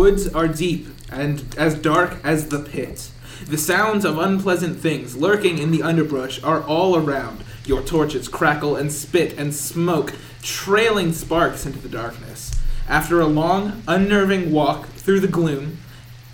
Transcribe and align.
The 0.00 0.06
woods 0.06 0.28
are 0.28 0.48
deep 0.48 0.86
and 1.12 1.44
as 1.58 1.74
dark 1.74 2.16
as 2.24 2.48
the 2.48 2.60
pit. 2.60 3.10
The 3.46 3.58
sounds 3.58 4.06
of 4.06 4.16
unpleasant 4.16 4.80
things 4.80 5.14
lurking 5.14 5.58
in 5.58 5.72
the 5.72 5.82
underbrush 5.82 6.42
are 6.42 6.62
all 6.62 6.96
around. 6.96 7.44
Your 7.66 7.82
torches 7.82 8.26
crackle 8.26 8.76
and 8.76 8.90
spit 8.90 9.36
and 9.36 9.54
smoke, 9.54 10.14
trailing 10.40 11.12
sparks 11.12 11.66
into 11.66 11.80
the 11.80 11.90
darkness. 11.90 12.58
After 12.88 13.20
a 13.20 13.26
long, 13.26 13.82
unnerving 13.86 14.52
walk 14.52 14.86
through 14.86 15.20
the 15.20 15.28
gloom, 15.28 15.76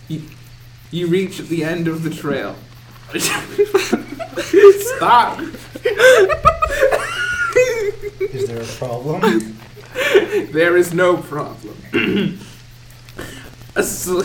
you, 0.06 0.22
you 0.92 1.08
reach 1.08 1.38
the 1.38 1.64
end 1.64 1.88
of 1.88 2.04
the 2.04 2.10
trail. 2.10 2.54
Stop! 4.96 5.40
Is 8.30 8.46
there 8.46 8.62
a 8.62 8.66
problem? 8.78 9.58
There 10.52 10.76
is 10.76 10.94
no 10.94 11.16
problem. 11.16 12.38
a, 13.76 13.82
sl- 13.82 14.22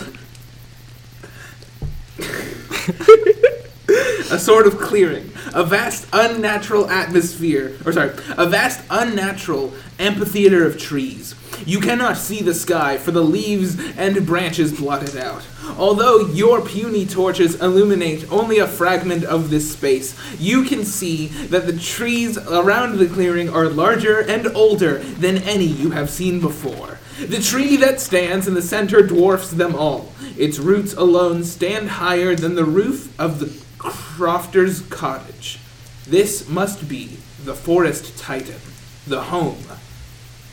a 4.32 4.40
sort 4.40 4.66
of 4.66 4.80
clearing, 4.80 5.30
a 5.54 5.64
vast 5.64 6.08
unnatural 6.14 6.90
atmosphere, 6.90 7.78
or 7.86 7.92
sorry, 7.92 8.12
a 8.38 8.48
vast 8.48 8.82
unnatural 8.90 9.74
amphitheater 10.00 10.66
of 10.66 10.78
trees. 10.78 11.36
You 11.66 11.80
cannot 11.80 12.18
see 12.18 12.42
the 12.42 12.56
sky 12.56 12.98
for 12.98 13.12
the 13.12 13.22
leaves 13.22 13.78
and 13.98 14.26
branches 14.26 14.80
blot 14.80 15.04
it 15.04 15.16
out. 15.16 15.46
Although 15.78 16.28
your 16.28 16.62
puny 16.62 17.06
torches 17.06 17.62
illuminate 17.62 18.32
only 18.32 18.58
a 18.58 18.68
fragment 18.68 19.24
of 19.24 19.50
this 19.50 19.72
space, 19.72 20.18
you 20.40 20.64
can 20.64 20.86
see 20.86 21.28
that 21.28 21.68
the 21.68 21.78
trees 21.78 22.38
around 22.38 22.98
the 22.98 23.08
clearing 23.08 23.50
are 23.50 23.70
larger 23.70 24.22
and 24.22 24.48
older 24.48 25.00
than 25.00 25.38
any 25.40 25.66
you 25.66 25.92
have 25.92 26.10
seen 26.10 26.40
before. 26.40 26.98
The 27.28 27.42
tree 27.42 27.76
that 27.78 28.00
stands 28.00 28.48
in 28.48 28.54
the 28.54 28.62
center 28.62 29.02
dwarfs 29.02 29.52
them 29.52 29.76
all. 29.76 30.12
Its 30.38 30.58
roots 30.58 30.94
alone 30.94 31.44
stand 31.44 31.90
higher 31.90 32.36
than 32.36 32.56
the 32.56 32.66
roof 32.66 33.18
of 33.20 33.40
the 33.40 33.48
crofter's 33.78 34.82
cottage. 34.90 35.60
This 36.08 36.50
must 36.50 36.90
be 36.90 37.18
the 37.44 37.54
Forest 37.54 38.18
Titan, 38.18 38.60
the 39.06 39.24
home 39.24 39.64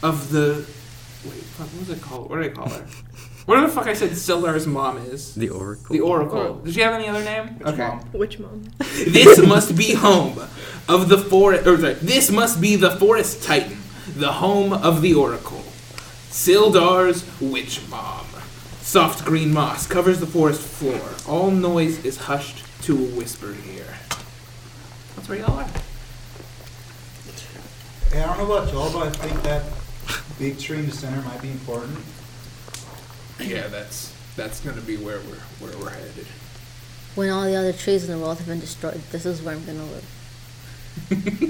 of 0.02 0.30
the. 0.30 0.66
Wait, 1.25 1.42
what 1.56 1.69
was 1.78 1.91
it 1.91 2.02
called? 2.02 2.30
What 2.30 2.42
did 2.42 2.52
I 2.52 2.55
call 2.55 2.69
her? 2.69 2.86
What 3.47 3.62
the 3.62 3.69
fuck 3.69 3.86
I 3.86 3.94
said 3.94 4.10
Sildar's 4.10 4.66
mom 4.66 4.98
is? 4.98 5.34
The 5.34 5.48
Oracle. 5.48 5.94
The 5.94 6.00
Oracle. 6.00 6.56
Does 6.56 6.75
she 6.75 6.80
have 6.80 6.92
any 6.92 7.08
other 7.08 7.25
name? 7.25 7.58
okay. 7.64 7.88
mom? 7.88 8.00
Which 8.12 8.38
mom? 8.38 8.64
This 8.78 9.41
must 9.41 9.75
be 9.75 9.94
home 9.94 10.38
of 10.87 11.09
the 11.09 11.16
forest. 11.16 11.66
Or 11.66 11.78
sorry, 11.78 11.94
this 11.94 12.31
must 12.31 12.60
be 12.60 12.76
the 12.76 12.91
Forest 12.91 13.43
Titan, 13.43 13.78
the 14.14 14.32
home 14.32 14.75
of 14.75 15.00
the 15.00 15.14
Oracle. 15.14 15.57
Sildar's 16.31 17.25
witch 17.41 17.81
mom. 17.89 18.27
Soft 18.81 19.25
green 19.25 19.53
moss 19.53 19.87
covers 19.87 20.21
the 20.21 20.27
forest 20.27 20.61
floor. 20.61 21.00
All 21.27 21.50
noise 21.50 22.05
is 22.05 22.16
hushed 22.16 22.65
to 22.83 22.94
a 22.94 23.09
whisper 23.16 23.53
here. 23.53 23.97
That's 25.17 25.28
where 25.28 25.38
y'all 25.38 25.59
are. 25.59 25.69
Hey, 28.12 28.22
I 28.22 28.27
don't 28.37 28.49
know 28.49 28.56
about 28.56 28.72
y'all, 28.72 28.93
but 28.93 29.09
I 29.09 29.11
think 29.11 29.43
that 29.43 29.65
big 30.38 30.59
tree 30.59 30.78
in 30.78 30.87
the 30.87 30.93
center 30.93 31.21
might 31.22 31.43
be 31.43 31.50
important. 31.50 31.99
Yeah, 33.41 33.69
that's 33.69 34.15
that's 34.37 34.61
gonna 34.61 34.81
be 34.81 34.97
where 34.97 35.21
we're 35.21 35.67
where 35.67 35.77
we're 35.78 35.91
headed. 35.91 36.27
When 37.15 37.31
all 37.31 37.44
the 37.44 37.56
other 37.56 37.72
trees 37.72 38.09
in 38.09 38.17
the 38.17 38.25
world 38.25 38.38
have 38.38 38.47
been 38.47 38.61
destroyed, 38.61 39.03
this 39.12 39.27
is 39.27 39.43
where 39.43 39.55
I'm 39.55 39.65
gonna 39.65 39.84
live. 39.84 40.05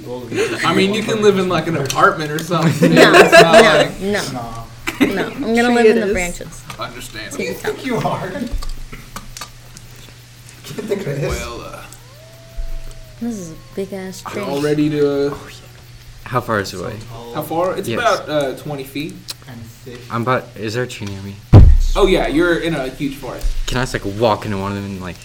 Well, 0.07 0.21
we 0.21 0.37
just 0.37 0.65
I 0.65 0.75
mean, 0.75 0.95
you 0.95 1.03
can 1.03 1.23
live 1.23 1.39
in 1.39 1.49
like 1.49 1.67
an 1.67 1.77
apartment 1.77 2.31
or 2.31 2.39
something. 2.39 2.93
No, 2.95 3.13
It's 3.15 3.33
not 3.33 3.55
like- 3.55 4.01
no, 4.01 4.33
Nah. 4.33 4.65
no, 5.01 5.15
no. 5.15 5.27
I'm 5.29 5.55
gonna 5.55 5.75
live 5.81 5.87
in 5.87 6.01
the 6.01 6.07
is. 6.09 6.13
branches. 6.13 6.63
Understand. 6.79 7.33
Who 7.33 7.39
do 7.39 7.45
you 7.45 7.55
think 7.55 7.85
you 7.87 7.97
are? 7.97 8.29
Get 8.31 8.51
the 10.89 10.97
Chris. 10.97 11.21
Well, 11.23 11.61
uh, 11.63 11.85
This 13.21 13.39
is 13.39 13.51
a 13.53 13.55
big 13.75 13.93
ass 13.93 14.23
tree. 14.23 14.43
all 14.43 14.61
ready 14.61 14.91
to. 14.91 15.33
Uh, 15.33 15.39
How 16.25 16.41
far 16.41 16.61
is 16.61 16.75
it 16.75 16.81
away? 16.81 16.97
how 17.35 17.43
far? 17.43 17.77
It's 17.79 17.89
Yes. 17.89 17.99
about 17.99 18.29
uh, 18.29 18.57
20 18.57 18.85
feet. 18.85 19.15
and 19.49 19.61
thick. 19.85 19.99
I'm 20.11 20.23
about. 20.23 20.45
Is 20.57 20.75
there 20.75 20.85
a 20.85 20.87
tree 20.87 21.07
near 21.07 21.23
me? 21.23 21.37
Oh 21.97 22.07
yeah, 22.07 22.27
you're 22.29 22.59
in 22.59 22.75
a 22.75 22.89
huge 22.89 23.17
forest. 23.17 23.47
Can 23.67 23.79
I 23.79 23.83
just 23.83 23.95
like 23.95 24.05
walk 24.21 24.45
into 24.45 24.59
one 24.59 24.73
of 24.73 24.77
them 24.83 24.93
and 24.93 25.01
like 25.01 25.17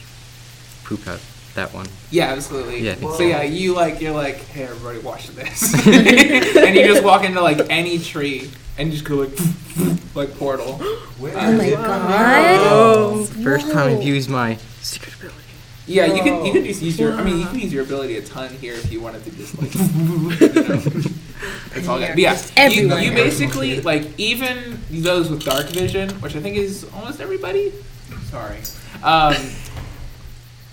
poop 0.86 1.06
out 1.08 1.20
that 1.56 1.74
one? 1.74 1.88
Yeah, 2.12 2.26
absolutely. 2.28 2.80
Yeah, 2.82 2.94
I 2.94 2.96
so 3.02 3.14
so. 3.18 3.24
yeah, 3.24 3.44
you 3.44 3.74
like 3.74 4.02
you're 4.02 4.14
like, 4.14 4.38
hey 4.38 4.64
everybody, 4.64 5.00
watch 5.00 5.28
this, 5.30 5.74
and 5.88 6.76
you 6.76 6.84
just 6.86 7.04
walk 7.04 7.24
into 7.24 7.42
like 7.42 7.60
any 7.70 8.00
tree 8.00 8.50
and 8.78 8.88
you 8.90 8.94
just 8.94 9.06
go 9.06 9.16
like, 9.18 9.38
like 10.16 10.38
portal. 10.38 10.74
Where 11.20 11.34
Oh 11.38 11.52
my 11.58 11.66
did- 11.66 11.76
god. 11.76 12.60
Oh. 12.72 13.20
It's 13.22 13.30
the 13.30 13.44
first 13.44 13.72
time 13.72 13.96
I've 13.98 14.04
used 14.04 14.30
my 14.30 14.56
secret 14.82 15.14
ability. 15.16 15.38
Yeah, 15.86 16.06
you 16.06 16.24
can 16.24 16.46
you 16.46 16.54
can 16.54 16.64
just 16.64 16.82
use 16.82 16.98
your. 16.98 17.12
I 17.14 17.24
mean, 17.24 17.40
you 17.40 17.46
can 17.46 17.60
use 17.60 17.74
your 17.74 17.84
ability 17.84 18.18
a 18.18 18.22
ton 18.22 18.54
here 18.56 18.74
if 18.74 18.92
you 18.92 19.02
wanted 19.02 19.24
to 19.26 19.32
just 19.32 19.62
like. 19.62 19.76
you 19.76 20.64
know. 20.68 21.10
It's 21.76 21.88
all 21.90 22.00
good. 22.00 22.10
But 22.10 22.18
yeah, 22.20 22.34
Just 22.36 22.58
you, 22.78 22.96
you 22.98 23.12
basically 23.12 23.82
like 23.82 24.18
even 24.18 24.80
those 24.90 25.30
with 25.30 25.44
dark 25.44 25.66
vision, 25.68 26.10
which 26.22 26.38
I 26.38 26.40
think 26.40 26.56
is 26.56 26.86
almost 26.96 27.20
everybody. 27.20 27.74
Sorry. 28.30 28.60
Um, 29.04 29.36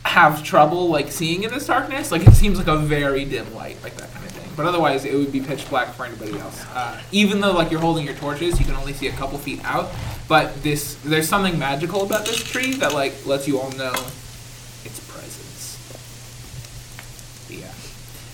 have 0.05 0.43
trouble 0.43 0.89
like 0.89 1.11
seeing 1.11 1.43
in 1.43 1.51
this 1.51 1.67
darkness. 1.67 2.11
Like 2.11 2.27
it 2.27 2.35
seems 2.35 2.59
like 2.59 2.67
a 2.67 2.77
very 2.77 3.25
dim 3.25 3.55
light, 3.55 3.83
like 3.83 3.97
that 3.97 4.13
kind 4.13 4.25
of 4.25 4.33
thing. 4.33 4.49
But 4.57 4.67
otherwise, 4.67 5.05
it 5.05 5.15
would 5.15 5.33
be 5.33 5.41
pitch 5.41 5.69
black 5.69 5.95
for 5.95 6.05
anybody 6.05 6.39
else. 6.39 6.65
Uh, 6.75 7.01
even 7.13 7.41
though 7.41 7.53
like 7.53 7.71
you're 7.71 7.81
holding 7.81 8.05
your 8.05 8.15
torches, 8.17 8.59
you 8.59 8.67
can 8.67 8.75
only 8.75 8.93
see 8.93 9.09
a 9.09 9.13
couple 9.13 9.39
feet 9.39 9.61
out. 9.65 9.91
But 10.29 10.63
this, 10.63 10.95
there's 11.05 11.29
something 11.29 11.59
magical 11.59 12.05
about 12.05 12.25
this 12.25 12.43
tree 12.43 12.75
that 12.75 12.95
like 12.95 13.27
lets 13.27 13.47
you 13.47 13.61
all 13.61 13.71
know 13.73 13.93
its 14.85 15.01
presence. 15.09 15.77
Yeah. 17.51 17.73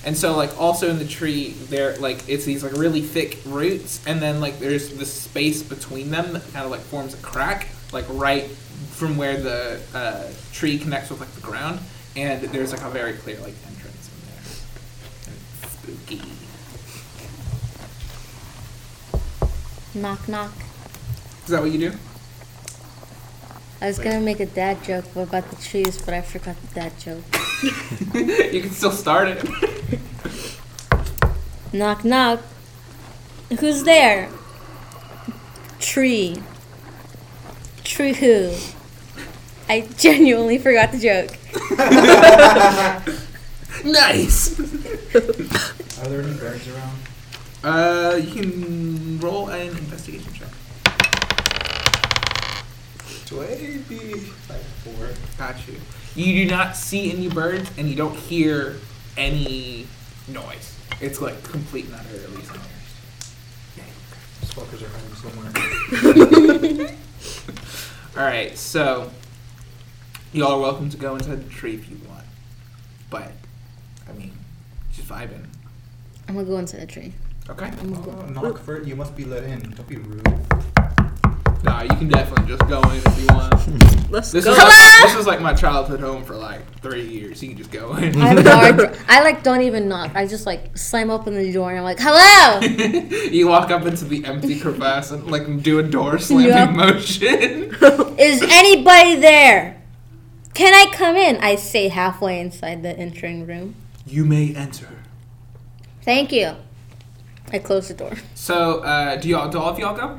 And 0.05 0.17
so 0.17 0.37
like 0.37 0.59
also 0.61 0.89
in 0.89 0.99
the 0.99 1.07
tree 1.07 1.51
there 1.69 1.97
like 1.97 2.29
it's 2.29 2.45
these 2.45 2.63
like 2.63 2.73
really 2.75 3.03
thick 3.03 3.39
roots 3.45 4.01
and 4.07 4.23
then 4.23 4.41
like 4.41 4.61
there's 4.61 4.95
this 4.95 5.13
space 5.13 5.63
between 5.63 6.11
them 6.11 6.33
that 6.33 6.43
kind 6.53 6.65
of 6.65 6.71
like 6.71 6.83
forms 6.83 7.15
a 7.15 7.19
crack 7.19 7.69
like 7.93 8.05
right 8.11 8.49
from 8.97 9.17
where 9.19 9.37
the 9.37 9.81
uh, 9.95 10.25
tree 10.53 10.79
connects 10.79 11.11
with 11.11 11.21
like 11.21 11.33
the 11.33 11.41
ground 11.43 11.79
and 12.17 12.41
there's 12.45 12.73
like 12.73 12.81
a 12.81 12.89
very 12.89 13.13
clear 13.13 13.39
like 13.41 13.55
entrance 13.69 14.09
in 14.09 14.21
there. 14.27 14.41
And 15.27 15.37
it's 15.63 15.73
spooky. 15.73 16.23
Knock 19.95 20.27
knock. 20.29 20.53
Is 21.45 21.51
that 21.51 21.61
what 21.61 21.71
you 21.71 21.91
do? 21.91 21.93
I 23.83 23.89
was 23.89 23.99
gonna 23.99 24.21
make 24.21 24.41
a 24.41 24.47
dad 24.47 24.83
joke 24.83 25.15
about 25.15 25.51
the 25.51 25.57
trees, 25.57 26.01
but 26.01 26.15
I 26.15 26.23
forgot 26.23 26.57
the 26.63 26.75
dad 26.75 26.99
joke. 26.99 27.23
you 28.53 28.63
can 28.63 28.71
still 28.71 28.91
start 28.91 29.29
it. 29.29 30.01
Knock 31.75 32.03
knock. 32.03 32.41
Who's 33.61 33.85
there? 33.85 34.31
Tree. 35.79 36.43
Tree 37.85 38.15
who? 38.15 38.55
I 39.69 39.89
genuinely 39.97 40.59
forgot 40.59 40.93
the 40.93 40.99
joke. 40.99 41.37
nice. 43.85 44.59
Are 45.99 46.09
there 46.09 46.23
any 46.23 46.35
birds 46.35 46.69
around? 46.69 46.99
Uh, 47.65 48.17
you 48.17 48.33
can 48.33 49.19
roll 49.19 49.49
an 49.49 49.69
investigation 49.69 50.33
check. 50.33 50.49
Maybe 53.33 54.23
like 54.49 54.63
four. 54.85 55.09
Got 55.37 55.67
you. 55.67 55.75
You 56.15 56.45
do 56.45 56.51
not 56.51 56.77
see 56.77 57.13
any 57.13 57.29
birds, 57.29 57.69
and 57.77 57.89
you 57.89 57.97
don't 57.97 58.15
hear 58.15 58.77
any 59.17 59.89
noise. 60.29 60.79
It's 61.01 61.21
like 61.21 61.43
complete 61.43 61.87
and 61.87 61.95
utter 61.95 62.19
silence. 62.45 63.35
These 64.41 64.53
fuckers 64.55 64.83
are 64.83 64.89
hiding 64.89 65.15
somewhere. 66.77 66.97
All 68.17 68.23
right, 68.25 68.57
so 68.57 69.11
you 70.37 70.45
all 70.45 70.59
are 70.59 70.61
welcome 70.61 70.91
to 70.91 70.97
go 70.99 71.15
inside 71.17 71.43
the 71.45 71.51
tree 71.51 71.75
if 71.75 71.89
you 71.89 71.97
want, 72.09 72.25
but 73.09 73.33
I 74.09 74.13
mean, 74.13 74.33
just 74.93 75.09
vibing. 75.09 75.47
I'm 76.29 76.35
gonna 76.35 76.47
go 76.47 76.59
inside 76.59 76.81
the 76.83 76.87
tree. 76.87 77.13
Okay. 77.49 77.67
I'm 77.67 77.95
gonna 77.95 78.23
oh, 78.23 78.27
knock 78.43 78.59
for 78.59 78.77
it. 78.77 78.87
You 78.87 78.97
must 78.97 79.17
be 79.17 79.25
let 79.25 79.45
in. 79.45 79.61
Don't 79.71 79.89
be 79.89 79.97
rude. 79.97 80.25
Nah, 81.63 81.83
you 81.83 81.89
can 81.89 82.09
definitely 82.09 82.47
just 82.47 82.69
go 82.69 82.81
in 82.91 82.97
if 83.05 83.19
you 83.21 83.27
want. 83.29 84.11
Let's 84.11 84.31
This 84.31 84.45
go. 84.45 84.53
is 84.53 84.59
like, 84.59 85.03
this 85.03 85.17
is 85.17 85.27
like 85.27 85.41
my 85.41 85.55
childhood 85.55 86.01
home 86.01 86.23
for 86.23 86.37
like 86.37 86.61
three 86.81 87.07
years. 87.07 87.43
You 87.43 87.49
can 87.49 87.59
just 87.59 87.71
go 87.71 87.95
in. 87.97 88.21
I 88.21 88.41
guard. 88.43 88.97
I 89.09 89.23
like 89.23 89.43
don't 89.43 89.63
even 89.63 89.89
knock. 89.89 90.13
I 90.15 90.27
just 90.27 90.45
like 90.45 90.77
slam 90.77 91.11
open 91.11 91.35
the 91.35 91.51
door 91.53 91.71
and 91.71 91.79
I'm 91.79 91.85
like, 91.85 91.99
"Hello." 92.01 92.61
you 93.31 93.49
walk 93.49 93.71
up 93.71 93.87
into 93.87 94.05
the 94.05 94.25
empty 94.27 94.61
crevasse 94.61 95.13
and 95.13 95.29
like 95.31 95.63
do 95.63 95.79
a 95.79 95.83
door 95.83 96.19
slamming 96.19 96.49
Yep. 96.49 96.71
motion. 96.71 97.75
Is 98.19 98.43
anybody 98.43 99.17
there? 99.17 99.76
Can 100.57 100.73
I 100.73 100.91
come 100.91 101.17
in? 101.17 101.37
I 101.37 101.57
say 101.57 101.89
halfway 101.89 102.41
inside 102.41 102.83
the 102.83 102.99
entering 102.99 103.47
room. 103.47 103.75
You 104.07 104.25
may 104.25 104.55
enter. 104.55 104.89
Thank 106.01 106.33
you. 106.33 106.57
I 107.53 107.59
close 107.59 107.89
the 107.89 107.95
door. 107.95 108.15
So, 108.35 108.81
uh, 108.81 109.17
do 109.17 109.29
y'all, 109.29 109.51
do 109.51 109.59
all 109.59 109.69
of 109.69 109.79
y'all 109.79 109.95
go? 109.95 110.19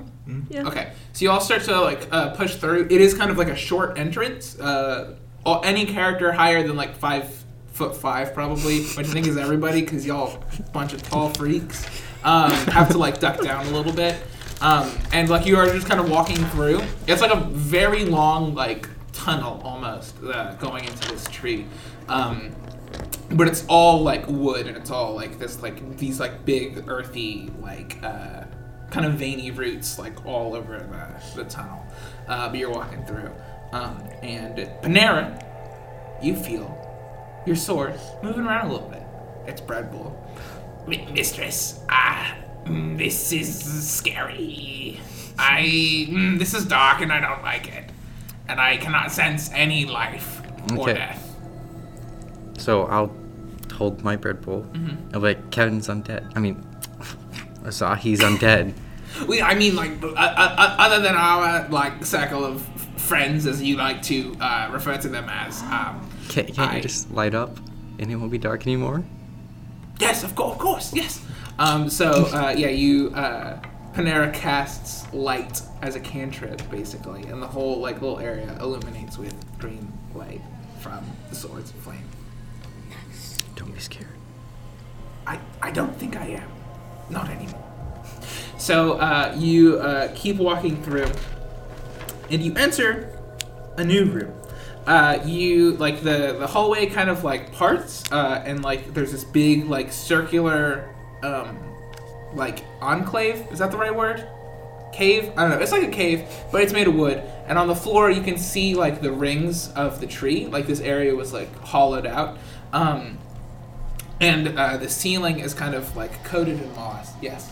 Yeah. 0.50 0.68
Okay. 0.68 0.92
So 1.14 1.26
you 1.26 1.32
all 1.32 1.42
start 1.42 1.64
to 1.64 1.82
like 1.82 2.08
uh, 2.12 2.36
push 2.36 2.56
through. 2.58 2.86
It 2.92 3.02
is 3.02 3.16
kind 3.16 3.32
of 3.32 3.40
like 3.40 3.48
a 3.48 3.56
short 3.56 3.98
entrance. 3.98 4.60
Uh, 4.60 5.16
all, 5.44 5.66
any 5.66 5.88
character 5.88 6.32
higher 6.32 6.62
than 6.62 6.76
like 6.76 6.96
five 6.98 7.44
foot 7.72 7.98
five, 7.98 8.36
probably, 8.36 8.84
which 8.84 9.08
I 9.08 9.12
think 9.14 9.26
is 9.26 9.38
everybody, 9.38 9.82
because 9.82 10.06
y'all 10.06 10.44
bunch 10.72 10.94
of 10.94 11.02
tall 11.02 11.30
freaks, 11.30 11.84
um, 12.24 12.52
have 12.52 12.90
to 12.92 13.00
like 13.00 13.20
duck 13.20 13.42
down 13.42 13.66
a 13.66 13.72
little 13.72 13.92
bit. 13.94 14.22
Um, 14.62 14.92
and 15.14 15.30
like 15.30 15.48
you 15.48 15.58
are 15.58 15.66
just 15.66 15.88
kind 15.88 16.00
of 16.00 16.12
walking 16.12 16.38
through. 16.46 16.84
It's 17.08 17.22
like 17.22 17.34
a 17.34 17.40
very 17.40 18.06
long 18.06 18.54
like 18.54 18.88
tunnel 19.18 19.62
almost 19.64 20.16
uh, 20.24 20.54
going 20.56 20.86
into 20.86 21.10
this 21.10 21.28
tree. 21.30 21.66
Um, 22.08 22.56
but 23.32 23.48
it's 23.48 23.66
all 23.68 24.02
like 24.02 24.26
wood 24.28 24.68
and 24.68 24.78
it's 24.78 24.92
all 24.92 25.14
like 25.14 25.38
this 25.38 25.62
like 25.62 25.98
these 25.98 26.20
like 26.20 26.46
big 26.46 26.86
earthy 26.88 27.52
like 27.60 28.02
uh, 28.02 28.44
kind 28.90 29.06
of 29.06 29.16
veiny 29.16 29.52
roots 29.52 30.00
like 30.00 30.26
all 30.26 30.56
over 30.56 30.80
the, 30.80 31.44
the 31.44 31.50
tunnel 31.50 31.86
uh, 32.28 32.48
but 32.50 32.58
you're 32.58 32.72
walking 32.72 33.04
through. 33.06 33.32
Um, 33.74 33.98
and 34.24 34.58
panera 34.82 35.44
you 36.24 36.36
feel 36.36 36.74
your 37.46 37.56
sword 37.58 38.00
moving 38.24 38.46
around 38.46 38.70
a 38.70 38.72
little 38.74 38.90
bit. 38.90 39.04
It's 39.46 39.62
bread 39.62 39.92
bowl 39.92 40.16
"Mi- 40.88 41.08
mistress 41.12 41.82
ah 41.90 42.36
this 42.66 43.32
is 43.32 43.90
scary. 43.90 45.00
I 45.40 45.62
mm, 46.10 46.40
this 46.40 46.54
is 46.54 46.66
dark 46.66 47.02
and 47.02 47.12
i 47.14 47.20
don't 47.20 47.44
like 47.44 47.68
it 47.68 47.87
and 48.50 48.60
i 48.62 48.78
cannot 48.78 49.12
sense 49.12 49.50
any 49.54 49.86
life 49.86 50.42
or 50.72 50.82
Okay. 50.90 50.94
death 50.94 51.24
So 52.58 52.84
I'll 52.86 53.12
hold 53.74 54.04
my 54.04 54.16
bread 54.16 54.42
bowl. 54.42 54.64
Mm-hmm. 54.74 55.14
I'll 55.14 55.22
be 55.22 55.28
like, 55.28 55.52
Kevin's 55.52 55.88
undead. 55.88 56.24
I 56.36 56.40
mean, 56.40 56.56
Asahi's 57.64 58.20
undead. 58.22 58.74
We, 59.28 59.42
I 59.42 59.54
mean, 59.56 59.76
like, 59.76 59.92
uh, 60.04 60.08
uh, 60.10 60.56
uh, 60.64 60.76
other 60.80 61.00
than 61.02 61.16
our 61.16 61.68
like 61.70 62.04
circle 62.06 62.44
of 62.46 62.62
friends, 62.98 63.46
as 63.48 63.62
you 63.64 63.76
like 63.78 64.02
to 64.04 64.36
uh, 64.42 64.70
refer 64.72 64.98
to 64.98 65.08
them 65.10 65.28
as. 65.30 65.62
Um, 65.64 66.08
Can't, 66.30 66.48
can't 66.54 66.72
I- 66.72 66.76
you 66.78 66.82
just 66.82 67.10
light 67.12 67.34
up 67.34 67.58
and 68.00 68.12
it 68.12 68.16
won't 68.16 68.32
be 68.32 68.38
dark 68.38 68.68
anymore? 68.68 69.04
yes, 70.00 70.24
of 70.24 70.36
course, 70.36 70.54
of 70.54 70.60
course, 70.60 70.94
yes. 70.94 71.22
Um, 71.60 71.90
so 71.90 72.26
uh, 72.34 72.54
yeah, 72.58 72.68
you 72.70 73.10
uh, 73.16 73.60
Panera 73.98 74.32
casts 74.32 75.12
light 75.12 75.64
as 75.82 75.96
a 75.96 76.00
cantrip, 76.00 76.70
basically, 76.70 77.24
and 77.24 77.42
the 77.42 77.48
whole 77.48 77.80
like 77.80 78.00
little 78.00 78.20
area 78.20 78.56
illuminates 78.62 79.18
with 79.18 79.34
green 79.58 79.92
light 80.14 80.44
from 80.82 81.04
the 81.30 81.36
sword's 81.36 81.72
of 81.72 81.78
flame. 81.78 82.08
Don't 83.56 83.74
be 83.74 83.80
scared. 83.80 84.06
I, 85.26 85.40
I 85.64 85.72
don't 85.72 85.96
think 85.96 86.16
I 86.16 86.28
am. 86.28 86.48
Not 87.10 87.28
anymore. 87.32 87.64
So 88.60 89.00
uh, 89.00 89.34
you 89.36 89.80
uh, 89.80 90.12
keep 90.14 90.36
walking 90.36 90.80
through, 90.84 91.10
and 92.30 92.44
you 92.44 92.54
enter 92.54 93.20
a 93.78 93.84
new 93.84 94.06
room. 94.06 94.32
Uh, 94.86 95.24
you 95.26 95.72
like 95.78 96.04
the 96.04 96.36
the 96.38 96.46
hallway 96.46 96.86
kind 96.86 97.10
of 97.10 97.24
like 97.24 97.52
parts, 97.52 98.04
uh, 98.12 98.44
and 98.46 98.64
like 98.64 98.94
there's 98.94 99.12
this 99.12 99.24
big 99.24 99.66
like 99.66 99.92
circular, 99.92 100.94
um, 101.24 101.58
like 102.34 102.64
enclave. 102.82 103.48
Is 103.52 103.60
that 103.60 103.72
the 103.72 103.78
right 103.78 103.96
word? 103.96 104.28
Cave? 104.94 105.32
I 105.38 105.42
don't 105.42 105.52
know. 105.52 105.60
It's 105.60 105.72
like 105.72 105.84
a 105.84 105.92
cave, 105.92 106.28
but 106.52 106.62
it's 106.62 106.74
made 106.74 106.88
of 106.88 106.96
wood. 106.96 107.22
And 107.48 107.58
on 107.58 107.68
the 107.68 107.76
floor, 107.76 108.10
you 108.10 108.22
can 108.22 108.38
see 108.38 108.76
like 108.76 109.02
the 109.02 109.12
rings 109.12 109.72
of 109.74 110.00
the 110.00 110.08
tree. 110.08 110.48
Like 110.48 110.68
this 110.68 110.80
area 110.80 111.16
was 111.16 111.34
like 111.34 111.54
hollowed 111.60 112.06
out. 112.06 112.38
Um, 112.74 113.18
and 114.20 114.58
uh, 114.58 114.78
the 114.78 114.90
ceiling 114.90 115.40
is 115.40 115.54
kind 115.54 115.76
of 115.76 115.96
like 115.96 116.24
coated 116.24 116.62
in 116.62 116.76
moss. 116.76 117.12
Yes. 117.22 117.52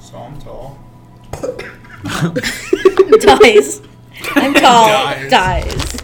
So 0.00 0.18
I'm 0.18 0.38
tall. 0.40 0.78
dies. 3.20 3.82
I'm 4.34 4.54
tall. 4.54 4.86
Dies. 4.88 5.30
Dies. 5.30 6.00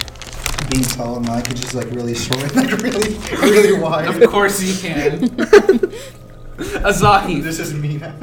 Being 0.69 0.83
tall 0.83 1.17
and 1.17 1.27
Mike 1.27 1.51
is 1.51 1.61
just 1.61 1.73
like 1.73 1.89
really 1.91 2.13
short, 2.13 2.55
like 2.55 2.71
really, 2.81 3.17
really 3.41 3.79
wide. 3.79 4.21
Of 4.21 4.29
course 4.29 4.61
you 4.61 4.75
can. 4.79 5.91
Azahi, 6.59 7.41
This 7.43 7.59
is 7.59 7.73
me 7.73 7.97
now. 7.97 8.13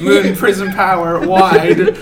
moon 0.00 0.34
prism 0.42 0.70
power 0.72 1.26
wide. 1.26 1.78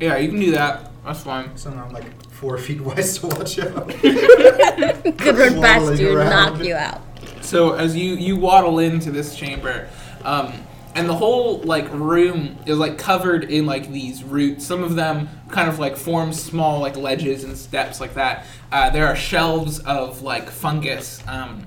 yeah, 0.00 0.16
you 0.16 0.28
can 0.28 0.40
do 0.40 0.50
that. 0.52 0.90
That's 1.04 1.22
fine. 1.22 1.56
So 1.56 1.70
now 1.70 1.84
I'm 1.84 1.92
like 1.92 2.04
four 2.30 2.58
feet 2.58 2.80
wide, 2.80 3.04
so 3.04 3.28
watch 3.28 3.58
out. 3.58 3.88
Could 5.18 5.36
run 5.38 5.60
past 5.60 5.86
Waddling 5.86 5.98
you 6.00 6.08
and 6.10 6.18
around. 6.18 6.30
knock 6.58 6.64
you 6.64 6.74
out. 6.74 7.00
So 7.40 7.72
as 7.74 7.96
you 7.96 8.14
you 8.14 8.36
waddle 8.36 8.78
into 8.78 9.10
this 9.10 9.34
chamber, 9.34 9.88
um, 10.24 10.52
and 10.94 11.08
the 11.08 11.14
whole 11.14 11.58
like 11.62 11.90
room 11.92 12.56
is 12.66 12.78
like 12.78 12.98
covered 12.98 13.44
in 13.44 13.66
like 13.66 13.90
these 13.90 14.22
roots. 14.22 14.66
Some 14.66 14.84
of 14.84 14.94
them 14.96 15.28
kind 15.48 15.68
of 15.68 15.78
like 15.78 15.96
form 15.96 16.32
small 16.32 16.80
like 16.80 16.96
ledges 16.96 17.44
and 17.44 17.56
steps 17.56 18.00
like 18.00 18.14
that. 18.14 18.44
Uh, 18.70 18.90
there 18.90 19.06
are 19.06 19.16
shelves 19.16 19.78
of 19.80 20.22
like 20.22 20.50
fungus. 20.50 21.22
Um, 21.26 21.66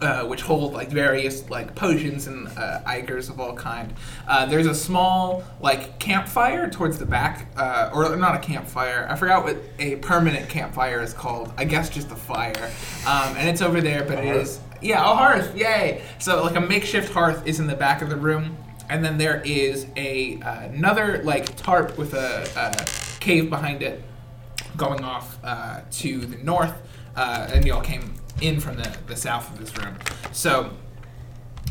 uh, 0.00 0.24
which 0.24 0.42
hold 0.42 0.72
like 0.72 0.88
various 0.88 1.48
like 1.50 1.74
potions 1.74 2.26
and 2.26 2.48
uh, 2.56 2.80
ichors 2.86 3.28
of 3.28 3.40
all 3.40 3.54
kind. 3.54 3.92
Uh, 4.26 4.46
there's 4.46 4.66
a 4.66 4.74
small 4.74 5.44
like 5.60 5.98
campfire 5.98 6.68
towards 6.70 6.98
the 6.98 7.06
back, 7.06 7.48
uh, 7.56 7.90
or 7.92 8.16
not 8.16 8.34
a 8.34 8.38
campfire. 8.38 9.06
I 9.10 9.16
forgot 9.16 9.44
what 9.44 9.56
a 9.78 9.96
permanent 9.96 10.48
campfire 10.48 11.02
is 11.02 11.12
called. 11.12 11.52
I 11.56 11.64
guess 11.64 11.90
just 11.90 12.10
a 12.10 12.16
fire, 12.16 12.70
um, 13.06 13.36
and 13.36 13.48
it's 13.48 13.62
over 13.62 13.80
there. 13.80 14.04
But 14.04 14.18
it 14.18 14.36
is 14.36 14.60
yeah 14.80 15.00
a 15.00 15.14
hearth. 15.14 15.56
Yay! 15.56 16.02
So 16.18 16.42
like 16.42 16.56
a 16.56 16.60
makeshift 16.60 17.12
hearth 17.12 17.46
is 17.46 17.60
in 17.60 17.66
the 17.66 17.76
back 17.76 18.02
of 18.02 18.08
the 18.08 18.16
room, 18.16 18.56
and 18.88 19.04
then 19.04 19.18
there 19.18 19.42
is 19.44 19.86
a 19.96 20.40
uh, 20.40 20.60
another 20.62 21.22
like 21.24 21.56
tarp 21.56 21.98
with 21.98 22.14
a, 22.14 22.48
a 22.56 23.20
cave 23.20 23.50
behind 23.50 23.82
it 23.82 24.02
going 24.76 25.04
off 25.04 25.38
uh, 25.44 25.82
to 25.90 26.20
the 26.20 26.38
north, 26.38 26.74
uh, 27.16 27.48
and 27.52 27.66
y'all 27.66 27.82
came 27.82 28.14
in 28.40 28.60
from 28.60 28.76
the, 28.76 28.96
the 29.06 29.16
south 29.16 29.50
of 29.50 29.58
this 29.58 29.76
room. 29.76 29.96
So 30.32 30.70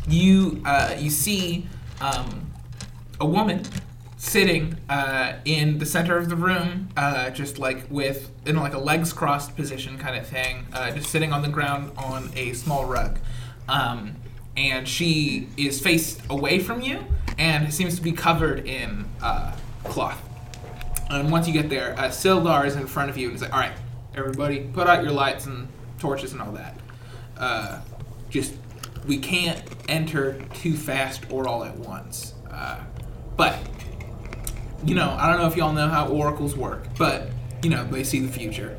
you 0.08 0.62
uh, 0.64 0.96
you 0.98 1.10
see 1.10 1.66
um, 2.00 2.50
a 3.20 3.26
woman 3.26 3.62
sitting 4.16 4.76
uh, 4.90 5.34
in 5.46 5.78
the 5.78 5.86
center 5.86 6.18
of 6.18 6.28
the 6.28 6.36
room, 6.36 6.90
uh, 6.96 7.30
just 7.30 7.58
like 7.58 7.90
with 7.90 8.30
in 8.46 8.56
like 8.56 8.74
a 8.74 8.78
legs 8.78 9.12
crossed 9.12 9.56
position 9.56 9.98
kind 9.98 10.16
of 10.16 10.26
thing, 10.26 10.66
uh, 10.72 10.90
just 10.90 11.10
sitting 11.10 11.32
on 11.32 11.42
the 11.42 11.48
ground 11.48 11.92
on 11.96 12.30
a 12.36 12.52
small 12.52 12.84
rug. 12.84 13.18
Um, 13.68 14.16
and 14.56 14.86
she 14.86 15.48
is 15.56 15.80
faced 15.80 16.20
away 16.28 16.58
from 16.58 16.82
you 16.82 17.04
and 17.38 17.72
seems 17.72 17.96
to 17.96 18.02
be 18.02 18.12
covered 18.12 18.66
in 18.66 19.06
uh, 19.22 19.56
cloth. 19.84 20.20
And 21.08 21.32
once 21.32 21.46
you 21.46 21.52
get 21.54 21.70
there, 21.70 21.94
uh, 21.98 22.08
Sildar 22.08 22.66
is 22.66 22.76
in 22.76 22.86
front 22.86 23.10
of 23.10 23.16
you 23.16 23.28
and 23.28 23.32
he's 23.32 23.42
like, 23.42 23.52
"All 23.52 23.60
right, 23.60 23.72
everybody, 24.14 24.60
put 24.60 24.86
out 24.86 25.02
your 25.02 25.12
lights 25.12 25.46
and 25.46 25.66
torches 26.00 26.32
and 26.32 26.42
all 26.42 26.52
that. 26.52 26.76
Uh, 27.36 27.80
just 28.28 28.54
we 29.06 29.18
can't 29.18 29.62
enter 29.88 30.40
too 30.54 30.74
fast 30.74 31.30
or 31.30 31.48
all 31.48 31.64
at 31.64 31.76
once. 31.76 32.34
Uh, 32.50 32.80
but 33.36 33.58
you 34.84 34.94
know, 34.94 35.10
I 35.10 35.30
don't 35.30 35.40
know 35.40 35.46
if 35.46 35.56
y'all 35.56 35.72
know 35.72 35.88
how 35.88 36.08
oracles 36.08 36.56
work, 36.56 36.84
but 36.98 37.28
you 37.62 37.70
know, 37.70 37.84
they 37.84 38.04
see 38.04 38.20
the 38.20 38.32
future 38.32 38.76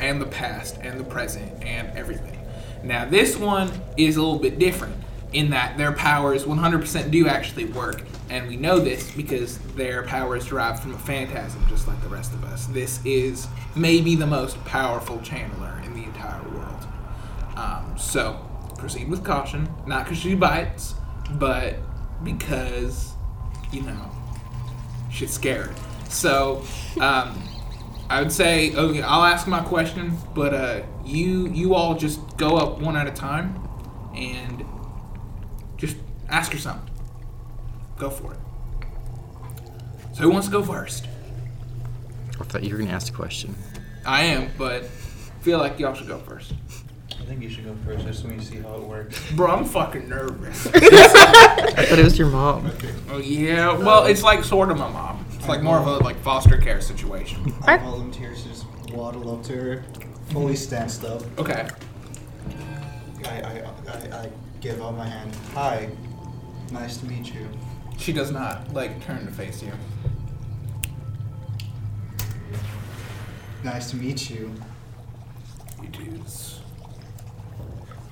and 0.00 0.20
the 0.20 0.26
past 0.26 0.78
and 0.82 0.98
the 0.98 1.04
present 1.04 1.62
and 1.62 1.96
everything. 1.96 2.38
Now, 2.82 3.04
this 3.04 3.36
one 3.36 3.70
is 3.96 4.16
a 4.16 4.22
little 4.22 4.38
bit 4.38 4.58
different 4.58 4.96
in 5.32 5.50
that 5.50 5.76
their 5.76 5.92
powers 5.92 6.44
100% 6.44 7.10
do 7.10 7.28
actually 7.28 7.66
work, 7.66 8.02
and 8.28 8.48
we 8.48 8.56
know 8.56 8.78
this 8.78 9.10
because 9.12 9.58
their 9.74 10.02
power 10.04 10.36
is 10.36 10.46
derived 10.46 10.82
from 10.82 10.94
a 10.94 10.98
phantasm, 10.98 11.64
just 11.68 11.86
like 11.86 12.00
the 12.02 12.08
rest 12.08 12.32
of 12.32 12.44
us. 12.44 12.66
This 12.66 13.04
is 13.04 13.46
maybe 13.76 14.16
the 14.16 14.26
most 14.26 14.62
powerful 14.64 15.18
channeler 15.18 15.84
in 15.84 15.94
the 15.94 16.04
entire 16.04 16.42
world. 16.50 16.86
Um, 17.56 17.94
so, 17.98 18.44
proceed 18.78 19.08
with 19.08 19.24
caution, 19.24 19.68
not 19.86 20.04
because 20.04 20.18
she 20.18 20.34
bites, 20.34 20.94
but 21.32 21.76
because, 22.24 23.12
you 23.72 23.82
know, 23.82 24.10
she's 25.10 25.32
scared. 25.32 25.74
So, 26.08 26.64
um, 27.00 27.40
I 28.08 28.20
would 28.20 28.32
say, 28.32 28.74
okay, 28.74 29.02
I'll 29.02 29.24
ask 29.24 29.46
my 29.46 29.60
question, 29.60 30.16
but 30.34 30.52
uh, 30.52 30.82
you 31.04 31.46
you 31.48 31.74
all 31.74 31.94
just 31.94 32.36
go 32.36 32.56
up 32.56 32.80
one 32.80 32.96
at 32.96 33.06
a 33.06 33.12
time, 33.12 33.56
and 34.14 34.64
ask 36.30 36.52
her 36.52 36.58
something. 36.58 36.88
Go 37.98 38.10
for 38.10 38.32
it. 38.32 38.38
So 40.14 40.22
who 40.22 40.30
wants 40.30 40.46
to 40.48 40.52
go 40.52 40.62
first? 40.62 41.06
I 42.40 42.44
thought 42.44 42.64
you 42.64 42.72
were 42.72 42.78
gonna 42.78 42.92
ask 42.92 43.12
a 43.12 43.16
question. 43.16 43.54
I 44.06 44.22
am, 44.22 44.50
but 44.56 44.86
feel 45.40 45.58
like 45.58 45.78
y'all 45.78 45.94
should 45.94 46.08
go 46.08 46.18
first. 46.18 46.54
I 47.20 47.24
think 47.24 47.42
you 47.42 47.50
should 47.50 47.64
go 47.64 47.76
first, 47.84 48.06
just 48.06 48.22
so 48.22 48.28
we 48.28 48.40
see 48.40 48.58
how 48.58 48.74
it 48.76 48.82
works. 48.82 49.30
Bro, 49.32 49.50
I'm 49.50 49.64
fucking 49.64 50.08
nervous. 50.08 50.66
I 50.74 50.80
thought 50.80 51.98
it 51.98 52.04
was 52.04 52.18
your 52.18 52.28
mom. 52.28 52.66
Okay. 52.66 52.94
oh 53.10 53.18
yeah, 53.18 53.76
well, 53.76 54.06
it's 54.06 54.22
like 54.22 54.42
sort 54.42 54.70
of 54.70 54.78
my 54.78 54.90
mom. 54.90 55.24
It's 55.34 55.48
like 55.48 55.62
more 55.62 55.78
of 55.78 55.86
a 55.86 55.98
like 55.98 56.16
foster 56.20 56.56
care 56.56 56.80
situation. 56.80 57.52
I 57.62 57.76
volunteer 57.76 58.34
to 58.34 58.48
just 58.48 58.64
waddle 58.92 59.34
up 59.34 59.42
to 59.44 59.56
her, 59.56 59.84
fully 60.30 60.56
stand 60.56 61.04
up. 61.04 61.22
Okay. 61.38 61.68
I, 63.26 63.28
I, 63.28 63.64
I, 63.88 64.22
I 64.22 64.30
give 64.60 64.82
out 64.82 64.96
my 64.96 65.06
hand. 65.06 65.36
Hi, 65.54 65.90
nice 66.70 66.96
to 66.98 67.06
meet 67.06 67.32
you. 67.34 67.48
She 67.98 68.12
does 68.12 68.30
not 68.30 68.72
like 68.72 69.02
turn 69.04 69.26
to 69.26 69.32
face 69.32 69.62
you. 69.62 69.72
Nice 73.62 73.90
to 73.90 73.96
meet 73.96 74.30
you. 74.30 74.54
It 75.82 75.96
is. 76.24 76.60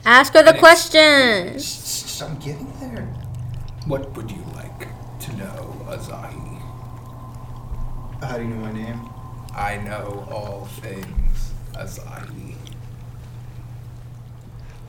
Ask 0.05 0.33
her 0.35 0.43
the 0.43 0.53
Thanks. 0.53 0.61
question. 0.61 1.59
Shh, 1.59 1.63
shh, 1.63 2.17
shh, 2.19 2.23
I'm 2.23 2.37
getting 2.39 2.71
there. 2.81 3.03
What 3.87 4.15
would 4.17 4.31
you 4.31 4.43
like 4.55 4.89
to 5.21 5.37
know, 5.37 5.87
Azahi? 5.89 6.61
How 8.23 8.37
do 8.37 8.43
you 8.43 8.49
know 8.51 8.57
my 8.57 8.73
name? 8.73 9.01
I 9.55 9.77
know 9.79 10.27
all 10.31 10.67
things, 10.81 11.53
Azahi. 11.75 12.48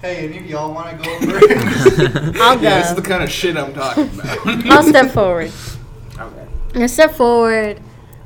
Hey, 0.01 0.29
any 0.29 0.37
of 0.37 0.45
y'all 0.45 0.73
want 0.73 0.89
to 0.91 1.05
go 1.05 1.13
over 1.15 1.37
it? 1.41 2.37
I'll 2.39 2.55
go. 2.55 2.61
Yeah, 2.61 2.79
this 2.79 2.89
is 2.91 2.95
the 2.95 3.01
kind 3.01 3.21
of 3.21 3.29
shit 3.29 3.57
I'm 3.57 3.73
talking 3.73 4.09
about. 4.09 4.47
I'll 4.67 4.83
step 4.83 5.11
forward. 5.11 5.51
okay. 6.19 6.47
I 6.75 6.85
step 6.85 7.11
forward 7.15 7.81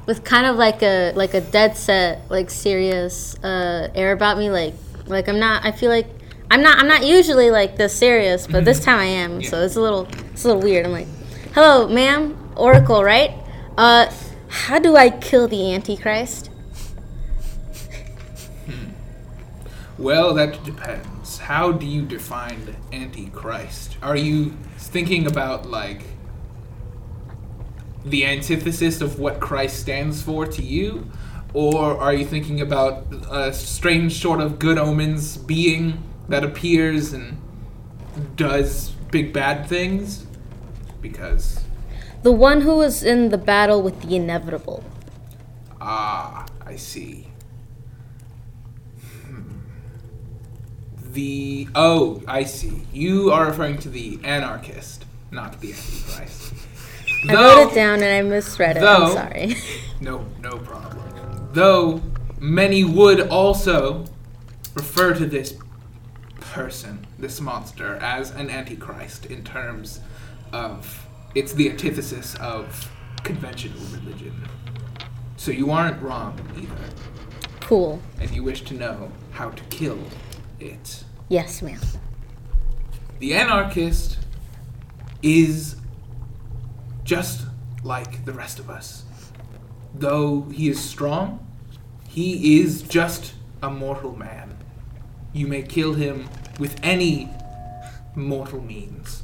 with 0.05 0.23
kind 0.23 0.45
of 0.45 0.55
like 0.55 0.83
a 0.83 1.13
like 1.13 1.33
a 1.33 1.41
dead 1.41 1.75
set, 1.75 2.29
like 2.29 2.51
serious 2.51 3.35
uh, 3.43 3.89
air 3.95 4.11
about 4.11 4.37
me. 4.37 4.51
Like 4.51 4.75
like 5.07 5.27
I'm 5.27 5.39
not. 5.39 5.65
I 5.65 5.71
feel 5.71 5.89
like 5.89 6.05
I'm 6.51 6.61
not. 6.61 6.77
I'm 6.77 6.87
not 6.87 7.07
usually 7.07 7.49
like 7.49 7.75
this 7.75 7.95
serious, 7.95 8.45
but 8.45 8.65
this 8.65 8.79
time 8.83 8.99
I 8.99 9.05
am. 9.05 9.41
So 9.41 9.63
it's 9.63 9.75
a 9.75 9.81
little 9.81 10.07
it's 10.31 10.43
a 10.45 10.49
little 10.49 10.61
weird. 10.61 10.85
I'm 10.85 10.91
like, 10.91 11.07
hello, 11.55 11.87
ma'am, 11.87 12.37
Oracle, 12.55 13.03
right? 13.03 13.31
Uh, 13.79 14.11
how 14.47 14.77
do 14.77 14.95
I 14.95 15.09
kill 15.09 15.47
the 15.47 15.73
Antichrist? 15.73 16.51
Well, 19.97 20.35
that 20.35 20.63
depends. 20.63 21.07
How 21.43 21.73
do 21.73 21.85
you 21.85 22.03
define 22.03 22.73
Antichrist? 22.93 23.97
Are 24.01 24.15
you 24.15 24.55
thinking 24.77 25.27
about 25.27 25.69
like 25.69 26.03
the 28.05 28.25
antithesis 28.25 29.01
of 29.01 29.19
what 29.19 29.41
Christ 29.41 29.77
stands 29.81 30.21
for 30.21 30.45
to 30.45 30.61
you? 30.63 31.11
Or 31.53 31.99
are 31.99 32.13
you 32.13 32.23
thinking 32.25 32.61
about 32.61 33.07
a 33.29 33.51
strange 33.51 34.21
sort 34.21 34.39
of 34.39 34.57
good 34.57 34.77
omens 34.77 35.35
being 35.35 36.01
that 36.29 36.45
appears 36.45 37.11
and 37.11 37.37
does 38.37 38.91
big 39.11 39.33
bad 39.33 39.67
things? 39.67 40.25
Because, 41.01 41.59
The 42.21 42.31
one 42.31 42.61
who 42.61 42.81
is 42.81 43.03
in 43.03 43.29
the 43.29 43.37
battle 43.37 43.81
with 43.81 44.01
the 44.01 44.15
inevitable. 44.15 44.85
ah, 45.81 46.45
I 46.65 46.77
see. 46.77 47.32
The 51.13 51.67
oh, 51.75 52.21
I 52.27 52.43
see. 52.43 52.87
You 52.91 53.31
are 53.31 53.45
referring 53.45 53.77
to 53.79 53.89
the 53.89 54.19
anarchist, 54.23 55.05
not 55.31 55.61
the 55.61 55.71
antichrist. 55.73 56.53
I 57.29 57.33
wrote 57.35 57.71
it 57.71 57.75
down 57.75 58.01
and 58.01 58.05
I 58.05 58.21
misread 58.21 58.77
it. 58.77 58.83
I'm 58.83 59.13
sorry. 59.13 59.55
No, 60.01 60.25
no 60.41 60.57
problem. 60.57 61.49
Though 61.53 62.01
many 62.37 62.83
would 62.83 63.21
also 63.29 64.05
refer 64.75 65.13
to 65.13 65.25
this 65.25 65.55
person, 66.41 67.07
this 67.17 67.39
monster, 67.39 67.95
as 67.95 68.31
an 68.31 68.49
antichrist 68.49 69.27
in 69.27 69.45
terms 69.45 70.01
of 70.51 71.07
it's 71.35 71.53
the 71.53 71.69
antithesis 71.69 72.35
of 72.35 72.91
conventional 73.23 73.79
religion. 73.97 74.33
So 75.37 75.51
you 75.51 75.71
aren't 75.71 76.01
wrong 76.01 76.39
either, 76.57 76.93
cool. 77.61 78.01
and 78.19 78.29
you 78.31 78.43
wish 78.43 78.63
to 78.63 78.73
know 78.73 79.11
how 79.31 79.49
to 79.49 79.63
kill 79.65 79.99
it. 80.59 81.02
Yes, 81.29 81.61
ma'am. 81.61 81.79
The 83.19 83.33
anarchist 83.33 84.19
is 85.21 85.77
just 87.03 87.45
like 87.83 88.25
the 88.25 88.33
rest 88.33 88.59
of 88.59 88.69
us. 88.69 89.05
Though 89.95 90.41
he 90.43 90.69
is 90.69 90.79
strong, 90.79 91.45
he 92.07 92.59
is 92.59 92.81
just 92.81 93.33
a 93.61 93.69
mortal 93.69 94.15
man. 94.15 94.57
You 95.31 95.47
may 95.47 95.61
kill 95.61 95.93
him 95.93 96.29
with 96.59 96.79
any 96.83 97.29
mortal 98.15 98.61
means. 98.61 99.23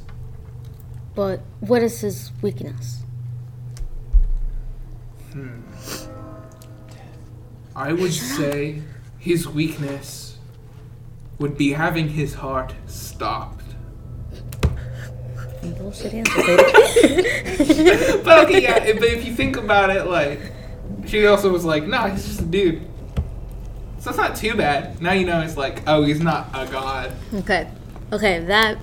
But 1.14 1.40
what 1.60 1.82
is 1.82 2.00
his 2.00 2.32
weakness? 2.40 3.02
Hmm. 5.32 5.60
I 7.76 7.92
would 7.92 8.12
say 8.12 8.82
his 9.18 9.46
weakness 9.46 10.29
would 11.40 11.56
be 11.56 11.72
having 11.72 12.08
his 12.08 12.34
heart 12.34 12.74
stopped. 12.86 13.64
Bullshit 15.62 16.14
answer, 16.14 16.42
baby. 16.42 16.62
But 18.24 18.44
okay, 18.46 18.62
yeah, 18.62 18.82
if, 18.84 18.98
but 18.98 19.08
if 19.08 19.24
you 19.26 19.34
think 19.34 19.56
about 19.56 19.90
it, 19.90 20.04
like, 20.06 20.40
she 21.06 21.26
also 21.26 21.50
was 21.50 21.64
like, 21.64 21.86
nah, 21.86 22.08
he's 22.08 22.26
just 22.26 22.40
a 22.40 22.44
dude. 22.44 22.86
So 23.98 24.10
it's 24.10 24.18
not 24.18 24.36
too 24.36 24.54
bad. 24.54 25.00
Now 25.02 25.12
you 25.12 25.26
know 25.26 25.40
it's 25.40 25.56
like, 25.56 25.82
oh, 25.86 26.02
he's 26.04 26.20
not 26.20 26.48
a 26.54 26.66
god. 26.70 27.12
okay. 27.34 27.68
Okay, 28.12 28.40
that 28.44 28.76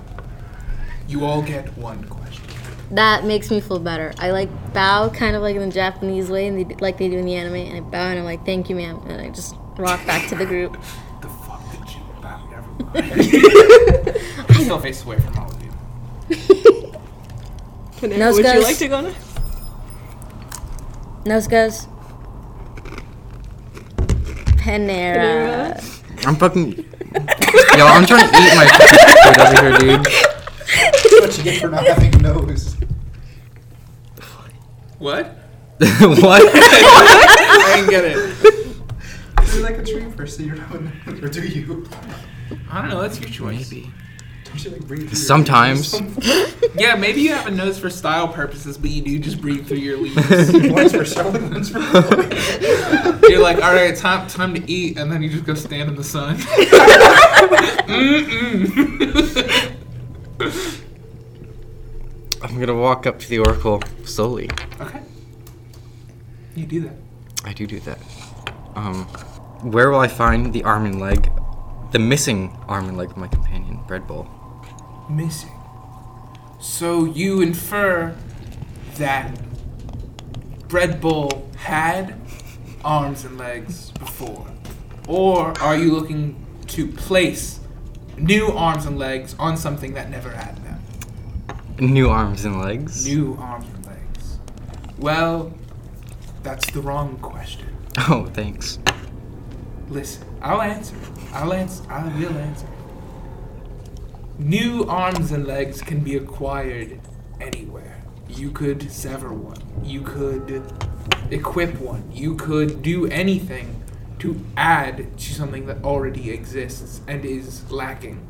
You 1.06 1.24
all 1.24 1.42
get 1.42 1.76
one 1.76 2.02
question. 2.04 2.44
that 2.92 3.24
makes 3.24 3.50
me 3.50 3.60
feel 3.60 3.78
better. 3.78 4.12
I 4.18 4.30
like 4.30 4.48
bow 4.72 5.10
kind 5.10 5.36
of 5.36 5.42
like 5.42 5.54
in 5.56 5.62
the 5.68 5.74
Japanese 5.74 6.30
way, 6.30 6.46
and 6.48 6.58
they, 6.70 6.74
like 6.76 6.98
they 6.98 7.08
do 7.08 7.18
in 7.18 7.24
the 7.26 7.34
anime, 7.34 7.54
and 7.56 7.76
I 7.76 7.80
bow 7.80 8.06
and 8.08 8.18
I'm 8.18 8.24
like, 8.24 8.46
"Thank 8.46 8.70
you, 8.70 8.76
ma'am," 8.76 9.00
and 9.08 9.20
I 9.20 9.28
just 9.30 9.54
walk 9.76 10.04
back 10.06 10.28
to 10.30 10.34
the 10.34 10.46
group. 10.46 10.76
about? 12.90 13.06
Never 13.06 13.16
mind. 13.16 14.54
Still 14.54 14.78
face 14.80 15.02
away 15.04 15.18
from 15.20 15.38
all 15.38 15.50
of 15.50 15.62
you. 15.62 15.70
Panera, 17.98 18.18
Nose 18.18 18.36
would 18.36 18.44
you 18.46 18.52
goes. 18.52 18.64
like 18.64 18.78
to 18.78 18.88
go 18.88 19.00
now? 19.00 19.14
Nose 21.24 21.46
goes. 21.48 21.86
Panera. 24.58 26.26
I'm 26.26 26.36
fucking. 26.36 26.72
Yo, 27.76 27.86
I'm 27.86 28.04
trying 28.06 28.28
to 28.28 28.36
eat 28.36 28.54
my 28.54 28.66
food 29.24 29.40
over 29.40 29.60
here, 29.62 29.78
dude. 29.78 30.04
That's 30.04 31.20
what 31.20 31.38
you 31.38 31.44
get 31.44 31.60
for 31.60 31.68
not 31.68 31.86
having 31.86 32.14
a 32.14 32.18
nose. 32.18 32.76
What? 34.98 35.26
what? 35.80 36.42
I 36.54 37.72
didn't 37.76 37.90
get 37.90 38.04
it. 38.04 38.34
You're 39.54 39.62
like 39.62 39.78
a 39.78 39.84
tree 39.84 40.04
person, 40.12 40.44
you 40.44 40.54
don't 40.54 41.24
or 41.24 41.28
do 41.28 41.42
you? 41.42 41.86
I 42.70 42.80
don't 42.80 42.90
know. 42.90 43.00
That's 43.02 43.20
your 43.20 43.30
choice. 43.30 43.70
Maybe. 43.70 43.90
Don't 44.44 44.64
you 44.64 44.70
like 44.70 44.86
breathe 44.86 45.00
through 45.00 45.08
your 45.10 45.16
Sometimes. 45.16 46.00
leaves? 46.00 46.54
Yeah, 46.74 46.94
maybe 46.94 47.20
you 47.22 47.32
have 47.32 47.46
a 47.46 47.50
nose 47.50 47.78
for 47.78 47.90
style 47.90 48.28
purposes, 48.28 48.78
but 48.78 48.90
you 48.90 49.02
do 49.02 49.18
just 49.18 49.40
breathe 49.40 49.66
through 49.66 49.78
your 49.78 49.96
leaves. 49.98 50.16
one's 50.72 50.92
for 50.92 51.04
showing, 51.04 51.50
one's 51.50 51.70
for 51.70 51.78
You're 53.28 53.40
like, 53.42 53.56
all 53.62 53.74
right, 53.74 53.96
time 53.96 54.28
time 54.28 54.54
to 54.54 54.70
eat, 54.70 54.96
and 54.96 55.10
then 55.10 55.22
you 55.22 55.28
just 55.28 55.44
go 55.44 55.54
stand 55.54 55.88
in 55.90 55.96
the 55.96 56.04
sun. 56.04 56.36
Mm-mm. 57.88 59.74
I'm 62.42 62.60
gonna 62.60 62.74
walk 62.76 63.06
up 63.06 63.18
to 63.20 63.28
the 63.28 63.38
oracle 63.40 63.82
slowly. 64.04 64.48
okay. 64.80 65.00
You 66.54 66.66
do 66.66 66.80
that. 66.82 66.94
I 67.44 67.52
do 67.52 67.66
do 67.66 67.80
that. 67.80 67.98
Um, 68.76 69.04
where 69.62 69.90
will 69.90 69.98
I 70.00 70.08
find 70.08 70.52
the 70.52 70.62
arm 70.64 70.86
and 70.86 71.00
leg, 71.00 71.30
the 71.90 71.98
missing 71.98 72.56
arm 72.68 72.88
and 72.88 72.96
leg 72.96 73.10
of 73.10 73.16
my 73.16 73.28
companion, 73.28 73.80
Bread 73.86 74.06
Bowl? 74.06 74.28
Missing. 75.08 75.52
So 76.60 77.04
you 77.04 77.40
infer 77.40 78.16
that 78.96 79.38
Bread 80.68 81.00
Bull 81.00 81.48
had 81.56 82.20
arms 82.84 83.24
and 83.24 83.38
legs 83.38 83.90
before, 83.92 84.46
or 85.06 85.58
are 85.60 85.76
you 85.76 85.92
looking 85.92 86.44
to 86.68 86.88
place 86.88 87.60
new 88.18 88.48
arms 88.48 88.84
and 88.86 88.98
legs 88.98 89.34
on 89.38 89.56
something 89.56 89.94
that 89.94 90.10
never 90.10 90.30
had 90.30 90.56
them? 90.64 90.82
New 91.78 92.10
arms 92.10 92.44
and 92.44 92.60
legs. 92.60 93.06
New 93.06 93.36
arms 93.40 93.66
and 93.74 93.86
legs. 93.86 94.38
Well, 94.98 95.54
that's 96.42 96.70
the 96.72 96.80
wrong 96.80 97.18
question. 97.18 97.76
Oh, 98.08 98.26
thanks. 98.34 98.78
Listen, 99.88 100.26
I'll 100.42 100.60
answer. 100.60 100.96
I'll 101.32 101.52
answer. 101.52 101.82
I 101.90 102.04
will 102.04 102.36
answer. 102.36 102.66
New 104.38 104.84
arms 104.84 105.32
and 105.32 105.46
legs 105.46 105.82
can 105.82 106.00
be 106.00 106.16
acquired 106.16 107.00
anywhere. 107.40 108.02
You 108.28 108.50
could 108.50 108.90
sever 108.90 109.32
one. 109.32 109.60
You 109.84 110.02
could 110.02 110.62
equip 111.30 111.80
one. 111.80 112.10
You 112.12 112.36
could 112.36 112.82
do 112.82 113.06
anything 113.06 113.82
to 114.20 114.44
add 114.56 115.18
to 115.18 115.34
something 115.34 115.66
that 115.66 115.82
already 115.84 116.30
exists 116.30 117.00
and 117.06 117.24
is 117.24 117.70
lacking. 117.70 118.26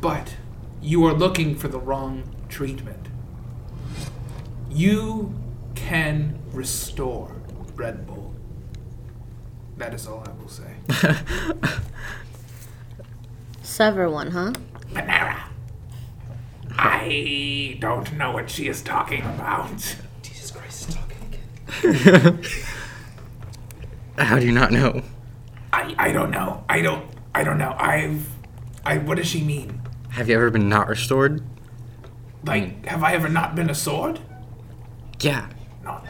But 0.00 0.36
you 0.80 1.04
are 1.06 1.12
looking 1.12 1.54
for 1.54 1.68
the 1.68 1.78
wrong 1.78 2.24
treatment. 2.48 3.08
You 4.70 5.34
can 5.74 6.38
restore 6.52 7.36
Red 7.76 8.06
Bull. 8.06 8.34
That 9.76 9.94
is 9.94 10.06
all 10.06 10.24
I 10.26 10.32
will 10.32 10.48
say. 10.48 10.71
Sever 13.62 14.10
one, 14.10 14.30
huh? 14.30 14.52
Panera. 14.92 15.40
I 16.78 17.76
don't 17.80 18.12
know 18.14 18.32
what 18.32 18.50
she 18.50 18.68
is 18.68 18.82
talking 18.82 19.22
about. 19.22 19.96
Jesus 20.22 20.50
Christ, 20.50 20.88
is 20.88 20.94
talking 20.94 21.38
again. 21.82 22.42
How 24.18 24.38
do 24.38 24.46
you 24.46 24.52
not 24.52 24.72
know? 24.72 25.02
I, 25.72 25.94
I 25.98 26.12
don't 26.12 26.30
know. 26.30 26.64
I 26.68 26.82
don't 26.82 27.04
I 27.34 27.44
don't 27.44 27.58
know. 27.58 27.74
I've 27.78 28.28
I 28.84 28.98
what 28.98 29.16
does 29.16 29.26
she 29.26 29.42
mean? 29.42 29.80
Have 30.10 30.28
you 30.28 30.34
ever 30.34 30.50
been 30.50 30.68
not 30.68 30.88
restored? 30.88 31.42
Like 32.44 32.84
have 32.86 33.02
I 33.02 33.14
ever 33.14 33.28
not 33.28 33.54
been 33.54 33.70
a 33.70 33.74
sword? 33.74 34.20
Yeah. 35.20 35.48
No. 35.82 36.02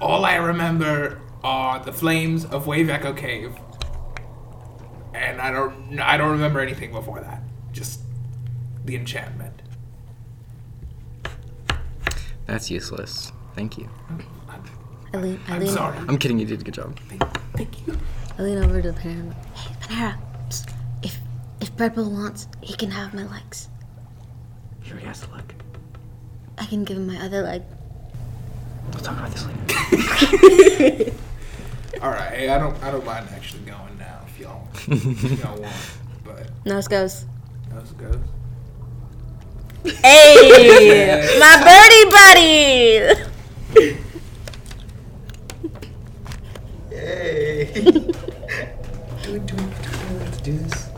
All 0.00 0.24
I 0.24 0.36
remember 0.36 1.20
are 1.42 1.82
the 1.82 1.92
flames 1.92 2.44
of 2.44 2.66
Wave 2.66 2.88
Echo 2.88 3.12
Cave. 3.12 3.56
And 5.18 5.40
I 5.40 5.50
don't 5.50 5.98
I 5.98 6.16
don't 6.16 6.30
remember 6.30 6.60
anything 6.60 6.92
before 6.92 7.20
that. 7.20 7.42
Just 7.72 8.00
the 8.84 8.94
enchantment. 8.94 9.62
That's 12.46 12.70
useless. 12.70 13.32
Thank 13.54 13.76
you. 13.78 13.88
I 15.12 15.16
lean, 15.18 15.40
I 15.48 15.54
I'm 15.54 15.60
lean, 15.60 15.68
sorry. 15.68 15.98
I'm 16.06 16.18
kidding. 16.18 16.38
You 16.38 16.46
did 16.46 16.60
a 16.60 16.64
good 16.64 16.74
job. 16.74 16.98
Thank 17.54 17.86
you. 17.86 17.98
I 18.38 18.42
lean 18.42 18.58
over 18.58 18.80
to 18.80 18.92
Panera. 18.92 19.20
I'm 19.20 19.28
like, 19.28 19.56
Hey, 19.56 19.74
Panera, 19.80 20.18
psst, 20.48 20.72
if 21.02 21.18
if 21.60 21.70
Red 21.78 21.96
wants, 21.96 22.46
he 22.62 22.74
can 22.74 22.90
have 22.90 23.12
my 23.12 23.24
legs. 23.26 23.68
He 24.82 24.92
already 24.92 25.06
has 25.06 25.20
to 25.22 25.30
look. 25.32 25.52
I 26.58 26.64
can 26.66 26.84
give 26.84 26.96
him 26.96 27.06
my 27.06 27.18
other 27.24 27.42
leg. 27.42 27.62
We'll 28.92 29.02
talk 29.02 29.18
about 29.18 29.30
this 29.32 29.44
later. 29.46 31.12
All 32.02 32.10
right, 32.10 32.32
hey, 32.32 32.48
I 32.50 32.58
don't 32.58 32.80
I 32.82 32.90
don't 32.92 33.04
mind 33.04 33.28
actually 33.34 33.62
going 33.62 33.78
now 33.78 33.87
if 34.38 34.44
y'all 34.44 34.68
if 34.88 35.40
y'all 35.40 35.60
want. 35.60 35.74
But 36.24 36.50
Nose 36.64 36.88
goes. 36.88 37.26
how's 37.72 37.90
it 37.90 37.98
goes? 37.98 38.16
Hey, 40.02 41.36
my 41.40 41.56
birdie 41.64 42.10
buddy. 42.10 43.24
Yay! 46.90 47.64
do 49.22 49.32
we, 49.32 49.38
do 49.40 49.56
we, 49.56 49.56
do 49.56 49.56
we 49.56 50.18
have 50.18 50.36
to 50.36 50.42
do 50.42 50.58
this? 50.58 50.88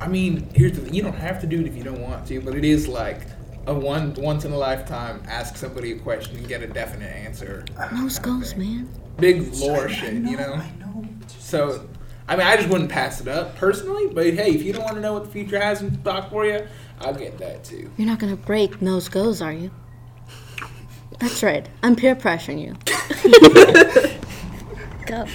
I 0.00 0.08
mean, 0.08 0.48
here's 0.54 0.72
the 0.72 0.82
thing. 0.82 0.94
You 0.94 1.02
don't 1.02 1.14
have 1.14 1.40
to 1.40 1.46
do 1.46 1.60
it 1.60 1.66
if 1.66 1.76
you 1.76 1.82
don't 1.82 2.00
want 2.00 2.26
to, 2.28 2.40
but 2.40 2.54
it 2.54 2.64
is 2.64 2.88
like 2.88 3.22
a 3.66 3.74
one 3.74 4.14
once 4.14 4.44
in 4.44 4.52
a 4.52 4.56
lifetime 4.56 5.22
ask 5.26 5.56
somebody 5.56 5.92
a 5.92 5.98
question 5.98 6.36
and 6.36 6.46
get 6.46 6.62
a 6.62 6.66
definite 6.66 7.14
answer. 7.14 7.64
Nose 7.92 8.18
goes, 8.18 8.54
man. 8.54 8.88
Big 9.18 9.52
lore 9.54 9.88
I 9.88 9.92
shit, 9.92 10.14
know, 10.14 10.30
you 10.30 10.36
know. 10.36 10.54
I 10.54 10.70
know. 10.78 11.04
So, 11.38 11.88
I 12.28 12.36
mean, 12.36 12.46
I 12.46 12.56
just 12.56 12.68
wouldn't 12.68 12.90
pass 12.90 13.20
it 13.20 13.28
up 13.28 13.56
personally. 13.56 14.08
But 14.12 14.26
hey, 14.34 14.50
if 14.50 14.62
you 14.62 14.72
don't 14.72 14.84
want 14.84 14.96
to 14.96 15.00
know 15.00 15.12
what 15.12 15.24
the 15.24 15.30
future 15.30 15.60
has 15.60 15.82
in 15.82 16.00
stock 16.00 16.30
for 16.30 16.44
you, 16.44 16.66
I'll 17.00 17.14
get 17.14 17.38
that 17.38 17.64
too. 17.64 17.90
You're 17.96 18.06
not 18.06 18.18
gonna 18.18 18.36
break 18.36 18.82
nose 18.82 19.08
goes, 19.08 19.40
are 19.40 19.52
you? 19.52 19.70
That's 21.18 21.42
right. 21.42 21.68
I'm 21.82 21.96
peer 21.96 22.14
pressuring 22.14 22.60
you. 22.60 22.74
Go. 25.06 25.26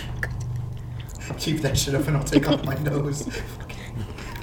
Keep 1.40 1.62
that 1.62 1.78
shit 1.78 1.96
up 1.96 2.08
and 2.08 2.18
I'll 2.18 2.24
take 2.24 2.48
off 2.50 2.64
my 2.66 2.76
nose. 2.76 3.24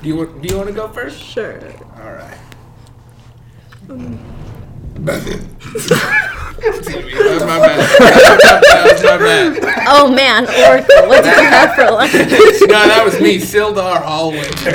Do 0.02 0.08
you 0.08 0.16
want? 0.16 0.42
Do 0.42 0.48
you 0.48 0.56
want 0.56 0.68
to 0.68 0.74
go 0.74 0.88
first? 0.88 1.22
Sure. 1.22 1.61
All 2.02 2.12
right. 2.12 2.38
Um, 3.90 4.18
That's 5.04 6.88
my 6.90 7.58
bad. 7.58 7.78
That's 8.70 9.02
my 9.02 9.16
bad. 9.16 9.84
Oh 9.87 10.12
man, 10.12 10.44
Oracle, 10.46 11.08
what 11.08 11.22
did 11.24 11.37
you 11.37 11.48
have 11.48 11.74
for 11.74 11.90
lunch? 11.90 12.12
No, 12.68 12.87
that 12.87 13.02
was 13.04 13.20
me, 13.20 13.38
Sildar 13.38 14.02
Hallwinter. 14.02 14.72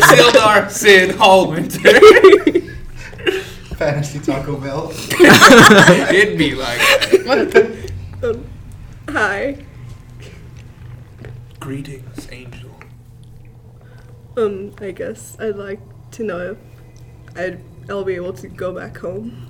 Sildar 0.00 0.70
Sid 0.70 1.10
Hallwinter. 1.16 1.98
Fantasy 3.76 4.18
Taco 4.18 4.56
Bell. 4.56 4.90
It'd 6.10 6.38
be 6.38 6.54
like 6.54 6.78
that. 6.78 7.92
Um, 8.22 8.44
hi. 9.08 9.64
Greetings, 11.60 12.28
angel. 12.32 12.70
Um, 14.36 14.74
I 14.80 14.92
guess 14.92 15.36
I'd 15.38 15.56
like 15.56 15.80
to 16.12 16.24
know 16.24 16.52
if 16.52 16.58
I'd, 17.36 17.60
I'll 17.90 18.04
be 18.04 18.14
able 18.14 18.32
to 18.34 18.48
go 18.48 18.72
back 18.72 18.96
home. 18.98 19.47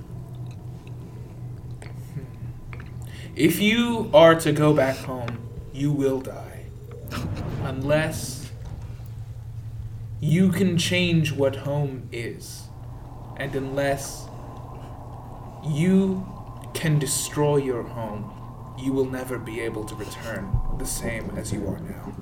If 3.38 3.60
you 3.60 4.10
are 4.12 4.34
to 4.34 4.50
go 4.50 4.74
back 4.74 4.96
home, 4.96 5.38
you 5.72 5.92
will 5.92 6.20
die. 6.20 6.64
Unless 7.62 8.50
you 10.18 10.50
can 10.50 10.76
change 10.76 11.30
what 11.30 11.54
home 11.54 12.08
is. 12.10 12.64
And 13.36 13.54
unless 13.54 14.26
you 15.64 16.26
can 16.74 16.98
destroy 16.98 17.58
your 17.58 17.84
home, 17.84 18.74
you 18.76 18.92
will 18.92 19.08
never 19.08 19.38
be 19.38 19.60
able 19.60 19.84
to 19.84 19.94
return 19.94 20.50
the 20.76 20.86
same 20.86 21.30
as 21.36 21.52
you 21.52 21.64
are 21.68 21.78
now. 21.78 22.12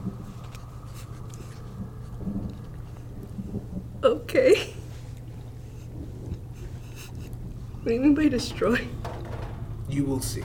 Okay. 4.05 4.75
What 7.81 7.89
do 7.89 7.95
you 7.95 8.01
mean 8.01 8.15
by 8.15 8.29
destroy? 8.29 8.87
You 9.89 10.05
will 10.05 10.21
see. 10.21 10.45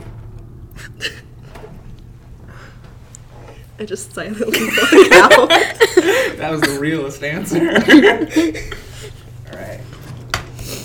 I 3.80 3.86
just 3.86 4.14
silently 4.14 4.66
walk 4.66 5.12
out. 5.14 5.50
That 6.42 6.52
was 6.52 6.62
the 6.62 6.80
realest 6.80 7.24
answer. 7.24 7.58
Alright. 9.52 9.82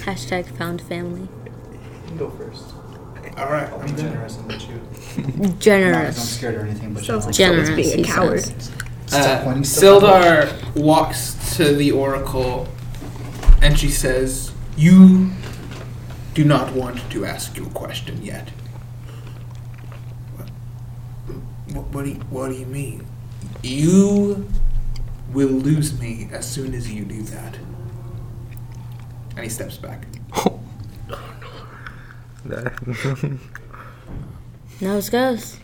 Hashtag 0.05 0.47
found 0.59 0.83
family. 0.83 1.23
You 1.23 1.29
can 2.07 2.17
go 2.19 2.31
first. 2.31 2.75
Alright. 3.39 3.69
I'll 3.71 3.83
be 3.83 3.93
generous 3.93 4.37
and 4.37 4.49
let 4.49 4.61
you. 4.69 4.75
Not 4.75 4.87
because 5.17 5.41
I'm 5.51 5.59
Generous. 5.59 6.37
scared 6.37 6.55
or 6.57 6.61
anything, 6.61 6.93
but 6.95 7.05
Sounds 7.05 7.25
like 7.27 7.35
Generous. 7.35 7.71
being 7.71 8.01
a 8.01 8.05
coward. 8.05 8.45
Uh, 9.13 9.41
pointing 9.45 9.65
stuff 9.65 10.03
at 10.03 10.09
me. 10.53 10.53
Sildar 10.53 10.75
walks 10.77 11.57
to 11.57 11.75
the 11.75 11.93
oracle 11.93 12.69
and 13.63 13.79
she 13.79 13.89
says, 13.89 14.53
You 14.77 15.31
do 16.35 16.45
not 16.45 16.73
want 16.75 17.01
to 17.13 17.25
ask 17.25 17.57
your 17.57 17.69
question 17.69 18.23
yet. 18.23 18.51
What, 20.37 20.49
what, 21.77 21.87
what, 21.93 22.05
do, 22.05 22.11
you, 22.11 22.17
what 22.31 22.49
do 22.49 22.55
you 22.57 22.67
mean? 22.67 23.07
You 23.63 24.49
will 25.33 25.49
lose 25.49 25.99
me 26.01 26.29
as 26.33 26.49
soon 26.51 26.75
as 26.75 26.91
you 26.93 27.05
do 27.05 27.23
that. 27.23 27.57
And 29.37 29.41
he 29.41 29.49
steps 29.49 29.77
back. 29.77 30.07
That- 32.47 33.39
Nose 34.81 35.09
goes. 35.11 35.59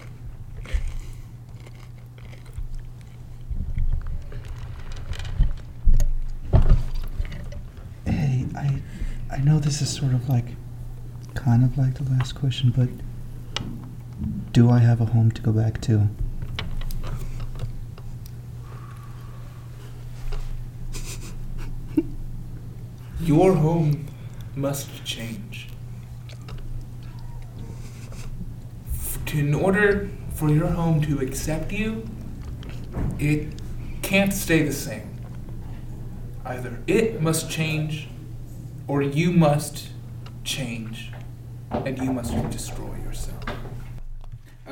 Hey, 8.06 8.46
I, 8.56 8.82
I 9.30 9.38
know 9.38 9.58
this 9.58 9.80
is 9.80 9.88
sort 9.90 10.12
of 10.12 10.28
like, 10.28 10.46
kind 11.34 11.64
of 11.64 11.78
like 11.78 11.94
the 11.94 12.10
last 12.10 12.34
question, 12.34 12.72
but 12.76 12.88
do 14.52 14.70
I 14.70 14.78
have 14.78 15.00
a 15.00 15.06
home 15.06 15.30
to 15.32 15.42
go 15.42 15.52
back 15.52 15.80
to? 15.82 16.08
Your 23.20 23.54
home 23.54 24.06
must 24.54 25.04
change. 25.04 25.68
In 29.32 29.54
order 29.54 30.10
for 30.34 30.50
your 30.50 30.66
home 30.66 31.00
to 31.02 31.20
accept 31.20 31.72
you, 31.72 32.06
it 33.18 33.54
can't 34.02 34.34
stay 34.34 34.62
the 34.62 34.72
same. 34.72 35.08
Either 36.44 36.82
it 36.86 37.22
must 37.22 37.50
change, 37.50 38.08
or 38.86 39.00
you 39.00 39.32
must 39.32 39.88
change, 40.44 41.12
and 41.70 41.98
you 41.98 42.12
must 42.12 42.34
destroy 42.50 42.94
yourself. 42.96 43.41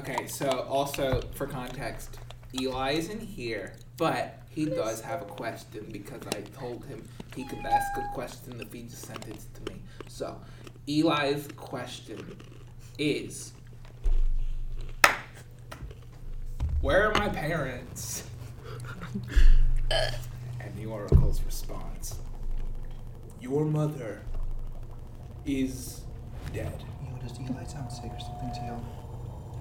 Okay, 0.01 0.27
so 0.29 0.49
also 0.67 1.21
for 1.35 1.47
context, 1.47 2.21
Eli 2.59 2.93
isn't 2.93 3.21
here, 3.21 3.75
but 3.99 4.41
he 4.49 4.65
does 4.65 5.03
have 5.03 5.21
a 5.21 5.27
question 5.27 5.85
because 5.93 6.23
I 6.29 6.41
told 6.59 6.87
him 6.87 7.07
he 7.37 7.45
could 7.47 7.59
ask 7.59 7.99
a 7.99 8.09
question 8.15 8.59
if 8.63 8.73
he 8.73 8.85
just 8.85 9.05
sent 9.05 9.29
it 9.29 9.39
to 9.57 9.71
me. 9.71 9.83
So, 10.09 10.41
Eli's 10.89 11.49
question 11.55 12.35
is 12.99 13.53
Where 16.81 17.09
are 17.09 17.15
my 17.19 17.29
parents? 17.29 18.25
and 19.91 20.77
the 20.79 20.87
Oracle's 20.87 21.43
response 21.43 22.21
Your 23.39 23.67
mother 23.67 24.23
is 25.45 26.01
dead. 26.55 26.83
Yo, 27.05 27.19
does 27.19 27.39
Eli 27.39 27.65
sound 27.65 27.93
sick 27.93 28.11
or 28.11 28.21
something 28.21 28.51
to 28.55 28.61
you? 28.65 29.00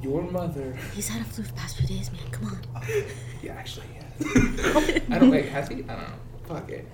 Your 0.02 0.22
mother. 0.24 0.78
He's 0.94 1.10
had 1.10 1.22
a 1.22 1.26
flu 1.26 1.44
for 1.44 1.52
the 1.52 1.58
past 1.58 1.78
few 1.78 1.88
days, 1.88 2.12
man. 2.12 2.22
Come 2.32 2.48
on. 2.48 2.84
Yeah, 3.42 3.54
actually, 3.54 3.86
yeah. 3.96 5.00
I 5.16 5.20
don't 5.20 5.30
wait. 5.30 5.48
Has 5.48 5.70
he? 5.70 5.76
I 5.76 5.78
don't 5.78 5.88
know. 5.88 6.06
Fuck 6.46 6.70
it. 6.70 6.86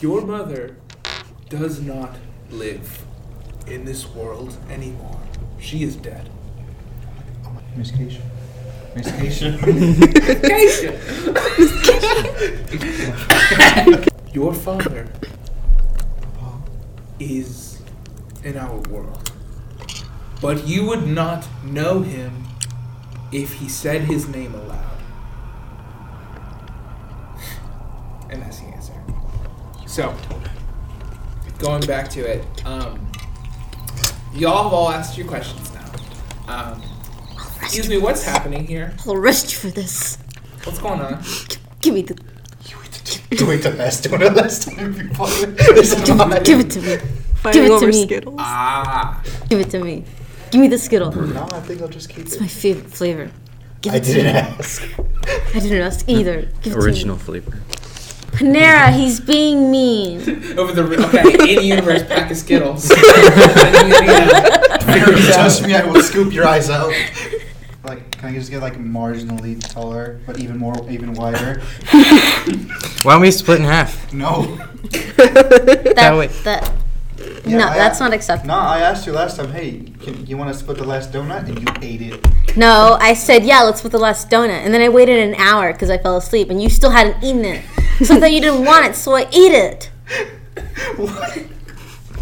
Your 0.00 0.22
mother 0.22 0.76
does 1.48 1.80
not 1.80 2.16
live. 2.50 3.04
in 3.66 3.84
this 3.84 4.06
world 4.08 4.56
anymore. 4.70 5.20
She 5.60 5.82
is 5.82 5.96
dead. 5.96 6.28
Miss 7.76 7.90
Keisha. 7.90 8.20
Miss 8.94 9.08
Keisha. 9.08 9.52
Your 14.34 14.52
father 14.52 15.08
uh-huh. 16.38 16.58
is 17.18 17.80
in 18.44 18.56
our 18.58 18.76
world. 18.90 19.32
But 20.40 20.66
you 20.66 20.86
would 20.86 21.06
not 21.06 21.46
know 21.64 22.00
him 22.00 22.41
if 23.32 23.54
he 23.54 23.68
said 23.68 24.02
his 24.02 24.28
name 24.28 24.54
aloud. 24.54 24.98
And 28.30 28.42
that's 28.42 28.60
the 28.60 28.66
answer. 28.66 28.92
So, 29.86 30.14
going 31.58 31.84
back 31.86 32.08
to 32.10 32.20
it, 32.20 32.44
um, 32.66 33.10
y'all 34.34 34.64
have 34.64 34.72
all 34.72 34.90
asked 34.90 35.18
your 35.18 35.26
questions 35.26 35.72
now. 35.74 35.92
Um, 36.48 36.82
excuse 37.60 37.88
me, 37.88 37.98
what's 37.98 38.22
happening 38.22 38.66
here? 38.66 38.94
I'll 39.06 39.14
arrest 39.14 39.52
you 39.52 39.58
for 39.58 39.74
this. 39.74 40.18
What's 40.64 40.78
going 40.78 41.00
on? 41.00 41.22
Give 41.80 41.94
me 41.94 42.02
the. 42.02 42.14
Do 43.30 43.50
it 43.50 43.62
the 43.62 43.70
best 43.70 44.04
donut 44.04 44.36
last 44.36 44.68
time 44.70 44.92
before 44.92 45.26
this 45.46 45.94
time. 46.04 46.42
Give 46.42 46.60
it 46.60 46.70
to 46.70 46.80
me. 46.82 46.98
Fighting 47.36 47.64
it 47.64 47.80
to 47.80 47.86
me. 47.86 48.02
Skittles. 48.04 48.34
Ah, 48.38 49.22
Give 49.48 49.58
it 49.60 49.70
to 49.70 49.80
me. 49.82 50.04
Give 50.52 50.60
me 50.60 50.68
the 50.68 50.78
Skittle. 50.78 51.10
No, 51.12 51.48
I 51.50 51.60
think 51.60 51.80
I'll 51.82 51.88
just 51.88 52.08
keep 52.10 52.20
It's 52.26 52.34
it. 52.36 52.40
my 52.42 52.46
favorite 52.46 52.90
flavor. 52.90 53.30
Give 53.80 53.94
I 53.94 53.96
it 53.96 54.04
to 54.04 54.12
didn't 54.12 54.34
me. 54.34 54.38
ask. 54.38 54.82
I 55.54 55.58
didn't 55.58 55.82
ask 55.82 56.08
either. 56.08 56.42
Give 56.62 56.74
it 56.74 56.78
Original 56.78 57.16
flavor. 57.16 57.50
to 57.50 57.56
me. 57.56 57.62
Panera, 58.52 58.92
he's 58.92 59.18
being 59.20 59.70
mean. 59.70 60.20
over 60.58 60.72
the 60.72 60.82
okay 61.08 61.56
in-universe 61.56 62.04
pack 62.04 62.30
of 62.30 62.36
Skittles. 62.36 62.88
Yeah. 62.90 62.96
If 64.84 65.08
you 65.26 65.32
touch 65.32 65.62
me, 65.66 65.74
I 65.74 65.84
will 65.84 66.02
scoop 66.02 66.32
your 66.32 66.46
eyes 66.46 66.70
out. 66.70 66.92
Like, 67.84 68.12
can 68.12 68.28
I 68.28 68.34
just 68.34 68.48
get 68.48 68.62
like 68.62 68.74
marginally 68.78 69.58
taller, 69.72 70.20
but 70.24 70.38
even 70.38 70.56
more, 70.56 70.72
even 70.88 71.14
wider? 71.14 71.60
Why 73.02 73.14
don't 73.14 73.20
we 73.22 73.32
split 73.32 73.58
in 73.58 73.64
half? 73.64 74.12
No. 74.12 74.42
That, 75.16 75.92
That 75.96 76.16
way. 76.16 76.28
that, 76.44 76.70
Yeah, 77.44 77.58
no, 77.58 77.66
I- 77.68 77.76
that's 77.78 78.00
not 78.00 78.12
acceptable. 78.12 78.54
No, 78.54 78.60
I 78.60 78.80
asked 78.80 79.06
you 79.06 79.12
last 79.12 79.36
time. 79.36 79.50
Hey, 79.52 79.80
can, 80.00 80.26
you 80.26 80.36
want 80.36 80.52
to 80.52 80.58
split 80.58 80.78
the 80.78 80.84
last 80.84 81.12
donut, 81.12 81.46
and 81.48 81.58
you 81.60 81.66
ate 81.82 82.02
it. 82.02 82.56
No, 82.56 82.96
I 83.00 83.14
said, 83.14 83.44
yeah, 83.44 83.62
let's 83.62 83.78
split 83.78 83.92
the 83.92 83.98
last 83.98 84.28
donut. 84.30 84.50
And 84.64 84.74
then 84.74 84.82
I 84.82 84.88
waited 84.88 85.18
an 85.18 85.34
hour 85.36 85.72
because 85.72 85.88
I 85.90 85.98
fell 85.98 86.16
asleep 86.18 86.50
and 86.50 86.62
you 86.62 86.68
still 86.68 86.90
hadn't 86.90 87.22
eaten 87.24 87.44
it. 87.46 87.64
So 88.04 88.16
I 88.16 88.20
thought 88.20 88.32
you 88.32 88.40
didn't 88.42 88.64
want 88.64 88.84
it, 88.86 88.94
so 88.94 89.14
I 89.14 89.22
ate 89.32 89.52
it. 89.52 89.90
What? 90.96 91.44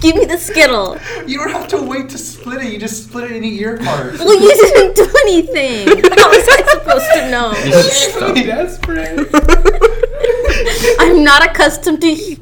Give 0.01 0.17
me 0.17 0.25
the 0.25 0.39
Skittle. 0.39 0.99
You 1.27 1.39
don't 1.39 1.51
have 1.51 1.69
to 1.69 1.83
wait 1.83 2.09
to 2.11 2.19
split 2.19 2.63
it. 2.65 2.73
You 2.73 2.79
just 2.79 3.05
split 3.09 3.25
it 3.31 3.33
and 3.37 3.45
eat 3.45 3.61
your 3.61 3.77
part. 3.77 4.19
Well, 4.19 4.41
you 4.41 4.51
didn't 4.55 4.95
do 4.97 5.11
anything. 5.27 5.89
How 6.19 6.29
was 6.31 6.49
I 6.49 6.63
supposed 6.73 7.11
to 7.15 7.31
know? 7.31 7.53
You 7.65 7.71
just 7.73 8.13
so 8.15 8.19
stop. 8.19 8.35
desperate. 8.37 9.29
I'm 11.01 11.23
not 11.23 11.45
accustomed 11.45 12.01
to. 12.03 12.37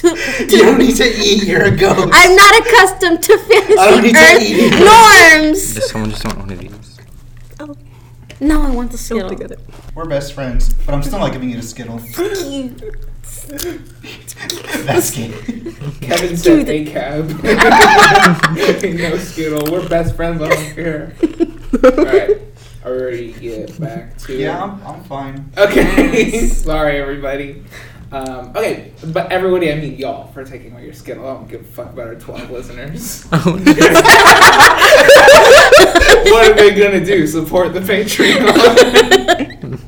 To, 0.00 0.08
You 0.50 0.58
don't 0.62 0.78
need 0.78 0.96
to 0.96 1.04
eat. 1.04 1.44
You're 1.44 1.64
a 1.64 1.70
ghost. 1.76 2.10
I'm 2.12 2.34
not 2.36 2.60
accustomed 2.60 3.22
to 3.24 3.32
I 3.78 3.90
don't 3.90 4.02
need 4.02 4.16
fantasy 4.16 4.54
to 4.54 4.60
eat 4.60 4.72
it. 4.72 4.72
Earth 4.74 5.42
norms. 5.44 5.74
Does 5.74 5.90
someone 5.90 6.10
just 6.10 6.24
want 6.24 6.38
one 6.38 6.50
of 6.50 6.58
these? 6.58 6.98
Oh. 7.60 7.74
No, 8.40 8.62
I 8.62 8.70
want 8.70 8.92
the 8.92 8.98
Skittle. 8.98 9.28
think 9.30 9.50
I. 9.50 9.56
We're 9.94 10.04
best 10.06 10.32
friends, 10.32 10.72
but 10.72 10.94
I'm 10.94 11.02
still 11.02 11.18
not 11.18 11.32
giving 11.32 11.50
you 11.50 11.56
the 11.56 11.62
Skittle. 11.62 12.00
You- 12.00 12.74
That's 14.84 15.10
gay. 15.10 15.32
Kevin 16.00 16.36
said 16.36 16.68
a 16.68 16.84
cab. 16.86 17.28
no 17.42 19.16
Skittle. 19.18 19.72
We're 19.72 19.88
best 19.88 20.14
friends. 20.16 20.40
I 20.42 20.48
don't 20.48 20.74
care. 20.74 21.14
All 21.84 22.04
right. 22.04 22.40
Are 22.84 22.92
we 22.94 23.02
ready 23.02 23.32
to 23.32 23.40
get 23.40 23.80
back 23.80 24.16
to 24.18 24.36
Yeah, 24.36 24.62
I'm, 24.62 24.82
I'm 24.86 25.02
fine. 25.04 25.50
Okay. 25.58 26.46
Sorry, 26.48 26.98
everybody. 26.98 27.64
Um, 28.10 28.52
okay, 28.56 28.92
but 29.08 29.30
everybody, 29.30 29.70
I 29.70 29.74
mean 29.74 29.98
y'all, 29.98 30.28
for 30.28 30.42
taking 30.42 30.72
away 30.72 30.84
your 30.84 30.94
Skittle. 30.94 31.28
I 31.28 31.34
don't 31.34 31.46
give 31.48 31.60
a 31.60 31.64
fuck 31.64 31.92
about 31.92 32.06
our 32.06 32.14
12 32.14 32.50
listeners. 32.50 33.26
Oh, 33.32 33.38
what 36.32 36.50
are 36.50 36.54
they 36.54 36.74
gonna 36.74 37.04
do? 37.04 37.26
Support 37.26 37.74
the 37.74 37.80
Patreon? 37.80 39.78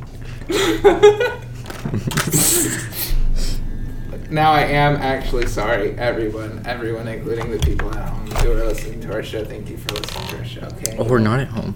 now 4.31 4.53
I 4.53 4.63
am 4.63 4.97
actually 4.97 5.47
sorry, 5.47 5.97
everyone, 5.99 6.63
everyone, 6.67 7.09
including 7.09 7.51
the 7.51 7.59
people 7.59 7.91
at 7.97 8.09
home 8.09 8.31
who 8.31 8.53
are 8.53 8.67
listening 8.67 9.01
to 9.01 9.15
our 9.15 9.23
show. 9.23 9.45
Thank 9.45 9.71
you 9.71 9.79
for 9.79 9.95
listening 9.95 10.29
to 10.29 10.37
our 10.37 10.45
show. 10.45 10.61
Okay. 10.77 10.97
oh, 10.99 11.05
we're 11.05 11.19
not 11.19 11.41
at 11.41 11.49
home. 11.49 11.75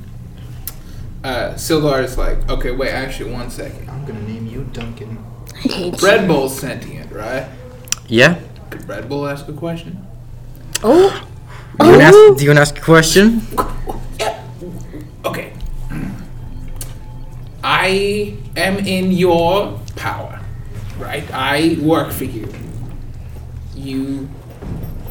Uh, 1.23 1.55
Sildar 1.55 2.05
is 2.05 2.19
like, 2.19 2.51
okay, 2.51 2.71
wait, 2.71 2.91
actually, 2.91 3.33
one 3.33 3.51
second. 3.51 3.89
I'm 3.89 4.05
gonna 4.05 4.21
name 4.23 4.47
you 4.47 4.65
Duncan. 4.73 5.25
I 5.55 5.59
hate 5.59 6.01
you. 6.03 6.07
Red 6.09 6.27
Bull's 6.29 6.59
sentient, 6.59 7.11
right? 7.13 7.47
Yeah. 8.09 8.41
Could 8.71 8.89
Red 8.89 9.09
Bull 9.09 9.27
ask 9.27 9.49
a 9.49 9.53
question? 9.53 10.07
Oh, 10.83 11.27
Do 11.81 11.87
you 11.87 11.91
want 11.93 12.01
to 12.01 12.05
ask, 12.07 12.15
oh. 12.17 12.35
do 12.37 12.45
you 12.45 12.51
want 12.51 12.59
to 12.59 12.63
ask 12.63 12.79
a 12.79 12.81
question? 12.81 13.41
Okay. 15.25 15.53
I 17.63 18.37
am 18.57 18.79
in 18.79 19.11
your 19.13 19.81
power, 19.97 20.39
right? 20.99 21.25
I 21.33 21.79
work 21.81 22.13
for 22.13 22.25
you. 22.25 22.53
You. 23.75 24.29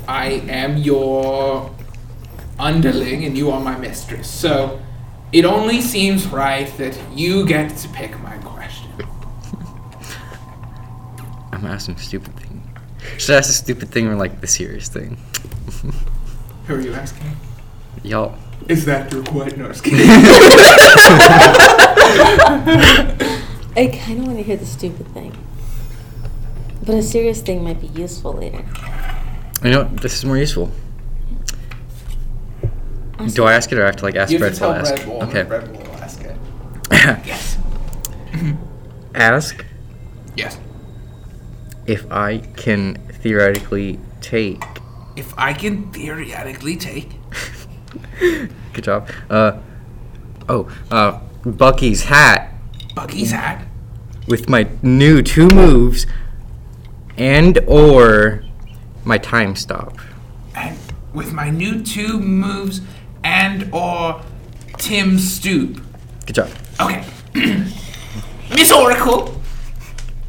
I 0.07 0.43
am 0.49 0.77
your 0.77 1.71
underling 2.59 3.25
and 3.25 3.37
you 3.37 3.49
are 3.49 3.59
my 3.59 3.75
mistress. 3.77 4.29
So 4.29 4.79
it 5.31 5.45
only 5.45 5.81
seems 5.81 6.27
right 6.27 6.67
that 6.77 6.97
you 7.15 7.45
get 7.47 7.75
to 7.77 7.87
pick 7.89 8.19
my 8.21 8.37
question. 8.37 8.91
I'm 11.53 11.61
gonna 11.61 11.73
ask 11.73 11.85
some 11.85 11.97
stupid 11.97 12.35
thing. 12.37 12.67
Should 13.17 13.35
I 13.35 13.37
ask 13.37 13.49
a 13.49 13.53
stupid 13.53 13.89
thing 13.89 14.07
or 14.07 14.15
like 14.15 14.41
the 14.41 14.47
serious 14.47 14.87
thing? 14.87 15.17
Who 16.65 16.75
are 16.75 16.81
you 16.81 16.93
asking? 16.93 17.35
Y'all. 18.03 18.35
Is 18.67 18.85
that 18.85 19.11
your 19.11 19.23
question? 19.23 19.59
No, 19.59 19.67
just 19.67 19.83
kidding. 19.83 19.99
I 23.75 23.87
kind 23.87 24.19
of 24.19 24.27
want 24.27 24.37
to 24.37 24.43
hear 24.43 24.57
the 24.57 24.65
stupid 24.65 25.07
thing. 25.13 25.37
But 26.85 26.95
a 26.95 27.03
serious 27.03 27.41
thing 27.41 27.63
might 27.63 27.79
be 27.79 27.87
useful 27.87 28.33
later. 28.33 28.65
You 29.63 29.71
know, 29.71 29.83
this 29.83 30.15
is 30.15 30.25
more 30.25 30.37
useful. 30.37 30.71
Do 33.33 33.43
I 33.45 33.53
ask 33.53 33.71
it 33.71 33.77
or 33.77 33.83
I 33.83 33.85
have 33.85 33.95
to 33.97 34.05
like 34.05 34.15
ask 34.15 34.31
you 34.31 34.39
have 34.39 34.55
to 34.55 34.65
ask? 34.65 34.91
Red 34.95 35.05
Bull. 35.05 35.23
Okay. 35.23 35.41
and 35.41 35.49
Red 35.49 35.71
Bull 35.71 35.83
will 35.83 35.97
ask 35.97 36.21
it. 36.21 36.35
yes. 36.91 37.57
ask 39.13 39.65
Yes. 40.35 40.57
If 41.85 42.09
I 42.11 42.39
can 42.39 42.95
theoretically 43.21 43.99
take. 44.21 44.63
If 45.15 45.33
I 45.37 45.53
can 45.53 45.91
theoretically 45.91 46.75
take 46.75 47.11
Good 48.19 48.83
job. 48.83 49.09
Uh. 49.29 49.59
Oh. 50.49 50.69
Uh. 50.89 51.19
Bucky's 51.45 52.05
hat 52.05 52.53
Bucky's 52.95 53.31
hat 53.31 53.67
with 54.27 54.47
my 54.49 54.67
new 54.81 55.21
two 55.21 55.47
moves, 55.47 56.05
and 57.17 57.59
or 57.67 58.43
my 59.03 59.17
time 59.17 59.55
stop. 59.55 59.97
and 60.55 60.77
with 61.13 61.33
my 61.33 61.49
new 61.49 61.83
two 61.83 62.19
moves 62.19 62.81
and 63.23 63.69
or 63.73 64.21
Tim 64.77 65.17
Stoop. 65.19 65.81
Good 66.25 66.35
job. 66.35 66.49
Okay. 66.79 67.03
Miss 68.49 68.71
Oracle, 68.71 69.41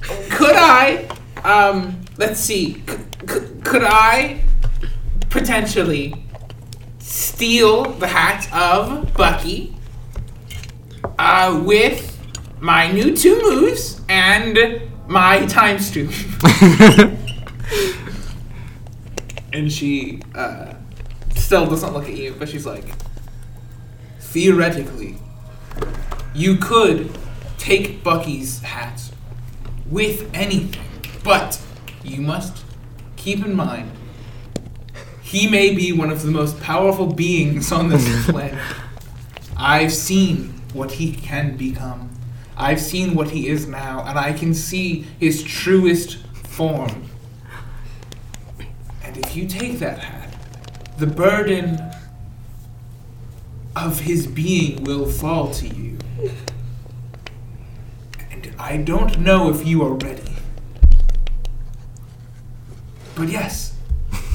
could 0.01 0.57
I, 0.57 1.07
um, 1.45 2.01
let's 2.17 2.41
see, 2.41 2.83
c- 2.89 2.97
c- 3.29 3.41
could 3.63 3.85
I 3.85 4.41
potentially 5.31 6.15
steal 6.99 7.85
the 7.85 8.07
hat 8.07 8.49
of 8.53 9.13
Bucky 9.15 9.77
uh, 11.19 11.61
with 11.65 12.11
my 12.61 12.91
new 12.91 13.15
two 13.17 13.41
moves 13.43 14.01
and 14.09 14.81
my 15.07 15.45
time 15.47 15.79
stoop? 15.79 16.11
and 19.53 19.71
she 19.71 20.21
uh, 20.35 20.75
still 21.37 21.67
doesn't 21.67 21.93
look 21.93 22.09
at 22.09 22.17
you, 22.17 22.35
but 22.39 22.49
she's 22.49 22.67
like, 22.67 22.85
theoretically, 24.19 25.17
you 26.35 26.57
could 26.57 27.17
take 27.59 28.03
Bucky's 28.03 28.61
hat 28.61 29.01
with 29.87 30.29
anything, 30.35 30.84
but 31.25 31.61
you 32.05 32.21
must 32.21 32.65
keep 33.17 33.45
in 33.45 33.57
mind 33.57 33.91
he 35.35 35.49
may 35.49 35.75
be 35.75 35.91
one 35.91 36.11
of 36.11 36.23
the 36.23 36.31
most 36.31 36.61
powerful 36.61 37.13
beings 37.13 37.73
on 37.73 37.89
this 37.89 38.27
planet. 38.31 38.57
I've 39.57 39.93
seen 39.93 40.55
what 40.73 40.93
he 40.93 41.13
can 41.13 41.57
become. 41.57 42.11
I've 42.57 42.81
seen 42.81 43.17
what 43.17 43.31
he 43.31 43.49
is 43.49 43.67
now, 43.67 44.05
and 44.07 44.17
I 44.17 44.33
can 44.33 44.55
see 44.55 45.07
his 45.19 45.43
truest 45.43 46.19
form. 46.47 47.11
And 49.03 49.17
if 49.17 49.35
you 49.35 49.49
take 49.49 49.81
that 49.81 49.99
hat, 49.99 50.37
the 50.99 51.09
burden 51.09 51.81
of 53.75 53.99
his 53.99 54.29
being 54.29 54.85
will 54.85 55.11
fall 55.11 55.51
to 55.55 55.67
you. 55.67 55.99
And 58.31 58.55
I 58.57 58.77
don't 58.77 59.19
know 59.19 59.51
if 59.51 59.67
you 59.67 59.83
are 59.83 59.95
ready. 59.95 60.34
But 63.17 63.29
yes, 63.29 63.75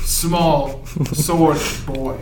small 0.04 0.86
sword 1.14 1.60
boy, 1.86 2.20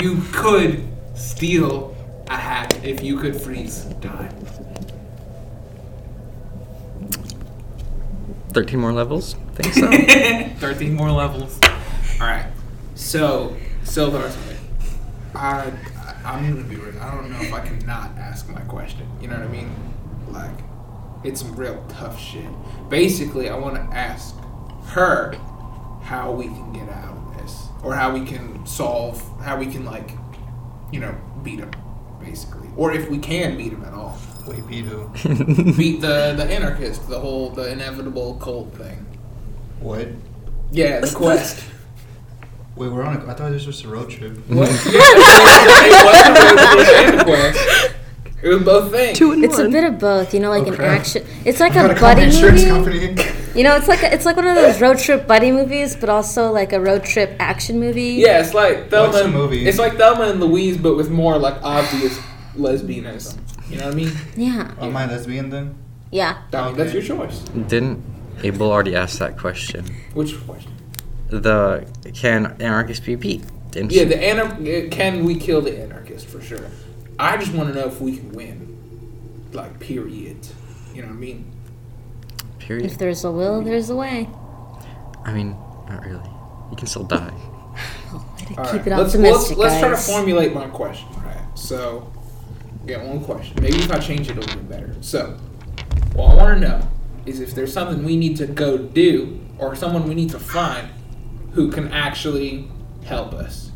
you 0.00 0.22
could 0.32 0.88
steal 1.14 1.96
a 2.28 2.36
hat 2.36 2.84
if 2.84 3.02
you 3.02 3.18
could 3.18 3.40
freeze 3.40 3.86
time. 4.00 4.34
13 8.52 8.78
more 8.78 8.92
levels? 8.92 9.34
Think 9.54 9.74
so. 9.74 9.90
13 10.60 10.94
more 10.94 11.10
levels. 11.10 11.60
Alright. 12.20 12.46
So, 12.94 13.56
Sildar's 13.82 14.36
I, 15.34 15.72
I'm 16.24 16.48
gonna 16.48 16.64
be 16.64 16.76
real. 16.76 16.98
I 17.00 17.10
don't 17.12 17.30
know 17.30 17.40
if 17.40 17.52
I 17.52 17.60
can 17.60 17.78
not 17.80 18.16
ask 18.16 18.48
my 18.48 18.60
question. 18.62 19.06
You 19.20 19.28
know 19.28 19.34
what 19.34 19.44
I 19.44 19.48
mean? 19.48 19.74
Like, 20.28 20.58
it's 21.24 21.40
some 21.40 21.56
real 21.56 21.84
tough 21.88 22.20
shit. 22.20 22.46
Basically, 22.88 23.48
I 23.48 23.56
want 23.56 23.74
to 23.74 23.96
ask 23.96 24.36
her 24.86 25.34
how 26.04 26.30
we 26.32 26.44
can 26.44 26.72
get 26.72 26.88
out 26.88 27.16
of 27.16 27.36
this. 27.38 27.66
Or 27.82 27.94
how 27.94 28.12
we 28.14 28.24
can 28.24 28.64
solve, 28.66 29.20
how 29.42 29.56
we 29.58 29.66
can, 29.66 29.84
like, 29.84 30.10
you 30.92 31.00
know, 31.00 31.14
beat 31.42 31.58
him, 31.58 31.70
basically. 32.20 32.68
Or 32.76 32.92
if 32.92 33.08
we 33.10 33.18
can 33.18 33.56
beat 33.56 33.72
him 33.72 33.84
at 33.84 33.92
all. 33.94 34.16
Wait, 34.46 34.66
beat 34.68 34.84
who? 34.84 35.08
Beat 35.76 36.02
the, 36.02 36.34
the 36.36 36.44
anarchist, 36.44 37.08
the 37.08 37.18
whole, 37.18 37.48
the 37.50 37.70
inevitable 37.72 38.34
cult 38.34 38.74
thing. 38.76 39.06
What? 39.80 40.08
Yeah, 40.70 41.00
the 41.00 41.10
quest. 41.16 41.64
Wait, 42.76 42.88
we're 42.92 43.02
on. 43.04 43.16
A, 43.16 43.30
I 43.30 43.34
thought 43.34 43.52
this 43.52 43.64
was 43.66 43.76
just 43.76 43.86
a 43.86 43.88
road 43.88 44.10
trip. 44.10 44.36
What? 44.48 44.68
It 44.86 46.04
was 46.76 46.88
and 46.88 47.20
a 47.20 47.24
quest. 47.24 47.94
It 48.42 48.48
was 48.48 48.62
both 48.62 48.90
things. 48.92 49.18
Two 49.18 49.32
and 49.32 49.42
It's 49.44 49.58
a 49.58 49.68
bit 49.68 49.84
of 49.84 49.98
both, 49.98 50.34
you 50.34 50.40
know, 50.40 50.50
like 50.50 50.64
Oh, 50.64 50.68
an 50.72 50.74
crap. 50.76 51.00
action. 51.00 51.24
It's 51.46 51.60
like 51.60 51.72
I 51.72 51.74
gotta 51.76 51.96
a 51.96 52.00
buddy 52.00 52.26
movie. 52.26 52.66
company. 52.66 53.16
You 53.54 53.62
know, 53.62 53.76
it's 53.76 53.86
like 53.86 54.02
a, 54.02 54.12
it's 54.12 54.24
like 54.26 54.36
one 54.36 54.46
of 54.48 54.56
those 54.56 54.80
road 54.80 54.98
trip 54.98 55.26
buddy 55.28 55.52
movies, 55.52 55.94
but 55.94 56.08
also 56.08 56.50
like 56.50 56.72
a 56.72 56.80
road 56.80 57.04
trip 57.04 57.36
action 57.38 57.78
movie. 57.78 58.14
Yeah, 58.14 58.40
it's 58.40 58.52
like 58.52 58.90
Thelma. 58.90 59.08
What's 59.08 59.18
the 59.18 59.24
and- 59.26 59.32
movie? 59.32 59.66
It's 59.68 59.78
like 59.78 59.96
Thelma 59.96 60.24
and 60.24 60.40
Louise, 60.40 60.76
but 60.76 60.96
with 60.96 61.08
more 61.10 61.38
like 61.38 61.62
obvious 61.62 62.18
lesbianism. 62.56 63.38
You 63.70 63.78
know 63.78 63.84
what 63.86 63.92
I 63.92 63.96
mean? 63.96 64.12
Yeah. 64.36 64.74
Oh, 64.80 64.90
my 64.90 65.06
lesbian 65.06 65.50
then? 65.50 65.76
Yeah. 66.10 66.42
I 66.52 66.66
mean, 66.66 66.76
that's 66.76 66.92
your 66.92 67.02
choice. 67.02 67.38
Didn't 67.68 68.02
Abel 68.42 68.70
already 68.70 68.94
ask 68.96 69.18
that 69.18 69.38
question? 69.38 69.84
Which 70.14 70.36
question? 70.46 70.72
The 71.28 71.86
can 72.12 72.56
anarchist 72.60 73.04
be 73.04 73.14
beat? 73.14 73.44
Didn't 73.70 73.92
Yeah, 73.92 74.04
the 74.04 74.16
anar- 74.16 74.90
Can 74.90 75.24
we 75.24 75.36
kill 75.36 75.60
the 75.60 75.76
anarchist 75.80 76.26
for 76.26 76.40
sure? 76.40 76.66
I 77.18 77.36
just 77.36 77.52
want 77.54 77.72
to 77.72 77.74
know 77.80 77.86
if 77.86 78.00
we 78.00 78.16
can 78.16 78.32
win. 78.32 79.48
Like, 79.52 79.78
period. 79.80 80.36
You 80.92 81.02
know 81.02 81.08
what 81.08 81.14
I 81.14 81.18
mean? 81.18 81.50
Period. 82.64 82.86
If 82.86 82.96
there's 82.96 83.24
a 83.24 83.30
will, 83.30 83.60
there's 83.60 83.90
a 83.90 83.96
way. 83.96 84.26
I 85.22 85.34
mean, 85.34 85.50
not 85.86 86.02
really. 86.02 86.30
You 86.70 86.76
can 86.78 86.86
still 86.86 87.04
die. 87.04 87.34
Keep 88.38 88.58
All 88.58 88.64
it 88.64 88.72
right, 88.72 88.86
let's, 88.86 89.14
optimistic, 89.14 89.58
let's, 89.58 89.58
let's 89.58 89.80
try 89.80 89.90
to 89.90 89.96
formulate 89.98 90.54
my 90.54 90.66
question, 90.68 91.08
right? 91.22 91.42
So, 91.54 92.10
get 92.86 93.04
one 93.04 93.22
question. 93.22 93.58
Maybe 93.60 93.76
if 93.76 93.92
I 93.92 93.98
change 93.98 94.30
it, 94.30 94.38
it'll 94.38 94.56
be 94.56 94.62
better. 94.62 94.96
So, 95.02 95.36
what 96.14 96.30
I 96.30 96.34
want 96.36 96.62
to 96.62 96.68
know 96.68 96.88
is 97.26 97.40
if 97.40 97.54
there's 97.54 97.70
something 97.70 98.02
we 98.02 98.16
need 98.16 98.38
to 98.38 98.46
go 98.46 98.78
do 98.78 99.40
or 99.58 99.76
someone 99.76 100.08
we 100.08 100.14
need 100.14 100.30
to 100.30 100.38
find 100.38 100.88
who 101.52 101.70
can 101.70 101.92
actually 101.92 102.68
help 103.04 103.34
us. 103.34 103.72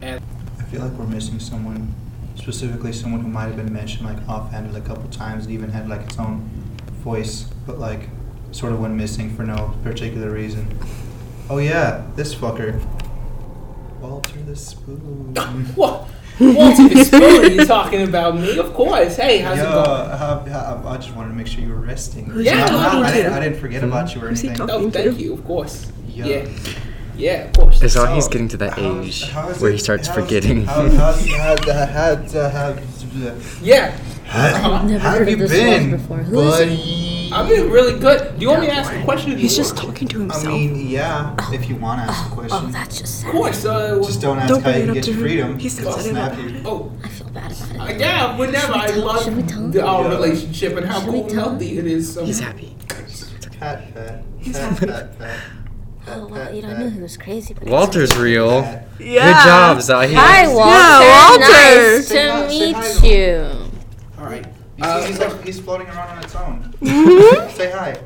And 0.00 0.22
I 0.58 0.62
feel 0.62 0.80
like 0.80 0.92
we're 0.92 1.06
missing 1.06 1.38
someone, 1.38 1.94
specifically 2.36 2.94
someone 2.94 3.20
who 3.20 3.28
might 3.28 3.48
have 3.48 3.56
been 3.56 3.72
mentioned 3.72 4.06
like 4.06 4.26
offhanded 4.26 4.74
a 4.76 4.80
couple 4.80 5.10
times. 5.10 5.46
It 5.46 5.52
even 5.52 5.70
had 5.70 5.90
like 5.90 6.00
its 6.02 6.18
own 6.18 6.40
voice, 7.02 7.50
but 7.66 7.78
like 7.78 8.08
sort 8.52 8.72
of 8.72 8.80
went 8.80 8.94
missing 8.94 9.34
for 9.34 9.42
no 9.44 9.74
particular 9.82 10.30
reason. 10.30 10.78
Oh 11.50 11.58
yeah, 11.58 12.04
this 12.16 12.34
fucker. 12.34 12.80
Walter 14.00 14.38
the 14.40 14.56
Spoon. 14.56 15.34
what? 15.74 16.06
Walter 16.40 16.88
the 16.88 17.04
Spoon, 17.04 17.52
you 17.52 17.64
talking 17.64 18.02
about 18.02 18.36
me? 18.36 18.58
Of 18.58 18.74
course. 18.74 19.16
Hey, 19.16 19.38
how's 19.38 19.56
Yo, 19.58 19.64
it 19.64 19.72
going? 19.84 20.10
how, 20.10 20.38
how, 20.46 20.82
I 20.88 20.96
just 20.96 21.14
wanted 21.14 21.28
to 21.30 21.34
make 21.34 21.46
sure 21.46 21.62
you 21.62 21.68
were 21.70 21.76
resting. 21.80 22.26
Who's 22.26 22.44
he 22.44 22.50
I- 22.50 22.64
I- 22.64 22.68
talking 22.68 23.02
I, 23.04 23.12
didn't, 23.14 23.32
I 23.32 23.40
didn't 23.40 23.60
forget 23.60 23.82
about 23.84 24.14
you 24.14 24.22
or 24.22 24.28
Who's 24.28 24.40
he 24.40 24.48
anything. 24.48 24.66
talking 24.66 24.86
Oh, 24.86 24.90
thank 24.90 25.18
you. 25.18 25.34
Of 25.34 25.44
course. 25.44 25.90
Yo. 26.08 26.26
Yeah. 26.26 26.48
Yeah, 27.16 27.44
of 27.44 27.52
course. 27.52 27.80
It's 27.80 27.94
all 27.96 28.12
he's 28.12 28.26
getting 28.28 28.48
to 28.48 28.56
that 28.58 28.72
how's- 28.74 29.06
age 29.06 29.30
how's 29.30 29.60
where 29.60 29.70
it- 29.70 29.74
he 29.74 29.78
starts 29.78 30.08
how's- 30.08 30.20
forgetting. 30.20 30.64
How, 30.66 30.88
how's, 30.90 31.26
how, 31.30 31.56
how, 31.64 32.16
how, 32.16 32.48
how, 32.50 32.76
Yeah. 33.62 33.90
how, 34.26 34.82
Never 34.82 34.98
how 34.98 35.10
heard 35.12 35.28
have 35.28 35.40
you 35.40 35.46
been, 35.48 35.90
one 35.92 36.00
before. 36.00 36.16
Who 36.18 36.40
is 36.40 36.50
buddy? 36.58 36.74
I've 37.32 37.48
been 37.48 37.70
really 37.70 37.98
good. 37.98 38.36
Do 38.36 38.42
you 38.42 38.48
want 38.50 38.60
me 38.62 38.66
to 38.68 38.72
ask 38.74 38.92
a 38.92 39.02
question? 39.04 39.36
He's 39.38 39.56
just 39.56 39.74
want- 39.76 39.86
talking 39.88 40.08
to 40.08 40.18
himself. 40.20 40.46
I 40.46 40.48
mean, 40.48 40.88
yeah, 40.88 41.34
if 41.52 41.68
you 41.68 41.76
want 41.76 42.00
to 42.00 42.10
ask 42.12 42.26
a 42.26 42.32
Oh, 42.32 42.34
question. 42.36 42.70
that's 42.72 42.98
just 42.98 43.24
Of 43.24 43.30
course. 43.32 43.64
Uh, 43.64 44.00
Just 44.04 44.20
don't 44.20 44.38
ask 44.38 44.48
Don't 44.48 44.62
how 44.62 44.70
bring 44.72 44.76
you 44.78 44.84
it 44.84 44.88
up 44.90 44.94
get 44.94 45.04
to 45.04 45.10
your 45.10 45.18
him. 45.20 45.24
freedom. 45.26 45.58
He's 45.58 45.78
I'll 45.78 45.92
sensitive 45.92 46.12
snap 46.12 46.32
about 46.32 46.44
you. 46.50 46.56
it. 46.56 46.62
oh, 46.66 46.92
I 47.02 47.08
feel 47.08 47.28
bad 47.28 47.52
about 47.52 47.80
Uh, 47.80 47.92
it. 47.92 48.00
yeah, 48.00 48.36
whenever 48.38 48.72
I 48.74 48.86
tell- 48.88 49.04
love 49.04 49.24
should 49.24 49.36
we 49.36 49.42
tell 49.42 49.68
the, 49.68 49.84
our 49.84 50.02
Yeah. 50.04 50.08
relationship 50.10 50.76
and 50.76 50.86
how 50.86 51.00
Should 51.00 51.06
we 51.08 51.12
cool 51.12 51.20
and 51.22 51.30
tell 51.30 51.44
him? 51.44 51.50
healthy 51.50 51.78
it 51.78 51.86
is. 51.86 52.14
So 52.14 52.24
He's 52.24 52.40
happy. 52.40 52.76
Pat, 53.60 53.94
pat, 53.94 54.22
He's 54.38 54.56
pat, 54.58 54.62
happy. 54.72 54.86
pat, 54.86 55.18
pat, 55.18 55.36
Oh, 56.06 56.26
well, 56.30 56.54
you 56.54 56.60
know, 56.60 56.68
I 56.68 56.72
pat, 56.74 56.78
knew 56.80 56.90
he 56.90 57.00
was 57.00 57.16
crazy, 57.16 57.54
but 57.54 57.66
Walter's 57.66 58.14
real. 58.16 58.60
Yeah. 59.00 59.26
Good 59.32 59.48
job, 59.48 59.80
Zahir. 59.80 60.18
Hi, 60.18 60.46
Walter. 60.48 60.70
Yeah, 60.70 61.28
Walter. 61.30 61.40
Nice 61.96 62.08
Say 62.08 62.28
hi- 62.28 62.42
to 62.42 62.50
say 62.50 62.58
meet 62.66 62.76
hi 62.76 62.92
to 62.92 63.06
you. 63.06 63.63
All 64.84 65.00
right. 65.00 65.00
You 65.00 65.04
Uh, 65.04 65.06
he's, 65.06 65.18
like, 65.18 65.44
he's 65.44 65.60
floating 65.60 65.86
around 65.88 66.18
on 66.18 66.24
its 66.24 66.34
own. 66.34 66.74
Mm-hmm. 66.80 67.56
Say 67.56 67.70
hi. 67.70 67.96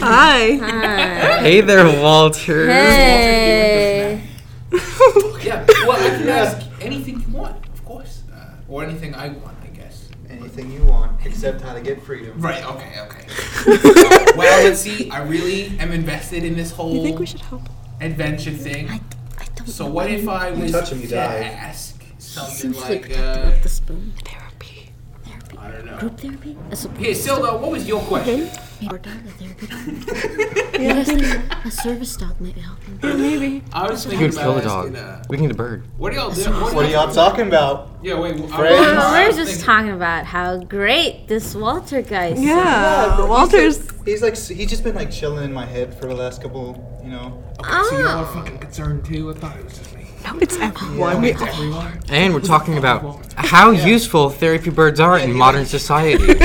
Hi. 0.00 0.56
Hi. 0.56 1.38
Hey 1.40 1.60
there, 1.60 1.84
Walter. 2.02 2.66
Hey. 2.66 4.22
yeah. 5.42 5.64
Well, 5.86 5.92
I 5.92 6.10
can 6.18 6.28
ask 6.28 6.66
anything 6.80 7.20
you 7.20 7.34
want, 7.36 7.56
of 7.66 7.84
course, 7.84 8.22
uh, 8.32 8.54
or 8.68 8.84
anything 8.84 9.14
I 9.14 9.28
want, 9.28 9.56
I 9.62 9.66
guess. 9.68 10.08
Anything 10.30 10.70
you 10.70 10.84
want, 10.84 11.24
except 11.26 11.60
how 11.60 11.74
to 11.74 11.80
get 11.80 12.00
freedom. 12.02 12.40
Right. 12.40 12.64
Okay. 12.64 13.00
Okay. 13.00 13.26
well, 14.36 14.64
let's 14.64 14.80
see. 14.80 15.10
I 15.10 15.22
really 15.22 15.76
am 15.78 15.90
invested 15.92 16.44
in 16.44 16.54
this 16.56 16.70
whole 16.70 16.94
You 16.94 17.02
think 17.02 17.18
we 17.18 17.26
should 17.26 17.40
help? 17.40 17.62
adventure 18.00 18.50
thing. 18.52 18.88
I, 18.88 19.00
I 19.38 19.44
don't 19.56 19.66
So 19.68 19.86
know 19.86 19.92
what 19.92 20.10
if 20.10 20.28
I 20.28 20.50
You 20.50 20.62
was 20.62 20.72
touch 20.72 20.90
him, 20.92 21.00
you 21.00 21.08
to 21.08 21.14
die. 21.14 21.38
ask 21.44 22.00
He 22.02 22.14
something 22.18 22.54
seems 22.54 22.80
like, 22.80 23.08
like 23.08 23.18
uh, 23.18 23.50
the 23.62 23.68
spoon. 23.68 24.12
Therapy. 24.24 24.41
Therapy. 25.62 25.74
I 25.74 25.76
don't 25.76 25.86
know. 25.86 25.98
Group 25.98 26.18
therapy? 26.20 26.58
A 26.70 26.76
support 26.76 27.00
Hey, 27.00 27.14
system? 27.14 27.36
Sildar, 27.42 27.60
what 27.60 27.70
was 27.70 27.86
your 27.86 28.00
question? 28.02 28.50
Maybe 28.80 28.96
a 28.96 28.98
dog, 28.98 29.14
a 29.26 29.30
therapy 29.30 29.66
dog. 29.66 30.58
You 30.82 31.04
think 31.04 31.22
a 31.64 31.70
service 31.70 32.16
dog 32.16 32.40
might 32.40 32.56
help 32.56 32.82
him? 32.82 32.98
Maybe. 33.02 33.62
I 33.72 33.88
was 33.88 34.04
You 34.04 34.10
thinking 34.10 34.28
would 34.30 34.36
kill 34.36 34.50
about 34.58 34.62
the 34.62 34.68
dog. 34.68 34.86
asking, 34.86 34.96
uh, 34.96 35.22
We 35.28 35.36
can 35.36 35.46
get 35.46 35.52
a 35.52 35.56
bird. 35.56 35.84
what 35.96 36.12
are 36.12 36.16
y'all 36.16 36.30
doing? 36.32 36.50
What 36.60 36.74
What 36.74 36.86
are 36.86 36.90
y'all 36.90 37.12
talking 37.14 37.46
about? 37.46 37.90
Yeah, 38.02 38.18
wait. 38.18 38.34
I- 38.34 38.38
Friends? 38.38 38.52
I 38.52 38.58
Well, 38.96 39.12
we're 39.12 39.26
was 39.28 39.36
just 39.36 39.50
thinking- 39.52 39.64
talking 39.66 39.90
about 39.92 40.24
how 40.24 40.56
great 40.58 41.28
this 41.28 41.54
Walter 41.54 42.02
guy 42.02 42.28
is. 42.28 42.40
Yeah. 42.42 43.14
but 43.16 43.28
Walter's. 43.28 43.88
He's 44.04 44.22
like 44.22 44.36
he's 44.36 44.68
just 44.68 44.82
been 44.82 44.96
like 44.96 45.12
chilling 45.12 45.44
in 45.44 45.52
my 45.52 45.64
head 45.66 45.94
for 45.94 46.06
the 46.06 46.14
last 46.14 46.42
couple, 46.42 47.00
you 47.04 47.10
know. 47.10 47.40
Okay, 47.60 47.70
so 47.90 47.98
y'all 48.00 48.08
are 48.08 48.22
Oh. 48.28 48.32
fucking 48.34 48.58
concerned 48.58 49.04
too. 49.04 49.30
I 49.30 49.34
thought 49.34 49.56
it 49.56 49.64
was 49.64 49.78
just 49.78 49.94
me. 49.94 50.01
No, 50.24 50.38
it's 50.38 50.56
everyone. 50.58 50.98
Yeah. 50.98 51.20
We 51.20 51.32
Everyone. 51.32 52.00
And 52.08 52.34
we're 52.34 52.40
talking 52.40 52.78
about 52.78 53.34
how 53.36 53.70
useful 53.70 54.30
therapy 54.30 54.70
birds 54.70 55.00
are 55.00 55.18
in 55.18 55.28
he 55.30 55.34
modern 55.34 55.66
society. 55.66 56.34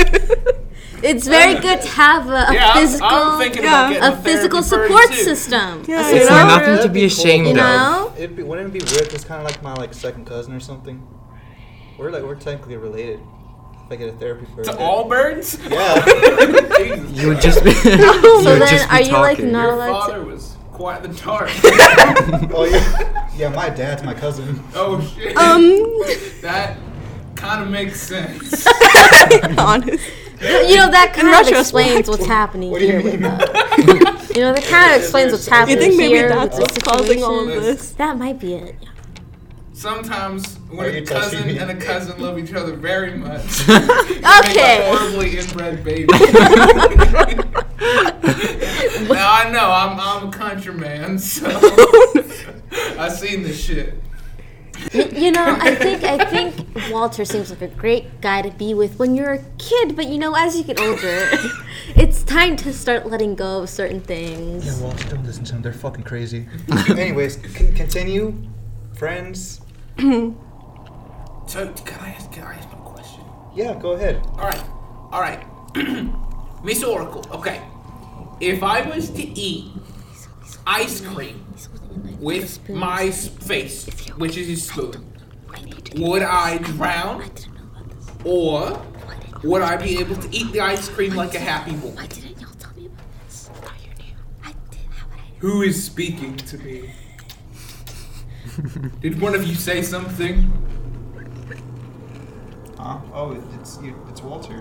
It's 1.00 1.28
very 1.28 1.54
good 1.60 1.80
to 1.80 1.88
have 1.90 2.26
a, 2.26 2.32
a 2.50 2.52
Yeah, 2.54 2.66
I'm- 2.70 2.76
physical, 2.82 3.06
I'm, 3.08 3.38
thinking 3.38 3.62
yeah. 3.62 3.68
about 3.68 3.92
getting 4.02 4.18
a 4.18 4.22
physical 4.22 4.62
therapy 4.62 4.88
support 4.88 5.08
too. 5.10 5.22
system. 5.22 5.84
Yeah, 5.86 6.04
A 6.04 6.10
you 6.10 6.16
It's 6.22 6.28
know? 6.28 6.46
nothing 6.48 6.82
to 6.82 6.88
be 6.88 7.04
ashamed 7.04 7.44
You 7.46 7.50
of. 7.52 7.56
know? 7.56 8.12
It'd 8.16 8.34
be, 8.34 8.42
wouldn't 8.42 8.74
it 8.74 8.84
be 8.84 8.92
weird? 8.92 9.12
It's 9.14 9.22
kind 9.22 9.40
of 9.40 9.46
like 9.48 9.62
my 9.62 9.74
like 9.74 9.94
second 9.94 10.24
cousin 10.26 10.52
or 10.54 10.58
something. 10.58 11.00
We're 11.98 12.10
like 12.10 12.24
we're 12.24 12.34
technically 12.34 12.78
related. 12.78 13.20
If 13.86 13.92
I 13.92 13.94
get 13.94 14.08
a 14.08 14.12
therapy 14.18 14.46
for 14.56 14.64
To 14.64 14.76
all 14.76 15.04
birds? 15.08 15.56
Yeah. 15.70 16.04
You 17.14 17.28
would 17.28 17.40
just 17.40 17.62
be. 17.62 17.70
Oh, 17.84 18.38
you 18.38 18.42
So 18.42 18.52
would 18.54 18.62
then, 18.62 18.68
just 18.68 18.90
be 18.90 18.96
are 18.96 19.00
you 19.02 19.12
like 19.12 19.36
talking. 19.36 19.52
not 19.52 19.62
Your 19.66 19.74
allowed 19.74 19.86
to? 20.06 20.12
father 20.12 20.24
was 20.24 20.56
quite 20.78 21.02
the 21.02 21.12
tart. 21.12 21.50
oh 22.54 22.64
yeah. 22.70 23.28
Yeah, 23.36 23.48
my 23.48 23.68
dad's 23.68 24.04
my 24.04 24.14
cousin. 24.14 24.62
oh 24.76 25.00
shit. 25.00 25.36
Um, 25.36 25.62
that 26.40 26.78
kind 27.34 27.62
of 27.64 27.68
makes 27.68 28.00
sense. 28.00 28.64
honest. 29.58 30.08
You 30.40 30.76
know 30.76 30.88
that 30.88 31.12
kind 31.14 31.28
of 31.28 31.48
explains 31.52 32.08
what's 32.08 32.24
happening 32.26 32.70
What 32.70 32.78
do 32.78 32.86
you 32.86 32.92
here 32.92 33.02
with 33.02 33.14
mean? 33.20 33.24
us. 33.24 34.28
You 34.36 34.44
know 34.44 34.52
that 34.52 34.62
kind 34.66 34.92
of 34.94 35.00
explains 35.00 35.32
what's 35.32 35.48
You 35.48 35.52
You 35.52 35.58
happening 35.58 35.78
think 35.80 35.96
maybe 35.96 36.14
here. 36.14 36.28
that's 36.28 36.58
what's 36.60 36.74
the 36.74 36.80
causing 36.80 37.24
all 37.24 37.40
of 37.40 37.46
situation. 37.48 37.62
this? 37.74 37.90
That 37.94 38.16
might 38.18 38.38
be 38.38 38.54
it. 38.54 38.76
yeah. 38.80 38.88
Sometimes 39.72 40.56
when 40.70 40.94
a 40.94 41.02
cousin 41.04 41.46
me? 41.48 41.58
and 41.58 41.70
a 41.72 41.74
cousin 41.76 42.20
love 42.22 42.38
each 42.38 42.52
other 42.52 42.74
very 42.76 43.14
much, 43.16 43.68
Okay. 43.68 44.88
Horribly 44.92 45.38
inbred 45.38 45.82
baby. 45.82 46.06
now 49.08 49.32
I 49.32 49.50
know 49.50 49.70
I'm 49.70 49.98
I'm 50.00 50.28
a 50.28 50.32
country 50.32 50.74
man, 50.74 51.18
so 51.18 51.46
I've 52.98 53.12
seen 53.12 53.42
this 53.42 53.58
shit. 53.60 53.94
Y- 54.94 55.08
You 55.12 55.32
know, 55.32 55.56
I 55.60 55.74
think 55.84 56.04
I 56.04 56.24
think 56.26 56.54
Walter 56.90 57.24
seems 57.24 57.50
like 57.50 57.62
a 57.62 57.68
great 57.68 58.20
guy 58.20 58.42
to 58.42 58.50
be 58.50 58.74
with 58.74 58.98
when 58.98 59.14
you're 59.16 59.32
a 59.32 59.44
kid, 59.58 59.96
but 59.96 60.06
you 60.06 60.18
know, 60.18 60.34
as 60.34 60.56
you 60.56 60.62
get 60.64 60.80
older, 60.80 61.28
it's 61.96 62.22
time 62.22 62.56
to 62.56 62.72
start 62.72 63.06
letting 63.06 63.34
go 63.34 63.62
of 63.62 63.68
certain 63.70 64.00
things. 64.00 64.64
Yeah, 64.66 64.78
Walter, 64.80 65.08
don't 65.08 65.24
listen 65.24 65.44
to 65.44 65.52
them. 65.54 65.62
They're 65.62 65.72
fucking 65.72 66.04
crazy. 66.04 66.46
Anyways, 66.90 67.40
c- 67.42 67.72
continue. 67.72 68.34
Friends. 68.94 69.60
So 71.46 71.66
can 71.84 71.98
I 72.00 72.10
ask? 72.10 72.30
Can 72.32 72.44
I 72.44 72.54
ask 72.54 72.68
my 72.70 72.78
question? 72.78 73.24
Yeah, 73.54 73.74
go 73.80 73.92
ahead. 73.92 74.20
All 74.38 74.46
right, 74.46 74.64
all 75.12 75.20
right, 75.20 75.44
Miss 76.64 76.82
Oracle. 76.84 77.24
Okay, 77.32 77.60
if 78.40 78.62
I 78.62 78.82
was 78.82 79.10
to 79.10 79.22
eat 79.22 79.72
ice 80.66 81.00
cream 81.00 81.44
with 82.20 82.68
my 82.68 83.10
face, 83.10 83.86
which 84.16 84.36
is 84.36 84.48
a 84.48 84.56
spoon, 84.56 85.12
would 85.96 86.22
I 86.22 86.58
drown, 86.58 87.30
or 88.24 88.80
would 89.42 89.62
I 89.62 89.76
be 89.76 89.98
able 89.98 90.16
to 90.16 90.34
eat 90.34 90.52
the 90.52 90.60
ice 90.60 90.88
cream 90.88 91.14
like 91.14 91.34
a 91.34 91.40
happy 91.40 91.72
woman? 91.72 91.96
Why 91.96 92.06
didn't 92.06 92.40
y'all 92.40 92.50
tell 92.58 92.72
me 92.74 92.86
about 92.86 93.04
this? 93.24 93.50
Oh, 93.54 93.72
you 93.82 94.04
knew. 94.04 94.14
I 94.44 94.52
did. 94.70 94.80
How 94.90 95.08
would 95.08 95.18
I? 95.18 95.38
Who 95.38 95.62
is 95.62 95.82
speaking 95.82 96.36
to 96.36 96.58
me? 96.58 96.90
Did 99.00 99.20
one 99.20 99.36
of 99.36 99.44
you 99.44 99.54
say 99.54 99.82
something? 99.82 100.50
Huh? 102.76 102.98
Oh, 103.12 103.40
it's 103.60 103.78
you, 103.80 103.94
it's 104.08 104.20
Walter. 104.20 104.58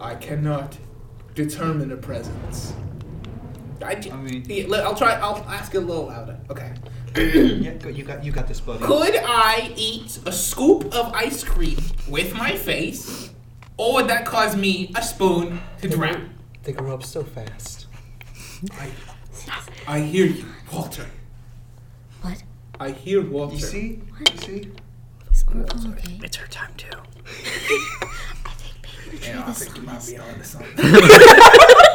I 0.00 0.14
cannot 0.14 0.78
determine 1.36 1.92
a 1.92 1.96
presence. 1.96 2.72
I 3.84 3.94
mean- 4.16 4.44
yeah, 4.48 4.78
I'll 4.80 4.96
try. 4.96 5.12
I'll 5.14 5.44
ask 5.48 5.72
it 5.74 5.78
a 5.78 5.80
little 5.80 6.06
louder. 6.06 6.36
Okay. 6.50 6.72
Yeah, 7.16 7.72
go, 7.74 7.88
you 7.88 8.04
got 8.04 8.22
you 8.24 8.30
got 8.32 8.46
this, 8.46 8.60
buddy. 8.60 8.84
Could 8.84 9.16
I 9.16 9.72
eat 9.76 10.18
a 10.26 10.32
scoop 10.32 10.84
of 10.94 11.12
ice 11.14 11.42
cream 11.44 11.78
with 12.10 12.34
my 12.34 12.54
face, 12.56 13.30
or 13.78 13.94
would 13.94 14.08
that 14.08 14.26
cause 14.26 14.54
me 14.54 14.92
a 14.94 15.02
spoon 15.02 15.60
to 15.80 15.88
drown? 15.88 16.34
They 16.64 16.72
grow 16.72 16.92
up 16.92 17.04
so 17.04 17.22
fast. 17.24 17.86
I, 18.78 18.90
I 19.88 20.00
hear 20.00 20.26
you, 20.26 20.44
Walter. 20.70 21.06
What? 22.20 22.42
I 22.78 22.90
hear 22.90 23.22
Walter. 23.22 23.54
You 23.54 23.60
see? 23.62 24.02
You 24.32 24.38
see? 24.38 24.70
Is 25.32 25.44
Oracle 25.54 25.88
okay? 25.92 26.20
It's 26.22 26.36
her 26.36 26.48
time 26.48 26.74
too. 26.76 26.98
I 27.26 28.50
think 29.10 29.20
being 29.22 29.36
in 29.36 29.42
a 29.42 29.46
tree 29.46 29.46
Yeah, 29.46 29.46
I 29.46 29.52
think 29.52 29.76
you 29.76 29.82
might 29.82 30.06
be 30.06 30.18
on 30.18 30.44
something. 30.44 30.74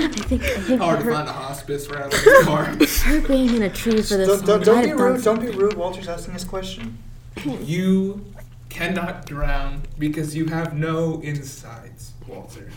I 0.00 0.08
think, 0.28 0.42
I 0.42 0.60
think 0.60 0.80
Hard 0.80 1.00
to 1.00 1.10
find 1.10 1.28
a 1.28 1.32
hospice 1.32 1.88
around 1.88 2.12
this 2.12 2.44
car. 2.44 2.64
her 2.64 3.20
being 3.26 3.54
in 3.54 3.62
a 3.62 3.70
tree 3.70 4.02
for 4.02 4.16
this 4.16 4.28
Don't, 4.28 4.46
don't, 4.46 4.66
long 4.66 4.82
don't 4.82 4.84
be 4.84 4.92
rude. 4.92 5.24
Don't 5.24 5.40
be 5.40 5.50
rude. 5.50 5.74
Walter's 5.74 6.08
asking 6.08 6.34
this 6.34 6.44
question. 6.44 6.98
You 7.62 8.24
cannot 8.68 9.26
drown 9.26 9.82
because 9.98 10.34
you 10.34 10.46
have 10.46 10.74
no 10.76 11.20
insides, 11.22 12.12
Walter. 12.26 12.70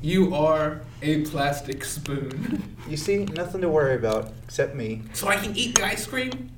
You 0.00 0.34
are 0.34 0.80
a 1.02 1.22
plastic 1.22 1.84
spoon. 1.84 2.76
You 2.88 2.96
see, 2.96 3.24
nothing 3.24 3.60
to 3.62 3.68
worry 3.68 3.94
about 3.94 4.32
except 4.44 4.74
me. 4.74 5.02
So 5.14 5.28
I 5.28 5.36
can 5.36 5.56
eat 5.56 5.76
the 5.76 5.84
ice 5.84 6.06
cream? 6.06 6.50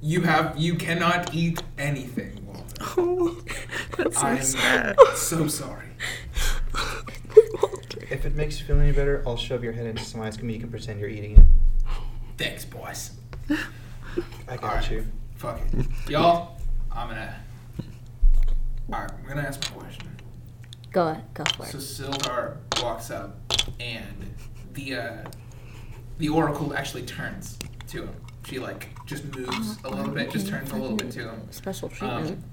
You 0.00 0.20
have 0.22 0.56
you 0.56 0.74
cannot 0.74 1.34
eat 1.34 1.62
anything, 1.78 2.44
Walter. 2.46 2.62
Oh, 2.98 3.40
That's 3.96 4.16
so 4.20 4.26
I'm 4.26 4.42
sad. 4.42 4.96
so 5.14 5.48
sorry. 5.48 5.88
Walter. 7.62 8.06
If 8.10 8.24
it 8.26 8.34
makes 8.34 8.60
you 8.60 8.66
feel 8.66 8.78
any 8.80 8.92
better, 8.92 9.22
I'll 9.26 9.36
shove 9.36 9.64
your 9.64 9.72
head 9.72 9.86
into 9.86 10.04
some 10.04 10.20
ice 10.20 10.36
cream. 10.36 10.50
You 10.50 10.60
can 10.60 10.70
pretend 10.70 11.00
you're 11.00 11.08
eating 11.08 11.36
it. 11.38 11.44
Thanks, 12.36 12.64
boys. 12.64 13.12
I 13.50 14.56
got 14.56 14.62
Alright. 14.64 14.90
you. 14.90 15.06
Fuck 15.36 15.60
it. 15.72 15.86
Y'all, 16.10 16.58
I'm 16.92 17.08
gonna 17.08 17.34
Alright, 18.92 19.10
I'm 19.10 19.28
gonna 19.28 19.42
ask 19.42 19.60
my 19.74 19.80
question. 19.80 20.08
Go, 20.92 21.08
ahead, 21.08 21.24
go 21.34 21.44
for 21.56 21.64
it. 21.64 21.68
So 21.70 21.78
it. 21.78 22.10
Sildar 22.12 22.56
walks 22.82 23.10
up 23.10 23.36
and 23.80 24.34
the 24.74 24.94
uh 24.94 25.16
the 26.18 26.28
oracle 26.28 26.74
actually 26.74 27.02
turns 27.02 27.58
to 27.88 28.04
him. 28.04 28.14
She 28.46 28.60
like 28.60 28.88
just 29.06 29.24
moves 29.34 29.78
a 29.82 29.90
little 29.90 30.12
bit, 30.12 30.30
just 30.30 30.46
turns 30.46 30.70
a 30.70 30.76
little 30.76 30.96
bit 30.96 31.10
to 31.12 31.30
him. 31.30 31.48
Special 31.50 31.88
treatment. 31.88 32.30
Um, 32.30 32.44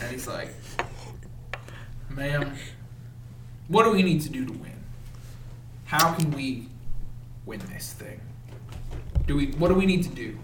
and 0.00 0.12
he's 0.12 0.28
like, 0.28 0.48
Ma'am, 2.08 2.54
what 3.66 3.82
do 3.82 3.90
we 3.90 4.04
need 4.04 4.20
to 4.20 4.28
do 4.28 4.46
to 4.46 4.52
win? 4.52 4.84
How 5.86 6.12
can 6.14 6.30
we 6.30 6.68
win 7.46 7.60
this 7.72 7.92
thing? 7.92 8.20
Do 9.26 9.34
we 9.34 9.46
what 9.52 9.68
do 9.68 9.74
we 9.74 9.86
need 9.86 10.04
to 10.04 10.10
do? 10.10 10.38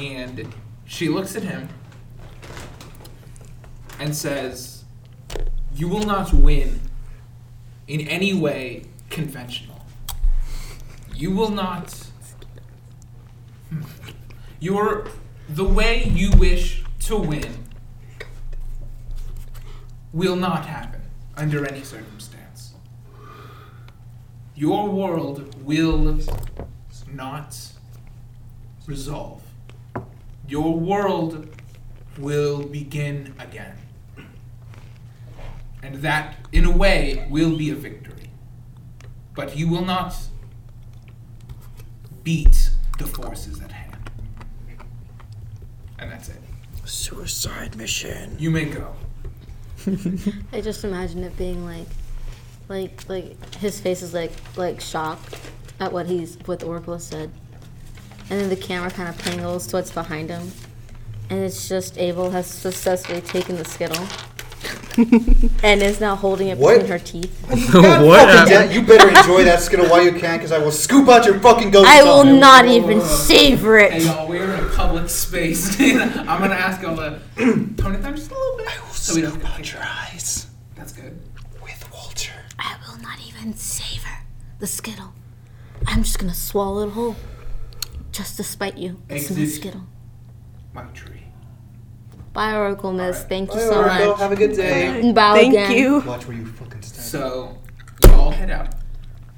And 0.00 0.52
she 0.86 1.10
looks 1.10 1.36
at 1.36 1.42
him 1.42 1.68
and 4.00 4.16
says, 4.16 4.84
You 5.74 5.88
will 5.88 6.04
not 6.04 6.32
win 6.32 6.80
in 7.86 8.00
any 8.08 8.32
way 8.32 8.84
conventional. 9.10 9.84
You 11.14 11.32
will 11.32 11.50
not. 11.50 12.03
Hmm. 13.70 13.82
your 14.60 15.06
the 15.48 15.64
way 15.64 16.04
you 16.04 16.30
wish 16.32 16.84
to 17.00 17.16
win 17.16 17.64
will 20.12 20.36
not 20.36 20.64
happen 20.66 21.02
under 21.36 21.66
any 21.66 21.82
circumstance. 21.82 22.74
Your 24.54 24.88
world 24.88 25.54
will 25.64 26.20
not 27.12 27.56
resolve. 28.86 29.42
Your 30.48 30.78
world 30.78 31.48
will 32.18 32.62
begin 32.62 33.34
again. 33.38 33.76
And 35.82 35.96
that, 35.96 36.36
in 36.52 36.64
a 36.64 36.70
way, 36.70 37.26
will 37.28 37.56
be 37.58 37.70
a 37.70 37.74
victory. 37.74 38.30
But 39.34 39.56
you 39.56 39.68
will 39.68 39.84
not 39.84 40.14
beat 42.22 42.63
the 42.98 43.06
force 43.06 43.46
is 43.46 43.60
at 43.60 43.72
hand. 43.72 44.10
And 45.98 46.10
that's 46.10 46.28
it. 46.28 46.40
Suicide 46.84 47.76
mission. 47.76 48.36
You 48.38 48.50
may 48.50 48.66
go. 48.66 48.94
I 50.52 50.60
just 50.60 50.84
imagine 50.84 51.24
it 51.24 51.36
being 51.36 51.64
like, 51.64 51.86
like, 52.68 53.08
like 53.08 53.54
his 53.56 53.80
face 53.80 54.02
is 54.02 54.14
like, 54.14 54.32
like 54.56 54.80
shocked 54.80 55.38
at 55.80 55.92
what 55.92 56.06
he's 56.06 56.38
what 56.46 56.60
the 56.60 56.66
oracle 56.66 56.92
has 56.94 57.04
said, 57.04 57.30
and 58.30 58.40
then 58.40 58.48
the 58.48 58.56
camera 58.56 58.90
kind 58.90 59.08
of 59.08 59.18
pangles 59.18 59.66
to 59.66 59.76
what's 59.76 59.90
behind 59.90 60.30
him, 60.30 60.52
and 61.30 61.40
it's 61.40 61.68
just 61.68 61.98
Abel 61.98 62.30
has 62.30 62.46
successfully 62.46 63.20
taken 63.20 63.56
the 63.56 63.64
skittle, 63.64 64.06
and 65.62 65.82
is 65.82 66.00
now 66.00 66.14
holding 66.16 66.48
it 66.48 66.58
What? 66.58 66.74
between 66.74 66.90
her 66.90 66.98
teeth. 66.98 67.40
what? 67.48 68.28
Fucking 68.28 68.52
da- 68.54 68.70
you 68.72 68.82
better 68.82 69.08
enjoy 69.08 69.44
that 69.44 69.60
skittle 69.60 69.86
while 69.88 70.02
you 70.02 70.12
can, 70.12 70.38
because 70.38 70.52
I 70.52 70.58
will 70.58 70.70
scoop 70.72 71.08
out 71.08 71.24
your 71.26 71.38
fucking 71.40 71.70
ghost. 71.70 71.88
I 71.88 72.02
will 72.02 72.22
tongue. 72.24 72.38
not 72.40 72.66
even 72.66 73.00
savor 73.00 73.78
it. 73.78 73.92
Hey 73.92 73.98
it. 73.98 74.04
y'all, 74.04 74.28
we're 74.28 74.44
in 74.44 74.64
a 74.64 74.68
public 74.70 75.08
space. 75.08 75.78
I'm 75.80 76.24
gonna 76.40 76.54
ask 76.54 76.80
y'all 76.82 76.96
to 76.96 77.20
tone 77.76 77.94
it 77.94 78.02
down 78.02 78.16
just 78.16 78.30
a 78.30 78.34
little 78.34 78.56
bit. 78.58 78.68
so 78.92 79.14
we 79.14 79.22
don't 79.22 79.40
get 79.42 79.54
kicked 79.56 79.72
your 79.72 79.82
eyes 79.82 80.46
That's 80.76 80.92
good. 80.92 81.20
with 81.62 81.88
Walter. 81.92 82.32
I 82.58 82.76
will 82.86 82.98
not 83.02 83.18
even 83.26 83.54
savor 83.54 84.08
the 84.60 84.66
skittle. 84.66 85.12
I'm 85.86 86.02
just 86.04 86.18
gonna 86.18 86.34
swallow 86.34 86.86
it 86.86 86.92
whole, 86.92 87.16
just 88.12 88.36
to 88.36 88.44
spite 88.44 88.78
you. 88.78 89.00
It's 89.08 89.28
my 89.30 89.42
Exit. 89.42 89.54
skittle. 89.60 89.82
My 90.72 90.82
tree. 90.94 91.23
Bye, 92.34 92.54
Oracle 92.56 92.92
Miss. 92.92 93.16
Alright. 93.16 93.28
Thank 93.28 93.50
you 93.50 93.56
Bye, 93.56 93.60
so 93.62 93.76
Oracle. 93.78 94.06
much. 94.08 94.18
Have 94.18 94.32
a 94.32 94.36
good 94.36 94.56
day. 94.56 95.00
And 95.00 95.14
bow 95.14 95.34
Thank 95.34 95.54
again. 95.54 95.70
you. 95.72 96.00
Watch 96.00 96.26
where 96.26 96.36
you 96.36 96.44
fucking 96.46 96.82
stand. 96.82 97.04
So 97.04 97.56
you 98.04 98.12
all 98.12 98.30
head 98.32 98.50
out 98.50 98.74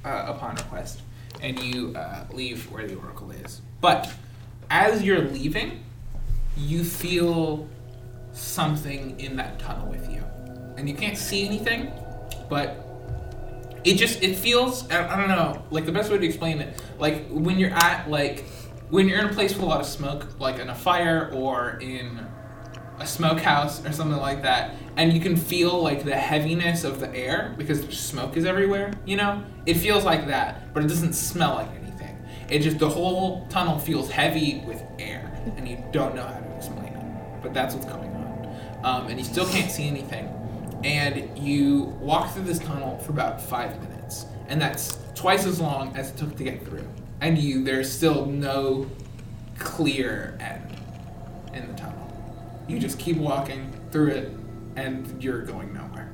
uh, 0.04 0.24
upon 0.34 0.56
request, 0.56 1.02
and 1.42 1.58
you 1.58 1.94
uh, 1.94 2.24
leave 2.32 2.70
where 2.72 2.86
the 2.86 2.96
oracle 2.96 3.30
is. 3.30 3.60
But 3.82 4.10
as 4.70 5.02
you're 5.02 5.20
leaving, 5.20 5.84
you 6.56 6.82
feel 6.84 7.68
something 8.32 9.20
in 9.20 9.36
that 9.36 9.58
tunnel 9.58 9.88
with 9.88 10.10
you, 10.10 10.24
and 10.78 10.88
you 10.88 10.94
can't 10.94 11.18
see 11.18 11.44
anything, 11.46 11.92
but 12.48 12.82
it 13.84 13.96
just 13.96 14.22
it 14.22 14.36
feels 14.36 14.90
I, 14.90 15.06
I 15.06 15.16
don't 15.18 15.28
know 15.28 15.62
like 15.70 15.84
the 15.86 15.92
best 15.92 16.10
way 16.10 16.18
to 16.18 16.26
explain 16.26 16.60
it 16.60 16.82
like 16.98 17.28
when 17.28 17.56
you're 17.58 17.70
at 17.70 18.10
like 18.10 18.44
when 18.90 19.08
you're 19.08 19.20
in 19.20 19.26
a 19.26 19.32
place 19.32 19.54
with 19.54 19.62
a 19.62 19.66
lot 19.66 19.80
of 19.80 19.86
smoke 19.86 20.40
like 20.40 20.58
in 20.58 20.70
a 20.70 20.74
fire 20.74 21.30
or 21.32 21.78
in 21.80 22.18
a 22.98 23.06
smokehouse 23.06 23.84
or 23.84 23.92
something 23.92 24.18
like 24.18 24.42
that 24.42 24.74
and 24.96 25.12
you 25.12 25.20
can 25.20 25.36
feel 25.36 25.82
like 25.82 26.04
the 26.04 26.14
heaviness 26.14 26.84
of 26.84 27.00
the 27.00 27.14
air 27.14 27.54
because 27.58 27.86
smoke 27.96 28.36
is 28.36 28.44
everywhere 28.44 28.92
you 29.04 29.16
know? 29.16 29.42
It 29.66 29.74
feels 29.74 30.04
like 30.04 30.26
that 30.28 30.72
but 30.72 30.84
it 30.84 30.88
doesn't 30.88 31.12
smell 31.12 31.54
like 31.54 31.70
anything. 31.70 32.16
It 32.48 32.60
just 32.60 32.78
the 32.78 32.88
whole 32.88 33.46
tunnel 33.48 33.78
feels 33.78 34.10
heavy 34.10 34.62
with 34.66 34.82
air 34.98 35.30
and 35.56 35.68
you 35.68 35.82
don't 35.92 36.14
know 36.14 36.22
how 36.22 36.38
to 36.38 36.56
explain 36.56 36.92
it 36.92 37.42
but 37.42 37.52
that's 37.52 37.74
what's 37.74 37.86
going 37.86 38.10
on. 38.10 38.56
Um, 38.84 39.06
and 39.08 39.18
you 39.18 39.24
still 39.24 39.46
can't 39.46 39.70
see 39.70 39.86
anything. 39.86 40.32
And 40.84 41.36
you 41.38 41.84
walk 42.00 42.32
through 42.32 42.44
this 42.44 42.58
tunnel 42.58 42.98
for 42.98 43.12
about 43.12 43.40
five 43.40 43.80
minutes 43.82 44.26
and 44.48 44.60
that's 44.60 44.98
twice 45.14 45.44
as 45.44 45.60
long 45.60 45.96
as 45.96 46.10
it 46.10 46.16
took 46.16 46.36
to 46.36 46.44
get 46.44 46.64
through. 46.64 46.86
And 47.20 47.36
you 47.36 47.64
there's 47.64 47.90
still 47.90 48.26
no 48.26 48.86
clear 49.58 50.36
end 50.40 50.76
in 51.54 51.66
the 51.66 51.74
tunnel. 51.74 52.05
You 52.68 52.78
just 52.78 52.98
keep 52.98 53.16
walking 53.16 53.72
through 53.90 54.08
it, 54.08 54.32
and 54.76 55.22
you're 55.22 55.42
going 55.42 55.72
nowhere. 55.72 56.12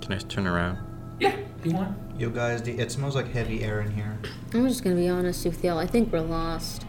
Can 0.00 0.12
I 0.12 0.18
turn 0.18 0.46
around? 0.46 0.78
Yeah, 1.18 1.36
you 1.64 1.72
want? 1.72 1.96
Yo, 2.18 2.30
guys, 2.30 2.62
the, 2.62 2.78
it 2.78 2.92
smells 2.92 3.14
like 3.16 3.30
heavy 3.32 3.64
air 3.64 3.80
in 3.80 3.90
here. 3.92 4.18
I'm 4.54 4.68
just 4.68 4.84
gonna 4.84 4.96
be 4.96 5.08
honest 5.08 5.44
with 5.44 5.62
y'all. 5.64 5.78
I 5.78 5.86
think 5.86 6.12
we're 6.12 6.20
lost 6.20 6.84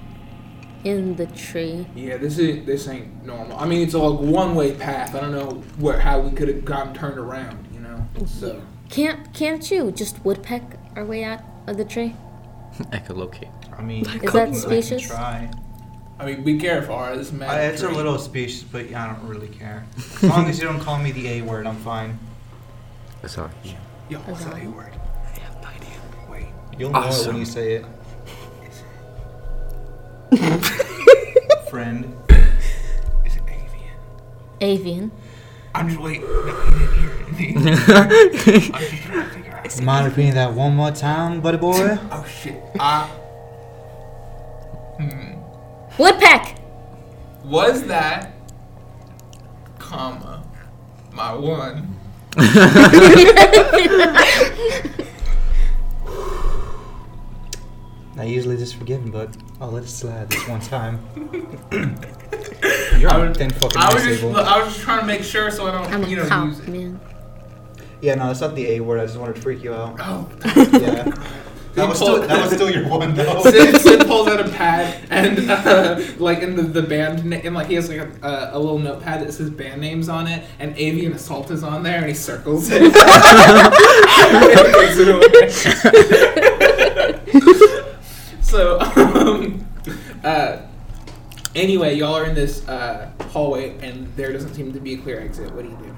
in 0.83 1.15
the 1.15 1.25
tree. 1.27 1.87
Yeah, 1.95 2.17
this 2.17 2.37
is 2.37 2.65
this 2.65 2.87
ain't 2.87 3.25
normal. 3.25 3.57
I 3.57 3.65
mean, 3.65 3.81
it's 3.81 3.95
a 3.95 3.99
one 4.11 4.55
way 4.55 4.73
path. 4.75 5.15
I 5.15 5.21
don't 5.21 5.31
know 5.31 5.63
where 5.79 5.99
how 5.99 6.19
we 6.19 6.31
could 6.31 6.47
have 6.47 6.63
gotten 6.63 6.93
turned 6.93 7.17
around. 7.17 7.67
You 7.73 7.79
know, 7.79 8.05
so 8.25 8.61
Can't 8.89 9.33
can't 9.33 9.69
you 9.71 9.91
just 9.91 10.23
woodpeck 10.23 10.61
our 10.95 11.05
way 11.05 11.23
out 11.23 11.41
of 11.67 11.77
the 11.77 11.85
tree? 11.85 12.15
Echolocate. 12.91 13.51
I 13.77 13.81
mean, 13.81 14.05
Is 14.07 14.31
that 14.31 14.35
I 14.35 14.45
can 14.45 14.53
specious? 14.55 15.07
try. 15.07 15.51
I 16.19 16.25
mean, 16.25 16.43
be 16.43 16.57
careful. 16.59 16.95
All 16.95 17.01
right, 17.01 17.15
this 17.17 17.31
man. 17.31 17.49
I, 17.49 17.61
it's 17.63 17.81
a 17.81 17.89
little 17.89 18.19
specious, 18.19 18.61
but 18.63 18.93
I 18.93 19.07
don't 19.07 19.25
really 19.27 19.47
care. 19.47 19.85
As 19.97 20.23
long 20.23 20.47
as 20.49 20.59
you 20.59 20.65
don't 20.65 20.81
call 20.81 20.97
me 20.99 21.11
the 21.13 21.27
A 21.29 21.41
word, 21.43 21.65
I'm 21.65 21.77
fine. 21.77 22.19
Sorry. 23.25 23.49
Yo, 24.09 24.17
what's 24.19 24.43
that 24.43 24.55
Azar. 24.55 24.67
A 24.67 24.69
word? 24.69 24.93
I 25.25 25.39
have 25.39 25.61
no 25.61 25.67
idea. 25.69 25.89
Wait. 26.29 26.45
You'll 26.77 26.91
know 26.91 26.99
it 26.99 27.05
Awesome. 27.07 27.33
when 27.33 27.39
you 27.39 27.45
say 27.45 27.73
it. 27.75 27.85
Friend. 31.69 32.05
Is 33.25 33.35
it 33.35 33.43
avian? 33.47 33.93
Avian. 34.61 35.11
I'm 35.75 35.87
just 35.87 36.01
waiting. 36.01 36.21
No, 36.23 36.61
he 36.61 36.71
didn't 36.71 36.93
hear 36.99 37.11
anything. 37.27 37.57
I'm 37.95 38.09
just 38.09 39.03
trying 39.03 39.25
to 39.25 39.29
figure 39.33 39.53
out. 39.55 39.81
Mind 39.83 40.05
repeating 40.07 40.33
that 40.33 40.53
one 40.53 40.75
more 40.75 40.91
time, 40.91 41.39
buddy 41.41 41.57
boy? 41.57 41.97
Oh 42.11 42.25
shit. 42.25 42.61
Uh, 42.79 43.07
hmm. 44.97 45.38
Woodpeck. 45.99 46.57
Was 47.43 47.83
that, 47.87 48.33
comma, 49.77 50.43
my 51.11 51.33
one? 51.33 51.93
I 58.17 58.23
usually 58.23 58.55
just 58.55 58.75
forgive 58.75 59.01
him, 59.01 59.11
but 59.11 59.35
I'll 59.59 59.71
let 59.71 59.83
it 59.83 59.89
slide 59.89 60.29
this 60.29 60.47
one 60.47 60.61
time. 60.61 60.99
You're 62.97 63.09
I 63.09 63.15
on 63.19 63.29
was, 63.29 63.37
thin 63.37 63.49
fucking 63.49 63.77
I 63.77 63.93
was 63.93 64.03
just, 64.03 64.21
table. 64.21 64.37
I 64.37 64.59
was 64.63 64.73
just 64.73 64.81
trying 64.81 65.01
to 65.01 65.05
make 65.05 65.23
sure 65.23 65.51
so 65.51 65.67
I 65.67 65.71
don't, 65.71 65.93
I'm 65.93 66.09
you 66.09 66.15
know, 66.15 66.27
cop, 66.27 66.47
use 66.47 66.59
it. 66.59 66.69
man. 66.69 66.99
Yeah, 68.01 68.15
no, 68.15 68.27
that's 68.27 68.39
not 68.39 68.55
the 68.55 68.67
A 68.71 68.79
word. 68.79 69.01
I 69.01 69.05
just 69.05 69.17
wanted 69.17 69.35
to 69.35 69.41
freak 69.41 69.63
you 69.63 69.73
out. 69.73 69.97
Oh. 69.99 70.29
Yeah. 70.79 71.11
That 71.79 71.89
was 71.89 71.97
still 71.97 72.21
that 72.21 72.43
was 72.43 72.53
still 72.53 72.69
your 72.69 72.87
one 72.87 73.13
though. 73.15 73.41
Sid, 73.49 73.81
Sid 73.81 74.07
pulls 74.07 74.27
out 74.27 74.39
a 74.39 74.49
pad 74.49 75.07
and 75.09 75.49
uh, 75.49 76.01
like 76.17 76.39
in 76.39 76.55
the, 76.55 76.63
the 76.63 76.81
band 76.81 77.25
na- 77.25 77.37
and 77.37 77.55
like 77.55 77.67
he 77.67 77.75
has 77.75 77.89
like 77.89 77.99
a, 77.99 78.11
a, 78.21 78.57
a 78.57 78.59
little 78.59 78.79
notepad 78.79 79.21
that 79.21 79.31
says 79.33 79.49
band 79.49 79.79
names 79.79 80.09
on 80.09 80.27
it 80.27 80.43
and 80.59 80.77
Avian 80.77 81.13
Assault 81.13 81.49
is 81.51 81.63
on 81.63 81.83
there 81.83 81.97
and 81.99 82.07
he 82.07 82.13
circles 82.13 82.69
it. 82.71 82.81
It 82.81 82.93
so 88.41 88.79
um, 88.79 89.65
uh, 90.23 90.61
anyway, 91.55 91.95
y'all 91.95 92.15
are 92.15 92.25
in 92.25 92.35
this 92.35 92.67
uh, 92.67 93.09
hallway 93.31 93.77
and 93.79 94.07
there 94.15 94.33
doesn't 94.33 94.53
seem 94.53 94.73
to 94.73 94.79
be 94.79 94.95
a 94.95 94.97
clear 94.97 95.19
exit. 95.19 95.51
What 95.53 95.63
do 95.63 95.69
you 95.69 95.77
do? 95.77 95.95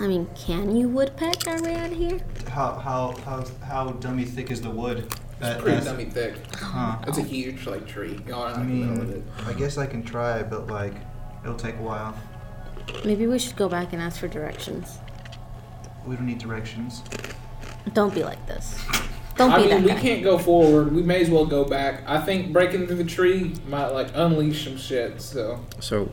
I 0.00 0.06
mean, 0.08 0.28
can 0.34 0.74
you 0.76 0.88
woodpeck 0.88 1.46
our 1.46 1.62
way 1.62 1.74
out 1.76 1.92
of 1.92 1.96
here? 1.98 2.20
How 2.48 2.72
how 2.74 3.14
how 3.24 3.44
how 3.64 3.90
dummy 3.92 4.24
thick 4.24 4.50
is 4.50 4.60
the 4.60 4.70
wood? 4.70 5.08
That, 5.40 5.54
It's 5.56 5.62
pretty 5.62 5.78
that's- 5.78 5.84
dummy 5.84 6.04
thick. 6.06 6.34
Huh. 6.56 6.96
It's 7.06 7.18
a 7.18 7.22
huge 7.22 7.66
like 7.66 7.86
tree. 7.86 8.18
Y'all 8.26 8.42
I 8.44 8.54
in 8.54 8.58
the 8.68 8.74
middle 8.86 9.04
mean, 9.04 9.16
it. 9.38 9.46
I 9.46 9.52
guess 9.52 9.78
I 9.78 9.86
can 9.86 10.02
try, 10.02 10.42
but 10.42 10.66
like, 10.66 10.94
it'll 11.42 11.56
take 11.56 11.76
a 11.78 11.82
while. 11.82 12.16
Maybe 13.04 13.26
we 13.26 13.38
should 13.38 13.56
go 13.56 13.68
back 13.68 13.92
and 13.92 14.02
ask 14.02 14.18
for 14.20 14.28
directions. 14.28 14.98
We 16.06 16.16
don't 16.16 16.26
need 16.26 16.38
directions. 16.38 17.02
Don't 17.92 18.14
be 18.14 18.24
like 18.24 18.44
this. 18.46 18.78
Don't 19.36 19.50
I 19.52 19.56
be 19.56 19.62
mean, 19.62 19.70
that 19.70 19.82
we 19.82 19.88
guy. 19.88 20.00
can't 20.00 20.22
go 20.22 20.38
forward. 20.38 20.92
We 20.92 21.02
may 21.02 21.20
as 21.22 21.30
well 21.30 21.46
go 21.46 21.64
back. 21.64 22.02
I 22.06 22.20
think 22.20 22.52
breaking 22.52 22.86
through 22.86 22.96
the 22.96 23.04
tree 23.04 23.54
might 23.68 23.88
like 23.88 24.08
unleash 24.14 24.64
some 24.64 24.76
shit. 24.76 25.20
So 25.20 25.60
So, 25.80 26.10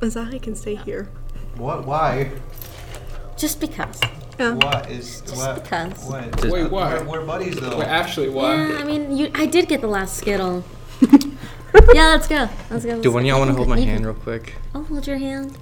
Azai 0.00 0.40
can 0.42 0.54
stay 0.54 0.74
here. 0.76 1.08
What? 1.56 1.86
Why? 1.86 2.32
Just 3.36 3.60
because. 3.60 4.00
Yeah. 4.38 4.52
What 4.54 4.90
is 4.90 5.20
Just 5.22 5.36
what? 5.36 5.62
because. 5.62 6.04
What? 6.04 6.36
Just- 6.40 6.52
Wait, 6.52 6.70
why? 6.70 6.94
We're, 7.00 7.20
we're 7.20 7.26
buddies 7.26 7.56
though. 7.58 7.78
wait, 7.78 7.86
actually, 7.86 8.28
why? 8.28 8.54
Yeah, 8.54 8.78
I 8.78 8.84
mean, 8.84 9.16
you. 9.16 9.30
I 9.34 9.46
did 9.46 9.68
get 9.68 9.80
the 9.80 9.86
last 9.86 10.16
skittle. 10.16 10.64
yeah, 11.94 12.08
let's 12.08 12.26
go. 12.28 12.48
Let's 12.70 12.84
go. 12.84 13.00
do 13.00 13.12
one 13.12 13.22
of 13.22 13.26
y'all 13.26 13.38
want 13.38 13.50
to 13.50 13.56
hold 13.56 13.68
my 13.68 13.80
hand 13.80 14.04
real 14.04 14.14
quick? 14.14 14.54
I'll 14.74 14.84
hold 14.84 15.06
your 15.06 15.18
hand. 15.18 15.56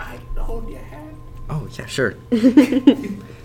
I 0.00 0.18
hold 0.38 0.70
your 0.70 0.80
hand 0.80 1.16
Oh 1.50 1.66
yeah, 1.78 1.86
sure. 1.86 2.14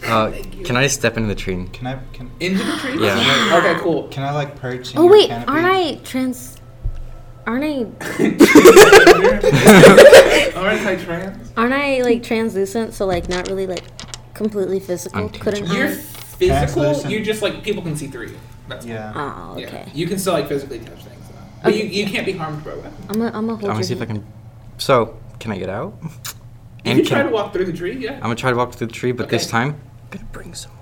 uh, 0.06 0.32
can 0.66 0.76
I 0.76 0.88
step 0.88 1.16
into 1.18 1.28
the 1.30 1.36
tree? 1.36 1.68
Can 1.72 1.88
I 1.88 2.00
can 2.12 2.30
into 2.40 2.64
the 2.64 2.78
tree. 2.78 3.04
Yeah. 3.06 3.58
Okay, 3.58 3.80
cool. 3.82 4.08
can 4.10 4.24
I 4.24 4.32
like 4.32 4.56
perch? 4.58 4.92
in 4.94 4.98
Oh 5.00 5.04
your 5.04 5.12
wait, 5.12 5.28
canopy? 5.30 5.52
aren't 5.52 5.66
I 5.66 5.96
trans? 6.04 6.58
Aren't 7.46 7.66
I? 7.66 7.86
Aren't 10.56 10.86
I 10.86 10.96
trans? 10.96 11.52
Aren't 11.58 11.74
I 11.74 12.02
like 12.02 12.24
translucent? 12.24 12.94
So 12.94 13.06
like 13.06 13.28
not 13.30 13.48
really 13.48 13.68
like 13.68 13.84
completely 14.34 14.80
physical. 14.80 15.30
Couldn't 15.30 15.68
You're 15.72 15.88
I? 15.88 15.96
physical. 15.96 17.10
You're 17.12 17.24
just 17.24 17.42
like 17.42 17.64
people 17.64 17.84
can 17.84 17.96
see 17.98 18.08
through 18.08 18.28
you. 18.28 18.38
That's 18.68 18.86
all. 18.86 18.92
Yeah. 18.92 19.14
Oh, 19.16 19.58
Yeah. 19.58 19.68
okay. 19.68 19.92
You 19.94 20.08
can 20.08 20.20
still 20.20 20.34
like 20.34 20.48
physically 20.48 20.80
touch 20.80 21.04
things. 21.04 21.28
Though. 21.28 21.36
But 21.64 21.74
Okay. 21.74 21.86
you, 21.86 22.06
you 22.06 22.12
can't 22.12 22.26
be 22.26 22.34
harmed 22.34 22.64
by 22.64 22.76
weapons. 22.76 22.96
I'm 23.10 23.18
gonna 23.18 23.26
I'm 23.28 23.34
gonna 23.46 23.48
hold 23.48 23.64
I'm 23.64 23.68
gonna 23.68 23.74
your 23.80 23.84
see 23.84 23.94
if 23.94 24.02
I 24.02 24.06
can. 24.06 24.26
So, 24.78 25.18
can 25.40 25.52
I 25.52 25.58
get 25.58 25.70
out? 25.70 25.94
You 26.86 26.96
can 26.96 27.06
try 27.06 27.24
to 27.24 27.30
walk 27.30 27.54
through 27.54 27.66
the 27.66 27.74
tree. 27.74 27.98
Yeah. 27.98 28.14
I'm 28.16 28.22
gonna 28.22 28.36
try 28.36 28.52
to 28.52 28.58
walk 28.58 28.74
through 28.74 28.88
the 28.88 28.94
tree, 28.94 29.12
but 29.12 29.30
this 29.30 29.48
time 29.48 29.80
I'm 30.04 30.10
gonna 30.18 30.30
bring 30.32 30.54
someone. 30.54 30.80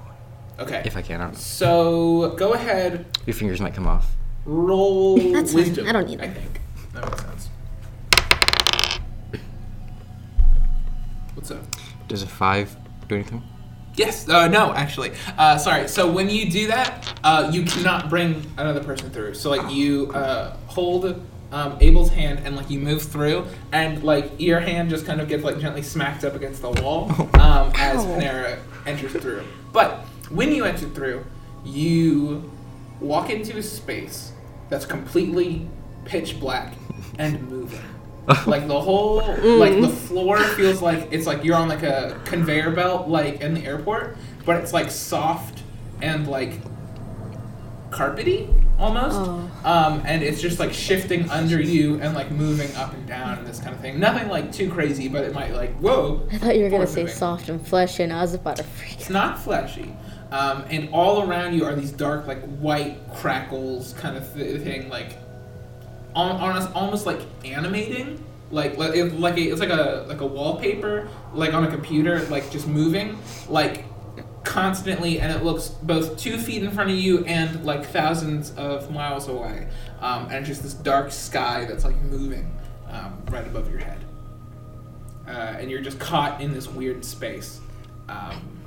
Okay. 0.60 0.84
If 0.86 0.96
I 0.96 1.02
can, 1.02 1.22
I 1.22 1.24
don't 1.26 1.34
know. 1.34 1.40
So 1.40 2.36
go 2.38 2.54
ahead, 2.54 3.06
Your 3.26 3.34
fingers 3.34 3.60
might 3.60 3.74
come 3.74 3.88
off. 3.88 4.12
Roll 4.46 5.18
That's 5.34 5.54
fine. 5.54 5.64
wisdom. 5.64 5.88
I 5.88 5.92
don't 5.92 6.08
need 6.08 6.20
it. 6.20 6.24
I 6.24 6.30
think 6.30 6.60
that 6.94 7.06
makes 7.06 7.22
sense. 7.22 7.50
What's 11.36 11.52
up? 11.52 11.64
Does 12.08 12.24
a 12.24 12.28
five 12.28 12.76
do 13.08 13.16
anything? 13.16 13.44
Yes. 13.96 14.28
Uh, 14.28 14.48
no, 14.48 14.74
actually. 14.74 15.12
Uh, 15.38 15.58
sorry. 15.58 15.88
So 15.88 16.12
when 16.12 16.30
you 16.30 16.50
do 16.50 16.68
that, 16.68 17.14
uh, 17.24 17.50
you 17.52 17.64
cannot 17.64 18.10
bring 18.10 18.46
another 18.58 18.84
person 18.84 19.10
through. 19.10 19.34
So 19.36 19.50
like 19.50 19.72
you 19.72 20.12
uh, 20.14 20.56
hold 20.68 21.22
um, 21.52 21.78
Abel's 21.82 22.10
hand 22.10 22.42
and 22.46 22.56
like 22.56 22.70
you 22.70 22.80
move 22.80 23.02
through, 23.04 23.46
and 23.72 24.04
like 24.04 24.40
your 24.40 24.60
hand 24.60 24.90
just 24.90 25.06
kind 25.06 25.20
of 25.20 25.28
gets 25.28 25.44
like 25.44 25.60
gently 25.60 25.82
smacked 25.82 26.24
up 26.24 26.36
against 26.36 26.62
the 26.62 26.72
wall 26.72 27.12
um, 27.40 27.72
as 27.76 28.06
Panera 28.06 28.60
enters 28.86 29.12
through. 29.12 29.44
But 29.74 30.00
when 30.30 30.52
you 30.54 30.64
enter 30.64 30.88
through, 30.88 31.26
you 31.66 32.50
walk 33.02 33.30
into 33.30 33.58
a 33.58 33.64
space 33.64 34.32
that's 34.70 34.86
completely 34.86 35.68
pitch 36.06 36.40
black 36.40 36.74
and 37.20 37.50
moving. 37.50 37.82
like 38.46 38.68
the 38.68 38.80
whole 38.80 39.18
like 39.58 39.82
the 39.82 39.90
floor 39.90 40.38
feels 40.40 40.82
like 40.82 41.08
it's 41.12 41.26
like 41.26 41.44
you're 41.44 41.56
on 41.56 41.68
like 41.68 41.82
a 41.84 42.18
conveyor 42.26 42.70
belt 42.72 43.08
like 43.10 43.42
in 43.42 43.54
the 43.56 43.66
airport 43.66 44.16
but 44.46 44.58
it's 44.58 44.72
like 44.72 44.92
soft 44.92 45.64
and 46.04 46.28
like 46.28 46.54
carpety 47.90 48.48
almost 48.80 49.18
Oh. 49.20 49.52
um, 49.66 50.02
and 50.06 50.24
it's 50.24 50.42
just 50.42 50.60
like 50.60 50.72
shifting 50.72 51.30
under 51.30 51.60
you 51.60 52.00
and 52.00 52.14
like 52.14 52.32
moving 52.32 52.74
up 52.76 52.94
and 52.94 53.06
down 53.08 53.40
and 53.40 53.46
this 53.48 53.60
kind 53.60 53.74
of 53.76 53.82
thing 53.82 54.00
nothing 54.00 54.30
like 54.30 54.52
too 54.52 54.70
crazy 54.72 55.08
but 55.08 55.24
it 55.24 55.34
might 55.34 55.54
like 55.54 55.74
whoa 55.80 56.26
I 56.32 56.38
thought 56.38 56.56
you 56.58 56.64
were 56.64 56.70
gonna 56.70 56.88
say 56.88 57.02
moving. 57.02 57.16
soft 57.16 57.50
and 57.50 57.66
fleshy, 57.66 58.04
and 58.04 58.14
I 58.14 58.22
was 58.22 58.34
about 58.36 58.58
to 58.58 58.64
freak. 58.64 58.94
it's 58.94 59.10
not 59.10 59.40
fleshy 59.40 59.94
um, 60.32 60.64
and 60.70 60.90
all 60.94 61.30
around 61.30 61.54
you 61.54 61.66
are 61.66 61.76
these 61.76 61.92
dark 61.92 62.26
like 62.26 62.42
white 62.58 62.98
crackles 63.16 63.94
kind 63.94 64.16
of 64.16 64.34
th- 64.34 64.62
thing 64.62 64.90
like 64.90 65.18
on, 66.16 66.32
on 66.38 66.74
almost 66.74 67.06
like 67.06 67.20
animating. 67.46 68.24
Like 68.50 68.78
like, 68.78 68.96
it, 68.96 69.14
like 69.14 69.38
a, 69.38 69.42
it's 69.42 69.62
like 69.62 69.70
a 69.70 70.06
like 70.08 70.22
a 70.22 70.26
wallpaper 70.26 71.10
like 71.34 71.54
on 71.54 71.64
a 71.64 71.70
computer 71.70 72.20
like 72.28 72.52
just 72.52 72.68
moving 72.68 73.18
like 73.48 73.86
constantly 74.44 75.20
and 75.20 75.32
it 75.32 75.44
looks 75.44 75.70
both 75.70 76.18
two 76.18 76.38
feet 76.38 76.64
in 76.64 76.72
front 76.72 76.90
of 76.90 76.96
you 76.98 77.24
and 77.26 77.64
like 77.66 77.86
thousands 77.86 78.52
of 78.56 78.92
miles 78.92 79.28
away. 79.28 79.68
Um, 80.00 80.28
and 80.32 80.46
just 80.46 80.64
this 80.64 80.74
dark 80.74 81.12
sky 81.12 81.66
that's 81.66 81.86
like 81.86 81.96
moving 82.04 82.52
um, 82.90 83.22
right 83.30 83.46
above 83.46 83.70
your 83.70 83.80
head. 83.80 84.00
Uh, 85.28 85.32
and 85.32 85.70
you're 85.70 85.82
just 85.82 86.00
caught 86.00 86.42
in 86.42 86.54
this 86.54 86.68
weird 86.68 87.06
space. 87.06 87.62
Um, 88.10 88.61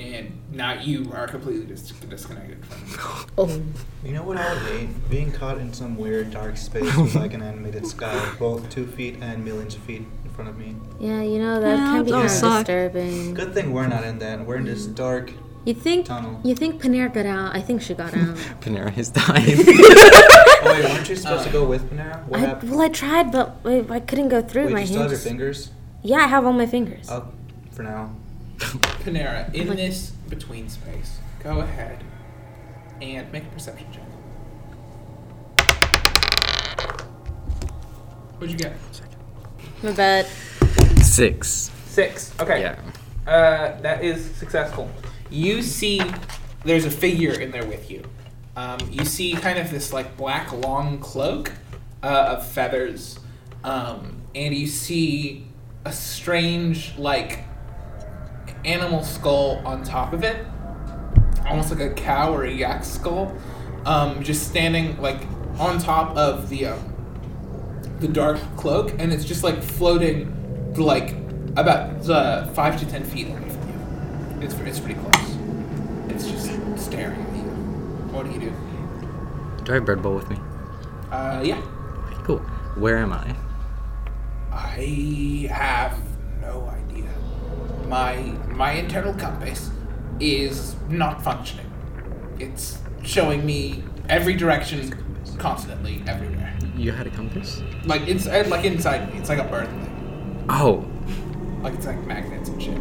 and 0.00 0.32
now 0.50 0.80
you 0.80 1.10
are 1.14 1.26
completely 1.28 1.66
dis- 1.66 1.90
disconnected 2.08 2.64
from 2.64 2.78
it. 2.88 3.30
Oh, 3.36 3.62
You 4.02 4.12
know 4.14 4.22
what 4.22 4.38
I 4.38 4.52
would 4.54 4.62
hate? 4.62 5.10
Being 5.10 5.30
caught 5.30 5.58
in 5.58 5.72
some 5.74 5.96
weird 5.96 6.30
dark 6.30 6.56
space 6.56 6.96
with 6.96 7.14
like 7.14 7.34
an 7.34 7.42
animated 7.42 7.86
sky, 7.86 8.32
both 8.38 8.68
two 8.70 8.86
feet 8.86 9.18
and 9.20 9.44
millions 9.44 9.74
of 9.74 9.82
feet 9.82 10.02
in 10.24 10.30
front 10.30 10.48
of 10.50 10.56
me. 10.58 10.74
yeah, 10.98 11.20
you 11.22 11.38
know 11.38 11.60
that 11.60 11.76
Yeah, 11.76 11.92
can 11.96 12.04
be 12.04 12.10
kind 12.12 12.24
of 12.24 12.30
suck. 12.30 12.66
disturbing. 12.66 13.34
Good 13.34 13.52
thing 13.52 13.72
we're 13.72 13.86
not 13.88 14.04
in 14.04 14.18
that. 14.20 14.44
We're 14.46 14.56
in 14.56 14.64
this 14.64 14.86
dark, 14.86 15.32
You 15.66 15.74
think 15.74 16.06
Tunnel. 16.06 16.40
you 16.44 16.54
think 16.54 16.80
Panera 16.82 17.12
got 17.12 17.26
out? 17.26 17.54
I 17.54 17.60
think 17.60 17.82
she 17.82 17.92
got 17.94 18.14
out. 18.16 18.36
Panera 18.62 18.90
has 18.90 19.10
died. 19.10 19.58
Oh 20.62 20.74
wait, 20.74 20.84
weren't 20.84 21.08
you 21.08 21.16
supposed 21.16 21.44
to 21.46 21.50
go 21.50 21.64
with 21.64 21.90
Panera? 21.90 22.22
What 22.26 22.38
I, 22.38 22.42
happened? 22.44 22.70
well, 22.72 22.82
I 22.82 22.88
tried, 22.90 23.32
but 23.32 23.56
I, 23.64 23.82
I 23.88 23.98
couldn't 24.00 24.28
go 24.28 24.42
through. 24.42 24.66
Wait, 24.66 24.72
my 24.74 24.80
you 24.80 24.86
still 24.88 25.00
have 25.02 25.10
your 25.10 25.18
fingers? 25.18 25.70
Yeah, 26.02 26.18
I 26.18 26.26
have 26.26 26.44
all 26.44 26.52
my 26.52 26.66
fingers. 26.66 27.08
Oh, 27.10 27.28
for 27.70 27.82
now. 27.82 28.14
Panera, 29.00 29.52
in 29.54 29.68
Like- 29.68 29.76
this 29.78 30.10
between 30.28 30.68
space, 30.68 31.18
go 31.42 31.60
ahead 31.60 32.04
and 33.00 33.30
make 33.32 33.44
a 33.44 33.48
perception 33.48 33.86
check. 33.92 34.04
What'd 38.38 38.50
you 38.50 38.56
get? 38.58 38.76
My 39.82 39.92
bad. 39.92 40.26
Six. 41.02 41.70
Six. 41.86 42.32
Okay. 42.40 42.60
Yeah. 42.60 42.76
Uh, 43.26 43.80
that 43.80 44.02
is 44.04 44.34
successful. 44.36 44.90
You 45.30 45.62
see, 45.62 46.00
there's 46.64 46.84
a 46.84 46.90
figure 46.90 47.38
in 47.38 47.50
there 47.50 47.64
with 47.66 47.90
you. 47.90 48.02
Um, 48.56 48.78
you 48.90 49.04
see 49.04 49.32
kind 49.32 49.58
of 49.58 49.70
this 49.70 49.92
like 49.92 50.16
black 50.16 50.52
long 50.52 50.98
cloak 50.98 51.52
uh, 52.02 52.36
of 52.36 52.46
feathers, 52.46 53.18
um, 53.64 54.22
and 54.34 54.54
you 54.54 54.66
see 54.66 55.46
a 55.84 55.92
strange 55.92 56.96
like 56.98 57.44
animal 58.64 59.02
skull 59.02 59.62
on 59.64 59.82
top 59.82 60.12
of 60.12 60.24
it, 60.24 60.46
almost 61.46 61.70
like 61.70 61.80
a 61.80 61.92
cow 61.94 62.32
or 62.32 62.44
a 62.44 62.50
yak 62.50 62.84
skull, 62.84 63.36
um, 63.86 64.22
just 64.22 64.48
standing 64.48 65.00
like 65.00 65.22
on 65.58 65.78
top 65.78 66.16
of 66.16 66.48
the 66.48 66.66
um, 66.66 66.94
the 68.00 68.08
dark 68.08 68.38
cloak, 68.56 68.92
and 68.98 69.12
it's 69.12 69.24
just 69.24 69.42
like 69.42 69.62
floating 69.62 70.74
like 70.76 71.14
about 71.56 72.08
uh, 72.08 72.46
five 72.48 72.78
to 72.78 72.86
ten 72.86 73.04
feet 73.04 73.28
away 73.28 73.48
from 73.48 73.68
you. 73.68 74.46
It's 74.46 74.54
it's 74.54 74.80
pretty 74.80 75.00
close. 75.00 75.36
It's 76.08 76.26
just 76.26 76.46
staring 76.78 77.20
at 77.20 77.36
you. 77.36 77.42
What 78.12 78.26
do 78.26 78.32
you 78.32 78.40
do? 78.40 79.64
Do 79.64 79.72
I 79.72 79.74
have 79.76 79.84
bread 79.84 80.02
bowl 80.02 80.14
with 80.14 80.28
me? 80.30 80.36
Uh, 81.10 81.42
yeah. 81.44 81.60
Cool. 82.24 82.38
Where 82.76 82.98
am 82.98 83.12
I? 83.12 83.34
I 84.52 85.48
have 85.52 85.98
no 86.40 86.68
idea. 86.68 86.89
My 87.90 88.14
my 88.54 88.72
internal 88.74 89.12
compass 89.14 89.68
is 90.20 90.76
not 90.88 91.24
functioning. 91.24 91.66
It's 92.38 92.78
showing 93.02 93.44
me 93.44 93.82
every 94.08 94.34
direction 94.34 94.94
constantly 95.38 96.00
everywhere. 96.06 96.56
You 96.76 96.92
had 96.92 97.08
a 97.08 97.10
compass? 97.10 97.60
Like 97.84 98.02
it's 98.02 98.28
uh, 98.28 98.44
like 98.46 98.64
inside 98.64 99.12
me. 99.12 99.18
It's 99.18 99.28
like 99.28 99.40
a 99.40 99.44
bird 99.44 99.68
thing. 99.68 100.46
Oh. 100.48 100.88
Like 101.62 101.74
it's 101.74 101.86
like 101.86 102.00
magnets 102.06 102.48
and 102.48 102.62
shit. 102.62 102.80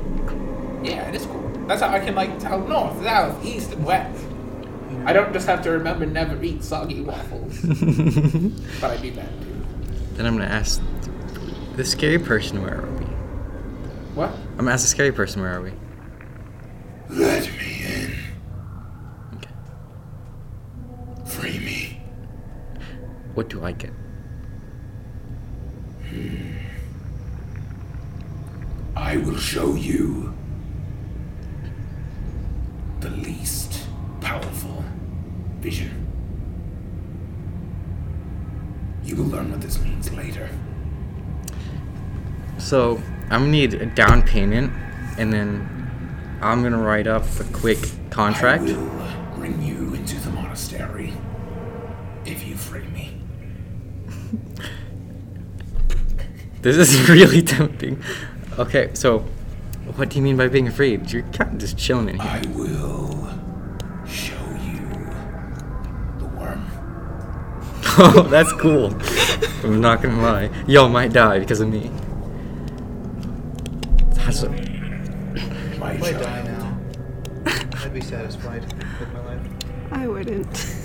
Yeah, 0.84 1.10
it 1.10 1.16
is 1.16 1.26
cool. 1.26 1.50
That's 1.66 1.82
how 1.82 1.90
I 1.90 2.00
can 2.00 2.14
like 2.14 2.38
tell 2.38 2.60
north, 2.68 3.02
south, 3.04 3.44
east, 3.44 3.74
and 3.74 3.84
west. 3.84 4.24
I 5.06 5.14
don't 5.14 5.34
just 5.34 5.48
have 5.48 5.64
to 5.64 5.72
remember 5.72 6.06
never 6.06 6.40
eat 6.44 6.64
soggy 6.64 7.02
waffles, 7.02 7.60
but 8.80 8.92
I 8.92 8.98
do 8.98 9.10
that 9.12 9.42
too. 9.42 9.66
Then 10.14 10.28
I'm 10.28 10.38
gonna 10.38 10.46
ask 10.50 10.80
the 11.78 11.84
scary 11.84 12.20
person 12.20 12.62
where 12.62 12.84
are 12.84 12.92
we? 12.92 13.09
What? 14.20 14.32
I'm 14.32 14.58
gonna 14.58 14.72
ask 14.72 14.84
the 14.84 14.90
scary 14.90 15.14
person 15.14 15.42
where 15.42 15.56
are 15.56 15.62
we? 15.62 15.72
Let 17.08 17.50
me 17.54 17.86
in. 17.86 18.18
Okay. 19.38 19.50
Free 21.26 21.58
me. 21.60 22.02
What 23.34 23.48
do 23.48 23.64
I 23.64 23.72
get? 23.72 23.94
Hmm. 26.10 26.58
I 28.98 29.16
will 29.16 29.38
show 29.38 29.76
you 29.76 30.34
the 33.00 33.12
least 33.12 33.88
powerful 34.20 34.84
vision. 35.62 36.08
You 39.06 39.16
will 39.16 39.28
learn 39.28 39.50
what 39.50 39.62
this 39.62 39.80
means 39.80 40.12
later. 40.12 40.50
So 42.58 43.02
I'm 43.32 43.42
gonna 43.42 43.52
need 43.52 43.74
a 43.76 43.86
down 43.86 44.24
payment, 44.24 44.72
and 45.18 45.32
then 45.32 46.40
I'm 46.42 46.64
gonna 46.64 46.82
write 46.82 47.08
up 47.08 47.24
a 47.40 47.44
quick 47.54 47.78
contract. 48.10 48.64
I 48.64 48.74
will 48.74 49.36
bring 49.36 49.62
you 49.62 49.94
into 49.94 50.16
the 50.18 50.32
monastery 50.32 51.14
if 52.26 52.48
you 52.48 52.56
free 52.56 52.88
me. 52.88 53.22
This 56.62 56.76
is 56.76 57.10
really 57.10 57.42
tempting. 57.42 58.04
Okay, 58.58 58.90
so 58.94 59.20
what 59.96 60.10
do 60.10 60.18
you 60.18 60.22
mean 60.22 60.36
by 60.36 60.50
being 60.50 60.68
afraid? 60.68 61.10
You're 61.12 61.24
kind 61.24 61.54
of 61.54 61.58
just 61.58 61.78
chilling 61.78 62.10
in 62.10 62.20
here. 62.20 62.30
I 62.30 62.42
will 62.50 63.30
show 64.06 64.34
you 64.62 64.82
the 66.20 66.26
worm. 66.38 66.66
Oh, 68.02 68.28
that's 68.30 68.52
cool. 68.54 68.94
I'm 69.64 69.80
not 69.80 70.02
gonna 70.02 70.22
lie. 70.22 70.50
Y'all 70.68 70.90
might 70.90 71.14
die 71.14 71.40
because 71.40 71.62
of 71.62 71.70
me. 71.70 71.90
That's 74.30 74.44
a, 74.44 74.50
My 75.80 75.94
If 75.94 76.04
I 76.04 76.12
die 76.12 76.44
now, 76.44 76.80
I'd 77.84 77.92
be 77.92 78.00
satisfied 78.00 78.62
with 79.00 79.12
my 79.12 79.26
life. 79.26 79.42
I 79.92 80.08
wouldn't. 80.08 80.76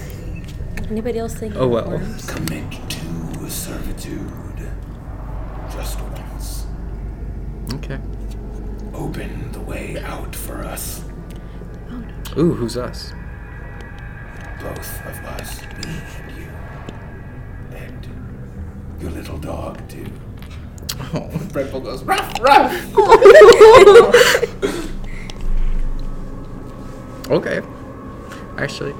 Anybody 0.91 1.19
else 1.19 1.35
think? 1.35 1.55
Oh, 1.55 1.69
well. 1.69 1.91
worms? 1.91 2.25
Commit 2.25 2.73
to 2.89 3.51
servitude. 3.51 4.73
Just 5.71 6.01
once. 6.01 6.67
okay. 7.75 7.99
Open 8.95 9.53
the 9.53 9.61
way 9.61 9.99
out 9.99 10.35
for 10.35 10.63
us. 10.65 11.05
Oh, 11.91 11.99
no. 11.99 12.43
Ooh, 12.43 12.55
who's 12.55 12.79
us? 12.79 13.13
Both 14.63 15.05
of 15.05 15.23
us, 15.27 15.61
me 15.61 16.01
and 16.17 16.37
you. 16.39 17.77
And 17.77 19.03
your 19.03 19.11
little 19.11 19.37
dog, 19.37 19.87
too. 19.87 20.11
Oh. 21.15 21.31
Bread 21.53 21.71
Bowl 21.71 21.81
goes 21.81 22.03
ruff 22.05 22.41
ruff. 22.41 22.73
Okay. 27.31 27.63
Actually. 28.59 28.95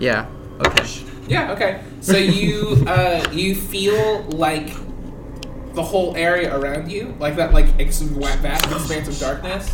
Yeah. 0.00 0.26
Okay. 0.60 0.84
Yeah. 1.28 1.52
Okay. 1.52 1.82
So 2.00 2.16
you 2.16 2.84
uh, 2.86 3.24
you 3.32 3.54
feel 3.54 4.22
like 4.24 4.72
the 5.74 5.82
whole 5.82 6.16
area 6.16 6.56
around 6.56 6.90
you, 6.90 7.14
like 7.20 7.36
that, 7.36 7.52
like 7.52 7.66
ex- 7.78 8.00
vast 8.00 8.66
expanse 8.72 9.08
of 9.08 9.18
darkness, 9.18 9.72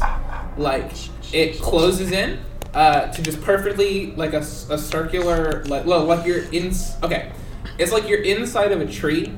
like 0.59 0.92
it 1.32 1.59
closes 1.61 2.11
in 2.11 2.40
uh, 2.74 3.07
to 3.07 3.22
just 3.22 3.40
perfectly 3.40 4.14
like 4.16 4.34
a 4.34 4.42
circular, 4.42 5.64
like 5.64 5.86
well, 5.86 6.05
like 6.05 6.26
you're 6.26 6.44
in. 6.53 6.72
Okay, 7.03 7.32
it's 7.78 7.92
like 7.92 8.09
you're 8.09 8.22
inside 8.22 8.72
of 8.72 8.80
a 8.80 8.86
tree, 8.86 9.32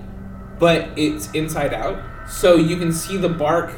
but 0.58 0.88
it's 0.96 1.30
inside 1.32 1.72
out, 1.74 2.02
so 2.28 2.56
you 2.56 2.76
can 2.76 2.92
see 2.92 3.16
the 3.16 3.28
bark 3.28 3.72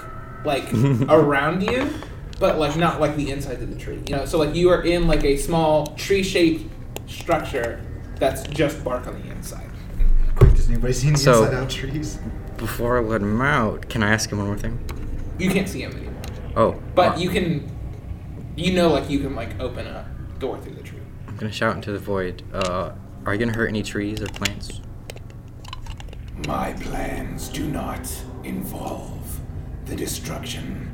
like 0.44 0.72
around 1.08 1.62
you, 1.62 1.92
but 2.38 2.58
like 2.58 2.76
not 2.76 3.00
like 3.00 3.16
the 3.16 3.30
inside 3.30 3.62
of 3.62 3.70
the 3.70 3.76
tree. 3.76 4.02
You 4.08 4.16
know, 4.16 4.24
so 4.26 4.38
like 4.38 4.54
you 4.54 4.70
are 4.70 4.82
in 4.82 5.06
like 5.06 5.24
a 5.24 5.36
small 5.36 5.88
tree-shaped 5.96 6.70
structure 7.10 7.80
that's 8.16 8.42
just 8.48 8.82
bark 8.84 9.06
on 9.06 9.20
the 9.22 9.30
inside. 9.30 9.68
Quick, 10.36 10.54
does 10.54 10.68
anybody 10.68 10.92
see 10.92 11.10
the 11.10 11.18
So- 11.18 11.44
inside 11.44 11.54
out 11.56 11.70
trees? 11.70 12.18
Before 12.56 12.96
I 12.96 13.00
let 13.02 13.20
him 13.20 13.40
out, 13.42 13.88
can 13.90 14.02
I 14.02 14.10
ask 14.12 14.30
him 14.32 14.38
one 14.38 14.46
more 14.46 14.56
thing? 14.56 14.78
You 15.38 15.50
can't 15.50 15.68
see 15.68 15.82
him 15.82 15.92
anymore, 15.92 16.14
Oh. 16.56 16.82
but 16.94 17.16
uh, 17.16 17.18
you 17.18 17.28
can, 17.28 17.70
you 18.56 18.72
know, 18.72 18.88
like 18.88 19.10
you 19.10 19.18
can 19.18 19.34
like 19.34 19.60
open 19.60 19.86
a 19.86 20.08
door 20.38 20.56
through 20.58 20.72
the 20.74 20.82
tree. 20.82 21.00
I'm 21.28 21.36
gonna 21.36 21.52
shout 21.52 21.76
into 21.76 21.92
the 21.92 21.98
void. 21.98 22.42
Uh, 22.54 22.92
are 23.26 23.34
you 23.34 23.38
gonna 23.38 23.52
hurt 23.52 23.66
any 23.68 23.82
trees 23.82 24.22
or 24.22 24.26
plants? 24.28 24.80
My 26.46 26.72
plans 26.74 27.48
do 27.48 27.66
not 27.66 28.06
involve 28.44 29.40
the 29.86 29.96
destruction 29.96 30.90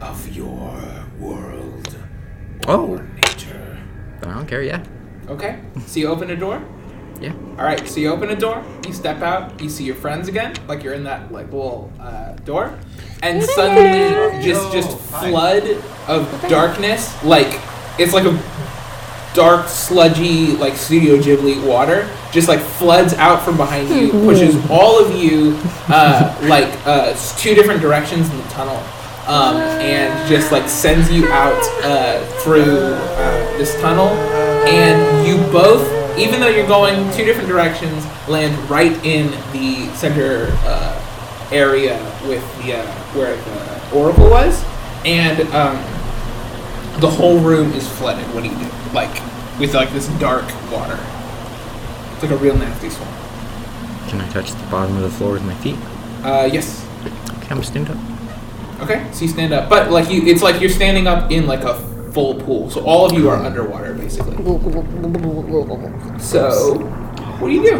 of 0.00 0.34
your 0.36 0.80
world 1.18 1.96
Oh. 2.68 3.00
nature. 3.16 3.78
But 4.20 4.28
I 4.28 4.34
don't 4.34 4.46
care. 4.46 4.62
Yeah. 4.62 4.82
Okay, 5.28 5.58
so 5.86 6.00
you 6.00 6.08
open 6.08 6.30
a 6.30 6.36
door. 6.36 6.62
Yeah. 7.20 7.32
All 7.58 7.64
right, 7.64 7.86
so 7.88 8.00
you 8.00 8.10
open 8.10 8.30
a 8.30 8.36
door, 8.36 8.62
you 8.86 8.92
step 8.92 9.22
out, 9.22 9.60
you 9.60 9.68
see 9.68 9.84
your 9.84 9.94
friends 9.94 10.28
again, 10.28 10.54
like 10.68 10.82
you're 10.82 10.94
in 10.94 11.04
that 11.04 11.32
like 11.32 11.46
little 11.52 11.92
uh, 12.00 12.32
door, 12.44 12.78
and 13.22 13.42
suddenly 13.42 14.42
just 14.42 14.72
just 14.72 14.98
flood 14.98 15.64
of 16.08 16.28
darkness, 16.48 17.12
like 17.24 17.60
it's 17.98 18.12
like 18.12 18.24
a 18.24 18.36
dark, 19.34 19.68
sludgy, 19.68 20.56
like 20.56 20.76
Studio 20.76 21.16
Ghibli 21.16 21.66
water, 21.66 22.08
just 22.32 22.48
like 22.48 22.60
floods 22.60 23.14
out 23.14 23.44
from 23.44 23.56
behind 23.56 23.88
you, 23.88 24.10
pushes 24.10 24.54
all 24.70 25.04
of 25.04 25.14
you 25.14 25.58
uh, 25.88 26.34
like 26.42 26.72
uh, 26.86 27.14
two 27.36 27.54
different 27.54 27.80
directions 27.82 28.30
in 28.30 28.36
the 28.36 28.44
tunnel, 28.44 28.76
um, 29.26 29.56
and 29.80 30.28
just 30.28 30.52
like 30.52 30.68
sends 30.68 31.10
you 31.10 31.26
out 31.32 31.60
uh, 31.82 32.24
through 32.42 32.62
uh, 32.94 33.58
this 33.58 33.78
tunnel, 33.80 34.08
and 34.66 35.26
you 35.26 35.36
both, 35.52 35.84
even 36.18 36.40
though 36.40 36.48
you're 36.48 36.66
going 36.66 37.10
two 37.12 37.24
different 37.24 37.48
directions, 37.48 38.06
land 38.28 38.56
right 38.70 38.92
in 39.04 39.30
the 39.52 39.92
center 39.96 40.48
uh, 40.64 41.48
area 41.52 41.98
with 42.26 42.42
the 42.62 42.74
uh, 42.78 42.86
where 43.14 43.36
the 43.36 43.96
oracle 43.96 44.30
was, 44.30 44.64
and 45.04 45.40
um, 45.54 45.76
the 47.00 47.10
whole 47.10 47.38
room 47.40 47.72
is 47.72 47.86
flooded. 47.98 48.24
What 48.34 48.44
do 48.44 48.50
you 48.50 48.56
do? 48.56 48.70
Like 48.94 49.20
with 49.58 49.74
like 49.74 49.90
this 49.92 50.06
dark 50.18 50.44
water. 50.70 50.98
It's 52.14 52.22
like 52.22 52.30
a 52.32 52.36
real 52.36 52.56
nasty 52.56 52.88
swamp. 52.90 53.10
Can 54.08 54.20
I 54.20 54.28
touch 54.30 54.52
the 54.52 54.66
bottom 54.70 54.96
of 54.96 55.02
the 55.02 55.10
floor 55.10 55.32
with 55.32 55.44
my 55.44 55.54
feet? 55.56 55.76
Uh, 56.22 56.48
yes. 56.50 56.86
Okay, 57.38 57.48
I'm 57.50 57.62
stand 57.62 57.90
up. 57.90 57.98
Okay, 58.80 59.04
so 59.12 59.22
you 59.24 59.28
stand 59.28 59.52
up, 59.52 59.68
but 59.68 59.90
like 59.90 60.10
you, 60.10 60.22
it's 60.26 60.42
like 60.42 60.60
you're 60.60 60.70
standing 60.70 61.06
up 61.06 61.30
in 61.30 61.46
like 61.46 61.62
a 61.62 61.74
full 62.12 62.34
pool. 62.34 62.70
So 62.70 62.84
all 62.84 63.06
of 63.06 63.12
you 63.12 63.28
are 63.30 63.36
underwater 63.36 63.94
basically. 63.94 64.36
So, 66.20 66.78
what 67.38 67.48
do 67.48 67.54
you 67.54 67.62
do? 67.62 67.76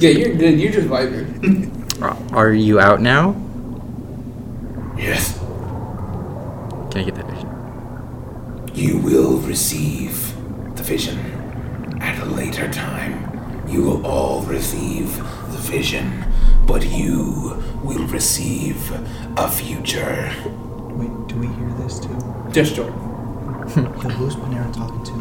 Yeah, 0.00 0.10
you're 0.10 0.34
good. 0.34 0.58
You're 0.58 0.72
just 0.72 0.88
vibing. 0.88 2.02
Are- 2.02 2.16
Are 2.36 2.52
you 2.52 2.80
out 2.80 3.00
now? 3.00 3.36
Yes, 4.96 5.38
Can 6.90 7.00
I 7.00 7.02
get 7.04 7.14
that 7.16 7.26
vision? 7.26 7.48
You 8.74 8.98
will 8.98 9.38
receive 9.38 10.34
the 10.76 10.82
vision 10.82 11.18
at 12.00 12.20
a 12.22 12.24
later 12.24 12.70
time. 12.70 13.28
You 13.68 13.82
will 13.82 14.06
all 14.06 14.42
receive 14.42 15.16
the 15.16 15.58
vision, 15.58 16.24
but 16.66 16.86
you 16.86 17.62
will 17.84 18.06
receive 18.06 18.90
a 19.36 19.48
future. 19.50 20.32
Wait, 20.90 21.28
do 21.28 21.36
we 21.36 21.46
hear 21.48 21.68
this 21.78 22.00
too? 22.00 22.16
Just 22.50 22.74
Jordan. 22.74 22.98
Yo, 23.76 24.08
who's 24.10 24.36
Panera 24.36 24.72
talking 24.74 25.04
to? 25.04 25.12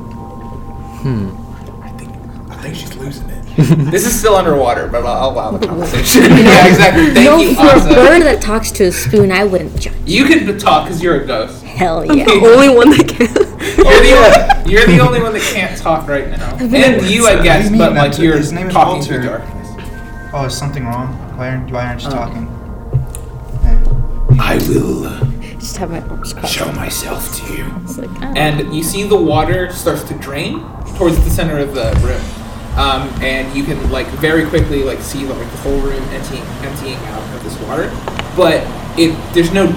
Hmm. 1.01 1.83
I 1.83 1.89
think 1.97 2.11
I 2.49 2.55
think 2.61 2.75
she's 2.75 2.95
losing 2.95 3.29
it. 3.29 3.37
This 3.91 4.05
is 4.05 4.17
still 4.17 4.35
underwater, 4.35 4.87
but 4.87 5.05
I'll 5.05 5.23
I'll 5.23 5.29
allow 5.31 5.51
the 5.57 5.67
conversation. 5.67 6.23
yeah, 6.23 6.67
exactly. 6.67 7.13
Thank 7.13 7.25
no, 7.25 7.37
you, 7.37 7.53
for 7.55 7.67
a 7.67 7.93
bird 7.93 8.21
that 8.21 8.41
talks 8.41 8.71
to 8.71 8.85
a 8.85 8.91
spoon, 8.91 9.31
I 9.31 9.43
wouldn't 9.43 9.77
judge. 9.79 9.93
You 10.05 10.25
can 10.25 10.57
talk 10.57 10.85
because 10.85 11.03
you're 11.03 11.21
a 11.21 11.25
ghost. 11.25 11.60
Hell 11.81 12.05
I'm 12.11 12.15
yeah. 12.15 12.25
the 12.25 12.33
only 12.45 12.69
one 12.69 12.91
that 12.91 13.07
can. 13.07 13.25
You're 13.81 14.01
the 14.03 14.13
only, 14.13 14.71
you're 14.71 14.85
the 14.85 14.99
only 14.99 15.19
one 15.19 15.33
that 15.33 15.41
can't 15.41 15.75
talk 15.79 16.07
right 16.07 16.29
now, 16.29 16.55
and 16.59 16.71
you, 17.09 17.25
I 17.25 17.41
guess, 17.41 17.69
mean 17.71 17.79
but 17.79 17.93
like 17.93 18.11
to- 18.13 18.21
you're 18.23 18.37
his 18.37 18.51
name 18.51 18.67
is 18.67 18.73
talking 18.73 19.01
through 19.01 19.27
Walter. 19.27 19.39
darkness. 19.39 20.31
Oh, 20.33 20.45
is 20.45 20.55
something 20.55 20.85
wrong? 20.85 21.07
Why 21.37 21.49
aren't, 21.49 21.71
why 21.71 21.87
aren't 21.87 22.01
you 22.03 22.09
Oh. 22.09 22.11
talking? 22.11 22.47
I 24.39 24.57
will 24.69 25.05
uh, 25.07 25.25
Just 25.57 25.77
have 25.77 25.89
my 25.89 26.01
arms 26.01 26.33
crossed. 26.33 26.53
show 26.53 26.71
myself 26.73 27.35
to 27.37 27.53
you. 27.53 27.63
Like, 27.97 28.09
oh. 28.21 28.33
and 28.35 28.75
you 28.75 28.83
see 28.83 29.03
the 29.07 29.15
water 29.19 29.71
starts 29.73 30.03
to 30.03 30.13
drain 30.19 30.59
towards 30.97 31.23
the 31.23 31.29
center 31.31 31.57
of 31.57 31.73
the 31.73 31.91
room 32.05 32.21
um, 32.79 33.09
and 33.23 33.55
you 33.57 33.63
can 33.63 33.89
like 33.89 34.07
very 34.21 34.45
quickly 34.47 34.83
like 34.83 34.99
see 35.01 35.25
like 35.25 35.49
the 35.51 35.57
whole 35.57 35.79
room 35.79 36.03
emptying 36.09 36.43
emptying 36.63 36.95
out 36.97 37.35
of 37.35 37.43
this 37.43 37.59
water 37.67 37.89
but 38.37 38.61
it 38.99 39.11
there's 39.33 39.51
no 39.51 39.67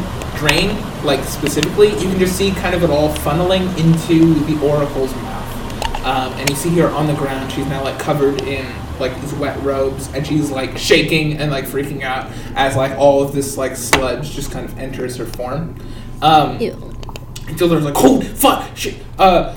drain 0.45 0.77
like 1.05 1.23
specifically 1.25 1.89
you 1.89 2.09
can 2.09 2.19
just 2.19 2.37
see 2.37 2.51
kind 2.53 2.75
of 2.75 2.83
it 2.83 2.91
all 2.91 3.09
funneling 3.17 3.67
into 3.79 4.35
the 4.45 4.61
oracle's 4.67 5.15
mouth 5.17 6.05
um, 6.05 6.33
and 6.35 6.51
you 6.51 6.57
see 6.57 6.71
her 6.71 6.89
on 6.89 7.07
the 7.07 7.15
ground 7.15 7.51
she's 7.51 7.67
now 7.67 7.83
like 7.83 7.99
covered 7.99 8.43
in 8.43 8.67
like 9.01 9.19
these 9.21 9.33
wet 9.35 9.59
robes 9.63 10.13
and 10.15 10.27
she's 10.27 10.51
like 10.51 10.77
shaking 10.77 11.39
and 11.39 11.51
like 11.51 11.65
freaking 11.65 12.03
out 12.03 12.31
as 12.55 12.77
like 12.77 12.93
all 12.99 13.23
of 13.23 13.33
this 13.33 13.57
like 13.57 13.75
sludge 13.75 14.33
just 14.33 14.53
kind 14.53 14.67
of 14.67 14.79
enters 14.79 15.17
her 15.17 15.25
form 15.25 15.75
um, 16.25 16.59
Ew. 16.59 16.73
until 17.49 17.69
there's 17.69 17.85
like, 17.85 17.95
oh 17.99 18.21
fuck, 18.21 18.75
shit. 18.77 18.97
Uh, 19.19 19.57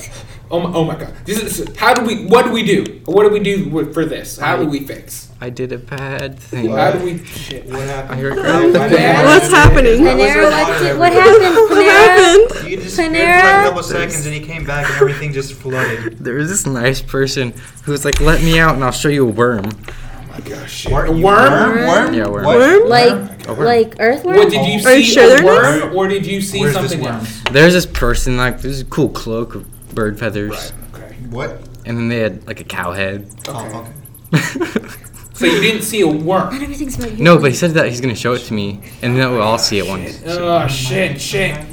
oh 0.52 0.60
my, 0.60 0.74
oh 0.74 0.84
my 0.84 0.96
god. 0.96 1.16
This 1.26 1.42
is 1.60 1.76
how 1.78 1.94
do 1.94 2.06
we? 2.06 2.26
What 2.26 2.46
do 2.46 2.52
we 2.52 2.64
do? 2.64 3.02
What 3.06 3.24
do 3.24 3.30
we 3.30 3.40
do 3.40 3.92
for 3.94 4.06
this? 4.06 4.38
How 4.38 4.58
do 4.58 4.66
we 4.66 4.82
fix? 4.82 5.27
I 5.40 5.50
did 5.52 5.72
a 5.72 5.78
bad 5.78 6.40
thing. 6.40 6.70
How 6.72 6.92
do 6.94 7.06
we? 7.06 7.24
Shit. 7.24 7.66
What 7.68 7.82
happened? 7.82 8.20
I 8.20 8.22
regret 8.24 8.74
that. 8.74 9.26
What's 9.26 9.50
happening? 9.54 10.00
Panera, 10.02 10.50
what, 10.50 10.80
did, 10.82 10.98
what 10.98 11.14
happened? 11.14 11.44
happened, 11.44 11.70
What 11.70 11.78
Panera? 11.78 12.48
happened? 12.52 12.68
He 12.68 12.76
disappeared 12.76 13.42
for 13.42 13.48
a 13.48 13.64
couple 13.70 13.84
seconds 13.84 14.26
and 14.26 14.34
he 14.34 14.42
came 14.42 14.66
back 14.66 14.88
and 14.90 14.96
everything 14.96 15.34
just 15.34 15.54
flooded. 15.54 16.18
There 16.18 16.34
was 16.36 16.50
this 16.50 16.66
nice 16.66 17.02
person 17.02 17.54
who 17.84 17.92
was 17.92 18.04
like, 18.04 18.20
"Let 18.20 18.42
me 18.42 18.58
out, 18.60 18.74
and 18.76 18.84
I'll 18.84 18.92
show 18.92 19.10
you 19.10 19.28
a 19.28 19.32
worm." 19.32 19.66
Oh 19.66 20.32
my 20.32 20.40
gosh, 20.50 20.72
shit. 20.74 20.92
Wor- 20.92 21.12
worm? 21.12 21.22
Worm? 21.22 22.14
Yeah, 22.16 22.28
worm. 22.30 22.46
Worm? 22.46 22.90
Like, 22.90 23.48
worm. 23.48 23.60
like 23.60 23.96
earthworm? 24.00 24.38
What 24.38 24.50
did 24.50 24.66
you 24.66 24.80
Are 24.80 24.92
see? 24.94 24.98
you 24.98 25.04
sure 25.04 25.24
a 25.26 25.28
they're 25.38 25.46
worm, 25.46 25.96
or 25.96 26.08
did 26.08 26.26
you 26.26 26.42
see 26.42 26.62
Where's 26.62 26.74
this 26.74 26.82
something 26.92 27.02
worm? 27.02 27.16
else? 27.18 27.42
There's 27.52 27.74
this 27.74 27.86
person 27.86 28.38
like 28.38 28.62
there's 28.62 28.82
a 28.82 28.86
cool 28.86 29.10
cloak 29.10 29.54
of 29.54 29.94
bird 29.96 30.18
feathers, 30.20 30.74
Right. 30.94 31.04
Okay. 31.04 31.16
What? 31.30 31.62
and 31.86 31.96
then 31.98 32.08
they 32.10 32.18
had 32.20 32.46
like 32.48 32.60
a 32.60 32.64
cow 32.64 32.92
head. 32.94 33.30
Oh, 33.48 33.88
okay. 34.34 34.80
So 35.38 35.46
you 35.46 35.62
didn't 35.62 35.84
see 35.84 36.02
a 36.02 36.08
worm. 36.08 36.52
Not 36.54 36.62
everything's 36.62 36.98
about 36.98 37.18
you. 37.18 37.24
no, 37.24 37.38
but 37.38 37.52
he 37.52 37.56
said 37.58 37.72
that 37.72 37.88
he's 37.90 38.02
gonna 38.02 38.16
show 38.16 38.34
it 38.34 38.40
to 38.46 38.54
me, 38.54 38.80
and 39.02 39.16
then 39.16 39.32
we'll 39.32 39.42
all 39.44 39.58
see 39.60 39.78
it 39.80 39.88
once. 39.88 40.22
Oh 40.26 40.68
shit, 40.68 41.22
shit. 41.22 41.56
I. 41.56 41.66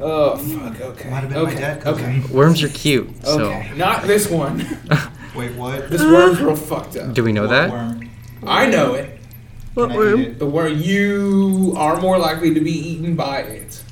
Oh 0.00 0.36
fuck. 0.38 0.80
Okay. 0.80 1.10
Might 1.10 1.20
have 1.20 1.28
been 1.30 1.42
my 1.42 1.50
Okay. 1.50 1.60
dad 1.60 1.86
Okay. 1.86 2.22
Worms 2.32 2.62
are 2.62 2.68
cute, 2.70 3.08
so 3.24 3.44
Okay. 3.52 3.72
Not 3.76 4.04
this 4.04 4.30
one. 4.30 4.58
Wait, 5.36 5.54
what? 5.54 5.90
This 5.90 6.00
worm's 6.02 6.40
real 6.40 6.56
fucked 6.56 6.96
up. 6.96 7.12
do 7.12 7.22
we 7.22 7.32
know 7.32 7.42
What 7.42 7.50
that? 7.50 7.70
Worm? 7.70 8.10
I 8.46 8.66
know 8.66 8.94
it. 8.94 9.18
What 9.74 9.90
Can 9.90 9.92
I 9.92 9.94
eat 9.94 9.98
worm? 9.98 10.20
it? 10.22 10.38
The 10.38 10.46
worm 10.46 10.78
you 10.78 11.74
are 11.76 12.00
more 12.00 12.18
likely 12.18 12.54
to 12.54 12.60
be 12.60 12.72
eaten 12.72 13.14
by 13.16 13.40
it. 13.42 13.82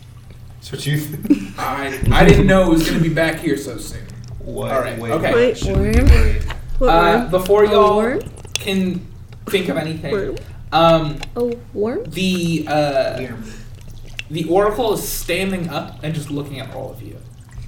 That's 0.57 0.72
what 0.72 0.87
you 0.87 0.99
think? 0.99 1.53
I 1.59 2.01
I 2.11 2.24
didn't 2.24 2.47
know 2.47 2.62
it 2.64 2.70
was 2.70 2.89
gonna 2.89 3.03
be 3.03 3.11
back 3.12 3.41
here 3.41 3.59
so 3.59 3.76
soon. 3.76 4.01
What? 4.41 4.72
All 4.72 4.81
right, 4.81 4.99
Wait, 4.99 5.12
okay. 5.12 5.35
Wait. 5.35 5.62
Worm? 5.64 6.07
Wait. 6.07 6.43
What 6.79 6.89
Uh, 6.89 7.18
worm? 7.18 7.31
before 7.31 7.64
A 7.64 7.70
y'all 7.70 7.97
worm? 7.99 8.22
can 8.55 9.07
think 9.51 9.68
of 9.68 9.76
anything, 9.76 10.12
Worm? 10.12 10.36
um, 10.72 11.18
A 11.36 11.44
worm? 11.74 12.05
the 12.05 12.64
uh, 12.68 13.18
Here. 13.18 13.36
the 14.30 14.44
oracle 14.49 14.92
is 14.94 15.07
standing 15.07 15.68
up 15.68 15.99
and 16.03 16.14
just 16.14 16.30
looking 16.30 16.61
at 16.61 16.74
all 16.74 16.90
of 16.90 17.03
you, 17.03 17.16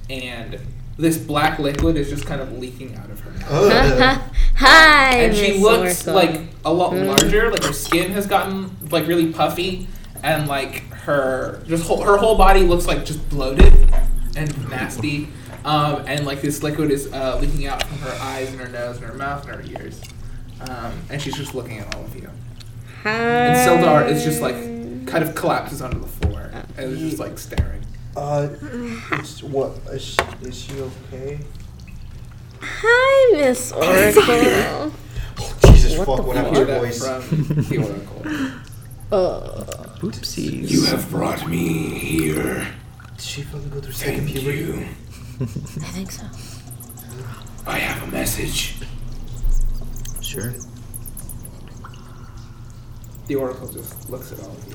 and 0.09 0.59
this 0.97 1.17
black 1.17 1.57
liquid 1.59 1.97
is 1.97 2.09
just 2.09 2.25
kind 2.25 2.41
of 2.41 2.57
leaking 2.59 2.95
out 2.95 3.09
of 3.09 3.19
her 3.21 3.31
mouth. 3.31 3.47
Ugh. 3.51 4.21
Hi, 4.55 5.15
and 5.23 5.35
she 5.35 5.57
looks 5.57 6.07
Oracle. 6.07 6.13
like 6.35 6.47
a 6.65 6.71
lot 6.71 6.93
larger. 6.93 7.49
Like 7.51 7.63
her 7.63 7.73
skin 7.73 8.11
has 8.11 8.27
gotten 8.27 8.69
like 8.91 9.07
really 9.07 9.31
puffy, 9.33 9.87
and 10.23 10.47
like 10.47 10.83
her 10.91 11.63
just 11.67 11.87
whole, 11.87 12.01
her 12.03 12.17
whole 12.17 12.37
body 12.37 12.61
looks 12.61 12.85
like 12.85 13.03
just 13.05 13.27
bloated 13.29 13.73
and 14.35 14.69
nasty. 14.69 15.27
Um, 15.65 16.03
and 16.07 16.25
like 16.25 16.41
this 16.41 16.61
liquid 16.63 16.91
is 16.91 17.11
uh, 17.13 17.37
leaking 17.39 17.65
out 17.67 17.83
from 17.83 17.97
her 17.99 18.17
eyes 18.21 18.51
and 18.51 18.59
her 18.59 18.67
nose 18.67 18.97
and 18.97 19.05
her 19.05 19.13
mouth 19.13 19.47
and 19.47 19.55
her 19.63 19.81
ears. 19.81 20.01
Um, 20.69 20.93
and 21.09 21.21
she's 21.21 21.35
just 21.35 21.55
looking 21.55 21.79
at 21.79 21.95
all 21.95 22.03
of 22.03 22.15
you. 22.15 22.29
Hi. 23.03 23.11
And 23.11 23.57
Sildar 23.83 24.07
is 24.09 24.23
just 24.23 24.41
like 24.41 24.55
kind 25.07 25.23
of 25.23 25.33
collapses 25.35 25.81
onto 25.81 25.99
the 25.99 26.07
floor 26.07 26.51
and 26.77 26.91
is 26.91 26.99
just 26.99 27.19
like 27.19 27.37
staring. 27.39 27.83
Uh, 28.15 28.49
it's, 29.13 29.41
what? 29.41 29.71
Is 29.91 30.03
she, 30.03 30.17
is 30.41 30.57
she 30.59 30.73
okay? 30.81 31.39
Hi, 32.61 33.37
Miss 33.37 33.71
Oracle. 33.73 34.23
Oh, 34.27 35.57
Jesus 35.65 35.97
What 35.97 36.05
fuck, 36.05 36.17
the 36.17 36.21
what 36.23 36.35
happened 36.37 36.55
to 36.55 36.65
your 36.65 36.79
voice? 36.79 37.03
from 37.03 37.63
the 37.63 37.77
oracle. 37.77 38.25
uh, 39.11 39.87
Oopsies. 40.01 40.69
You 40.69 40.85
have 40.85 41.09
brought 41.09 41.47
me 41.47 41.89
here. 41.97 42.67
Did 43.17 43.21
she 43.21 43.41
fucking 43.43 43.69
go 43.69 43.79
through 43.79 43.93
second 43.93 44.27
puberty? 44.27 44.87
I 45.41 45.45
think 45.45 46.11
so. 46.11 46.25
I 47.65 47.77
have 47.79 48.07
a 48.07 48.11
message. 48.11 48.75
Sure. 50.31 50.53
The 53.27 53.35
oracle 53.35 53.67
just 53.67 54.09
looks 54.09 54.31
at 54.31 54.39
all 54.39 54.51
of 54.51 54.65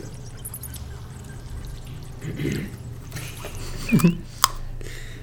you. 4.03 4.17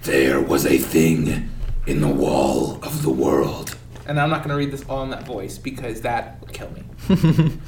There 0.01 0.41
was 0.41 0.65
a 0.65 0.79
thing 0.79 1.51
in 1.86 2.01
the 2.01 2.07
wall 2.07 2.79
of 2.84 3.03
the 3.03 3.11
world. 3.11 3.77
And 4.07 4.19
I'm 4.19 4.31
not 4.31 4.39
going 4.39 4.49
to 4.49 4.55
read 4.55 4.71
this 4.71 4.84
all 4.89 5.03
in 5.03 5.11
that 5.11 5.25
voice 5.25 5.59
because 5.59 6.01
that 6.01 6.41
would 6.41 6.51
kill 6.51 6.71
me. 6.71 6.84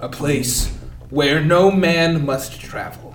a 0.00 0.08
place 0.08 0.70
where 1.08 1.40
no 1.40 1.70
man 1.70 2.26
must 2.26 2.60
travel. 2.60 3.14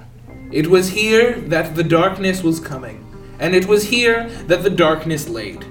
It 0.51 0.67
was 0.67 0.89
here 0.89 1.41
that 1.41 1.75
the 1.75 1.83
darkness 1.83 2.41
was 2.41 2.61
coming, 2.61 3.05
and 3.37 3.53
it 3.53 3.67
was 3.67 3.83
here 3.83 4.29
that 4.47 4.63
the 4.63 4.71
darkness 4.71 5.27
laid. 5.27 5.65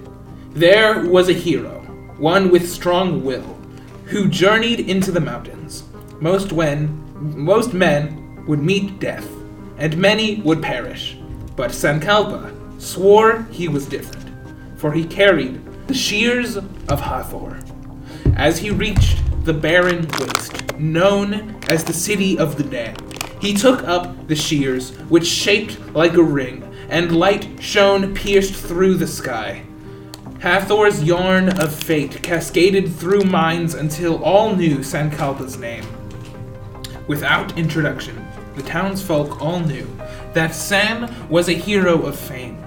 There 0.53 1.07
was 1.07 1.29
a 1.29 1.33
hero, 1.33 1.86
one 2.19 2.51
with 2.51 2.71
strong 2.71 3.25
will, 3.25 3.59
who 4.07 4.29
journeyed 4.29 4.81
into 4.81 5.13
the 5.13 5.21
mountains. 5.21 5.85
Most 6.21 6.53
when 6.53 7.03
most 7.37 7.73
men 7.75 8.45
would 8.47 8.63
meet 8.63 9.01
death, 9.01 9.29
and 9.79 9.97
many 9.97 10.41
would 10.43 10.63
perish. 10.63 11.19
But 11.57 11.71
Sankalpa 11.71 12.53
swore 12.81 13.47
he 13.51 13.69
was 13.69 13.87
different, 13.87 14.31
for 14.77 14.93
he 14.93 15.05
carried 15.05 15.61
the 15.87 15.95
shears 15.95 16.57
of 16.57 17.01
Hathor. 17.01 17.59
As 18.37 18.59
he 18.59 18.71
reached 18.71 19.19
the 19.45 19.55
barren 19.55 20.07
waste, 20.19 20.77
known 20.79 21.57
as 21.69 21.85
the 21.85 21.93
City 21.93 22.39
of 22.39 22.57
the 22.57 22.65
Damned, 22.65 23.03
he 23.41 23.55
took 23.55 23.83
up 23.85 24.27
the 24.29 24.35
shears, 24.35 24.91
which 25.09 25.27
shaped 25.27 25.79
like 25.95 26.15
a 26.15 26.23
ring, 26.23 26.63
and 26.89 27.17
light 27.17 27.63
shone 27.63 28.15
pierced 28.15 28.55
through 28.55 28.95
the 28.95 29.07
sky. 29.07 29.63
Hathor's 30.41 31.03
yarn 31.03 31.49
of 31.61 31.75
fate 31.75 32.23
cascaded 32.23 32.95
through 32.95 33.25
minds 33.25 33.75
until 33.75 34.23
all 34.23 34.55
knew 34.55 34.79
Sankalpa's 34.79 35.57
name. 35.57 35.85
Without 37.07 37.57
introduction, 37.57 38.27
the 38.55 38.63
townsfolk 38.63 39.41
all 39.41 39.61
knew 39.61 39.87
that 40.35 40.55
San 40.55 41.29
was 41.31 41.49
a 41.49 41.55
hero 41.55 42.03
of 42.03 42.19
fame. 42.19 42.63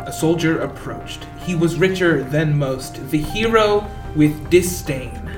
A 0.00 0.12
soldier 0.12 0.62
approached. 0.62 1.26
He 1.44 1.54
was 1.54 1.78
richer 1.78 2.24
than 2.24 2.58
most, 2.58 3.08
the 3.10 3.18
hero 3.18 3.88
with 4.16 4.48
disdain. 4.50 5.30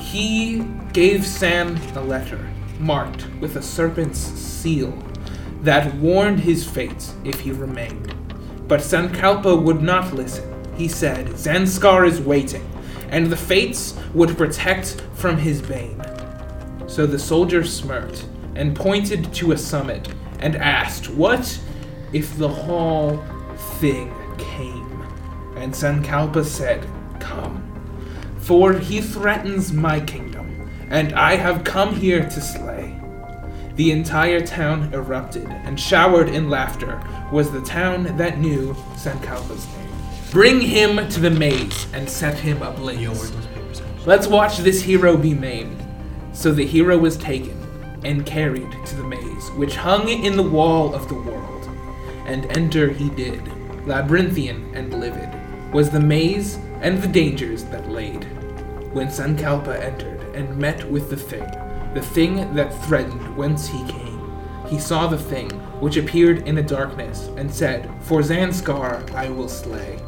He 0.00 0.64
gave 0.92 1.24
San 1.24 1.76
a 1.96 2.02
letter 2.02 2.50
marked 2.80 3.28
with 3.40 3.56
a 3.56 3.62
serpent's 3.62 4.18
seal 4.18 4.92
that 5.62 5.94
warned 5.94 6.40
his 6.40 6.68
fate 6.68 7.12
if 7.24 7.40
he 7.40 7.52
remained. 7.52 8.12
But 8.72 8.80
Sankalpa 8.80 9.62
would 9.62 9.82
not 9.82 10.14
listen. 10.14 10.50
He 10.78 10.88
said, 10.88 11.26
Zanskar 11.26 12.08
is 12.08 12.22
waiting, 12.22 12.66
and 13.10 13.26
the 13.26 13.36
fates 13.36 13.94
would 14.14 14.38
protect 14.38 15.02
from 15.12 15.36
his 15.36 15.60
bane. 15.60 16.02
So 16.86 17.04
the 17.04 17.18
soldier 17.18 17.64
smirked 17.64 18.24
and 18.54 18.74
pointed 18.74 19.30
to 19.34 19.52
a 19.52 19.58
summit 19.58 20.08
and 20.38 20.56
asked, 20.56 21.10
What 21.10 21.60
if 22.14 22.38
the 22.38 22.48
whole 22.48 23.22
thing 23.78 24.10
came? 24.38 25.02
And 25.58 25.74
Sankalpa 25.74 26.42
said, 26.42 26.88
Come. 27.20 27.62
For 28.38 28.72
he 28.72 29.02
threatens 29.02 29.70
my 29.70 30.00
kingdom, 30.00 30.70
and 30.88 31.12
I 31.12 31.36
have 31.36 31.62
come 31.62 31.94
here 31.94 32.26
to 32.26 32.40
slay. 32.40 33.01
The 33.76 33.90
entire 33.90 34.40
town 34.40 34.92
erupted 34.92 35.48
and 35.48 35.80
showered 35.80 36.28
in 36.28 36.50
laughter 36.50 37.02
was 37.32 37.50
the 37.50 37.62
town 37.62 38.16
that 38.18 38.38
knew 38.38 38.74
Sankalpa's 38.96 39.66
name. 39.76 39.88
Bring 40.30 40.60
him 40.60 41.08
to 41.08 41.20
the 41.20 41.30
maze 41.30 41.86
and 41.94 42.08
set 42.08 42.38
him 42.38 42.62
ablaze. 42.62 43.32
Let's 44.04 44.26
watch 44.26 44.58
this 44.58 44.82
hero 44.82 45.16
be 45.16 45.32
maimed. 45.32 45.82
So 46.32 46.52
the 46.52 46.66
hero 46.66 46.98
was 46.98 47.16
taken 47.16 47.58
and 48.04 48.26
carried 48.26 48.70
to 48.86 48.96
the 48.96 49.04
maze, 49.04 49.50
which 49.52 49.76
hung 49.76 50.08
in 50.08 50.36
the 50.36 50.42
wall 50.42 50.94
of 50.94 51.08
the 51.08 51.14
world. 51.14 51.70
And 52.26 52.46
enter 52.56 52.90
he 52.90 53.08
did, 53.10 53.42
labyrinthian 53.86 54.74
and 54.74 54.92
livid, 54.92 55.30
was 55.72 55.88
the 55.88 56.00
maze 56.00 56.58
and 56.80 57.00
the 57.00 57.08
dangers 57.08 57.64
that 57.64 57.88
laid. 57.90 58.24
When 58.92 59.08
Sankalpa 59.08 59.80
entered 59.80 60.20
and 60.34 60.58
met 60.58 60.90
with 60.90 61.08
the 61.08 61.16
thing, 61.16 61.48
the 61.94 62.00
thing 62.02 62.54
that 62.54 62.74
threatened 62.84 63.36
whence 63.36 63.66
he 63.66 63.84
came, 63.86 64.12
he 64.66 64.78
saw 64.78 65.06
the 65.06 65.18
thing 65.18 65.50
which 65.80 65.96
appeared 65.96 66.46
in 66.48 66.54
the 66.54 66.62
darkness 66.62 67.28
and 67.36 67.52
said, 67.52 67.90
For 68.00 68.20
Zanskar 68.20 69.12
I 69.14 69.28
will 69.28 69.48
slay. 69.48 69.98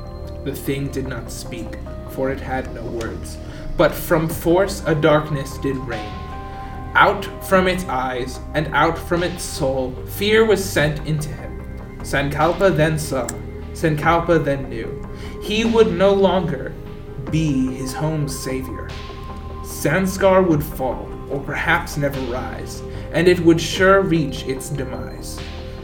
The 0.44 0.54
thing 0.54 0.88
did 0.88 1.08
not 1.08 1.30
speak, 1.30 1.78
for 2.10 2.30
it 2.30 2.40
had 2.40 2.74
no 2.74 2.82
words, 2.84 3.36
but 3.76 3.92
from 3.92 4.28
force 4.28 4.82
a 4.86 4.94
darkness 4.94 5.58
did 5.58 5.76
reign. 5.76 6.12
Out 6.94 7.24
from 7.44 7.66
its 7.66 7.84
eyes 7.86 8.38
and 8.54 8.68
out 8.68 8.96
from 8.96 9.22
its 9.22 9.42
soul, 9.42 9.92
fear 10.06 10.44
was 10.44 10.64
sent 10.64 11.06
into 11.06 11.28
him. 11.28 11.98
Sankalpa 11.98 12.74
then 12.74 12.98
saw, 12.98 13.26
Sankalpa 13.72 14.44
then 14.44 14.68
knew. 14.68 15.06
He 15.42 15.64
would 15.64 15.92
no 15.92 16.12
longer 16.12 16.72
be 17.30 17.74
his 17.74 17.92
home's 17.92 18.38
savior. 18.38 18.88
Zanskar 19.64 20.46
would 20.46 20.62
fall, 20.62 21.08
or 21.30 21.40
perhaps 21.40 21.96
never 21.96 22.20
rise, 22.32 22.82
and 23.12 23.28
it 23.28 23.40
would 23.40 23.60
sure 23.60 24.00
reach 24.00 24.44
its 24.44 24.68
demise, 24.68 25.38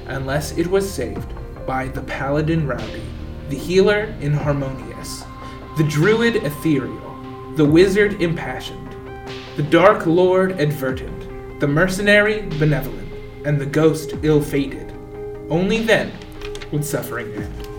unless 0.06 0.56
it 0.58 0.66
was 0.66 0.90
saved 0.90 1.32
by 1.66 1.88
the 1.88 2.02
paladin 2.02 2.66
rowdy, 2.66 3.02
the 3.48 3.56
healer 3.56 4.14
inharmonious, 4.20 5.24
the 5.76 5.84
druid 5.84 6.36
ethereal, 6.36 7.54
the 7.56 7.64
wizard 7.64 8.20
impassioned, 8.22 8.96
the 9.56 9.62
dark 9.62 10.06
lord 10.06 10.52
advertent, 10.60 11.60
the 11.60 11.68
mercenary 11.68 12.42
benevolent, 12.58 13.12
and 13.44 13.60
the 13.60 13.66
ghost 13.66 14.14
ill 14.22 14.40
fated. 14.40 14.92
Only 15.50 15.82
then 15.82 16.12
would 16.72 16.84
suffering 16.84 17.32
end. 17.34 17.69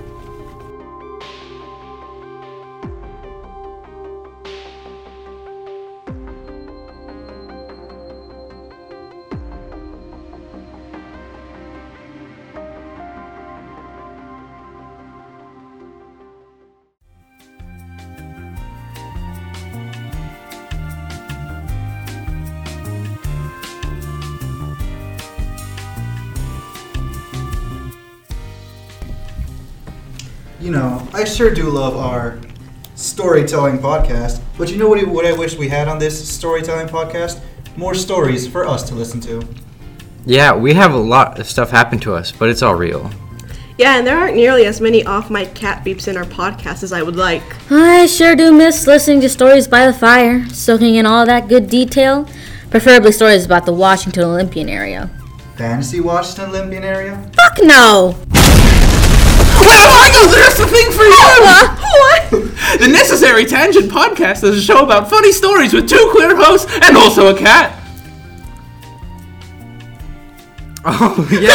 Sure 31.31 31.53
do 31.53 31.69
love 31.69 31.95
our 31.95 32.39
storytelling 32.95 33.79
podcast. 33.79 34.41
But 34.57 34.69
you 34.69 34.77
know 34.77 34.89
what? 34.89 35.05
What 35.07 35.25
I 35.25 35.33
wish 35.33 35.57
we 35.57 35.67
had 35.69 35.87
on 35.87 35.99
this 35.99 36.29
storytelling 36.29 36.87
podcast? 36.87 37.41
More 37.77 37.95
stories 37.95 38.47
for 38.47 38.67
us 38.67 38.83
to 38.89 38.95
listen 38.95 39.19
to. 39.21 39.47
Yeah, 40.25 40.55
we 40.55 40.73
have 40.73 40.93
a 40.93 40.97
lot 40.97 41.39
of 41.39 41.47
stuff 41.47 41.71
happen 41.71 41.99
to 41.99 42.13
us, 42.13 42.31
but 42.31 42.49
it's 42.49 42.61
all 42.61 42.75
real. 42.75 43.09
Yeah, 43.77 43.97
and 43.97 44.05
there 44.05 44.17
aren't 44.17 44.35
nearly 44.35 44.65
as 44.65 44.79
many 44.79 45.03
off 45.05 45.31
mic 45.31 45.55
cat 45.55 45.83
beeps 45.83 46.07
in 46.07 46.15
our 46.15 46.25
podcast 46.25 46.83
as 46.83 46.93
I 46.93 47.01
would 47.01 47.15
like. 47.15 47.41
I 47.71 48.05
sure 48.05 48.35
do 48.35 48.51
miss 48.51 48.85
listening 48.85 49.21
to 49.21 49.29
stories 49.29 49.67
by 49.67 49.87
the 49.87 49.93
fire, 49.93 50.47
soaking 50.49 50.95
in 50.95 51.05
all 51.05 51.25
that 51.25 51.47
good 51.47 51.67
detail. 51.67 52.27
Preferably 52.69 53.11
stories 53.11 53.45
about 53.45 53.65
the 53.65 53.73
Washington 53.73 54.23
Olympian 54.23 54.69
area. 54.69 55.09
Fantasy 55.55 55.99
Washington 55.99 56.49
Olympian 56.49 56.83
area. 56.83 57.15
Fuck 57.35 57.57
no! 57.63 58.15
Well, 59.71 59.91
I 60.03 60.09
know 60.13 60.27
there's 60.31 60.57
the 60.57 60.67
thing 60.67 60.91
for 60.91 61.03
you! 61.03 61.31
what? 61.41 62.51
The 62.81 62.87
Necessary 62.87 63.45
Tangent 63.45 63.91
podcast 63.91 64.43
is 64.43 64.57
a 64.57 64.61
show 64.61 64.83
about 64.83 65.09
funny 65.09 65.31
stories 65.31 65.73
with 65.73 65.89
two 65.89 66.09
queer 66.13 66.35
hosts 66.35 66.71
and 66.81 66.95
also 66.97 67.35
a 67.35 67.37
cat. 67.37 67.77
Oh 70.83 71.27
yeah. 71.31 71.51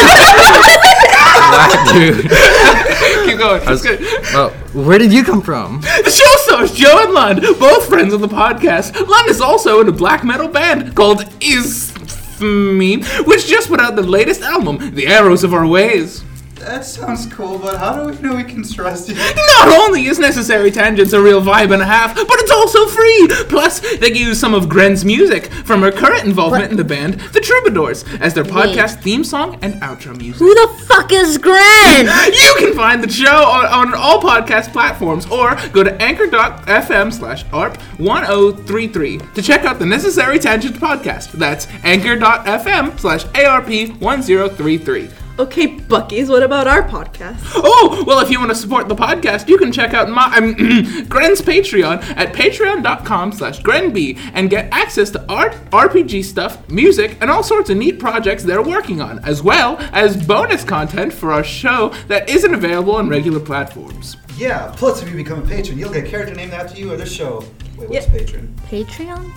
Wow, 1.51 1.93
dude. 1.93 2.31
Keep 3.29 3.39
going. 3.39 3.63
I 3.67 3.71
was- 3.71 3.85
It's 3.85 3.99
good. 3.99 4.33
Well, 4.35 4.51
where 4.85 4.99
did 4.99 5.13
you 5.13 5.25
come 5.25 5.41
from? 5.43 5.81
The 5.81 6.11
show 6.11 6.37
stars 6.45 6.73
Joe 6.73 7.03
and 7.05 7.13
Lund, 7.13 7.41
both 7.59 7.89
friends 7.89 8.13
of 8.15 8.21
the 8.21 8.29
podcast. 8.29 8.95
Lund 9.07 9.29
is 9.29 9.41
also 9.41 9.81
in 9.81 9.89
a 9.89 9.93
black 9.93 10.23
metal 10.23 10.49
band 10.49 10.95
called 10.95 11.25
Is 11.41 11.93
Me, 12.41 13.03
which 13.25 13.47
just 13.47 13.69
put 13.69 13.81
out 13.81 13.97
the 13.97 14.03
latest 14.03 14.43
album, 14.43 14.95
The 14.95 15.07
Arrows 15.09 15.43
of 15.45 15.53
Our 15.55 15.67
Ways. 15.67 16.23
That 16.59 16.85
sounds 16.87 17.27
cool, 17.27 17.59
but 17.59 17.77
how 17.79 18.03
do 18.03 18.09
we 18.11 18.19
know 18.21 18.35
we 18.35 18.43
can 18.43 18.63
trust 18.67 19.09
you? 19.11 19.15
Not 19.59 19.69
only 19.69 20.07
is 20.07 20.19
Necessary 20.19 20.71
Tangents 20.71 21.13
a 21.13 21.21
real 21.21 21.41
vibe 21.43 21.71
and 21.73 21.83
a 21.83 21.87
half, 21.87 22.15
but 22.15 22.27
it's 22.31 22.51
also 22.51 22.87
free. 22.87 23.29
Plus, 23.49 23.81
they 23.99 24.13
use 24.13 24.41
some 24.41 24.55
of 24.55 24.67
Gren's 24.69 25.05
music 25.05 25.53
from 25.53 25.83
her 25.83 25.93
current 25.93 26.25
involvement 26.25 26.63
What? 26.65 26.71
in 26.71 26.77
the 26.79 26.85
band, 26.85 27.15
The 27.35 27.41
Troubadours, 27.41 28.05
as 28.21 28.33
their 28.35 28.43
Wait. 28.45 28.53
podcast 28.53 29.03
theme 29.03 29.23
song 29.23 29.59
and 29.63 29.75
outro 29.83 30.17
music. 30.17 30.39
Who 30.39 30.55
the 30.55 30.69
fuck 30.87 31.13
is 31.13 31.37
Gren? 31.39 32.07
You 32.37 32.55
can 32.59 32.75
find 32.75 33.03
the 33.05 33.09
show 33.11 33.27
on, 33.45 33.67
on 33.67 33.95
all 33.95 34.21
podcast 34.21 34.73
platforms 34.73 35.27
or 35.27 35.57
go 35.73 35.85
to 35.85 35.95
anchor.fm 36.03 37.13
slash 37.13 37.45
ARP1033 37.47 39.35
to 39.35 39.43
check 39.43 39.65
out 39.65 39.79
the 39.79 39.87
Necessary 39.87 40.39
Tangents 40.39 40.79
podcast. 40.79 41.33
That's 41.33 41.67
anchor.fm 41.85 42.99
slash 42.99 43.25
ARP1033. 43.27 45.13
Okay, 45.39 45.67
Buckies, 45.77 46.31
what 46.31 46.43
about 46.43 46.67
our 46.67 46.83
podcast? 46.89 47.37
Oh, 47.57 48.05
well, 48.07 48.21
if 48.21 48.31
you 48.31 48.39
want 48.39 48.51
to 48.53 48.55
support 48.57 48.89
the 48.89 48.95
podcast, 48.95 49.49
you 49.51 49.59
can 49.59 49.71
check 49.71 49.93
out 49.93 50.09
my 50.09 50.35
um, 50.35 50.55
Gren's 51.11 51.43
Patreon 51.43 52.03
at 52.17 52.33
patreon.com 52.33 53.33
slash 53.33 53.61
grenbee 53.61 54.19
and 54.33 54.49
get 54.49 54.73
access 54.73 55.11
to 55.11 55.23
art, 55.31 55.53
RPG 55.73 56.25
stuff, 56.25 56.67
music, 56.71 57.19
and 57.21 57.31
all 57.31 57.43
sorts 57.43 57.69
of 57.69 57.77
neat 57.77 57.99
projects 57.99 58.45
they're 58.45 58.63
working 58.63 59.03
on, 59.03 59.19
as 59.27 59.43
well 59.43 59.77
as 59.93 60.17
bonus 60.27 60.65
content 60.65 61.13
for 61.13 61.33
our 61.33 61.45
show 61.45 61.91
that 62.09 62.31
isn't 62.31 62.55
available 62.55 62.97
on 62.97 63.07
regular 63.07 63.41
platforms. 63.41 64.17
Yeah, 64.39 64.73
plus 64.75 65.03
if 65.03 65.11
you 65.11 65.17
become 65.17 65.43
a 65.43 65.47
patron, 65.47 65.79
you'll 65.79 65.93
get 65.93 66.07
a 66.07 66.09
character 66.09 66.35
named 66.35 66.55
after 66.55 66.79
you 66.81 66.91
or 66.91 66.97
the 66.97 67.05
show. 67.05 67.45
Wait, 67.77 67.91
what's 67.91 68.07
Yeah. 68.07 68.11
patron? 68.11 68.55
Patreon? 68.71 69.31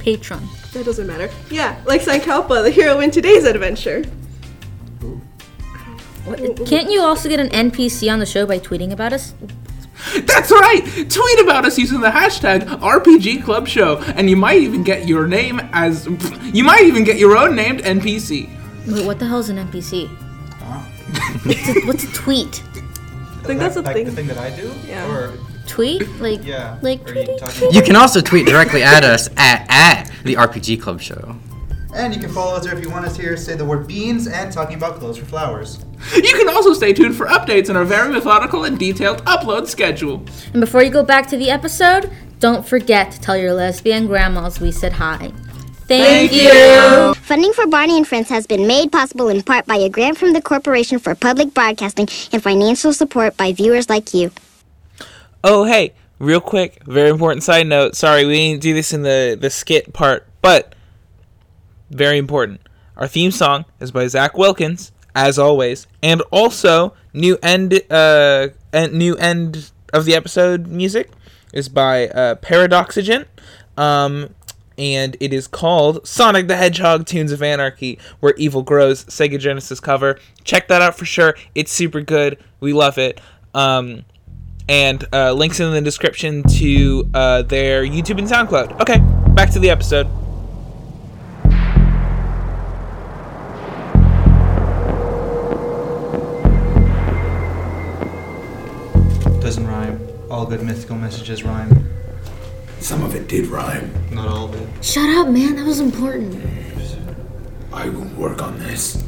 Patron. 0.00 0.46
That 0.74 0.84
doesn't 0.84 1.06
matter. 1.06 1.30
Yeah, 1.50 1.80
like 1.86 2.02
Sankalpa, 2.02 2.62
the 2.62 2.70
hero 2.70 3.00
in 3.00 3.10
today's 3.10 3.44
adventure. 3.44 4.04
What, 6.26 6.66
can't 6.66 6.90
you 6.90 7.00
also 7.00 7.28
get 7.28 7.40
an 7.40 7.48
NPC 7.50 8.12
on 8.12 8.18
the 8.18 8.26
show 8.26 8.46
by 8.46 8.58
tweeting 8.58 8.92
about 8.92 9.12
us? 9.12 9.34
That's 10.14 10.50
right! 10.50 10.82
Tweet 11.08 11.40
about 11.40 11.64
us 11.64 11.78
using 11.78 12.00
the 12.00 12.10
hashtag 12.10 12.66
RPG 12.80 13.44
Club 13.44 13.66
Show, 13.66 13.98
and 13.98 14.28
you 14.28 14.36
might 14.36 14.60
even 14.60 14.84
get 14.84 15.08
your 15.08 15.26
name 15.26 15.60
as. 15.72 16.06
You 16.52 16.64
might 16.64 16.82
even 16.82 17.02
get 17.04 17.18
your 17.18 17.36
own 17.36 17.56
named 17.56 17.80
NPC. 17.80 18.50
Wait, 18.86 19.06
what 19.06 19.18
the 19.18 19.26
hell's 19.26 19.48
an 19.48 19.56
NPC? 19.56 20.06
Huh? 20.58 20.80
What's 21.44 21.68
a, 21.68 21.86
what's 21.86 22.04
a 22.04 22.12
tweet? 22.12 22.62
I 22.66 23.46
think 23.46 23.60
that's 23.60 23.76
a 23.76 23.80
like 23.80 23.94
thing. 23.94 24.04
the 24.04 24.12
thing 24.12 24.26
that 24.26 24.38
I 24.38 24.54
do? 24.54 24.70
Yeah. 24.86 25.10
Or 25.10 25.32
Tweet? 25.66 26.08
Like, 26.20 26.44
yeah. 26.44 26.78
like 26.80 27.06
you 27.08 27.68
You 27.70 27.82
can 27.82 27.96
also 27.96 28.20
tweet 28.20 28.46
directly 28.46 28.82
at 28.82 29.04
us 29.04 29.28
at, 29.36 29.66
at 29.68 30.10
the 30.24 30.34
RPG 30.34 30.80
Club 30.80 31.00
Show. 31.00 31.36
And 31.96 32.14
you 32.14 32.20
can 32.20 32.30
follow 32.30 32.54
us 32.56 32.64
there 32.64 32.76
if 32.76 32.84
you 32.84 32.90
want 32.90 33.06
us 33.06 33.16
to 33.16 33.22
hear 33.22 33.32
us 33.32 33.42
say 33.42 33.56
the 33.56 33.64
word 33.64 33.86
beans 33.86 34.28
and 34.28 34.52
talking 34.52 34.76
about 34.76 34.98
clothes 34.98 35.16
for 35.16 35.24
flowers. 35.24 35.82
You 36.14 36.34
can 36.34 36.46
also 36.46 36.74
stay 36.74 36.92
tuned 36.92 37.16
for 37.16 37.26
updates 37.26 37.70
on 37.70 37.76
our 37.76 37.86
very 37.86 38.12
methodical 38.12 38.64
and 38.64 38.78
detailed 38.78 39.24
upload 39.24 39.66
schedule. 39.66 40.22
And 40.52 40.60
before 40.60 40.82
you 40.82 40.90
go 40.90 41.02
back 41.02 41.26
to 41.28 41.38
the 41.38 41.48
episode, 41.48 42.10
don't 42.38 42.68
forget 42.68 43.12
to 43.12 43.20
tell 43.20 43.34
your 43.34 43.54
lesbian 43.54 44.06
grandmas 44.06 44.60
we 44.60 44.72
said 44.72 44.92
hi. 44.92 45.32
Thank, 45.88 46.32
you. 46.32 47.14
Funding 47.14 47.54
for 47.54 47.66
Barney 47.66 47.96
and 47.96 48.06
Friends 48.06 48.28
has 48.28 48.46
been 48.46 48.66
made 48.66 48.92
possible 48.92 49.28
in 49.28 49.42
part 49.42 49.64
by 49.64 49.76
a 49.76 49.88
grant 49.88 50.18
from 50.18 50.34
the 50.34 50.42
Corporation 50.42 50.98
for 50.98 51.14
Public 51.14 51.54
Broadcasting 51.54 52.08
and 52.30 52.42
financial 52.42 52.92
support 52.92 53.38
by 53.38 53.54
viewers 53.54 53.88
like 53.88 54.12
you. 54.12 54.32
Oh, 55.42 55.64
hey, 55.64 55.94
real 56.18 56.42
quick, 56.42 56.84
very 56.84 57.08
important 57.08 57.42
side 57.42 57.68
note. 57.68 57.96
Sorry, 57.96 58.26
we 58.26 58.34
didn't 58.34 58.62
do 58.62 58.74
this 58.74 58.92
in 58.92 59.02
the, 59.02 59.38
the 59.40 59.48
skit 59.48 59.94
part, 59.94 60.26
but 60.42 60.74
very 61.90 62.18
important. 62.18 62.60
Our 62.96 63.08
theme 63.08 63.30
song 63.30 63.64
is 63.80 63.90
by 63.90 64.06
Zac 64.06 64.36
Wilkins, 64.36 64.92
as 65.14 65.38
always, 65.38 65.86
and 66.02 66.22
also 66.30 66.94
new 67.12 67.38
end 67.42 67.80
uh 67.90 68.48
new 68.92 69.16
end 69.16 69.70
of 69.92 70.04
the 70.04 70.14
episode 70.14 70.66
music 70.66 71.10
is 71.52 71.68
by 71.68 72.08
uh, 72.08 72.34
Paradoxigent, 72.36 73.26
um, 73.76 74.34
and 74.76 75.16
it 75.20 75.32
is 75.32 75.46
called 75.46 76.06
Sonic 76.06 76.48
the 76.48 76.56
Hedgehog 76.56 77.06
Tunes 77.06 77.32
of 77.32 77.42
Anarchy, 77.42 77.98
where 78.20 78.34
evil 78.36 78.62
grows. 78.62 79.04
Sega 79.06 79.38
Genesis 79.38 79.80
cover. 79.80 80.18
Check 80.44 80.68
that 80.68 80.82
out 80.82 80.96
for 80.98 81.06
sure. 81.06 81.34
It's 81.54 81.72
super 81.72 82.00
good. 82.00 82.38
We 82.60 82.72
love 82.72 82.98
it. 82.98 83.20
Um, 83.54 84.04
and 84.68 85.06
uh, 85.12 85.32
links 85.32 85.60
in 85.60 85.72
the 85.72 85.80
description 85.80 86.42
to 86.42 87.08
uh, 87.14 87.42
their 87.42 87.84
YouTube 87.84 88.18
and 88.18 88.28
SoundCloud. 88.28 88.80
Okay, 88.80 88.98
back 89.34 89.50
to 89.50 89.58
the 89.58 89.70
episode. 89.70 90.08
Doesn't 99.46 99.68
rhyme. 99.68 100.00
All 100.28 100.44
good 100.44 100.60
mythical 100.64 100.96
messages 100.96 101.44
rhyme. 101.44 101.88
Some 102.80 103.04
of 103.04 103.14
it 103.14 103.28
did 103.28 103.46
rhyme. 103.46 103.92
Not 104.10 104.26
all 104.26 104.46
of 104.46 104.54
it. 104.60 104.84
Shut 104.84 105.08
up, 105.10 105.28
man. 105.28 105.54
That 105.54 105.64
was 105.64 105.78
important. 105.78 106.44
I 107.72 107.88
will 107.88 108.08
work 108.16 108.42
on 108.42 108.58
this. 108.58 109.04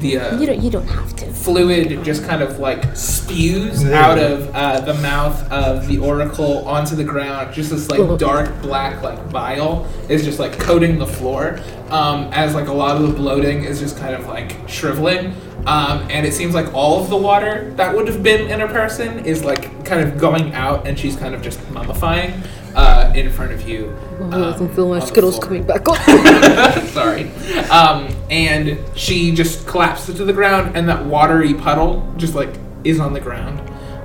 The 0.00 0.18
uh, 0.18 0.38
You 0.38 0.46
don't. 0.46 0.60
You 0.62 0.70
don't 0.70 0.86
have 0.86 1.16
to. 1.16 1.26
fluid 1.32 2.04
just 2.04 2.24
kind 2.24 2.42
of 2.42 2.58
like 2.58 2.94
spews 2.96 3.84
out 3.86 4.18
of 4.18 4.54
uh, 4.54 4.80
the 4.80 4.94
mouth 4.94 5.50
of 5.50 5.86
the 5.88 5.98
oracle 5.98 6.66
onto 6.68 6.94
the 6.96 7.04
ground. 7.04 7.54
Just 7.54 7.70
this 7.70 7.88
like 7.90 8.18
dark 8.18 8.60
black 8.60 9.02
like 9.02 9.18
vial 9.28 9.86
is 10.10 10.22
just 10.22 10.38
like 10.38 10.58
coating 10.58 10.98
the 10.98 11.06
floor. 11.06 11.60
Um, 11.88 12.30
as 12.32 12.54
like 12.54 12.68
a 12.68 12.72
lot 12.72 12.96
of 12.96 13.08
the 13.08 13.14
bloating 13.14 13.64
is 13.64 13.80
just 13.80 13.96
kind 13.96 14.14
of 14.14 14.26
like 14.26 14.56
shriveling. 14.68 15.34
Um, 15.66 16.06
and 16.10 16.26
it 16.26 16.32
seems 16.32 16.54
like 16.54 16.72
all 16.74 17.02
of 17.02 17.10
the 17.10 17.16
water 17.16 17.70
that 17.76 17.94
would 17.94 18.08
have 18.08 18.22
been 18.22 18.50
in 18.50 18.60
a 18.62 18.66
person 18.68 19.24
is 19.24 19.44
like 19.44 19.84
kind 19.84 20.06
of 20.06 20.18
going 20.18 20.52
out, 20.54 20.86
and 20.86 20.98
she's 20.98 21.16
kind 21.16 21.34
of 21.34 21.42
just 21.42 21.60
mummifying 21.72 22.44
uh, 22.74 23.12
in 23.14 23.30
front 23.30 23.52
of 23.52 23.68
you. 23.68 23.94
um, 24.20 24.88
my 24.90 25.00
skittles 25.00 25.38
coming 25.38 25.64
back 25.64 25.86
up. 25.88 26.84
Sorry. 26.88 27.30
Um, 27.68 28.08
and 28.30 28.78
she 28.96 29.32
just 29.34 29.66
collapses 29.66 30.16
to 30.16 30.24
the 30.24 30.32
ground, 30.32 30.76
and 30.76 30.88
that 30.88 31.04
watery 31.04 31.54
puddle 31.54 32.10
just 32.16 32.34
like 32.34 32.50
is 32.84 32.98
on 32.98 33.12
the 33.12 33.20
ground. 33.20 33.60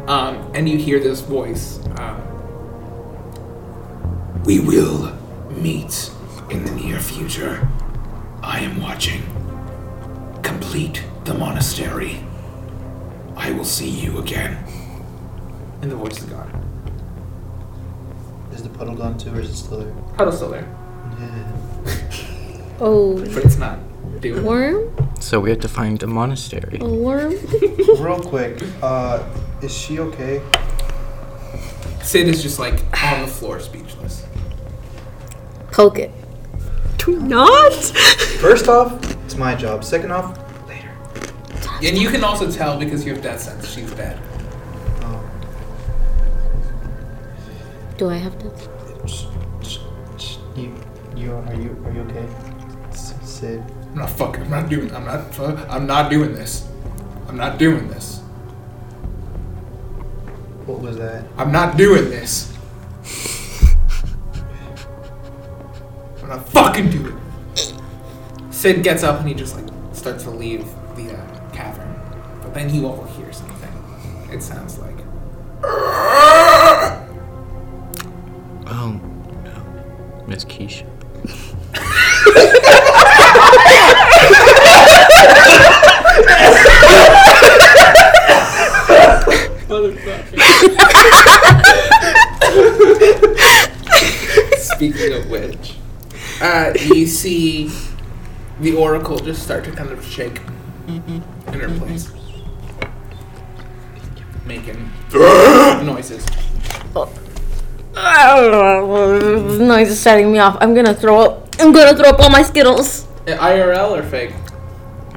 Um, 0.09 0.51
and 0.53 0.67
you 0.69 0.77
hear 0.77 0.99
this 0.99 1.21
voice. 1.21 1.79
Um, 1.97 2.21
We 4.43 4.59
will 4.59 5.11
meet 5.49 6.11
in 6.51 6.63
the 6.65 6.71
near 6.71 6.99
future. 6.99 7.67
I 8.43 8.59
am 8.59 8.79
watching. 8.81 9.23
Complete 10.43 11.03
the 11.25 11.33
monastery. 11.33 12.19
I 13.35 13.51
will 13.51 13.65
see 13.65 13.89
you 13.89 14.19
again. 14.19 14.57
and 15.81 15.91
the 15.91 15.95
voice 15.95 16.17
is 16.19 16.25
gone. 16.25 16.51
Is 18.53 18.63
the 18.63 18.69
puddle 18.69 18.95
gone 18.95 19.17
too, 19.17 19.31
or 19.35 19.39
is 19.39 19.49
it 19.49 19.55
still 19.55 19.79
there? 19.79 19.93
Puddle's 20.17 20.37
still 20.37 20.49
there, 20.49 20.67
Oh, 22.79 23.17
but 23.33 23.43
it's 23.45 23.57
not 23.57 23.79
doing. 24.21 24.43
worm. 24.43 24.91
So 25.19 25.39
we 25.39 25.49
have 25.49 25.59
to 25.61 25.67
find 25.67 26.01
a 26.03 26.07
monastery. 26.07 26.79
A 26.81 26.85
worm. 26.87 27.31
Real 27.99 28.21
quick, 28.21 28.61
uh, 28.81 29.23
is 29.61 29.75
she 29.75 29.99
okay? 29.99 30.41
Sid 32.01 32.27
is 32.27 32.41
just 32.41 32.59
like 32.59 32.75
on 33.03 33.21
the 33.21 33.27
floor, 33.27 33.59
speechless. 33.59 34.25
Poke 35.71 35.99
it. 35.99 36.11
Do 36.97 37.19
not. 37.19 37.73
First 38.39 38.67
off, 38.69 38.91
it's 39.25 39.35
my 39.35 39.55
job. 39.55 39.83
Second 39.83 40.11
off, 40.11 40.37
later. 40.37 40.44
And 41.83 41.97
you 41.97 42.09
can 42.09 42.23
also 42.23 42.49
tell 42.51 42.79
because 42.79 43.05
you 43.05 43.13
have 43.13 43.21
death 43.23 43.41
sense. 43.41 43.67
She's 43.69 43.91
dead. 43.91 44.17
Um, 45.03 45.29
Do 47.97 48.09
I 48.09 48.15
have 48.17 48.37
to? 48.39 49.07
sh- 49.07 49.25
sh- 49.61 49.79
sh- 50.17 50.37
you, 50.55 50.73
you, 51.15 51.33
are 51.33 51.53
you, 51.53 51.75
are 51.85 51.91
you 51.91 52.01
okay? 52.01 52.27
Sid. 52.91 53.61
I'm 53.91 53.95
not 53.99 54.09
fucking. 54.09 54.43
I'm 54.43 54.49
not 54.49 54.69
doing. 54.69 54.93
I'm 54.95 55.05
not. 55.05 55.39
I'm 55.69 55.85
not 55.85 56.09
doing 56.09 56.33
this. 56.33 56.67
I'm 57.27 57.37
not 57.37 57.57
doing 57.57 57.87
this. 57.89 58.19
What 60.65 60.79
was 60.79 60.97
that? 60.97 61.25
I'm 61.37 61.51
not 61.51 61.77
doing 61.77 62.09
this. 62.09 62.51
I'm 66.23 66.29
not 66.29 66.49
fucking 66.49 66.89
doing 66.89 67.17
it. 67.55 67.73
Sid 68.51 68.83
gets 68.83 69.03
up 69.03 69.19
and 69.19 69.27
he 69.29 69.35
just 69.35 69.55
like 69.55 69.65
starts 69.93 70.23
to 70.23 70.31
leave 70.31 70.65
the 70.95 71.11
uh, 71.15 71.49
cavern, 71.51 71.93
but 72.41 72.44
then 72.55 72.73
you 72.73 72.87
all 72.87 73.03
hear 73.03 73.31
something. 73.33 73.69
It 74.31 74.41
sounds 74.41 74.79
like 74.79 74.95
Oh, 78.67 78.99
no. 79.43 80.25
Miss 80.27 80.45
Keisha. 80.45 80.85
Speaking 94.57 95.13
of 95.13 95.29
which, 95.29 95.75
uh, 96.41 96.73
you 96.79 97.05
see 97.05 97.71
the 98.59 98.73
oracle 98.75 99.19
just 99.19 99.43
start 99.43 99.63
to 99.65 99.71
kind 99.71 99.89
of 99.89 100.03
shake 100.05 100.39
in 100.87 101.23
her 101.53 101.69
place, 101.79 102.09
making 104.45 104.89
noises. 105.13 106.25
This 107.93 109.59
noise 109.59 109.89
is 109.89 109.99
setting 109.99 110.31
me 110.31 110.39
off. 110.39 110.57
I'm 110.61 110.73
gonna 110.73 110.93
throw 110.93 111.19
up. 111.21 111.55
I'm 111.59 111.71
gonna 111.71 111.95
throw 111.97 112.09
up 112.09 112.19
all 112.19 112.29
my 112.29 112.43
Skittles. 112.43 113.05
IRL 113.25 113.91
or 113.97 114.03
fake? 114.03 114.33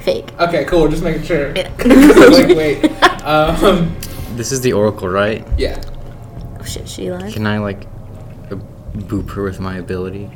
Fake. 0.00 0.32
Okay, 0.40 0.64
cool. 0.64 0.88
Just 0.88 1.02
making 1.02 1.22
sure. 1.24 1.48
I'm 1.48 1.78
like, 2.32 2.56
wait. 2.56 2.92
Um, 3.28 3.94
This 4.36 4.52
is 4.52 4.62
the 4.62 4.72
oracle, 4.72 5.08
right? 5.08 5.46
yeah. 5.58 5.78
Oh 6.58 6.64
shit, 6.64 6.88
she 6.88 7.10
lied. 7.10 7.30
Can 7.32 7.46
I 7.46 7.58
like 7.58 7.82
uh, 8.50 8.56
boop 8.96 9.30
her 9.32 9.42
with 9.42 9.60
my 9.60 9.76
ability 9.76 10.30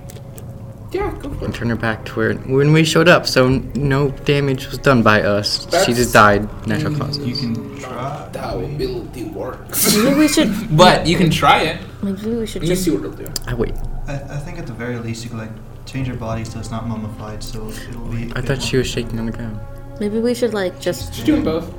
Yeah, 0.91 1.11
go 1.23 1.31
for 1.31 1.37
it. 1.37 1.43
and 1.47 1.55
turn 1.55 1.71
her 1.71 1.77
back 1.77 2.05
to 2.07 2.13
where 2.13 2.35
when 2.35 2.73
we 2.75 2.85
showed 2.85 3.09
up? 3.09 3.27
So 3.27 3.47
n- 3.47 3.73
no 3.75 4.11
damage 4.11 4.67
was 4.69 4.77
done 4.79 5.03
by 5.03 5.23
us. 5.23 5.67
she 5.87 5.95
just 5.95 6.13
died 6.13 6.43
natural 6.67 6.95
causes. 6.97 7.25
You 7.27 7.35
can 7.35 7.79
try. 7.79 8.12
How 8.35 8.59
ability 8.59 9.25
works. 9.25 9.97
Maybe 9.97 10.15
we 10.19 10.29
should. 10.29 10.77
but 10.77 11.07
you 11.07 11.17
can 11.17 11.31
try 11.31 11.63
it. 11.63 11.81
Maybe 12.03 12.35
we 12.35 12.47
should 12.47 12.63
You 12.63 12.69
just. 12.69 12.85
see 12.85 12.91
what 12.91 13.01
it'll 13.05 13.13
do. 13.13 13.27
I 13.47 13.55
wait. 13.55 13.75
I, 14.09 14.15
I 14.15 14.37
think 14.39 14.59
at 14.59 14.67
the 14.67 14.73
very 14.73 14.97
least 14.99 15.23
you 15.25 15.31
could 15.31 15.39
like 15.39 15.51
change 15.87 16.09
your 16.09 16.17
body 16.17 16.45
so 16.45 16.59
it's 16.59 16.71
not 16.71 16.87
mummified, 16.89 17.43
so 17.43 17.69
it'll 17.69 18.09
be. 18.09 18.33
I 18.35 18.41
thought 18.41 18.63
she 18.63 18.77
was 18.77 18.87
shaking 18.87 19.19
on 19.19 19.27
the 19.27 19.33
ground. 19.33 19.59
Maybe 20.01 20.19
we 20.21 20.35
should 20.35 20.55
like 20.55 20.81
just 20.81 21.15
She's 21.15 21.25
doing 21.25 21.45
both. 21.45 21.73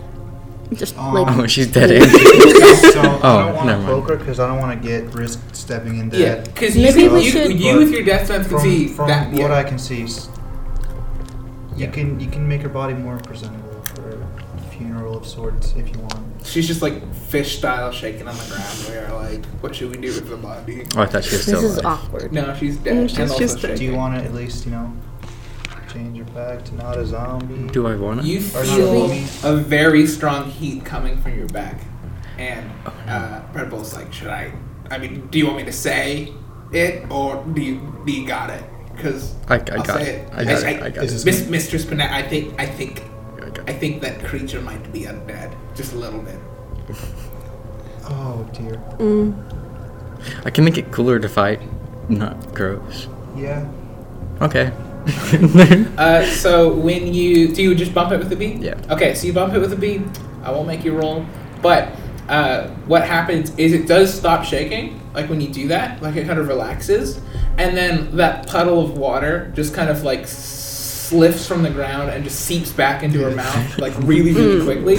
just 0.73 0.97
Um, 0.97 1.13
like. 1.15 1.35
Oh, 1.37 1.47
she's 1.47 1.67
dead. 1.71 1.91
Andy. 1.91 2.07
so 2.07 3.01
I 3.01 3.19
Oh, 3.23 3.45
don't 3.45 3.55
want 3.55 3.65
never 3.67 3.81
to 3.81 3.87
mind. 3.87 4.01
poke 4.01 4.09
her 4.09 4.15
because 4.17 4.39
I 4.39 4.47
don't 4.47 4.59
want 4.59 4.81
to 4.81 4.87
get 4.87 5.13
risk 5.13 5.39
stepping 5.53 5.97
in 5.99 6.09
Yeah, 6.11 6.35
that. 6.35 6.45
because 6.45 6.75
you, 6.77 6.83
Maybe 6.83 7.03
can- 7.03 7.13
we 7.13 7.25
you, 7.25 7.31
should- 7.31 7.59
you 7.59 7.77
with 7.77 7.91
your 7.91 8.03
death 8.03 8.27
sense 8.27 8.47
can 8.47 8.57
From, 8.59 8.61
see 8.69 8.87
from 8.87 9.07
that. 9.09 9.31
what 9.31 9.37
yeah. 9.51 9.53
I 9.57 9.63
can 9.63 9.77
see, 9.79 10.03
s- 10.03 10.29
you 11.75 11.85
Yeah. 11.85 11.91
can 11.91 12.19
you 12.19 12.29
can 12.29 12.47
make 12.47 12.61
her 12.61 12.69
body 12.69 12.93
more 12.93 13.17
presentable 13.17 13.19
for 13.23 13.31
a 13.33 13.41
funeral 13.41 13.62
of 15.23 15.29
sorts 15.29 15.73
if 15.75 15.89
you 15.89 15.99
want. 16.01 16.45
She's 16.45 16.67
just 16.67 16.81
like 16.81 17.13
fish 17.13 17.57
style 17.57 17.91
shaking 17.91 18.27
on 18.27 18.35
the 18.37 18.45
ground. 18.45 18.85
We 18.89 18.95
are 18.97 19.13
like, 19.23 19.45
what 19.61 19.75
should 19.75 19.91
we 19.95 19.97
do 20.01 20.07
with 20.13 20.29
the 20.29 20.35
body? 20.37 20.85
Oh, 20.95 21.01
I 21.01 21.05
thought 21.05 21.23
she 21.23 21.35
was 21.35 21.43
still 21.43 21.61
This 21.61 21.71
is 21.71 21.77
alive. 21.77 21.99
awkward. 22.03 22.33
No, 22.33 22.53
she's 22.55 22.77
dead. 22.77 22.95
Mm, 22.95 23.09
she's 23.09 23.19
also 23.19 23.37
just 23.39 23.59
shaking. 23.59 23.77
Do 23.77 23.83
you 23.85 23.95
want 23.95 24.19
to 24.19 24.23
at 24.25 24.33
least 24.33 24.65
you 24.65 24.71
know 24.71 24.91
change 25.91 26.17
your 26.17 26.25
back 26.27 26.63
to 26.65 26.75
not 26.75 26.97
a 26.97 27.05
zombie? 27.05 27.71
Do 27.71 27.87
I 27.87 27.95
want 27.95 28.21
to? 28.21 28.27
You 28.27 28.37
Or 28.39 28.63
feel 28.65 29.07
zombie? 29.07 29.23
a 29.43 29.55
very 29.55 30.05
strong 30.05 30.49
heat 30.51 30.83
coming 30.83 31.17
from 31.17 31.37
your 31.37 31.47
back, 31.47 31.79
and 32.37 32.69
uh, 33.07 33.41
Red 33.53 33.69
Bull's 33.69 33.93
like, 33.93 34.11
"Should 34.11 34.27
I? 34.27 34.51
I 34.91 34.97
mean, 34.97 35.27
do 35.27 35.37
you 35.39 35.45
want 35.45 35.57
me 35.57 35.63
to 35.65 35.71
say 35.71 36.33
it, 36.73 37.09
or 37.09 37.43
do 37.53 37.61
you 37.61 38.03
do 38.05 38.11
you 38.11 38.27
got 38.27 38.49
it? 38.49 38.63
because 38.95 39.33
I, 39.47 39.55
I 39.55 39.57
I'll 39.57 39.83
got 39.83 40.01
it. 40.01 40.07
it. 40.07 40.29
I 40.33 40.43
got 40.43 40.63
it. 40.63 40.83
I 40.83 40.89
got 40.91 41.03
it. 41.05 41.25
Miss, 41.25 41.47
Mistress 41.47 41.83
Bennett, 41.83 42.11
I 42.11 42.21
think, 42.21 42.53
I 42.59 42.67
think, 42.67 43.01
I 43.63 43.65
got 43.65 43.69
I 43.69 43.73
it. 43.75 43.79
think 43.79 44.01
that 44.01 44.23
creature 44.23 44.61
might 44.61 44.91
be 44.93 45.01
undead, 45.01 45.53
just 45.75 45.93
a 45.93 45.97
little 45.97 46.21
bit. 46.21 46.39
Oh 48.05 48.43
dear. 48.53 48.81
I 50.45 50.49
can 50.49 50.65
make 50.65 50.77
it 50.77 50.91
cooler 50.91 51.19
to 51.19 51.29
fight, 51.29 51.61
not 52.09 52.53
gross. 52.53 53.07
Yeah. 53.35 53.65
Okay. 54.41 54.71
Uh, 55.97 56.25
so 56.25 56.73
when 56.73 57.13
you 57.13 57.53
do 57.53 57.61
you 57.61 57.75
just 57.75 57.93
bump 57.93 58.11
it 58.11 58.19
with 58.19 58.31
a 58.31 58.35
B? 58.35 58.53
Yeah. 58.59 58.75
Okay, 58.89 59.15
so 59.15 59.27
you 59.27 59.33
bump 59.33 59.53
it 59.53 59.59
with 59.59 59.73
a 59.73 59.75
B. 59.77 60.01
I 60.43 60.51
won't 60.51 60.67
make 60.67 60.83
you 60.83 60.93
roll, 60.97 61.25
but 61.61 61.89
uh, 62.29 62.67
what 62.87 63.05
happens 63.05 63.53
is 63.57 63.73
it 63.73 63.87
does 63.87 64.13
stop 64.13 64.43
shaking. 64.45 64.99
Like 65.13 65.29
when 65.29 65.39
you 65.41 65.49
do 65.49 65.67
that, 65.69 66.01
like 66.01 66.15
it 66.15 66.25
kind 66.27 66.39
of 66.39 66.47
relaxes, 66.47 67.19
and 67.57 67.75
then 67.75 68.15
that 68.17 68.47
puddle 68.47 68.83
of 68.83 68.97
water 68.97 69.51
just 69.55 69.73
kind 69.73 69.89
of 69.89 70.03
like 70.03 70.21
s- 70.21 70.33
lifts 71.13 71.47
from 71.47 71.63
the 71.63 71.69
ground 71.69 72.09
and 72.09 72.23
just 72.23 72.41
seeps 72.41 72.71
back 72.71 73.03
into 73.03 73.19
her 73.23 73.31
mouth 73.35 73.77
like 73.79 73.93
really 73.99 74.33
really 74.33 74.63
quickly, 74.63 74.95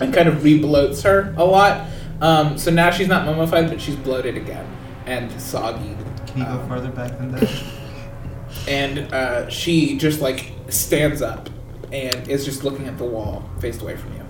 and 0.00 0.14
kind 0.14 0.28
of 0.28 0.36
rebloats 0.42 1.02
her 1.02 1.34
a 1.36 1.44
lot. 1.44 1.88
Um, 2.20 2.56
so 2.58 2.70
now 2.70 2.90
she's 2.90 3.08
not 3.08 3.26
mummified, 3.26 3.68
but 3.68 3.80
she's 3.80 3.96
bloated 3.96 4.36
again 4.36 4.66
and 5.06 5.30
soggy. 5.40 5.96
Can 6.26 6.38
you 6.38 6.44
go 6.44 6.50
Um, 6.52 6.68
farther 6.68 6.90
back 6.90 7.16
than 7.18 7.32
that? 7.32 7.62
and 8.68 9.12
uh, 9.12 9.48
she 9.48 9.96
just 9.98 10.20
like 10.20 10.52
stands 10.68 11.22
up 11.22 11.48
and 11.92 12.28
is 12.28 12.44
just 12.44 12.64
looking 12.64 12.86
at 12.88 12.98
the 12.98 13.04
wall 13.04 13.48
faced 13.60 13.80
away 13.82 13.96
from 13.96 14.12
you 14.14 14.22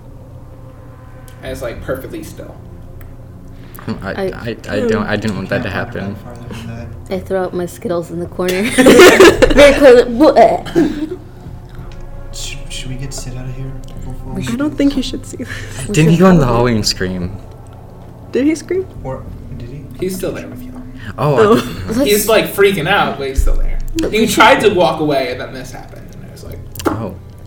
and 1.41 1.51
it's 1.51 1.61
like 1.61 1.81
perfectly 1.81 2.23
still 2.23 2.55
I, 3.87 4.11
I, 4.13 4.49
I, 4.69 4.79
don't 4.87 5.05
I 5.07 5.15
didn't 5.15 5.37
want 5.37 5.49
that 5.49 5.63
to 5.63 5.69
happen. 5.69 6.13
back 6.13 6.23
farther 6.23 6.47
than 6.53 6.67
that. 6.67 7.13
I 7.13 7.19
throw 7.19 7.43
out 7.43 7.53
my 7.53 7.65
Skittles 7.65 8.11
in 8.11 8.19
the 8.19 8.27
corner. 8.27 8.63
Very 8.71 9.73
quickly. 9.79 10.41
Uh, 10.41 12.33
should, 12.33 12.71
should 12.71 12.89
we 12.89 12.95
get 12.97 13.13
Sid 13.13 13.35
out 13.37 13.47
of 13.47 13.55
here 13.55 13.69
before 14.05 14.33
we? 14.33 14.47
I 14.47 14.55
don't 14.55 14.75
think 14.75 14.95
you 14.97 15.03
should 15.03 15.25
see 15.25 15.37
this. 15.37 15.87
Didn't 15.87 16.11
he 16.11 16.17
go 16.17 16.29
in 16.29 16.37
the 16.37 16.45
hallway 16.45 16.75
and 16.75 16.85
scream? 16.85 17.37
Did 18.31 18.45
he 18.45 18.55
scream? 18.55 18.85
Or 19.03 19.23
did 19.57 19.69
he? 19.69 19.85
he's 19.99 20.15
still 20.15 20.33
there 20.33 20.47
with 20.47 20.61
you 20.61 20.73
Oh, 21.17 21.55
Oh. 21.57 22.03
he's 22.03 22.27
like 22.27 22.45
freaking 22.45 22.87
out 22.87 23.17
but 23.17 23.29
he's 23.29 23.41
still 23.41 23.55
there 23.55 23.79
he 24.11 24.27
tried 24.27 24.59
to 24.59 24.69
walk 24.73 24.99
away 24.99 25.31
and 25.31 25.39
then 25.41 25.53
this 25.53 25.71
happened 25.71 25.96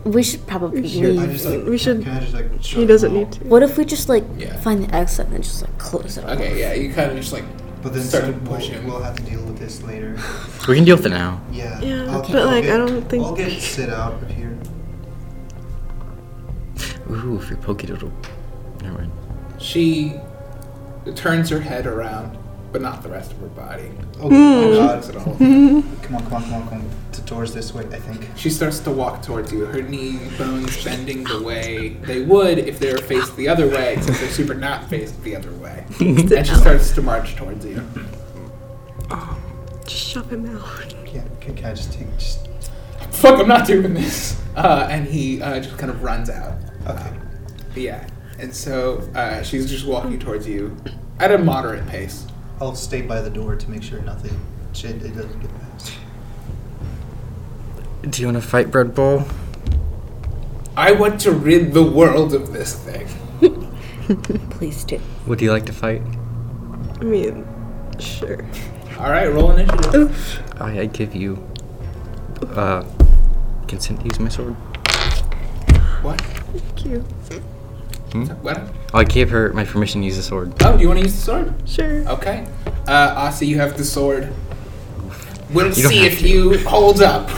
we 0.05 0.22
should 0.22 0.46
probably 0.46 0.80
We 0.82 0.88
should- 0.88 1.05
I 1.18 1.22
leave. 1.22 1.32
just 1.32 1.44
like. 1.46 1.64
We 1.66 1.78
should- 1.78 2.03
Can 2.03 2.12
I 2.16 2.20
just 2.20 2.32
like? 2.34 2.46
shut 2.62 2.80
He 2.80 2.86
doesn't 2.86 3.12
wall? 3.12 3.20
need 3.24 3.32
to. 3.32 3.44
What 3.44 3.62
if 3.62 3.76
we 3.78 3.84
just 3.84 4.09
like 4.09 4.24
Yeah. 4.38 4.57
find 4.61 4.84
the 4.84 4.94
exit 4.94 5.26
and 5.26 5.34
then 5.34 5.42
just 5.42 5.62
like 5.62 5.76
close 5.78 6.16
it? 6.16 6.24
okay 6.24 6.59
yeah 6.59 6.72
you 6.74 6.92
kind 6.92 7.11
of 7.11 7.16
just 7.18 7.32
like 7.32 7.44
But 7.82 7.94
then 7.94 8.03
Start 8.03 8.24
so 8.24 8.32
to 8.32 8.38
we'll, 8.38 8.57
push 8.57 8.68
him. 8.68 8.86
we'll 8.86 9.03
have 9.03 9.16
to 9.16 9.22
deal 9.22 9.42
with 9.42 9.59
this 9.59 9.82
later. 9.82 10.14
We 10.68 10.74
can 10.76 10.84
deal 10.84 10.96
with 10.96 11.07
it 11.07 11.11
now. 11.11 11.40
Yeah. 11.51 11.80
Yeah, 11.80 12.12
I'll- 12.12 12.20
but, 12.20 12.36
I'll 12.36 12.46
like, 12.46 12.64
get- 12.64 12.74
I 12.74 12.76
don't 12.76 13.09
think- 13.09 13.24
I'll 13.24 13.34
get 13.34 13.53
Sid 13.61 13.88
out 13.90 14.22
of 14.22 14.30
here. 14.30 14.55
Ooh, 17.11 17.36
if 17.38 17.48
you're 17.48 17.59
pokey 17.59 17.86
doodle. 17.86 18.12
Never 18.82 18.98
mind. 18.98 19.12
she 19.59 20.14
turns 21.14 21.48
her 21.51 21.61
head 21.61 21.86
around 21.86 22.36
but 22.72 22.80
not 22.82 23.02
the 23.02 23.08
rest 23.08 23.32
of 23.32 23.38
her 23.38 23.48
body 23.48 23.90
Oh, 24.22 24.28
oh 24.30 24.74
God. 24.74 24.96
Looks 24.96 25.08
at 25.08 25.16
all. 25.16 25.34
Come 26.10 26.16
on, 26.16 26.24
come 26.24 26.34
on, 26.34 26.42
come 26.42 26.54
on, 26.54 26.68
come 26.68 26.78
on. 26.80 26.90
To 27.12 27.24
towards 27.24 27.54
this 27.54 27.72
way, 27.72 27.84
I 27.84 27.98
think. 27.98 28.28
She 28.36 28.50
starts 28.50 28.80
to 28.80 28.90
walk 28.90 29.22
towards 29.22 29.52
you, 29.52 29.64
her 29.64 29.80
knee 29.80 30.18
bones 30.36 30.82
bending 30.84 31.22
the 31.24 31.40
way 31.40 31.90
they 32.02 32.22
would 32.22 32.58
if 32.58 32.80
they 32.80 32.92
were 32.92 32.98
faced 32.98 33.36
the 33.36 33.48
other 33.48 33.68
way, 33.68 33.94
except 33.94 34.18
they're 34.18 34.28
super 34.28 34.54
not 34.54 34.90
faced 34.90 35.22
the 35.22 35.36
other 35.36 35.52
way. 35.52 35.84
and 36.00 36.46
she 36.46 36.54
starts 36.54 36.90
to 36.92 37.02
march 37.02 37.36
towards 37.36 37.64
you. 37.64 37.82
Oh, 39.10 39.40
Just 39.84 40.04
shove 40.04 40.32
him 40.32 40.46
out. 40.56 40.94
Yeah. 41.12 41.22
Can, 41.40 41.54
can 41.56 41.64
I 41.64 41.74
just 41.74 41.92
take 41.92 42.12
just? 42.18 42.48
Fuck, 43.10 43.40
I'm 43.40 43.48
not 43.48 43.66
doing 43.66 43.94
this. 43.94 44.40
Uh, 44.56 44.88
and 44.90 45.06
he 45.06 45.40
uh, 45.40 45.60
just 45.60 45.78
kind 45.78 45.90
of 45.90 46.02
runs 46.02 46.28
out. 46.28 46.54
Okay. 46.86 47.12
Yeah. 47.76 48.08
And 48.38 48.54
so 48.54 49.08
uh, 49.14 49.42
she's 49.42 49.70
just 49.70 49.86
walking 49.86 50.18
towards 50.18 50.48
you 50.48 50.76
at 51.20 51.30
a 51.30 51.38
moderate 51.38 51.86
pace. 51.86 52.26
I'll 52.61 52.74
stay 52.74 53.00
by 53.00 53.22
the 53.22 53.30
door 53.30 53.56
to 53.56 53.70
make 53.70 53.82
sure 53.82 54.02
nothing 54.02 54.38
shit 54.74 54.96
it 55.02 55.14
doesn't 55.14 55.40
get 55.40 55.50
past. 55.61 55.92
Do 58.08 58.20
you 58.20 58.28
want 58.28 58.42
to 58.42 58.46
fight, 58.46 58.70
Bread 58.70 58.94
Bowl? 58.94 59.24
I 60.76 60.92
want 60.92 61.20
to 61.22 61.32
rid 61.32 61.72
the 61.72 61.82
world 61.82 62.34
of 62.34 62.52
this 62.52 62.74
thing. 62.74 63.06
Please 64.50 64.84
do. 64.84 65.00
Would 65.26 65.40
you 65.40 65.52
like 65.52 65.66
to 65.66 65.72
fight? 65.72 66.02
I 67.00 67.04
mean, 67.04 67.46
sure. 67.98 68.44
All 68.98 69.11
right, 69.11 69.28
roll 69.28 69.52
initiative. 69.52 70.42
I, 70.61 70.80
I 70.80 70.86
give 70.86 71.14
you 71.14 71.42
uh, 72.50 72.84
consent 73.68 74.00
to 74.00 74.06
use 74.06 74.20
my 74.20 74.28
sword. 74.28 74.54
What? 76.02 76.20
Thank 76.20 76.84
you. 76.84 77.04
What? 78.42 78.61
I 78.92 79.04
gave 79.04 79.30
her 79.30 79.52
my 79.52 79.64
permission 79.64 80.00
to 80.00 80.06
use 80.06 80.16
the 80.16 80.22
sword. 80.22 80.52
Oh, 80.62 80.74
do 80.76 80.80
you 80.82 80.88
want 80.88 80.98
to 81.00 81.04
use 81.06 81.14
the 81.14 81.20
sword? 81.22 81.54
Sure. 81.68 82.08
Okay. 82.08 82.46
Uh, 82.88 83.14
Asa, 83.16 83.44
you 83.46 83.56
have 83.58 83.76
the 83.76 83.84
sword. 83.84 84.32
We'll 85.52 85.68
You 85.68 85.72
see 85.74 86.06
if 86.06 86.18
to. 86.20 86.28
you 86.28 86.58
hold 86.61 87.02
up. 87.02 87.28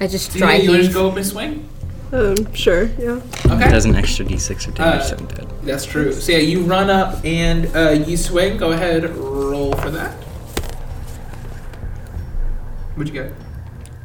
I 0.00 0.06
just 0.06 0.32
Do 0.32 0.38
you, 0.40 0.46
you 0.46 0.72
to 0.76 0.82
just 0.82 0.92
go 0.94 1.08
up 1.10 1.16
and 1.16 1.24
swing? 1.26 1.68
Um, 2.12 2.52
sure. 2.54 2.84
Yeah. 2.98 3.20
Okay. 3.46 3.66
It 3.66 3.70
does 3.70 3.84
an 3.86 3.94
extra 3.96 4.24
d6 4.24 4.68
or 4.68 4.70
damage 4.72 5.12
Uh, 5.12 5.16
to 5.16 5.34
dead. 5.34 5.48
That's 5.62 5.84
true. 5.86 6.12
So 6.12 6.32
yeah, 6.32 6.38
you 6.38 6.62
run 6.62 6.90
up 6.90 7.24
and 7.24 7.74
uh, 7.74 7.90
you 7.90 8.16
swing. 8.16 8.56
Go 8.58 8.72
ahead, 8.72 9.08
roll 9.16 9.72
for 9.74 9.90
that. 9.90 10.12
What'd 12.94 13.12
you 13.14 13.22
get? 13.22 13.32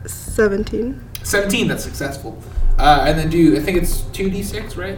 Seventeen. 0.10 1.04
17, 1.24 1.68
that's 1.68 1.84
successful. 1.84 2.42
Uh, 2.80 3.04
and 3.06 3.20
then 3.20 3.30
do, 3.30 3.58
I 3.58 3.60
think 3.60 3.78
it's 3.78 4.02
2d6, 4.02 4.78
right? 4.78 4.98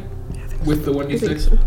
With 0.66 0.86
the 0.86 0.94
I 0.94 1.18
think 1.18 1.32
1d6? 1.34 1.60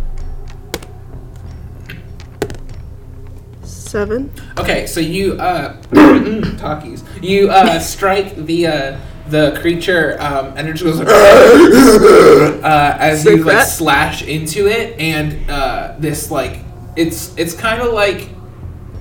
Seven. 3.65 4.33
Okay, 4.57 4.87
so 4.87 5.01
you, 5.01 5.33
uh, 5.35 5.81
talkies. 6.59 7.03
You, 7.21 7.51
uh, 7.51 7.81
strike 7.81 8.37
the, 8.37 8.67
uh, 8.69 9.01
the 9.29 9.59
creature, 9.61 10.17
um, 10.21 10.55
and 10.57 10.69
it 10.69 10.75
just 10.75 10.85
goes, 10.85 11.01
uh, 12.63 12.97
as 13.01 13.25
you, 13.25 13.43
like, 13.43 13.67
slash 13.67 14.23
into 14.23 14.69
it, 14.69 14.97
and, 15.01 15.51
uh, 15.51 15.97
this, 15.99 16.31
like, 16.31 16.61
it's, 16.95 17.37
it's 17.37 17.55
kind 17.55 17.83
of 17.83 17.93
like 17.93 18.29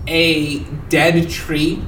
a 0.07 0.59
dead 0.89 1.29
tree 1.29 1.79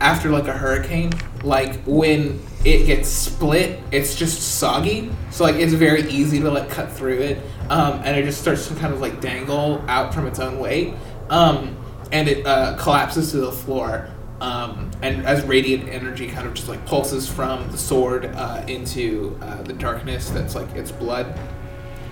after, 0.00 0.30
like, 0.30 0.48
a 0.48 0.54
hurricane. 0.54 1.12
Like, 1.42 1.82
when 1.84 2.40
it 2.64 2.86
gets 2.86 3.08
split, 3.08 3.80
it's 3.90 4.14
just 4.14 4.58
soggy, 4.58 5.10
so, 5.30 5.44
like, 5.44 5.56
it's 5.56 5.72
very 5.72 6.08
easy 6.10 6.40
to, 6.40 6.50
like, 6.50 6.68
cut 6.68 6.92
through 6.92 7.18
it, 7.18 7.38
um, 7.68 8.00
and 8.04 8.16
it 8.16 8.24
just 8.24 8.40
starts 8.40 8.68
to 8.68 8.74
kind 8.74 8.92
of, 8.92 9.00
like, 9.00 9.20
dangle 9.20 9.84
out 9.88 10.12
from 10.12 10.26
its 10.26 10.38
own 10.38 10.58
weight. 10.58 10.94
Um, 11.30 11.76
and 12.12 12.28
it 12.28 12.46
uh, 12.46 12.76
collapses 12.76 13.30
to 13.32 13.38
the 13.38 13.52
floor. 13.52 14.08
Um, 14.40 14.90
and 15.02 15.26
as 15.26 15.44
radiant 15.44 15.88
energy 15.88 16.26
kind 16.28 16.46
of 16.46 16.54
just 16.54 16.66
like 16.66 16.84
pulses 16.86 17.28
from 17.28 17.70
the 17.70 17.78
sword 17.78 18.24
uh, 18.24 18.64
into 18.66 19.38
uh, 19.42 19.62
the 19.62 19.74
darkness 19.74 20.30
that's 20.30 20.54
like 20.54 20.74
its 20.74 20.90
blood, 20.90 21.38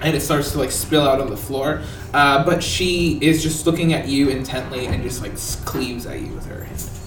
and 0.03 0.14
it 0.14 0.20
starts 0.20 0.53
to 0.53 0.59
like 0.59 0.70
spill 0.70 1.09
out 1.09 1.20
on 1.20 1.30
the 1.30 1.36
floor. 1.36 1.82
Uh, 2.12 2.44
but 2.44 2.62
she 2.62 3.18
is 3.22 3.42
just 3.42 3.66
looking 3.66 3.94
at 3.94 4.09
you 4.09 4.28
intently 4.28 4.86
and 4.86 5.03
just 5.03 5.22
like 5.22 5.36
cleaves 5.64 6.07
at 6.07 6.20
you 6.20 6.32
with 6.34 6.46
her 6.46 6.64
hand. 6.64 6.97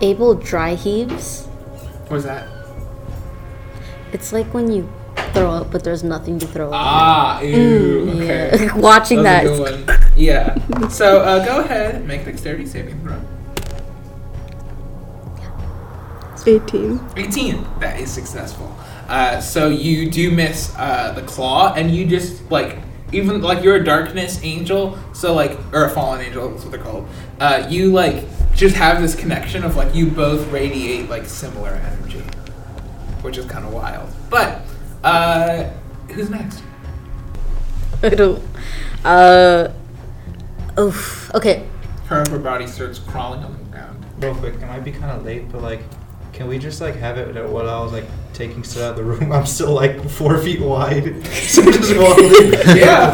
Abel 0.00 0.34
dry 0.34 0.74
heaves. 0.74 1.46
What 2.08 2.18
is 2.18 2.24
that? 2.24 2.48
It's 4.12 4.32
like 4.32 4.52
when 4.54 4.70
you 4.70 4.90
throw 5.32 5.50
up, 5.50 5.70
but 5.70 5.84
there's 5.84 6.02
nothing 6.02 6.38
to 6.38 6.46
throw 6.46 6.68
up. 6.68 6.74
Ah, 6.74 7.40
ew. 7.40 8.10
Okay. 8.10 8.64
Yeah. 8.64 8.76
Watching 8.76 9.22
that. 9.24 9.44
That's 9.44 9.58
a 9.58 9.62
good 9.62 9.86
one. 9.86 9.98
Yeah. 10.16 10.88
So 10.88 11.20
uh, 11.20 11.44
go 11.44 11.60
ahead 11.60 12.04
make 12.06 12.22
a 12.22 12.24
dexterity 12.26 12.66
saving 12.66 13.00
throw. 13.02 13.20
Eighteen. 16.46 17.00
18. 17.16 17.66
That 17.80 18.00
is 18.00 18.10
successful. 18.10 18.74
Uh, 19.08 19.40
so 19.40 19.68
you 19.68 20.10
do 20.10 20.30
miss 20.30 20.74
uh, 20.78 21.12
the 21.12 21.22
claw, 21.22 21.74
and 21.74 21.90
you 21.90 22.06
just 22.06 22.50
like 22.50 22.78
even 23.12 23.42
like 23.42 23.62
you're 23.62 23.76
a 23.76 23.84
darkness 23.84 24.42
angel, 24.42 24.98
so 25.12 25.34
like 25.34 25.58
or 25.74 25.84
a 25.84 25.90
fallen 25.90 26.20
angel, 26.20 26.48
that's 26.48 26.62
what 26.62 26.72
they're 26.72 26.82
called. 26.82 27.06
Uh, 27.40 27.66
you 27.68 27.92
like 27.92 28.24
just 28.58 28.74
have 28.74 29.00
this 29.00 29.14
connection 29.14 29.62
of 29.62 29.76
like 29.76 29.94
you 29.94 30.10
both 30.10 30.46
radiate 30.50 31.08
like 31.08 31.24
similar 31.26 31.70
energy, 31.70 32.18
which 33.22 33.38
is 33.38 33.46
kind 33.46 33.64
of 33.64 33.72
wild. 33.72 34.10
But 34.28 34.62
uh, 35.04 35.70
who's 36.10 36.28
next? 36.28 36.62
I 38.02 38.08
don't. 38.10 38.42
Uh. 39.04 39.68
Oof. 40.78 41.32
Okay. 41.34 41.66
Her 42.06 42.22
upper 42.22 42.38
body 42.38 42.66
starts 42.66 42.98
crawling 42.98 43.44
on 43.44 43.52
the 43.56 43.64
ground. 43.70 44.04
Real 44.18 44.34
quick, 44.34 44.54
it 44.54 44.66
might 44.66 44.80
be 44.84 44.90
kind 44.92 45.12
of 45.12 45.24
late, 45.24 45.50
but 45.52 45.62
like, 45.62 45.82
can 46.32 46.48
we 46.48 46.58
just 46.58 46.80
like 46.80 46.96
have 46.96 47.16
it 47.16 47.34
that 47.34 47.48
while 47.48 47.68
I 47.70 47.80
was 47.80 47.92
like 47.92 48.06
taking 48.32 48.64
Sid 48.64 48.82
out 48.82 48.90
of 48.90 48.96
the 48.96 49.04
room, 49.04 49.30
I'm 49.38 49.46
still 49.46 49.72
like 49.72 50.08
four 50.10 50.36
feet 50.38 50.60
wide, 50.60 51.24
so 51.26 51.62
just 51.70 51.96
walk. 51.98 52.18
yeah. 52.76 53.12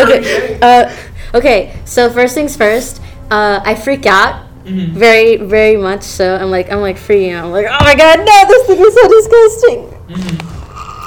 Okay. 0.00 0.58
Uh. 0.60 0.92
Okay. 1.32 1.76
So 1.84 2.10
first 2.10 2.34
things 2.34 2.56
first. 2.56 3.00
uh, 3.30 3.60
I 3.64 3.76
freak 3.76 4.04
out 4.06 4.46
Mhm. 4.64 4.92
very, 4.92 5.36
very 5.36 5.76
much. 5.76 6.02
So 6.02 6.36
I'm 6.36 6.50
like, 6.50 6.70
I'm 6.72 6.80
like 6.80 6.96
freaking 6.96 7.32
out. 7.34 7.44
I'm 7.46 7.52
like, 7.52 7.66
oh 7.68 7.84
my 7.84 7.94
god, 7.94 8.18
no, 8.18 8.44
this 8.48 8.66
thing 8.66 8.80
is 8.80 8.94
so 8.94 9.08
disgusting. 9.08 9.90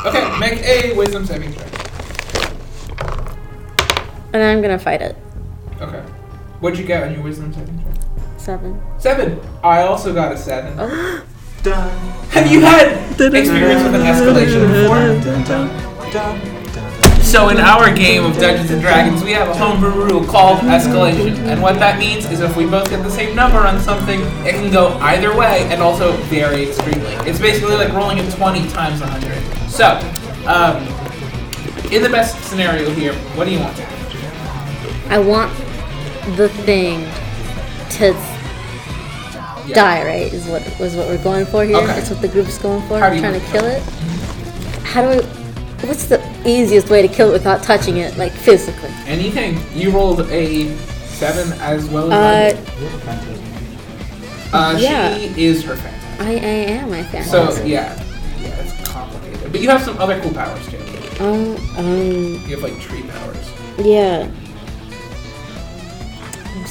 Okay, 0.05 0.39
make 0.39 0.61
a 0.63 0.93
wisdom 0.95 1.25
saving 1.25 1.51
throw. 1.51 1.65
And 4.33 4.43
I'm 4.43 4.61
gonna 4.61 4.77
fight 4.79 5.01
it. 5.01 5.15
Okay. 5.81 5.99
What'd 6.59 6.77
you 6.79 6.85
get 6.85 7.03
on 7.03 7.13
your 7.13 7.23
wisdom 7.23 7.51
saving 7.53 7.79
throw? 7.79 7.91
Seven. 8.37 8.81
Seven. 8.99 9.39
I 9.63 9.81
also 9.81 10.13
got 10.13 10.31
a 10.31 10.37
seven. 10.37 10.73
Oh. 10.79 11.23
Have 12.31 12.49
you 12.49 12.61
had 12.61 12.93
experience 13.19 13.83
with 13.83 13.95
an 13.95 14.01
escalation 14.01 14.67
before? 14.71 16.56
So 17.27 17.49
in 17.49 17.57
our 17.57 17.93
game 17.93 18.23
of 18.23 18.37
Dungeons 18.37 18.71
and 18.71 18.81
Dragons, 18.81 19.21
we 19.21 19.31
have 19.33 19.49
a 19.49 19.53
homebrew 19.53 19.91
rule 19.91 20.25
called 20.25 20.59
escalation, 20.59 21.35
and 21.39 21.61
what 21.61 21.75
that 21.75 21.99
means 21.99 22.25
is 22.31 22.39
if 22.39 22.55
we 22.55 22.65
both 22.65 22.89
get 22.89 23.03
the 23.03 23.09
same 23.09 23.35
number 23.35 23.57
on 23.57 23.81
something, 23.81 24.21
it 24.45 24.53
can 24.53 24.71
go 24.71 24.97
either 24.99 25.35
way 25.35 25.67
and 25.69 25.81
also 25.81 26.13
vary 26.29 26.69
extremely. 26.69 27.11
It's 27.29 27.37
basically 27.37 27.75
like 27.75 27.91
rolling 27.91 28.19
a 28.19 28.31
20 28.31 28.69
times 28.69 29.01
100. 29.01 29.69
So, 29.69 29.99
um, 30.47 30.77
in 31.91 32.01
the 32.01 32.09
best 32.09 32.41
scenario 32.45 32.89
here, 32.91 33.13
what 33.35 33.43
do 33.43 33.51
you 33.51 33.59
want? 33.59 33.77
I 35.11 35.19
want 35.19 35.51
the 36.37 36.47
thing 36.63 37.01
to 37.97 38.15
Yeah. 39.65 39.75
die. 39.75 40.05
Right? 40.05 40.33
Is 40.33 40.45
what 40.45 40.65
is 40.79 40.95
what 40.95 41.07
we're 41.07 41.17
going 41.17 41.45
for 41.45 41.65
here. 41.65 41.75
Okay. 41.75 41.87
That's 41.87 42.09
what 42.09 42.21
the 42.21 42.29
group's 42.29 42.57
going 42.57 42.81
for. 42.87 42.99
How 42.99 43.11
you 43.11 43.19
trying 43.19 43.39
to 43.39 43.45
kill 43.47 43.65
it. 43.65 43.83
How 44.83 45.01
do 45.01 45.09
I? 45.19 45.36
What's 45.81 46.05
the 46.05 46.19
easiest 46.45 46.89
way 46.89 47.01
to 47.01 47.07
kill 47.07 47.29
it 47.29 47.33
without 47.33 47.63
touching 47.63 47.97
it, 47.97 48.17
like 48.17 48.31
physically? 48.31 48.89
Anything. 49.05 49.59
You 49.73 49.91
rolled 49.91 50.21
a 50.21 50.75
seven 51.05 51.51
as 51.61 51.85
well 51.89 52.11
as 52.11 52.55
I 52.55 52.59
Uh, 52.59 53.19
did. 53.19 53.43
Uh, 54.53 54.77
yeah. 54.79 55.17
she 55.17 55.45
is 55.45 55.63
her 55.63 55.75
phantasm. 55.75 56.27
I, 56.27 56.31
I 56.31 56.35
am. 56.35 56.93
I 56.93 57.03
think. 57.03 57.25
So 57.25 57.51
yeah, 57.63 57.95
yeah, 58.41 58.47
it's 58.61 58.87
complicated. 58.89 59.51
But 59.51 59.61
you 59.61 59.69
have 59.69 59.83
some 59.83 59.97
other 59.99 60.19
cool 60.21 60.31
powers 60.33 60.65
too. 60.67 60.77
Um. 61.19 61.55
Um. 61.77 62.33
You 62.47 62.57
have 62.59 62.63
like 62.63 62.79
tree 62.79 63.03
powers. 63.03 63.51
Yeah. 63.79 64.29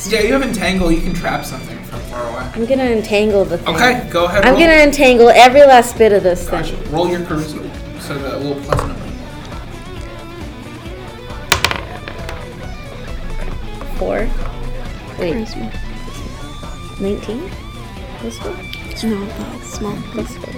Yeah, 0.09 0.21
you 0.21 0.33
have 0.35 0.43
entangle. 0.43 0.91
You 0.93 1.01
can 1.01 1.15
trap 1.15 1.45
something 1.45 1.79
from 1.85 2.01
far 2.03 2.23
away. 2.29 2.49
I'm 2.55 2.67
gonna 2.67 2.85
entangle 2.85 3.45
the 3.45 3.59
thing. 3.59 3.75
Okay, 3.75 4.09
go 4.11 4.25
ahead. 4.27 4.45
I'm 4.45 4.53
roll. 4.55 4.61
gonna 4.63 4.83
entangle 4.83 5.29
every 5.31 5.63
last 5.63 5.97
bit 5.99 6.13
of 6.13 6.23
this 6.23 6.49
Gotcha. 6.49 6.77
thing. 6.77 6.93
Roll 6.93 7.09
your 7.09 7.21
charisma. 7.21 7.63
So 8.07 8.17
the 8.17 8.39
little 8.39 8.63
plus 8.63 8.81
number. 8.87 9.07
Four. 13.99 14.29
Wait. 15.19 15.35
Charisma. 15.35 15.67
Nineteen. 17.01 17.51
Plus 18.19 18.39
four. 18.39 18.53
No, 19.11 19.27
that's 19.27 19.75
small. 19.75 19.97
Plus 20.13 20.37
four. 20.37 20.55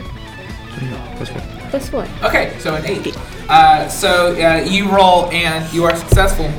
Plus 1.17 1.29
four. 1.31 1.43
Plus 1.71 1.89
four. 1.89 2.07
Okay, 2.23 2.55
so 2.59 2.75
an 2.75 2.85
eight. 2.85 3.17
Uh, 3.49 3.89
so 3.89 4.37
uh, 4.37 4.63
you 4.69 4.91
roll 4.91 5.31
and 5.31 5.73
you 5.73 5.85
are 5.85 5.97
successful. 5.97 6.53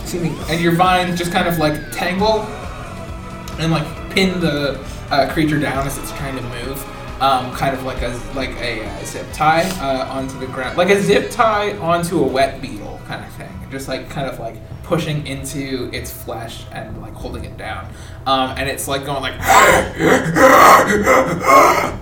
Excuse 0.00 0.22
me. 0.22 0.32
And 0.48 0.62
your 0.62 0.76
vines 0.76 1.18
just 1.18 1.30
kind 1.30 1.46
of 1.46 1.58
like 1.58 1.92
tangle 1.92 2.40
and 3.60 3.70
like 3.70 3.86
pin 4.10 4.40
the 4.40 4.82
uh, 5.10 5.30
creature 5.30 5.58
down 5.58 5.86
as 5.86 5.98
it's 5.98 6.10
trying 6.12 6.36
to 6.36 6.42
move. 6.42 6.82
Um, 7.20 7.54
kind 7.54 7.74
of 7.76 7.84
like 7.84 8.02
a 8.02 8.20
like 8.34 8.50
a 8.56 8.84
uh, 8.84 9.04
zip 9.04 9.26
tie 9.32 9.62
uh, 9.80 10.12
onto 10.12 10.38
the 10.38 10.46
ground, 10.46 10.76
like 10.76 10.90
a 10.90 11.00
zip 11.00 11.30
tie 11.30 11.76
onto 11.78 12.18
a 12.22 12.26
wet 12.26 12.60
beetle 12.60 13.00
kind 13.06 13.24
of 13.24 13.32
thing. 13.34 13.50
Just 13.70 13.88
like 13.88 14.10
kind 14.10 14.28
of 14.28 14.38
like 14.40 14.56
pushing 14.82 15.26
into 15.26 15.90
its 15.92 16.10
flesh 16.12 16.64
and 16.72 17.00
like 17.00 17.14
holding 17.14 17.44
it 17.44 17.56
down. 17.56 17.86
Um, 18.26 18.50
and 18.56 18.68
it's 18.68 18.86
like 18.88 19.04
going 19.04 19.22
like. 19.22 19.34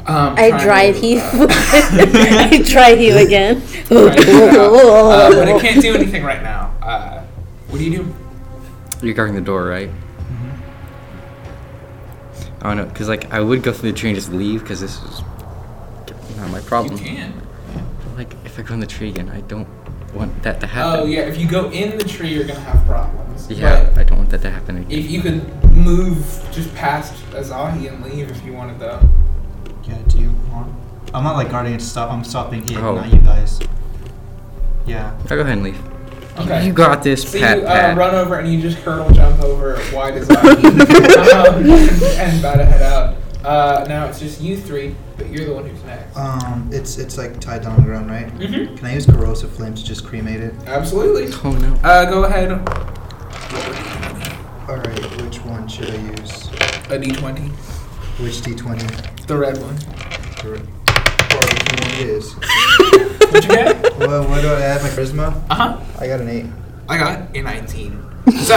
um, 0.09 0.35
I 0.37 0.51
trying 0.51 0.63
dry 0.63 0.93
to, 0.93 0.99
heave. 0.99 1.21
uh, 1.21 1.47
I 1.51 2.63
dry 2.65 2.95
heave 2.95 3.17
again. 3.17 3.63
Uh, 3.91 5.31
but 5.31 5.49
it 5.49 5.61
can't 5.63 5.81
do 5.81 5.95
anything 5.95 6.25
right 6.25 6.43
now. 6.43 6.75
Uh, 6.83 7.23
what 7.69 7.79
do 7.79 7.85
you 7.85 7.99
do? 7.99 8.15
You're 9.03 9.15
guarding 9.15 9.35
the 9.35 9.41
door, 9.41 9.65
right? 9.65 9.91
Oh 12.63 12.75
no, 12.75 12.85
because 12.85 13.09
like 13.09 13.33
I 13.33 13.41
would 13.41 13.63
go 13.63 13.73
through 13.73 13.93
the 13.93 13.99
tree 13.99 14.11
and 14.11 14.17
just 14.17 14.31
leave 14.33 14.61
because 14.63 14.81
this 14.81 15.03
is 15.03 15.23
not 16.37 16.51
my 16.51 16.61
problem. 16.61 16.97
You 16.99 17.05
can. 17.05 17.43
But, 18.05 18.17
like 18.17 18.35
if 18.45 18.59
I 18.59 18.63
go 18.63 18.75
in 18.75 18.81
the 18.81 18.87
tree 18.87 19.09
again, 19.09 19.29
I 19.31 19.41
don't 19.43 19.69
want 20.15 20.43
that 20.43 20.61
to 20.61 20.67
happen. 20.67 21.01
Oh 21.01 21.05
yeah, 21.07 21.21
if 21.23 21.39
you 21.39 21.49
go 21.49 21.71
in 21.71 21.99
the 21.99 22.05
tree, 22.05 22.29
you're 22.35 22.45
gonna 22.45 22.61
have 22.61 22.85
problems. 22.87 23.51
Yeah, 23.51 23.85
But 23.91 23.99
I 23.99 24.05
don't 24.05 24.19
want 24.19 24.31
that 24.31 24.43
to 24.43 24.51
happen 24.51 24.77
again. 24.79 24.91
if 24.99 25.11
you 25.11 25.21
could 25.23 25.43
move 25.73 26.17
just 26.53 26.73
past 26.75 27.15
Azahi 27.33 27.89
and 27.93 28.05
leave 28.05 28.31
if 28.31 28.45
you 28.45 28.53
wanted 28.53 28.79
though. 28.79 29.01
Yeah, 29.85 29.99
do 30.07 30.19
you 30.19 30.33
want? 30.53 30.73
I'm 31.13 31.25
not 31.25 31.37
like 31.37 31.51
guarding 31.51 31.75
it. 31.75 31.83
Stop. 31.83 32.11
I'm 32.13 32.23
stopping 32.25 32.63
it, 32.71 32.77
Oh. 32.77 32.95
not 32.95 33.13
you 33.13 33.21
guys. 33.21 33.59
Yeah. 34.87 35.13
I'll 35.23 35.27
go 35.37 35.41
ahead 35.41 35.55
and 35.55 35.63
leave. 35.65 35.79
Okay. 36.39 36.67
You 36.67 36.73
got 36.73 37.03
this, 37.03 37.31
So 37.31 37.39
Pat 37.39 37.59
you 37.59 37.65
uh, 37.65 37.69
Pat. 37.73 37.97
run 37.97 38.15
over 38.15 38.39
and 38.39 38.51
you 38.53 38.61
just 38.61 38.79
hurdle 38.79 39.11
jump 39.11 39.41
over 39.43 39.75
wide 39.95 40.15
Azahi 40.15 40.65
um, 41.47 41.71
and 42.21 42.41
about 42.41 42.57
to 42.57 42.65
head 42.65 42.81
out. 42.83 43.17
Uh, 43.45 43.85
now 43.89 44.07
it's 44.07 44.19
just 44.21 44.41
you 44.41 44.57
three, 44.57 44.95
but 45.19 45.29
you're 45.29 45.45
the 45.45 45.53
one 45.53 45.67
who's 45.69 45.83
next. 45.85 46.17
Um, 46.17 46.71
it's 46.73 46.97
it's 46.97 47.19
like 47.19 47.39
tied 47.41 47.63
down 47.63 47.73
on 47.73 47.81
the 47.81 47.87
ground, 47.87 48.09
right? 48.11 48.29
Mhm. 48.39 48.77
Can 48.79 48.87
I 48.87 48.95
use 48.95 49.05
corrosive 49.05 49.51
flame 49.53 49.75
to 49.75 49.85
just 49.85 50.05
cremate 50.07 50.41
it? 50.41 50.55
Absolutely. 50.67 51.27
Oh 51.45 51.51
no. 51.53 51.75
Uh, 51.83 52.05
go 52.09 52.25
ahead. 52.25 52.53
All 54.69 54.77
right. 54.77 55.23
Which 55.23 55.39
one 55.45 55.67
should 55.69 55.91
I 55.91 55.97
use? 55.97 56.47
A 56.89 56.99
d20. 56.99 57.51
Which 58.23 58.37
d20? 58.37 59.27
The 59.27 59.37
red 59.37 59.59
one. 59.59 59.75
Or 60.45 60.57
which 60.57 61.81
one 61.81 61.91
it 61.95 62.09
is? 62.09 62.35
What'd 63.33 63.45
you 63.51 63.57
get? 63.57 63.99
well, 63.99 64.29
what 64.29 64.43
do 64.43 64.49
I 64.49 64.61
add? 64.61 64.83
My 64.83 64.89
charisma? 64.91 65.43
Uh 65.49 65.55
huh. 65.55 65.81
I 65.99 66.07
got 66.07 66.21
an 66.21 66.29
eight. 66.29 66.47
I 66.89 66.99
got 66.99 67.35
a 67.35 67.43
19. 67.43 67.99
So, 68.45 68.57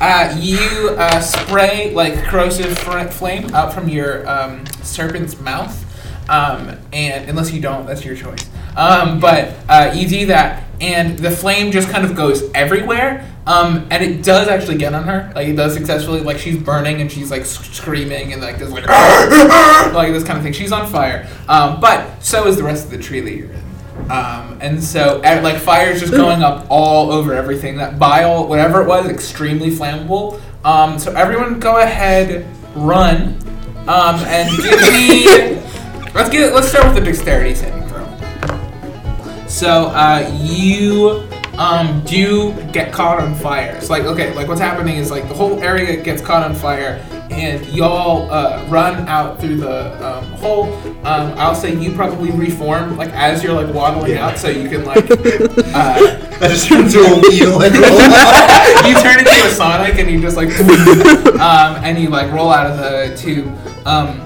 uh, 0.00 0.36
you 0.38 0.58
uh, 0.98 1.20
spray 1.20 1.92
like 1.94 2.14
corrosive 2.24 2.76
fr- 2.78 3.06
flame 3.06 3.54
out 3.54 3.72
from 3.72 3.88
your 3.88 4.28
um, 4.28 4.66
serpent's 4.82 5.38
mouth, 5.40 5.84
um, 6.28 6.76
and 6.92 7.28
unless 7.30 7.52
you 7.52 7.60
don't, 7.60 7.86
that's 7.86 8.04
your 8.04 8.16
choice. 8.16 8.48
Um, 8.76 9.20
but 9.20 9.54
uh, 9.68 9.92
you 9.94 10.08
do 10.08 10.26
that, 10.26 10.64
and 10.80 11.18
the 11.18 11.30
flame 11.30 11.70
just 11.70 11.88
kind 11.88 12.04
of 12.04 12.16
goes 12.16 12.50
everywhere. 12.54 13.32
Um, 13.46 13.86
and 13.90 14.04
it 14.04 14.22
does 14.22 14.46
actually 14.48 14.76
get 14.76 14.92
on 14.94 15.04
her. 15.04 15.32
Like 15.34 15.48
it 15.48 15.54
does 15.56 15.72
successfully. 15.72 16.20
Like 16.20 16.38
she's 16.38 16.58
burning 16.58 17.00
and 17.00 17.10
she's 17.10 17.30
like 17.30 17.46
screaming 17.46 18.34
and 18.34 18.42
like 18.42 18.58
this 18.58 18.70
like 18.70 18.86
like 19.94 20.12
this 20.12 20.22
kind 20.24 20.36
of 20.36 20.42
thing. 20.44 20.52
She's 20.52 20.70
on 20.70 20.86
fire. 20.90 21.26
Um, 21.48 21.80
but 21.80 22.22
so 22.22 22.46
is 22.46 22.56
the 22.56 22.62
rest 22.62 22.84
of 22.84 22.90
the 22.90 22.98
tree 22.98 23.20
that 23.20 23.32
you're 23.32 23.50
in. 23.50 23.67
Um, 24.10 24.58
and 24.60 24.82
so, 24.82 25.18
e- 25.18 25.40
like, 25.40 25.58
fire's 25.58 26.00
just 26.00 26.12
going 26.12 26.42
up 26.42 26.66
all 26.70 27.12
over 27.12 27.34
everything. 27.34 27.76
That 27.76 27.98
bile, 27.98 28.46
whatever 28.46 28.82
it 28.82 28.88
was, 28.88 29.08
extremely 29.08 29.70
flammable. 29.70 30.40
Um, 30.64 30.98
so 30.98 31.12
everyone, 31.12 31.60
go 31.60 31.78
ahead, 31.80 32.46
run, 32.74 33.38
um, 33.86 34.16
and 34.26 34.56
give 34.56 34.80
me. 34.92 35.24
let's 36.14 36.30
get. 36.30 36.54
Let's 36.54 36.68
start 36.68 36.86
with 36.86 36.94
the 36.96 37.00
dexterity 37.00 37.54
saving 37.54 37.86
throw. 37.88 38.06
So 39.46 39.86
uh, 39.88 40.30
you 40.40 41.28
um, 41.58 42.02
do 42.04 42.52
get 42.72 42.92
caught 42.92 43.20
on 43.20 43.34
fire. 43.34 43.74
It's 43.76 43.90
like 43.90 44.04
okay, 44.04 44.34
like 44.34 44.48
what's 44.48 44.60
happening 44.60 44.96
is 44.96 45.10
like 45.10 45.28
the 45.28 45.34
whole 45.34 45.62
area 45.62 46.02
gets 46.02 46.22
caught 46.22 46.42
on 46.42 46.54
fire, 46.54 47.04
and 47.30 47.66
y'all 47.66 48.30
uh, 48.30 48.64
run 48.68 49.06
out 49.08 49.40
through 49.40 49.56
the 49.56 50.06
um, 50.06 50.24
hole. 50.32 50.72
Um, 51.04 51.34
I'll 51.36 51.54
say 51.54 51.74
you 51.74 51.92
probably 51.92 52.30
reform 52.30 52.96
like 52.96 53.10
as 53.10 53.42
you're 53.42 53.54
like 53.54 53.74
waddling 53.74 54.16
out, 54.16 54.38
so 54.38 54.48
you 54.48 54.68
can 54.68 54.84
like. 54.84 55.08
Uh, 55.68 56.28
I 56.40 56.48
just 56.48 56.66
turned 56.68 56.86
into 56.86 57.00
a 57.00 57.20
wheel 57.20 57.62
and 57.62 57.74
roll 57.76 58.88
you 58.88 58.94
turn 59.00 59.18
into 59.18 59.30
a 59.30 59.50
Sonic 59.50 59.98
and 59.98 60.10
you 60.10 60.20
just 60.20 60.36
like, 60.36 60.48
um, 61.40 61.84
and 61.84 61.98
you 61.98 62.08
like 62.08 62.32
roll 62.32 62.50
out 62.50 62.66
of 62.66 62.78
the 62.78 63.16
tube. 63.16 63.46
Um, 63.86 64.20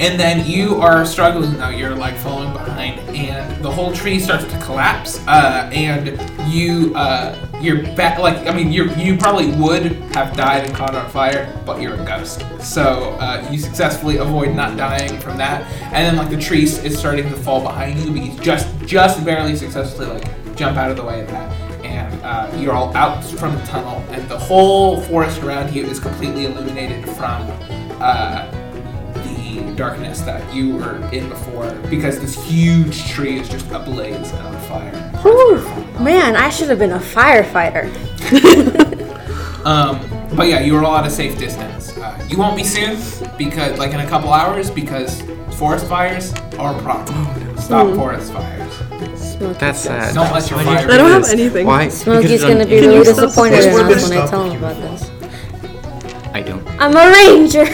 and 0.00 0.18
then 0.18 0.46
you 0.46 0.80
are 0.80 1.06
struggling 1.06 1.54
though. 1.54 1.68
You're 1.68 1.94
like 1.94 2.16
falling 2.16 2.52
behind, 2.52 2.98
and 3.16 3.64
the 3.64 3.70
whole 3.70 3.92
tree 3.92 4.18
starts 4.18 4.44
to 4.44 4.58
collapse. 4.60 5.24
Uh, 5.26 5.70
and 5.72 6.20
you, 6.52 6.94
uh, 6.96 7.36
you're 7.64 7.82
back. 7.96 8.18
Like 8.18 8.46
I 8.46 8.54
mean, 8.54 8.70
you 8.70 8.90
you 8.94 9.16
probably 9.16 9.50
would 9.52 9.92
have 10.14 10.36
died 10.36 10.64
and 10.64 10.74
caught 10.74 10.94
on 10.94 11.08
fire, 11.10 11.50
but 11.64 11.80
you're 11.80 11.94
a 11.94 12.04
ghost. 12.04 12.44
So 12.60 13.16
uh, 13.20 13.48
you 13.50 13.58
successfully 13.58 14.18
avoid 14.18 14.54
not 14.54 14.76
dying 14.76 15.18
from 15.18 15.38
that. 15.38 15.66
And 15.84 16.06
then 16.06 16.16
like 16.16 16.30
the 16.30 16.40
tree 16.40 16.64
is 16.64 16.98
starting 16.98 17.28
to 17.30 17.36
fall 17.36 17.62
behind 17.62 17.98
you, 18.00 18.12
but 18.12 18.22
you 18.22 18.38
just 18.40 18.68
just 18.86 19.24
barely 19.24 19.56
successfully 19.56 20.08
like 20.08 20.56
jump 20.56 20.76
out 20.76 20.90
of 20.90 20.96
the 20.96 21.04
way 21.04 21.20
of 21.22 21.28
that. 21.28 21.50
And 21.84 22.22
uh, 22.22 22.50
you're 22.58 22.72
all 22.72 22.94
out 22.96 23.22
from 23.24 23.54
the 23.56 23.62
tunnel, 23.66 24.02
and 24.10 24.28
the 24.28 24.38
whole 24.38 25.00
forest 25.02 25.42
around 25.42 25.74
you 25.74 25.84
is 25.84 25.98
completely 25.98 26.46
illuminated 26.46 27.08
from. 27.10 27.50
Uh, 28.00 28.63
the 29.66 29.74
darkness 29.74 30.20
that 30.22 30.54
you 30.54 30.76
were 30.76 30.96
in 31.12 31.28
before 31.28 31.72
because 31.90 32.20
this 32.20 32.34
huge 32.44 33.08
tree 33.08 33.38
is 33.38 33.48
just 33.48 33.70
ablaze 33.70 34.32
and 34.32 34.46
on 34.46 34.60
fire. 34.62 34.96
Whew, 35.22 35.58
man, 36.02 36.36
I 36.36 36.50
should 36.50 36.68
have 36.68 36.78
been 36.78 36.92
a 36.92 36.98
firefighter. 36.98 37.90
Um, 39.64 39.98
but 40.36 40.46
yeah, 40.46 40.60
you 40.60 40.76
are 40.76 40.84
all 40.84 40.94
at 40.96 41.06
a 41.06 41.10
safe 41.10 41.38
distance. 41.38 41.96
Uh, 41.96 42.22
you 42.28 42.36
won't 42.36 42.54
be 42.56 42.64
soon 42.64 42.98
because, 43.38 43.78
like 43.78 43.92
in 43.92 44.00
a 44.00 44.06
couple 44.06 44.30
hours, 44.32 44.70
because 44.70 45.22
forest 45.56 45.86
fires 45.86 46.34
are 46.58 46.78
a 46.78 46.82
problem. 46.82 47.56
Stop 47.56 47.94
forest 47.96 48.32
fires. 48.32 48.72
Smokey 49.18 49.58
That's 49.58 49.80
sad. 49.80 50.14
Don't 50.14 50.32
let 50.32 50.50
your 50.50 50.58
Why 50.58 50.64
fire. 50.64 50.90
I 50.90 50.96
don't 50.98 51.10
have 51.10 51.24
anything. 51.30 51.66
Why? 51.66 51.88
Smokey's 51.88 52.42
gonna 52.42 52.66
be 52.66 52.80
really 52.80 53.04
disappointed 53.04 53.64
in 53.64 53.74
us 53.74 54.08
when 54.10 54.18
I 54.18 54.26
tell 54.26 54.44
him 54.44 54.58
about 54.58 54.76
this. 54.76 55.10
I 56.34 56.42
don't. 56.42 56.66
I'm 56.78 56.94
a 56.94 57.10
ranger. 57.10 57.64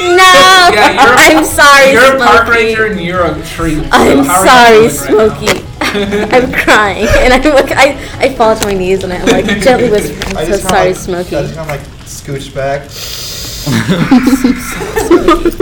No, 0.00 0.16
Yeah, 0.74 0.92
you're 0.92 1.14
a- 1.14 1.38
I'm 1.38 1.44
sorry, 1.44 1.92
You're 1.92 2.16
a 2.16 2.18
park 2.18 2.46
Smokey. 2.46 2.50
ranger 2.64 2.86
and 2.86 3.00
you're 3.00 3.24
a 3.24 3.42
tree. 3.44 3.78
I'm 3.92 4.24
how 4.24 4.40
are 4.42 4.46
sorry, 4.46 4.82
you 4.84 4.90
feeling 4.90 5.28
right 5.28 5.40
now? 5.40 5.48
Smokey. 5.48 5.64
I'm 6.36 6.52
crying, 6.52 7.08
and 7.20 7.32
I'm 7.32 7.54
like, 7.54 7.72
I, 7.72 7.96
I 8.18 8.34
fall 8.34 8.54
to 8.56 8.66
my 8.66 8.74
knees, 8.74 9.02
and 9.04 9.12
I'm 9.12 9.24
like 9.26 9.46
gently 9.62 9.90
whispering, 9.90 10.36
I 10.36 10.40
I'm 10.42 10.46
so 10.46 10.52
just 10.52 10.68
kinda 10.68 10.68
sorry, 10.68 10.88
like, 10.88 10.96
Smokey. 10.96 11.36
I 11.36 11.42
just 11.42 11.54
kind 11.54 11.70
of 11.70 11.76
like 11.76 11.86
scooch 12.04 12.54
back. 12.54 12.82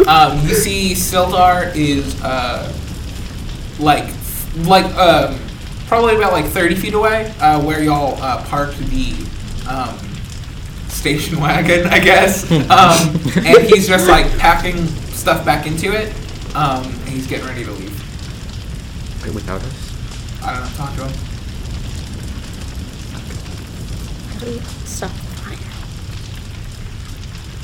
Um, 0.08 0.40
you 0.46 0.54
see, 0.54 0.92
Sildar 0.94 1.74
is 1.74 2.20
uh, 2.22 2.72
like, 3.80 4.08
like 4.58 4.84
um, 4.96 5.38
probably 5.88 6.14
about 6.16 6.32
like 6.32 6.44
thirty 6.46 6.74
feet 6.76 6.94
away, 6.94 7.32
uh, 7.40 7.60
where 7.62 7.82
y'all 7.82 8.20
uh, 8.22 8.44
parked 8.46 8.78
the 8.78 9.12
um, 9.68 9.98
station 11.06 11.38
wagon, 11.40 11.86
I 11.86 12.00
guess. 12.00 12.50
Um, 12.50 13.14
and 13.46 13.62
he's 13.68 13.86
just 13.86 14.08
like 14.08 14.26
packing 14.38 14.86
stuff 15.14 15.44
back 15.44 15.66
into 15.66 15.92
it, 15.92 16.12
um, 16.56 16.84
and 16.84 17.08
he's 17.08 17.26
getting 17.28 17.46
ready 17.46 17.64
to 17.64 17.70
leave. 17.70 17.94
Wait, 19.22 19.32
without 19.34 19.62
us? 19.62 20.42
I 20.42 20.52
don't 20.52 20.62
know. 20.62 20.70
Talk 20.76 20.94
to 20.96 21.04
him. 21.04 21.12
Stop. 24.84 25.10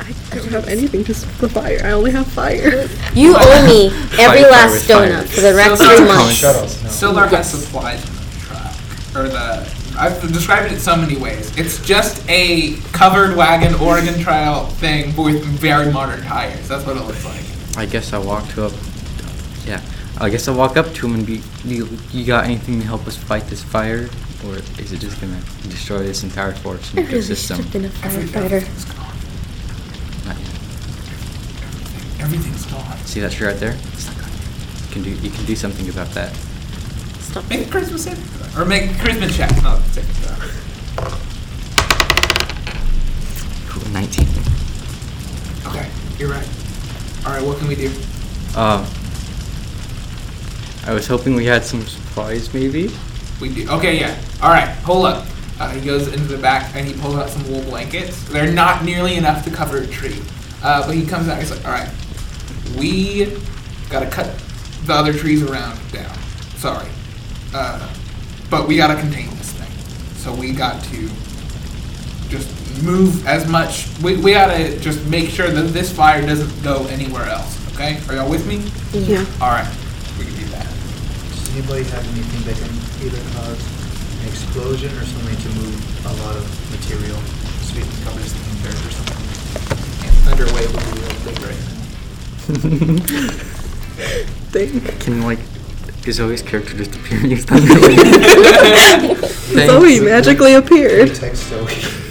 I 0.01 0.37
don't 0.37 0.49
have 0.49 0.69
anything 0.69 1.05
to 1.05 1.15
stop 1.15 1.35
the 1.39 1.49
fire. 1.49 1.81
I 1.85 1.91
only 1.93 2.11
have 2.13 2.27
fire. 2.29 2.89
You 3.15 3.35
owe 3.37 3.67
me 3.67 3.87
every 4.19 4.43
Fire, 4.43 4.51
last 4.51 4.87
fire, 4.87 5.09
donut 5.11 5.29
for 5.29 5.41
the 5.43 5.53
next 5.53 5.79
So 5.79 5.85
three 5.87 5.97
sorry. 5.97 6.09
months. 6.09 6.35
Shut 6.35 6.57
us. 6.57 6.83
No. 6.83 6.89
Sildar 6.89 7.29
has 7.29 7.51
supplies 7.51 8.03
in 8.09 8.15
the 8.15 8.23
truck, 8.47 9.17
or 9.17 9.29
the. 9.29 9.82
I've 9.99 10.21
described 10.33 10.73
it 10.73 10.81
so 10.81 10.97
many 10.97 11.17
ways. 11.17 11.57
It's 11.59 11.85
just 11.85 12.25
a 12.29 12.75
covered 12.93 13.37
wagon 13.37 13.75
Oregon 13.75 14.19
Trail 14.21 14.67
thing 14.67 15.15
with 15.17 15.45
very 15.45 15.93
modern 15.93 16.23
tires. 16.23 16.69
That's 16.69 16.87
what 16.87 16.97
it 16.97 17.03
looks 17.05 17.25
like. 17.25 17.43
I 17.77 17.87
guess 17.87 18.13
I'll 18.13 18.25
walk 18.25 18.49
to 18.51 18.67
up. 18.67 18.73
Yeah. 19.67 19.81
I 20.21 20.29
guess 20.31 20.47
I'll 20.47 20.57
walk 20.57 20.77
up 20.77 20.93
to 20.95 21.07
him 21.07 21.15
and 21.15 21.27
be. 21.27 21.41
You, 21.65 21.89
you 22.11 22.25
got 22.25 22.45
anything 22.45 22.81
to 22.81 22.87
help 22.87 23.07
us 23.07 23.17
fight 23.17 23.45
this 23.47 23.63
fire, 23.63 24.09
or 24.47 24.57
is 24.57 24.93
it 24.93 25.01
just 25.01 25.21
gonna 25.21 25.41
destroy 25.69 25.99
this 25.99 26.23
entire 26.23 26.53
forest 26.53 26.95
I 26.97 27.01
and 27.01 27.09
really 27.09 27.23
ecosystem? 27.23 27.57
have 27.57 27.73
been 27.73 27.85
a 27.87 27.89
firefighter. 27.89 28.53
Everything's 28.53 28.85
gone. 28.85 29.17
Not 30.27 30.39
yet. 30.39 30.49
Everything's 32.21 32.67
gone. 32.67 32.99
See 32.99 33.21
that 33.21 33.33
tree 33.33 33.47
right 33.49 33.57
there? 33.59 33.73
You 33.75 34.91
can 34.93 35.03
do. 35.03 35.11
You 35.11 35.31
can 35.31 35.45
do 35.45 35.57
something 35.57 35.89
about 35.89 36.09
that. 36.11 36.37
Stop. 37.33 37.49
Make 37.49 37.67
a 37.67 37.71
Christmas 37.71 38.05
saving 38.05 38.25
throw. 38.25 38.63
Or 38.63 38.67
make 38.67 38.91
a 38.91 38.95
Christmas 38.99 39.35
check, 39.35 39.51
not 39.63 39.79
a 39.79 39.83
saving 39.85 40.13
throw. 40.21 40.37
Cool. 43.71 43.91
Nineteen. 43.91 44.29
Okay, 45.67 45.89
you're 46.19 46.29
right. 46.29 46.47
Alright, 47.25 47.43
what 47.43 47.57
can 47.57 47.69
we 47.69 47.75
do? 47.75 47.91
Uh. 48.55 48.87
I 50.85 50.93
was 50.93 51.07
hoping 51.07 51.35
we 51.35 51.47
had 51.47 51.65
some 51.65 51.81
supplies, 51.87 52.53
maybe. 52.53 52.91
We 53.41 53.49
do. 53.55 53.67
Okay, 53.71 53.99
yeah. 53.99 54.15
Alright, 54.43 54.69
hold 54.81 55.07
up. 55.07 55.27
Uh, 55.59 55.71
he 55.71 55.81
goes 55.81 56.09
into 56.09 56.27
the 56.27 56.37
back 56.37 56.77
and 56.77 56.87
he 56.87 56.93
pulls 56.93 57.17
out 57.17 57.31
some 57.31 57.51
wool 57.51 57.63
blankets. 57.63 58.25
They're 58.29 58.53
not 58.53 58.85
nearly 58.85 59.17
enough 59.17 59.43
to 59.45 59.51
cover 59.51 59.79
a 59.79 59.87
tree. 59.87 60.21
Uh, 60.63 60.87
but 60.87 60.95
he 60.95 61.07
comes 61.07 61.29
out, 61.29 61.39
and 61.39 61.49
he's 61.49 61.51
like, 61.51 61.65
alright, 61.65 61.89
we 62.77 63.39
gotta 63.89 64.11
cut 64.11 64.39
the 64.85 64.93
other 64.93 65.15
trees 65.15 65.43
around 65.43 65.79
down. 65.93 66.15
Sorry. 66.57 66.89
Uh, 67.55 67.79
but 68.51 68.67
we 68.69 68.77
gotta 68.77 68.99
contain 68.99 69.29
this 69.37 69.53
thing. 69.53 69.71
So 70.17 70.33
we 70.35 70.53
got 70.53 70.83
to 70.85 71.09
just 72.29 72.49
move 72.83 73.27
as 73.27 73.47
much. 73.49 73.87
We, 74.03 74.17
we 74.17 74.33
gotta 74.33 74.79
just 74.81 75.05
make 75.07 75.29
sure 75.31 75.51
that 75.51 75.63
this 75.73 75.91
fire 75.93 76.23
doesn't 76.25 76.63
go 76.63 76.87
anywhere 76.87 77.25
else. 77.27 77.59
Okay? 77.75 78.01
Are 78.09 78.15
y'all 78.17 78.31
with 78.31 78.47
me? 78.47 78.57
Yeah. 78.93 79.25
Alright, 79.41 79.69
we 80.19 80.25
can 80.25 80.35
do 80.37 80.45
that. 80.57 80.67
Does 80.67 81.49
anybody 81.57 81.85
have 81.85 82.05
anything 82.13 82.43
that 82.49 82.57
can 82.57 82.73
either 83.05 83.21
cause 83.37 83.61
an 84.23 84.29
explosion 84.29 84.91
or 84.97 85.05
something 85.05 85.37
to 85.37 85.49
move 85.61 85.77
a 86.07 86.13
lot 86.25 86.37
of 86.37 86.45
material? 86.71 87.17
So 87.69 87.75
we 87.77 87.83
can 87.83 87.97
cover 88.05 88.21
this 88.21 88.33
thing 88.33 88.49
in 88.49 88.57
dirt 88.65 88.81
or 88.81 88.93
something. 88.97 89.21
And 90.09 90.13
underway 90.33 90.65
would 90.73 90.85
be 90.89 90.93
real 91.01 91.17
big 91.25 91.39
right 91.45 91.61
now. 91.69 93.33
Thing. 94.53 94.81
Can 95.01 95.23
like. 95.23 95.39
Is 96.05 96.17
Zoe's 96.17 96.43
character 96.43 96.77
just 96.77 96.97
appear 96.97 97.21
and 97.21 97.31
use? 97.31 97.47
Zoe 99.67 100.01
magically 100.01 100.55
appeared. 100.55 101.15
Text 101.15 101.45
Zoe. 101.49 101.69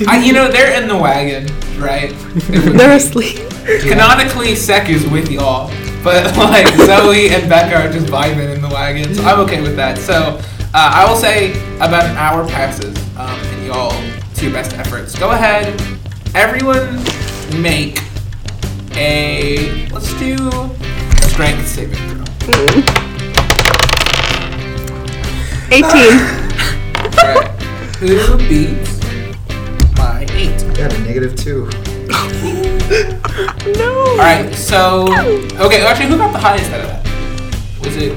I, 0.07 0.23
you 0.23 0.31
know, 0.31 0.49
they're 0.49 0.81
in 0.81 0.87
the 0.87 0.95
wagon, 0.95 1.45
right? 1.77 2.09
They're 2.49 2.95
asleep. 2.95 3.37
Canonically, 3.81 4.55
Sek 4.55 4.89
is 4.89 5.05
with 5.09 5.29
y'all, 5.29 5.67
but 6.05 6.35
like 6.37 6.73
Zoe 6.75 7.29
and 7.29 7.49
Becca 7.49 7.75
are 7.75 7.91
just 7.91 8.07
vibing 8.07 8.55
in 8.55 8.61
the 8.61 8.69
wagon, 8.69 9.13
so 9.13 9.23
I'm 9.23 9.41
okay 9.41 9.61
with 9.61 9.75
that. 9.75 9.97
So 9.97 10.13
uh, 10.13 10.41
I 10.73 11.05
will 11.09 11.17
say 11.17 11.51
about 11.75 12.05
an 12.05 12.15
hour 12.15 12.47
passes, 12.47 12.97
um, 13.17 13.29
and 13.29 13.67
y'all, 13.67 13.91
to 14.35 14.43
your 14.43 14.53
best 14.53 14.73
efforts, 14.73 15.19
go 15.19 15.31
ahead. 15.31 15.67
Everyone, 16.33 16.95
make 17.61 17.99
a 18.95 19.89
let's 19.89 20.17
do 20.17 20.49
a 20.49 21.21
strength 21.23 21.67
saving 21.67 21.97
throw. 22.39 23.10
18. 25.71 25.83
Alright. 27.17 27.47
Who 28.01 28.37
beats 28.49 28.99
my 29.95 30.25
eight? 30.31 30.61
I 30.63 30.73
got 30.75 30.93
a 30.93 30.97
negative 30.99 31.35
two. 31.35 31.65
no. 33.77 33.91
All 34.11 34.17
right, 34.17 34.53
so 34.53 35.03
okay. 35.65 35.85
Actually, 35.85 36.07
who 36.09 36.17
got 36.17 36.33
the 36.33 36.39
highest 36.39 36.69
out 36.71 36.81
of 36.81 36.87
that? 36.87 37.05
Was 37.85 37.95
it 37.95 38.11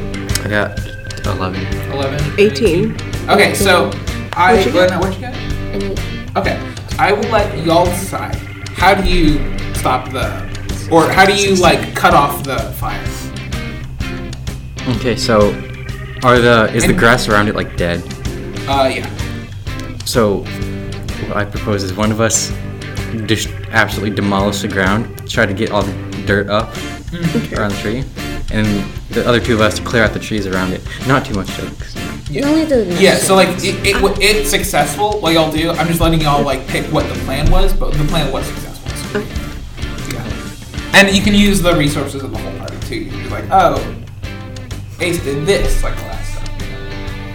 I 0.45 0.49
got 0.49 0.79
eleven. 1.27 1.65
11? 1.93 2.41
18. 2.41 2.93
Okay, 3.31 3.55
so 3.55 3.91
I 4.33 4.55
What'd 4.55 4.67
you 4.67 4.73
Glenn, 4.73 4.89
get? 4.89 4.99
what'd 5.01 5.15
you 5.15 5.21
get? 5.21 5.35
And 5.35 6.37
Okay, 6.37 6.75
I 6.99 7.13
will 7.13 7.29
let 7.31 7.57
y'all 7.65 7.85
decide. 7.85 8.35
How 8.71 8.95
do 8.95 9.09
you 9.09 9.39
stop 9.75 10.11
the, 10.11 10.27
or 10.91 11.09
how 11.11 11.25
do 11.25 11.35
you 11.37 11.55
like 11.55 11.95
cut 11.95 12.15
off 12.15 12.43
the 12.43 12.59
fire? 12.81 13.01
Okay, 14.97 15.15
so 15.17 15.53
are 16.25 16.39
the 16.39 16.73
is 16.75 16.85
the 16.85 16.91
And- 16.91 16.99
grass 16.99 17.29
around 17.29 17.49
it 17.49 17.55
like 17.55 17.77
dead? 17.77 18.03
Uh, 18.67 18.91
yeah. 18.93 19.09
So 20.05 20.39
what 21.29 21.37
I 21.37 21.45
propose 21.45 21.83
is 21.83 21.93
one 21.93 22.11
of 22.11 22.21
us 22.21 22.53
just 23.27 23.49
absolutely 23.71 24.15
demolish 24.15 24.61
the 24.63 24.69
ground, 24.69 25.29
try 25.31 25.47
to 25.47 25.55
get 25.55 25.71
all 25.71 25.83
the 25.83 25.93
dirt 26.27 26.49
up 26.49 26.75
around 27.53 27.73
the 27.73 27.79
tree, 27.81 28.05
and 28.53 28.67
the 29.11 29.27
other 29.29 29.39
two 29.41 29.55
of 29.55 29.61
us 29.61 29.77
to 29.79 29.83
clear 29.85 30.03
out 30.03 30.13
the 30.13 30.19
trees 30.19 30.47
around 30.47 30.73
it. 30.73 30.81
Not 31.07 31.25
too 31.25 31.35
much 31.35 31.49
though. 31.57 31.69
'cause, 31.69 31.95
you 32.31 32.41
know. 32.41 32.49
You 32.49 32.55
only 32.55 32.67
do 32.67 32.97
Yeah, 32.99 33.17
so 33.17 33.35
like 33.37 33.49
it, 33.63 33.87
it 33.87 33.93
w- 33.95 34.15
it's 34.21 34.49
successful. 34.51 35.21
What 35.21 35.35
y'all 35.35 35.53
do? 35.53 35.71
I'm 35.71 35.87
just 35.87 36.01
letting 36.01 36.21
y'all 36.21 36.43
like 36.43 36.67
pick 36.67 36.85
what 36.93 37.07
the 37.09 37.15
plan 37.21 37.51
was, 37.51 37.73
but 37.73 37.93
the 37.93 38.05
plan 38.05 38.33
was 38.33 38.45
successful. 38.47 38.91
So, 39.13 39.19
yeah, 40.15 40.25
and 40.95 41.15
you 41.17 41.23
can 41.23 41.35
use 41.35 41.61
the 41.63 41.75
resources 41.77 42.23
of 42.23 42.33
the 42.33 42.39
whole 42.39 42.59
party 42.59 42.77
too. 42.89 42.97
You 42.97 43.11
can 43.11 43.23
be 43.25 43.29
like, 43.29 43.45
oh, 43.51 43.95
Ace 45.01 45.19
did 45.23 45.45
this 45.47 45.83
like 45.83 45.95
last 45.97 46.05
time. 46.07 46.14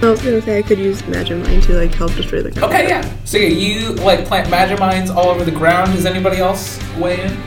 I 0.02 0.10
was 0.12 0.22
gonna 0.22 0.42
say 0.42 0.58
I 0.58 0.62
could 0.62 0.80
use 0.80 1.06
Magic 1.08 1.38
Mind 1.44 1.64
to 1.64 1.74
like 1.74 1.94
help 1.94 2.14
destroy 2.16 2.42
the 2.42 2.52
ground. 2.52 2.74
Okay, 2.74 2.88
yeah. 2.88 3.14
So 3.26 3.38
yeah, 3.38 3.50
you 3.50 3.90
like 3.96 4.26
plant 4.26 4.50
magic 4.50 4.80
mines 4.80 5.10
all 5.10 5.28
over 5.28 5.44
the 5.44 5.52
ground. 5.52 5.94
Does 5.94 6.06
anybody 6.06 6.38
else 6.38 6.80
weigh 6.98 7.22
in? 7.22 7.38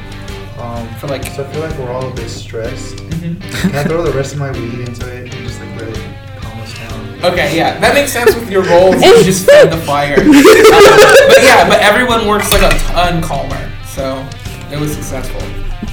Um, 0.58 0.86
For, 0.96 1.06
like- 1.08 1.24
so 1.24 1.44
I 1.44 1.52
feel 1.52 1.62
like 1.62 1.76
we're 1.78 1.90
all 1.90 2.10
a 2.10 2.14
bit 2.14 2.28
stressed. 2.28 2.96
Mm-hmm. 2.96 3.40
Can 3.70 3.74
I 3.76 3.84
throw 3.84 4.02
the 4.02 4.12
rest 4.12 4.34
of 4.34 4.38
my 4.38 4.50
weed 4.52 4.80
into 4.86 5.10
it 5.12 5.32
and 5.34 5.46
just 5.46 5.60
like 5.60 5.80
let 5.80 5.88
it 5.96 6.40
calm 6.40 6.60
us 6.60 6.74
down? 6.78 7.24
Okay, 7.32 7.56
yeah, 7.56 7.78
that 7.80 7.94
makes 7.94 8.12
sense 8.12 8.34
with 8.34 8.50
your 8.50 8.62
roles. 8.64 9.02
You 9.02 9.24
just 9.24 9.46
fed 9.46 9.72
the 9.72 9.78
fire. 9.78 10.16
But 10.22 11.42
yeah, 11.42 11.66
but 11.68 11.80
everyone 11.80 12.26
works 12.28 12.52
like 12.52 12.62
a 12.62 12.76
ton 12.78 13.22
calmer, 13.22 13.72
so 13.86 14.26
it 14.70 14.78
was 14.78 14.92
successful. 14.92 15.40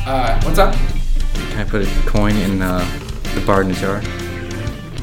Uh, 0.05 0.39
what's 0.43 0.59
up? 0.59 0.75
Can 1.51 1.59
I 1.59 1.63
put 1.63 1.83
a 1.87 1.89
coin 2.09 2.35
in 2.35 2.61
uh, 2.61 2.79
the 3.35 3.41
bar 3.45 3.61
in 3.61 3.69
the 3.69 3.73
jar? 3.75 4.01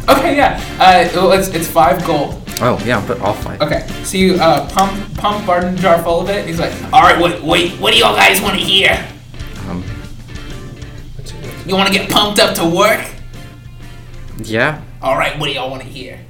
Okay, 0.09 0.37
yeah. 0.37 0.61
Uh, 0.79 1.09
well, 1.15 1.33
it's 1.33 1.49
it's 1.49 1.67
five 1.69 2.05
gold. 2.07 2.41
Oh 2.61 2.81
yeah, 2.87 3.05
but 3.07 3.21
all 3.21 3.35
five. 3.35 3.61
Okay, 3.61 3.87
so 4.05 4.17
you 4.17 4.35
uh, 4.37 4.69
pump 4.71 5.15
pump 5.19 5.45
Barton 5.47 5.77
jar 5.77 6.03
full 6.03 6.21
of 6.21 6.29
it. 6.31 6.47
He's 6.47 6.59
like, 6.61 6.73
all 6.93 7.03
right, 7.03 7.21
wait, 7.21 7.43
wait, 7.43 7.73
what 7.81 7.93
do 7.93 7.99
y'all 7.99 8.15
guys 8.17 8.41
want 8.41 8.59
to 8.59 8.65
hear? 8.65 8.93
Um, 9.69 9.83
What's 11.17 11.33
it- 11.33 11.37
what's- 11.45 11.67
You 11.67 11.75
want 11.75 11.89
to 11.93 11.99
get 11.99 12.09
pumped 12.11 12.39
up 12.39 12.55
to 12.57 12.65
work? 12.65 13.05
yeah. 14.39 14.81
All 15.03 15.17
right, 15.17 15.39
what 15.39 15.47
do 15.47 15.53
y'all 15.53 15.71
want 15.71 15.83
to 15.83 15.89
hear? 15.89 16.21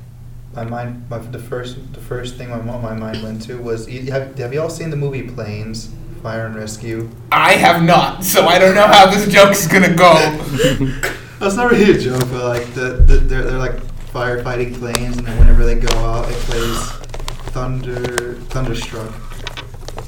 My 0.54 0.64
mind, 0.64 1.04
my, 1.10 1.18
the 1.18 1.38
first, 1.38 1.76
the 1.92 2.00
first 2.00 2.36
thing 2.36 2.48
my, 2.50 2.60
mo- 2.60 2.78
my 2.80 2.94
mind 2.94 3.22
went 3.22 3.42
to 3.42 3.58
was, 3.60 3.88
you- 3.88 4.10
have, 4.10 4.36
have 4.38 4.52
you 4.54 4.60
all 4.62 4.70
seen 4.70 4.90
the 4.90 4.96
movie 4.96 5.22
Planes 5.28 5.92
fire 6.22 6.46
and 6.46 6.56
rescue. 6.56 7.08
I 7.30 7.52
have 7.52 7.82
not, 7.82 8.24
so 8.24 8.46
I 8.46 8.58
don't 8.58 8.74
know 8.74 8.86
how 8.86 9.06
this 9.10 9.28
joke's 9.32 9.66
gonna 9.68 9.94
go. 9.94 10.14
That's 11.38 11.54
not 11.56 11.70
really 11.70 11.92
a 11.96 11.98
joke, 11.98 12.20
but 12.30 12.44
like 12.44 12.66
the, 12.74 13.02
the 13.06 13.16
they're, 13.18 13.42
they're 13.42 13.58
like 13.58 13.76
firefighting 14.12 14.74
planes, 14.78 15.16
and 15.18 15.26
then 15.26 15.38
whenever 15.38 15.64
they 15.64 15.74
go 15.76 15.94
out, 15.98 16.28
it 16.30 16.34
plays 16.48 16.78
Thunder 17.52 18.34
Thunderstruck. 18.50 19.12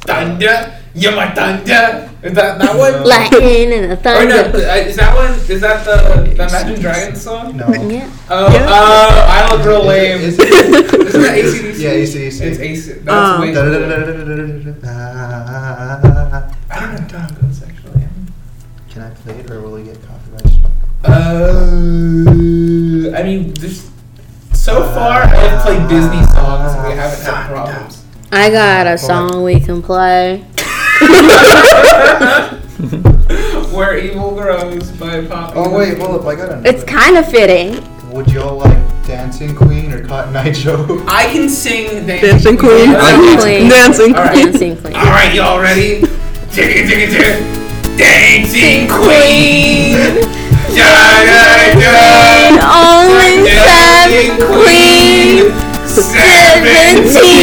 Thunder, 0.08 0.74
you're 0.94 1.14
my 1.14 1.30
thunder. 1.34 2.08
Is 2.22 2.34
that 2.34 2.58
that 2.58 2.76
one? 2.76 3.04
Lightning 3.06 3.72
and 3.72 3.92
a 3.92 3.96
Or 4.18 4.24
no, 4.26 4.40
uh, 4.40 4.74
is 4.76 4.96
that 4.96 5.14
one? 5.14 5.32
Is 5.50 5.60
that 5.60 5.84
the, 5.84 6.22
the 6.22 6.32
Imagine 6.32 6.80
Dragons 6.80 7.20
song? 7.22 7.56
No. 7.56 7.68
Yeah. 7.68 8.10
Oh, 8.30 8.46
uh, 8.46 9.26
I 9.28 9.54
look 9.54 9.64
real 9.66 9.84
lame. 9.84 10.20
Is 10.22 10.38
Isn't 10.38 10.74
it- 10.74 11.12
that 11.12 11.34
AC/DC? 11.36 11.78
Yeah, 11.78 11.90
AC/DC. 11.90 12.40
It's 12.40 12.58
AC. 12.58 12.92
That's 13.00 13.08
Um, 13.10 13.40
way 13.42 13.52
cooler. 13.52 13.70
Da-da-da-da-da-da-da-da. 13.80 14.88
I 16.70 16.80
don't 16.80 16.92
know 16.92 17.00
how 17.00 17.06
time 17.06 17.34
goes 17.40 17.62
actually. 17.62 18.02
Can 18.90 19.02
I 19.02 19.10
play 19.10 19.34
it 19.40 19.50
or 19.50 19.60
will 19.60 19.72
we 19.72 19.82
get 19.84 19.98
copyright 20.06 20.48
struck? 20.48 20.72
Uh, 21.04 22.24
I 23.14 23.22
mean, 23.22 23.54
just 23.54 23.90
so 24.52 24.82
far 24.92 25.22
I've 25.22 25.62
played 25.62 25.88
Disney 25.88 26.22
songs 26.34 26.74
and 26.74 26.88
we 26.88 26.94
haven't 26.94 27.24
had 27.24 27.46
problems. 27.48 28.04
I 28.32 28.50
got 28.50 28.86
a 28.86 28.98
song 28.98 29.42
we 29.44 29.60
can 29.60 29.80
play. 29.80 30.38
Where 33.72 33.96
Evil 33.98 34.34
Grows 34.34 34.90
by 34.92 35.24
Poppy. 35.24 35.52
Oh 35.56 35.70
wait, 35.76 35.98
hold 35.98 36.20
up! 36.20 36.26
I 36.26 36.34
got 36.34 36.50
another. 36.50 36.68
It's 36.68 36.82
kind 36.84 37.16
of 37.16 37.26
fitting. 37.30 37.80
Would 38.10 38.30
y'all 38.32 38.58
like 38.58 38.76
Dancing 39.06 39.54
Queen 39.54 39.92
or 39.92 40.04
Cotton 40.04 40.34
Eye 40.36 40.50
Joe? 40.52 41.04
I 41.06 41.26
can 41.26 41.48
sing 41.48 42.06
Dancing, 42.06 42.30
Dancing 42.30 42.56
Queen. 42.58 42.90
I 42.90 43.16
like 43.16 43.40
Queen. 43.40 43.68
Dancing 43.70 44.14
All 44.14 44.24
right. 44.24 44.34
Dancing 44.34 44.76
Queen. 44.76 44.94
All 44.96 45.04
right, 45.04 45.32
y'all 45.34 45.60
ready? 45.60 46.00
Tick 46.50 46.76
it, 46.76 46.88
tick 46.88 47.10
tick. 47.10 47.40
Dancing 47.98 48.88
Queen. 48.88 50.47
Da. 50.74 51.08
Only 52.68 53.48
seven 53.48 54.36
queen. 54.44 55.52
Seventeen. 55.86 57.38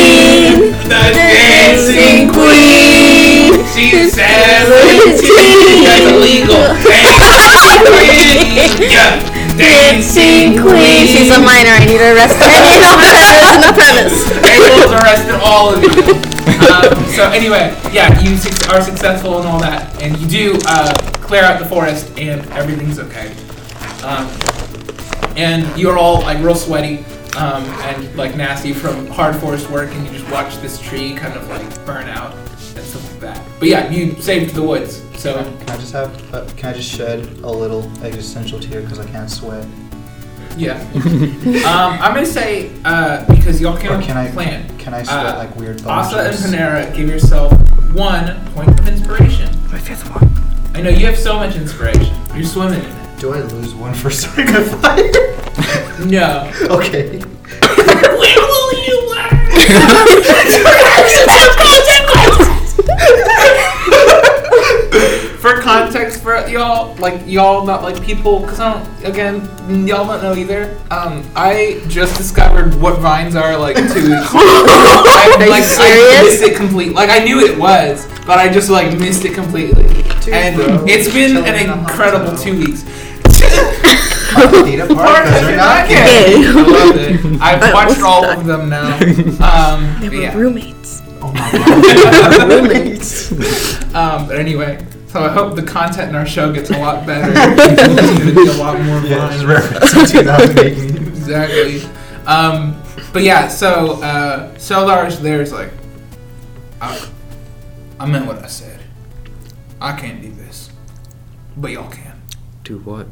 The 0.85 1.01
Dancing 1.13 2.29
Queen. 2.29 3.65
She's 3.73 4.13
seventeen. 4.13 5.83
That's 5.83 6.05
illegal. 6.11 6.61
Dancing 6.85 7.81
Queen. 7.85 8.91
Yeah. 8.91 9.17
Dancing 9.57 10.61
Queen. 10.61 11.07
She's 11.07 11.31
a 11.31 11.39
minor. 11.39 11.73
I 11.73 11.85
need 11.85 11.97
to 11.97 12.13
arrest 12.13 12.37
her. 12.37 12.45
no 12.83 12.93
premise. 12.93 13.31
No 13.65 13.71
premise. 13.73 14.27
Abel's 14.45 14.93
arrested 14.93 15.39
all 15.41 15.73
of 15.73 15.81
you. 15.83 16.34
Um, 16.55 17.03
so 17.13 17.29
anyway, 17.31 17.75
yeah, 17.91 18.19
you 18.21 18.37
suc- 18.37 18.69
are 18.73 18.81
successful 18.81 19.37
and 19.39 19.47
all 19.47 19.59
that, 19.59 20.01
and 20.01 20.17
you 20.17 20.27
do 20.27 20.59
uh, 20.67 20.93
clear 21.21 21.43
out 21.43 21.59
the 21.59 21.65
forest, 21.65 22.11
and 22.17 22.41
everything's 22.51 22.99
okay. 22.99 23.35
Um, 24.03 24.27
and 25.37 25.77
you're 25.79 25.97
all 25.97 26.21
like 26.21 26.37
real 26.43 26.55
sweaty 26.55 26.99
um, 27.35 27.63
and 27.83 28.15
like 28.15 28.35
nasty 28.35 28.73
from 28.73 29.07
hard 29.07 29.35
forest 29.35 29.69
work, 29.69 29.89
and 29.93 30.05
you 30.05 30.13
just 30.13 30.29
watch 30.31 30.55
this 30.57 30.79
tree 30.79 31.13
kind 31.15 31.33
of 31.33 31.47
like 31.49 31.85
burn 31.85 32.07
out 32.07 32.33
and 32.35 32.49
stuff 32.85 33.11
like 33.11 33.19
that. 33.21 33.47
But 33.59 33.69
yeah, 33.69 33.89
you 33.89 34.15
saved 34.21 34.55
the 34.55 34.63
woods, 34.63 35.01
so 35.19 35.33
Can 35.43 35.69
I 35.69 35.77
just 35.77 35.93
have? 35.93 36.33
Uh, 36.33 36.45
can 36.55 36.69
I 36.69 36.73
just 36.73 36.89
shed 36.89 37.25
a 37.39 37.49
little 37.51 37.83
existential 38.03 38.59
tear 38.59 38.81
because 38.81 38.99
I 38.99 39.07
can't 39.07 39.29
sweat? 39.29 39.65
Yeah. 40.57 40.79
um, 40.95 41.99
I'm 42.01 42.13
gonna 42.13 42.25
say 42.25 42.71
uh, 42.85 43.25
because 43.33 43.59
y'all 43.61 43.75
Or 43.75 43.79
can, 43.79 44.01
can 44.01 44.17
I? 44.17 44.31
plan. 44.31 44.77
Can 44.77 44.93
I 44.93 45.03
sweat 45.03 45.25
Uh, 45.25 45.37
like 45.37 45.55
weird 45.55 45.85
Asa 45.85 46.17
and? 46.19 46.35
Panera, 46.35 46.95
give 46.95 47.09
yourself 47.09 47.51
one 47.93 48.35
point 48.53 48.69
of 48.79 48.87
inspiration. 48.87 49.49
My 49.71 49.79
fifth 49.79 50.09
one. 50.11 50.29
I 50.75 50.81
know 50.81 50.89
you 50.89 51.05
have 51.05 51.17
so 51.17 51.35
much 51.37 51.55
inspiration. 51.55 52.13
You're 52.35 52.43
swimming 52.45 52.79
in 52.83 52.85
it. 52.89 53.19
Do 53.19 53.33
I 53.33 53.41
lose 53.41 53.73
one 53.73 53.93
for 53.93 54.09
starting 54.11 54.53
a 54.55 54.61
fire? 54.63 55.11
No. 56.05 56.51
okay. 56.69 57.19
when 57.19 58.35
will 58.35 58.73
you 58.85 59.09
learn? 59.09 60.45
For 65.45 65.61
context 65.61 66.23
for 66.23 66.47
y'all, 66.47 66.95
like 66.95 67.21
y'all 67.27 67.65
not 67.65 67.83
like 67.83 68.01
people, 68.03 68.41
cause 68.41 68.59
I 68.59 68.73
don't. 68.73 69.05
Again, 69.05 69.41
y'all 69.87 70.07
don't 70.07 70.21
know 70.23 70.33
either. 70.35 70.75
Um, 70.89 71.23
I 71.35 71.83
just 71.87 72.17
discovered 72.17 72.73
what 72.81 72.99
vines 72.99 73.35
are 73.35 73.55
like 73.57 73.75
two 73.75 73.83
weeks. 73.83 73.93
ago. 73.93 74.09
I, 74.33 75.37
you 75.39 75.49
like, 75.51 75.61
I 75.61 75.65
serious? 75.65 76.23
missed 76.41 76.43
it 76.43 76.55
completely. 76.57 76.93
Like 76.95 77.09
I 77.11 77.19
knew 77.23 77.39
it 77.45 77.57
was, 77.59 78.07
but 78.25 78.39
I 78.39 78.51
just 78.51 78.69
like 78.71 78.97
missed 78.97 79.23
it 79.25 79.35
completely. 79.35 79.85
and 80.33 80.55
bro. 80.55 80.83
it's 80.87 81.13
been 81.13 81.37
an 81.37 81.45
in 81.45 81.69
a 81.69 81.75
hot 81.75 81.89
incredible 81.91 82.31
tub. 82.31 82.39
two 82.39 82.57
weeks. 82.57 82.83
Feet 84.35 84.79
apart 84.79 85.25
they're 85.27 85.55
not 85.55 85.85
Okay. 85.85 85.93
gay. 85.93 86.35
I 86.35 86.51
love 86.51 86.95
it. 86.97 87.41
I've 87.41 87.73
watched 87.73 88.01
all 88.01 88.23
died. 88.23 88.39
of 88.39 88.45
them 88.45 88.69
now. 88.69 88.95
Um, 89.45 90.01
They 90.01 90.09
were 90.09 90.15
yeah. 90.15 90.35
roommates. 90.35 91.01
Oh 91.21 91.31
my 91.31 91.51
god. 91.51 92.49
Roommates. 92.49 93.31
Um, 93.95 94.27
but 94.27 94.37
anyway, 94.37 94.83
so 95.15 95.23
I 95.23 95.29
hope 95.29 95.55
the 95.55 95.63
content 95.63 96.09
in 96.09 96.15
our 96.15 96.25
show 96.25 96.51
gets 96.51 96.71
a 96.71 96.77
lot 96.77 97.05
better. 97.07 97.31
It's 97.71 97.81
going 97.87 98.27
to 98.27 98.35
be 98.35 98.47
a 98.49 98.53
lot 98.61 98.77
more 98.81 98.99
Yeah, 98.99 99.29
fun. 99.29 99.31
just 99.31 99.45
referencing 99.95 100.11
2008 100.11 101.07
exactly. 101.07 101.81
Um, 102.25 102.75
but 103.13 103.23
yeah, 103.23 103.47
so 103.47 104.03
uh, 104.03 104.53
Sildar's 104.57 105.21
there's 105.21 105.53
like, 105.53 105.71
I, 106.81 107.07
I 107.97 108.05
meant 108.07 108.25
what 108.25 108.39
I 108.43 108.47
said. 108.47 108.81
I 109.79 109.93
can't 109.97 110.21
do 110.21 110.33
this, 110.33 110.69
but 111.55 111.71
y'all 111.71 111.89
can. 111.89 112.21
Do 112.65 112.79
what? 112.79 113.07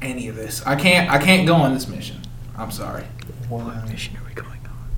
Any 0.00 0.28
of 0.28 0.36
this, 0.36 0.64
I 0.64 0.76
can't. 0.76 1.10
I 1.10 1.18
can't 1.18 1.48
go 1.48 1.54
on 1.56 1.74
this 1.74 1.88
mission. 1.88 2.20
I'm 2.56 2.70
sorry. 2.70 3.02
What 3.48 3.88
mission 3.88 4.16
are 4.18 4.22
we 4.24 4.34
going 4.34 4.60
on? 4.66 4.88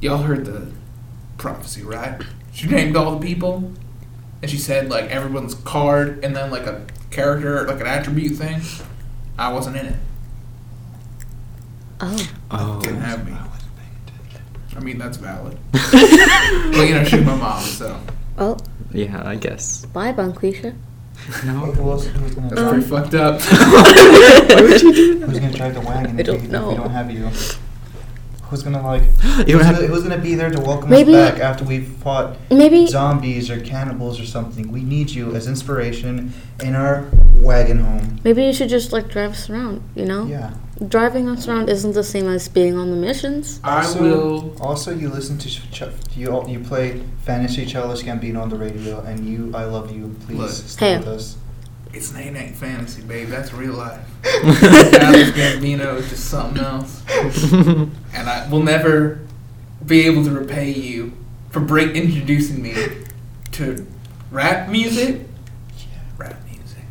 Y'all 0.00 0.18
heard 0.24 0.44
the 0.44 0.72
prophecy, 1.38 1.84
right? 1.84 2.20
She 2.52 2.66
named 2.66 2.96
all 2.96 3.16
the 3.16 3.24
people, 3.24 3.72
and 4.42 4.50
she 4.50 4.56
said 4.58 4.88
like 4.88 5.10
everyone's 5.10 5.54
card, 5.54 6.24
and 6.24 6.34
then 6.34 6.50
like 6.50 6.66
a 6.66 6.84
character, 7.10 7.66
like 7.66 7.80
an 7.80 7.86
attribute 7.86 8.36
thing. 8.36 8.60
I 9.38 9.52
wasn't 9.52 9.76
in 9.76 9.86
it. 9.86 9.96
Oh. 12.00 12.30
Oh. 12.50 12.80
Didn't 12.80 13.00
have 13.00 13.26
me. 13.26 13.34
I 14.76 14.80
mean 14.80 14.98
that's 14.98 15.16
valid. 15.18 15.58
but 15.72 15.92
you 15.92 16.94
know 16.94 17.04
she's 17.04 17.24
my 17.24 17.36
mom, 17.36 17.62
so 17.62 18.00
Oh. 18.38 18.56
Yeah, 18.92 19.22
I 19.24 19.36
guess. 19.36 19.84
Bye, 19.86 20.12
Bunquisha. 20.12 20.74
No. 21.44 21.52
Who 21.52 21.90
else 21.90 22.06
who's 22.06 22.34
gonna, 22.34 22.48
that's 22.54 22.70
pretty 22.70 22.86
fucked 22.86 23.14
up. 23.14 23.40
What 24.50 24.62
would 24.62 24.80
you 24.82 24.92
do? 25.20 25.26
Who's 25.26 25.38
gonna 25.38 25.52
drive 25.52 25.74
the 25.74 25.80
wagon 25.80 26.16
I 26.16 26.20
if, 26.20 26.26
don't 26.26 26.48
know. 26.50 26.68
we 26.70 26.74
don't 26.76 26.90
have 26.90 27.10
you? 27.10 27.28
Who's 28.50 28.62
gonna 28.64 28.82
like? 28.82 29.02
Who's 29.20 29.44
gonna, 29.44 29.64
have. 29.64 29.76
who's 29.76 30.02
gonna 30.02 30.18
be 30.18 30.34
there 30.34 30.50
to 30.50 30.60
welcome 30.60 30.90
Maybe- 30.90 31.14
us 31.16 31.30
back 31.30 31.40
after 31.40 31.64
we've 31.64 31.86
fought 32.02 32.36
Maybe. 32.50 32.86
zombies 32.88 33.48
or 33.48 33.60
cannibals 33.60 34.20
or 34.20 34.26
something? 34.26 34.72
We 34.72 34.82
need 34.82 35.10
you 35.10 35.34
as 35.36 35.46
inspiration 35.46 36.32
in 36.62 36.74
our 36.74 37.06
wagon 37.36 37.78
home. 37.78 38.20
Maybe 38.24 38.44
you 38.44 38.52
should 38.52 38.68
just 38.68 38.92
like 38.92 39.08
drive 39.08 39.30
us 39.32 39.48
around. 39.48 39.82
You 39.94 40.04
know. 40.04 40.26
Yeah. 40.26 40.54
Driving 40.88 41.28
us 41.28 41.46
around 41.46 41.68
isn't 41.68 41.92
the 41.92 42.02
same 42.02 42.26
as 42.28 42.48
being 42.48 42.76
on 42.76 42.90
the 42.90 42.96
missions. 42.96 43.60
I 43.62 43.82
Also- 43.82 44.02
will. 44.02 44.56
Also, 44.60 44.92
you 44.94 45.10
listen 45.10 45.38
to 45.38 45.48
ch- 45.48 45.70
ch- 45.70 46.16
you 46.16 46.30
all- 46.32 46.48
you 46.48 46.58
play 46.58 47.02
Fantasy 47.24 47.64
Childish 47.66 48.02
Gambino 48.02 48.42
on 48.42 48.48
the 48.48 48.56
radio, 48.56 49.00
and 49.02 49.28
you, 49.28 49.52
I 49.54 49.64
love 49.64 49.92
you. 49.94 50.16
Please 50.26 50.38
Look. 50.38 50.50
stay 50.50 50.92
Hey. 50.92 50.98
with 50.98 51.08
us. 51.08 51.36
It's 51.92 52.14
ain't 52.14 52.36
ain't 52.36 52.56
fantasy, 52.56 53.02
babe. 53.02 53.28
That's 53.28 53.52
real 53.52 53.74
life. 53.74 54.00
Childish 54.22 55.34
Gambino 55.34 55.96
is 55.96 56.08
just 56.08 56.26
something 56.26 56.62
else, 56.62 57.02
and 57.52 57.90
I 58.14 58.48
will 58.48 58.62
never 58.62 59.20
be 59.84 60.06
able 60.06 60.24
to 60.24 60.30
repay 60.30 60.70
you 60.70 61.12
for 61.50 61.60
break 61.60 61.96
introducing 61.96 62.62
me 62.62 62.74
to 63.52 63.86
rap 64.30 64.68
music. 64.68 65.26
Yeah, 65.78 65.84
rap 66.16 66.36
music. 66.44 66.84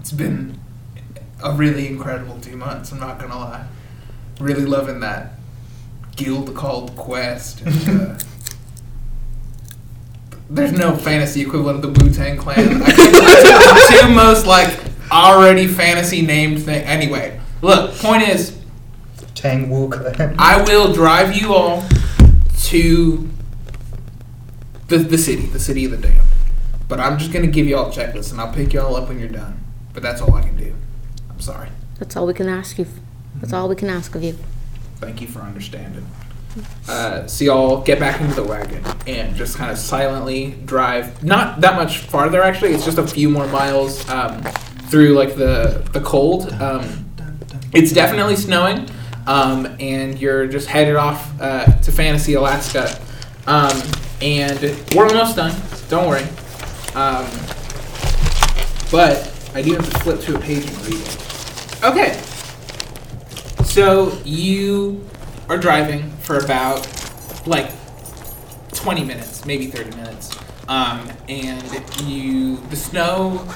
It's 0.00 0.12
been 0.12 0.58
a 1.42 1.52
really 1.52 1.86
incredible 1.86 2.40
two 2.40 2.56
months. 2.56 2.90
I'm 2.90 2.98
not 2.98 3.20
gonna 3.20 3.38
lie. 3.38 3.68
Really 4.40 4.64
loving 4.64 5.00
that 5.00 5.34
guild 6.16 6.54
called 6.54 6.96
Quest. 6.96 7.62
And, 7.62 8.00
uh, 8.00 8.18
there's 10.50 10.72
no 10.72 10.96
fantasy 10.96 11.42
equivalent 11.42 11.84
of 11.84 11.94
the 11.94 12.04
Wu 12.04 12.10
Tang 12.10 12.36
Clan. 12.36 12.82
I 12.82 12.90
think 12.90 13.14
I 13.14 13.34
took 13.42 14.00
the 14.00 14.06
two 14.06 14.14
most 14.14 14.46
like 14.46 14.78
already 15.10 15.66
fantasy 15.66 16.22
named 16.22 16.62
thing. 16.62 16.84
Anyway, 16.84 17.38
look. 17.62 17.94
Point 17.96 18.28
is, 18.28 18.58
Tang 19.34 19.70
Wu 19.70 19.88
Clan. 19.88 20.36
I 20.38 20.62
will 20.62 20.92
drive 20.92 21.36
you 21.36 21.54
all 21.54 21.84
to 22.64 23.28
the 24.88 24.98
the 24.98 25.18
city, 25.18 25.46
the 25.46 25.60
city 25.60 25.84
of 25.84 25.90
the 25.90 25.96
dam. 25.98 26.24
But 26.88 27.00
I'm 27.00 27.18
just 27.18 27.32
gonna 27.32 27.46
give 27.46 27.66
you 27.66 27.76
all 27.76 27.90
a 27.90 27.92
checklist, 27.92 28.32
and 28.32 28.40
I'll 28.40 28.52
pick 28.52 28.72
you 28.72 28.80
all 28.80 28.96
up 28.96 29.08
when 29.08 29.18
you're 29.18 29.28
done. 29.28 29.62
But 29.92 30.02
that's 30.02 30.20
all 30.20 30.34
I 30.34 30.42
can 30.42 30.56
do. 30.56 30.74
I'm 31.28 31.40
sorry. 31.40 31.68
That's 31.98 32.16
all 32.16 32.26
we 32.26 32.34
can 32.34 32.48
ask 32.48 32.78
you. 32.78 32.86
That's 33.36 33.52
all 33.52 33.68
we 33.68 33.76
can 33.76 33.90
ask 33.90 34.14
of 34.14 34.22
you. 34.22 34.38
Thank 34.96 35.20
you 35.20 35.28
for 35.28 35.40
understanding. 35.40 36.06
Uh, 36.88 37.26
so 37.26 37.44
y'all 37.44 37.82
get 37.82 37.98
back 37.98 38.20
into 38.20 38.34
the 38.34 38.44
wagon 38.44 38.84
and 39.06 39.34
just 39.36 39.56
kind 39.56 39.70
of 39.70 39.78
silently 39.78 40.52
drive. 40.64 41.22
Not 41.22 41.60
that 41.60 41.76
much 41.76 41.98
farther, 41.98 42.42
actually. 42.42 42.72
It's 42.72 42.84
just 42.84 42.98
a 42.98 43.06
few 43.06 43.28
more 43.28 43.46
miles 43.48 44.08
um, 44.08 44.42
through 44.90 45.14
like 45.14 45.36
the 45.36 45.88
the 45.92 46.00
cold. 46.00 46.52
Um, 46.54 47.04
it's 47.72 47.92
definitely 47.92 48.36
snowing, 48.36 48.88
um, 49.26 49.66
and 49.78 50.18
you're 50.18 50.46
just 50.46 50.68
headed 50.68 50.96
off 50.96 51.32
uh, 51.40 51.66
to 51.66 51.92
Fantasy, 51.92 52.34
Alaska. 52.34 52.98
Um, 53.46 53.80
and 54.20 54.60
we're 54.94 55.06
almost 55.06 55.36
done. 55.36 55.54
Don't 55.88 56.08
worry. 56.08 56.24
Um, 56.94 57.26
but 58.90 59.32
I 59.54 59.62
do 59.62 59.74
have 59.74 59.90
to 59.90 59.98
flip 60.00 60.20
to 60.22 60.36
a 60.36 60.38
page 60.40 60.66
and 60.66 60.86
read 60.86 61.00
it. 61.00 61.84
Okay. 61.84 62.20
So 63.64 64.18
you 64.24 65.08
are 65.48 65.58
driving 65.58 66.10
for 66.18 66.38
about 66.38 66.86
like 67.46 67.70
20 68.72 69.04
minutes, 69.04 69.44
maybe 69.44 69.66
30 69.66 69.96
minutes. 69.96 70.38
Um, 70.68 71.10
and 71.28 71.82
you, 72.04 72.58
the 72.68 72.76
snow 72.76 73.46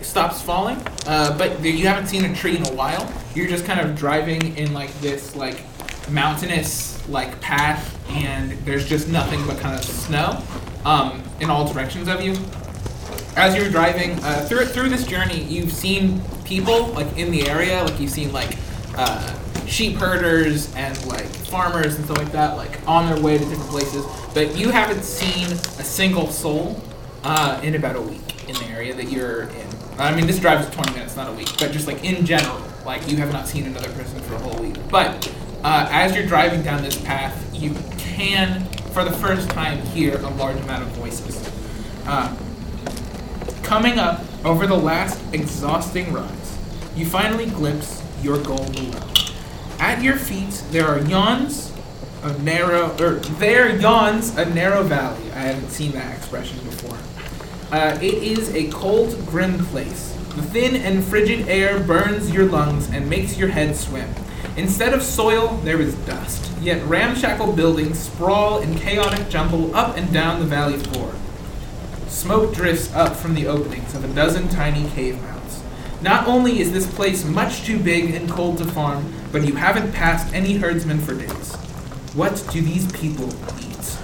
stops 0.00 0.40
falling, 0.40 0.78
uh, 1.06 1.36
but 1.36 1.62
you 1.62 1.86
haven't 1.86 2.06
seen 2.06 2.24
a 2.24 2.34
tree 2.34 2.56
in 2.56 2.66
a 2.66 2.72
while. 2.72 3.12
You're 3.34 3.48
just 3.48 3.66
kind 3.66 3.80
of 3.80 3.94
driving 3.94 4.56
in 4.56 4.72
like 4.72 4.92
this 5.00 5.36
like 5.36 5.62
mountainous 6.10 7.06
like 7.08 7.38
path, 7.40 7.94
and 8.10 8.52
there's 8.64 8.88
just 8.88 9.08
nothing 9.08 9.46
but 9.46 9.58
kind 9.58 9.76
of 9.76 9.84
snow 9.84 10.42
um, 10.84 11.22
in 11.40 11.50
all 11.50 11.70
directions 11.70 12.08
of 12.08 12.22
you. 12.22 12.34
As 13.36 13.54
you're 13.54 13.70
driving 13.70 14.12
uh, 14.24 14.46
through 14.46 14.64
through 14.66 14.88
this 14.88 15.06
journey, 15.06 15.42
you've 15.44 15.72
seen 15.72 16.22
people 16.44 16.86
like 16.88 17.18
in 17.18 17.30
the 17.30 17.48
area, 17.48 17.82
like 17.84 18.00
you've 18.00 18.10
seen 18.10 18.32
like 18.32 18.56
uh, 18.96 19.38
sheep 19.68 19.96
herders 19.96 20.74
and 20.74 21.06
like 21.06 21.26
farmers 21.26 21.96
and 21.96 22.04
stuff 22.04 22.18
like 22.18 22.32
that, 22.32 22.56
like 22.56 22.86
on 22.88 23.12
their 23.12 23.22
way 23.22 23.38
to 23.38 23.44
different 23.44 23.70
places. 23.70 24.04
But 24.34 24.56
you 24.56 24.70
haven't 24.70 25.04
seen 25.04 25.46
a 25.52 25.84
single 25.84 26.28
soul 26.28 26.82
uh, 27.24 27.60
in 27.62 27.74
about 27.74 27.96
a 27.96 28.00
week 28.00 28.48
in 28.48 28.54
the 28.54 28.66
area 28.66 28.94
that 28.94 29.10
you're 29.10 29.42
in. 29.42 29.68
I 29.98 30.14
mean, 30.14 30.26
this 30.26 30.38
drive 30.38 30.60
is 30.60 30.70
20 30.70 30.92
minutes, 30.92 31.16
not 31.16 31.28
a 31.28 31.32
week, 31.32 31.48
but 31.58 31.72
just 31.72 31.86
like 31.86 32.04
in 32.04 32.24
general, 32.24 32.62
like 32.86 33.08
you 33.10 33.16
have 33.18 33.32
not 33.32 33.48
seen 33.48 33.66
another 33.66 33.90
person 33.90 34.20
for 34.20 34.34
a 34.34 34.38
whole 34.38 34.62
week. 34.62 34.76
But 34.88 35.32
uh, 35.64 35.88
as 35.90 36.14
you're 36.14 36.26
driving 36.26 36.62
down 36.62 36.82
this 36.82 36.96
path, 37.02 37.44
you 37.52 37.74
can, 37.98 38.64
for 38.92 39.04
the 39.04 39.10
first 39.10 39.50
time, 39.50 39.78
hear 39.86 40.16
a 40.18 40.30
large 40.30 40.56
amount 40.58 40.82
of 40.84 40.88
voices. 40.90 41.50
Uh, 42.06 42.34
coming 43.64 43.98
up 43.98 44.22
over 44.44 44.66
the 44.66 44.76
last 44.76 45.20
exhausting 45.34 46.12
rise, 46.12 46.58
you 46.94 47.04
finally 47.04 47.46
glimpse 47.46 48.02
your 48.22 48.42
goal 48.42 48.64
below. 48.70 49.07
At 49.78 50.02
your 50.02 50.16
feet, 50.16 50.62
there 50.70 50.86
are 50.86 51.00
yawns 51.00 51.72
a 52.22 52.36
narrow, 52.38 52.90
or 53.00 53.14
there 53.38 53.76
yawns 53.76 54.36
a 54.36 54.44
narrow 54.46 54.82
valley. 54.82 55.30
I 55.32 55.38
haven't 55.38 55.70
seen 55.70 55.92
that 55.92 56.16
expression 56.16 56.58
before. 56.64 56.98
Uh, 57.70 57.96
it 58.02 58.14
is 58.14 58.52
a 58.54 58.70
cold, 58.70 59.24
grim 59.26 59.64
place. 59.66 60.14
The 60.34 60.42
thin 60.42 60.76
and 60.76 61.04
frigid 61.04 61.48
air 61.48 61.78
burns 61.78 62.30
your 62.30 62.46
lungs 62.46 62.90
and 62.90 63.08
makes 63.08 63.36
your 63.38 63.48
head 63.48 63.76
swim. 63.76 64.12
Instead 64.56 64.94
of 64.94 65.02
soil, 65.02 65.58
there 65.62 65.80
is 65.80 65.94
dust. 66.06 66.50
Yet 66.60 66.84
ramshackle 66.86 67.52
buildings 67.52 67.98
sprawl 68.00 68.58
in 68.58 68.76
chaotic 68.78 69.28
jumble 69.28 69.74
up 69.76 69.96
and 69.96 70.12
down 70.12 70.40
the 70.40 70.46
valley 70.46 70.78
floor. 70.78 71.14
Smoke 72.08 72.52
drifts 72.54 72.92
up 72.94 73.14
from 73.14 73.34
the 73.34 73.46
openings 73.46 73.94
of 73.94 74.04
a 74.04 74.14
dozen 74.14 74.48
tiny 74.48 74.88
cave 74.90 75.22
mouths. 75.22 75.37
Not 76.00 76.28
only 76.28 76.60
is 76.60 76.72
this 76.72 76.86
place 76.94 77.24
much 77.24 77.64
too 77.64 77.78
big 77.78 78.14
and 78.14 78.30
cold 78.30 78.58
to 78.58 78.64
farm, 78.64 79.12
but 79.32 79.44
you 79.44 79.56
haven't 79.56 79.92
passed 79.92 80.32
any 80.32 80.56
herdsmen 80.56 81.00
for 81.00 81.14
days. 81.14 81.54
What 82.14 82.46
do 82.52 82.60
these 82.60 82.90
people 82.92 83.28
eat? 83.58 83.98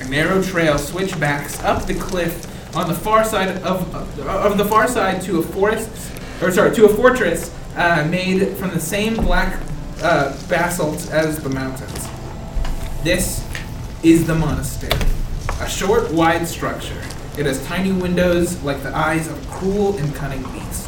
A 0.00 0.08
narrow 0.08 0.40
trail 0.42 0.78
switchbacks 0.78 1.60
up 1.64 1.86
the 1.86 1.94
cliff 1.94 2.46
on 2.76 2.86
the 2.86 2.94
far 2.94 3.24
side 3.24 3.48
of, 3.62 3.94
of 4.20 4.58
the 4.58 4.64
far 4.64 4.86
side 4.86 5.20
to 5.22 5.40
a 5.40 5.42
forest, 5.42 5.90
or 6.40 6.52
sorry, 6.52 6.74
to 6.76 6.84
a 6.84 6.88
fortress 6.88 7.52
uh, 7.74 8.06
made 8.08 8.56
from 8.56 8.70
the 8.70 8.80
same 8.80 9.16
black 9.16 9.60
uh, 10.00 10.36
basalt 10.48 11.10
as 11.10 11.42
the 11.42 11.48
mountains. 11.48 12.08
This 13.02 13.44
is 14.04 14.24
the 14.24 14.34
monastery, 14.34 14.92
a 15.60 15.68
short, 15.68 16.12
wide 16.12 16.46
structure. 16.46 17.02
It 17.36 17.46
has 17.46 17.64
tiny 17.66 17.92
windows 17.92 18.62
like 18.62 18.82
the 18.84 18.94
eyes 18.96 19.26
of 19.28 19.48
cruel 19.50 19.96
and 19.96 20.14
cunning 20.14 20.42
beast. 20.52 20.87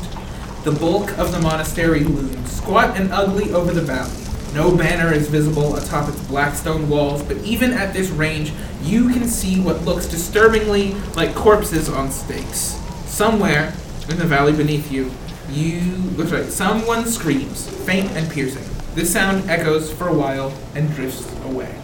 The 0.63 0.73
bulk 0.73 1.17
of 1.17 1.33
the 1.33 1.41
monastery 1.41 2.05
looms, 2.05 2.53
squat 2.53 2.95
and 2.95 3.11
ugly 3.13 3.51
over 3.53 3.73
the 3.73 3.81
valley. 3.81 4.13
No 4.53 4.77
banner 4.77 5.11
is 5.11 5.27
visible 5.27 5.77
atop 5.77 6.09
its 6.11 6.23
black 6.25 6.55
stone 6.55 6.87
walls, 6.89 7.23
but 7.23 7.39
even 7.39 7.73
at 7.73 7.95
this 7.95 8.11
range, 8.11 8.53
you 8.83 9.09
can 9.09 9.27
see 9.27 9.59
what 9.59 9.83
looks 9.87 10.07
disturbingly 10.07 10.93
like 11.15 11.35
corpses 11.35 11.89
on 11.89 12.11
stakes. 12.11 12.79
Somewhere 13.07 13.73
in 14.11 14.19
the 14.19 14.27
valley 14.27 14.53
beneath 14.53 14.93
you, 14.93 15.11
you 15.51 15.81
looks 16.17 16.33
like 16.33 16.45
someone 16.45 17.07
screams, 17.07 17.67
faint 17.87 18.11
and 18.11 18.31
piercing. 18.31 18.65
This 18.95 19.11
sound 19.11 19.49
echoes 19.49 19.91
for 19.91 20.09
a 20.09 20.15
while 20.15 20.53
and 20.75 20.93
drifts 20.95 21.33
away. 21.45 21.75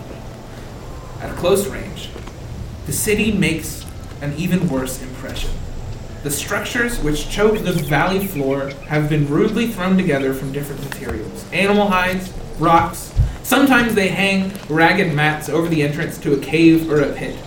At 1.21 1.35
close 1.37 1.67
range, 1.69 2.11
the 2.85 2.93
city 2.93 3.33
makes 3.33 3.87
an 4.21 4.35
even 4.37 4.69
worse 4.69 5.01
impression. 5.01 5.51
The 6.27 6.33
structures 6.33 6.99
which 6.99 7.31
choke 7.31 7.63
the 7.63 7.71
valley 7.71 8.27
floor 8.27 8.71
have 8.89 9.09
been 9.09 9.29
rudely 9.29 9.69
thrown 9.69 9.97
together 9.97 10.35
from 10.35 10.51
different 10.51 10.83
materials 10.83 11.45
animal 11.53 11.87
hides, 11.87 12.33
rocks. 12.59 13.15
Sometimes 13.45 13.95
they 13.95 14.09
hang 14.09 14.51
ragged 14.69 15.15
mats 15.15 15.49
over 15.49 15.69
the 15.69 15.85
entrance 15.85 16.19
to 16.19 16.35
a 16.35 16.39
cave 16.39 16.91
or 16.91 17.01
a 17.01 17.13
pit 17.13 17.39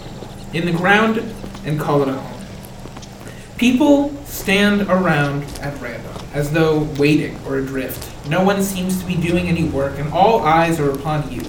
in 0.53 0.65
the 0.65 0.71
ground 0.71 1.17
and 1.65 1.77
call 1.77 2.03
it 2.03 2.07
a 2.07 2.13
home. 2.13 2.45
People 3.57 4.15
stand 4.23 4.83
around 4.83 5.43
at 5.59 5.77
random, 5.81 6.15
as 6.33 6.49
though 6.51 6.83
waiting 6.97 7.37
or 7.45 7.57
adrift. 7.57 8.29
No 8.29 8.45
one 8.45 8.63
seems 8.63 8.97
to 9.01 9.05
be 9.05 9.15
doing 9.15 9.49
any 9.49 9.65
work, 9.65 9.99
and 9.99 10.09
all 10.13 10.43
eyes 10.43 10.79
are 10.79 10.91
upon 10.91 11.29
you. 11.29 11.41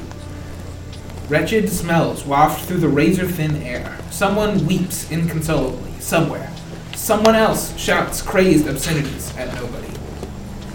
Wretched 1.28 1.69
smells 1.69 2.27
waft 2.27 2.65
through 2.65 2.78
the 2.78 2.89
razor 2.89 3.28
thin 3.28 3.62
air. 3.62 3.97
Someone 4.11 4.66
weeps 4.66 5.09
inconsolably, 5.12 5.93
somewhere. 6.01 6.52
Someone 7.01 7.35
else 7.35 7.77
shouts 7.79 8.21
crazed 8.21 8.69
obscenities 8.69 9.35
at 9.35 9.53
nobody. 9.55 9.89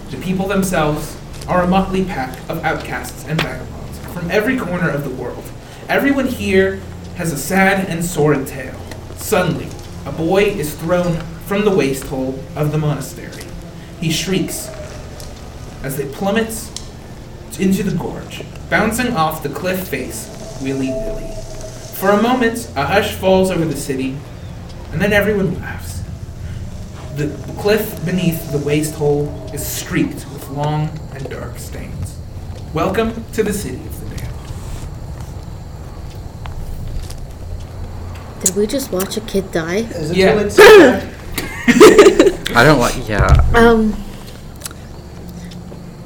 The 0.10 0.18
people 0.18 0.48
themselves 0.48 1.16
are 1.48 1.62
a 1.62 1.68
motley 1.68 2.04
pack 2.04 2.38
of 2.50 2.64
outcasts 2.66 3.26
and 3.26 3.40
vagabonds 3.40 4.00
from 4.12 4.32
every 4.32 4.58
corner 4.58 4.90
of 4.90 5.04
the 5.04 5.12
world. 5.12 5.44
Everyone 5.88 6.26
here 6.26 6.82
has 7.16 7.32
a 7.32 7.38
sad 7.38 7.88
and 7.88 8.04
sordid 8.04 8.48
tale. 8.48 8.76
Suddenly, 9.18 9.68
a 10.06 10.12
boy 10.12 10.46
is 10.46 10.74
thrown 10.74 11.18
from 11.46 11.64
the 11.64 11.74
waste 11.74 12.06
hole 12.06 12.44
of 12.56 12.72
the 12.72 12.80
monastery. 12.80 13.46
He 14.02 14.12
shrieks 14.12 14.68
as 15.84 15.96
they 15.96 16.08
plummets 16.08 16.72
into 17.60 17.84
the 17.84 17.96
gorge, 17.96 18.44
bouncing 18.68 19.14
off 19.14 19.44
the 19.44 19.50
cliff 19.50 19.88
face 19.88 20.60
willy 20.60 20.90
nilly. 20.90 21.32
For 21.94 22.10
a 22.10 22.22
moment, 22.22 22.72
a 22.76 22.84
hush 22.84 23.14
falls 23.14 23.52
over 23.52 23.64
the 23.64 23.78
city, 23.78 24.18
and 24.92 25.00
then 25.00 25.14
everyone 25.14 25.62
laughs. 25.62 25.85
The 27.16 27.30
cliff 27.60 28.04
beneath 28.06 28.52
the 28.52 28.58
waste 28.58 28.96
hole 28.96 29.28
is 29.54 29.66
streaked 29.66 30.26
with 30.34 30.50
long 30.50 30.90
and 31.14 31.30
dark 31.30 31.58
stains. 31.60 32.18
Welcome 32.74 33.24
to 33.34 33.44
the 33.44 33.54
city 33.54 33.78
of 33.78 34.00
the 34.10 34.16
damned. 34.18 34.32
Did 38.44 38.56
we 38.58 38.68
just 38.68 38.92
watch 38.92 39.16
a 39.16 39.22
kid 39.22 39.50
die? 39.54 39.78
Is 39.96 40.12
it 40.12 40.18
Yeah. 40.18 40.32
too 40.34 40.38
late 40.40 40.44
to 40.44 40.52
say 40.52 40.78
that? 40.78 42.52
I 42.56 42.64
don't 42.66 42.80
like. 42.80 43.08
Yeah. 43.08 43.28
Um. 43.54 43.96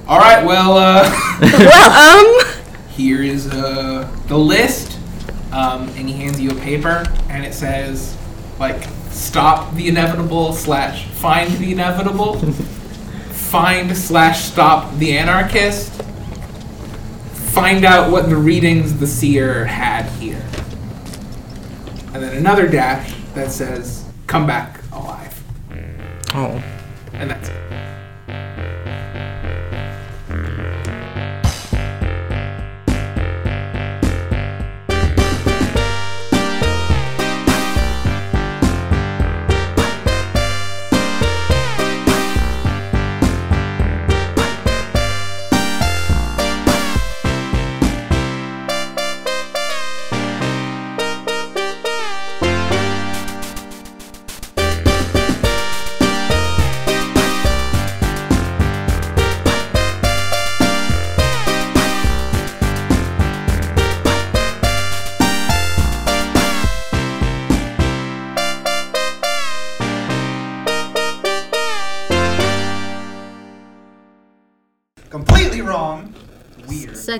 All 0.07 0.19
right, 0.19 0.43
well, 0.45 0.73
uh, 0.77 1.09
Well, 1.41 2.41
um, 2.45 2.53
here 2.89 3.21
is 3.23 3.47
uh, 3.47 4.07
the 4.27 4.37
list. 4.37 4.97
Um, 5.51 5.89
and 5.97 6.07
he 6.07 6.13
hands 6.13 6.39
you 6.39 6.51
a 6.51 6.55
paper, 6.55 7.03
and 7.29 7.43
it 7.43 7.55
says, 7.55 8.15
like, 8.59 8.83
stop 9.19 9.73
the 9.75 9.87
inevitable 9.87 10.53
slash 10.53 11.05
find 11.09 11.51
the 11.57 11.71
inevitable, 11.73 12.39
find 13.31 13.95
slash 13.95 14.43
stop 14.43 14.95
the 14.95 15.17
anarchist, 15.17 15.91
find 17.33 17.83
out 17.83 18.11
what 18.11 18.29
the 18.29 18.35
readings 18.35 18.97
the 18.97 19.07
seer 19.07 19.65
had 19.65 20.05
here. 20.13 20.43
And 22.13 22.23
then 22.23 22.37
another 22.37 22.67
dash 22.67 23.13
that 23.33 23.51
says, 23.51 24.05
come 24.25 24.47
back 24.47 24.79
alive. 24.91 25.43
Oh. 26.33 26.63
And 27.13 27.29
that's 27.29 27.49
it. 27.49 27.68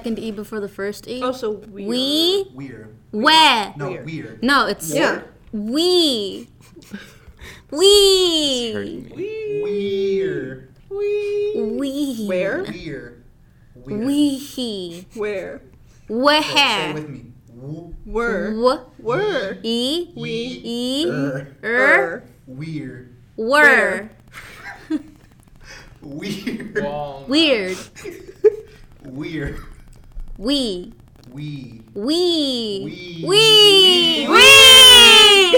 Second 0.10 0.24
e 0.24 0.32
before 0.32 0.60
the 0.60 0.68
first 0.70 1.08
e. 1.08 1.22
Also 1.22 1.52
weird. 1.52 1.88
we 1.90 2.48
Weird. 2.54 2.96
where? 3.12 3.74
No, 3.78 3.90
Weird. 3.90 4.06
weird. 4.06 4.44
No, 4.44 4.68
it's 4.68 4.94
Yeah. 4.94 5.22
we. 5.52 6.50
We. 7.72 9.08
Weird. 9.64 10.74
We. 10.90 11.54
We. 11.56 12.26
Where? 12.28 12.64
Weird. 12.64 13.24
Weird. 13.76 14.06
We. 14.06 15.08
Where? 15.14 15.62
Where? 16.08 16.42
Say 16.44 16.90
it 16.90 16.94
with 16.96 17.10
me. 17.10 17.26
Woo. 17.54 17.96
Were. 18.06 18.82
Were. 19.00 19.58
E. 19.64 20.12
We. 20.16 20.62
E. 20.64 21.10
Er. 21.10 21.56
Er. 21.64 22.24
Weird. 22.48 23.16
Were. 23.38 24.10
Weird. 26.02 26.76
Weird. 27.28 27.78
Weird. 29.04 29.60
We. 30.40 30.94
We. 31.34 31.82
We. 31.94 32.82
We. 32.86 33.26
We. 33.28 34.28
We. 34.30 34.38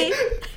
We. 0.09 0.13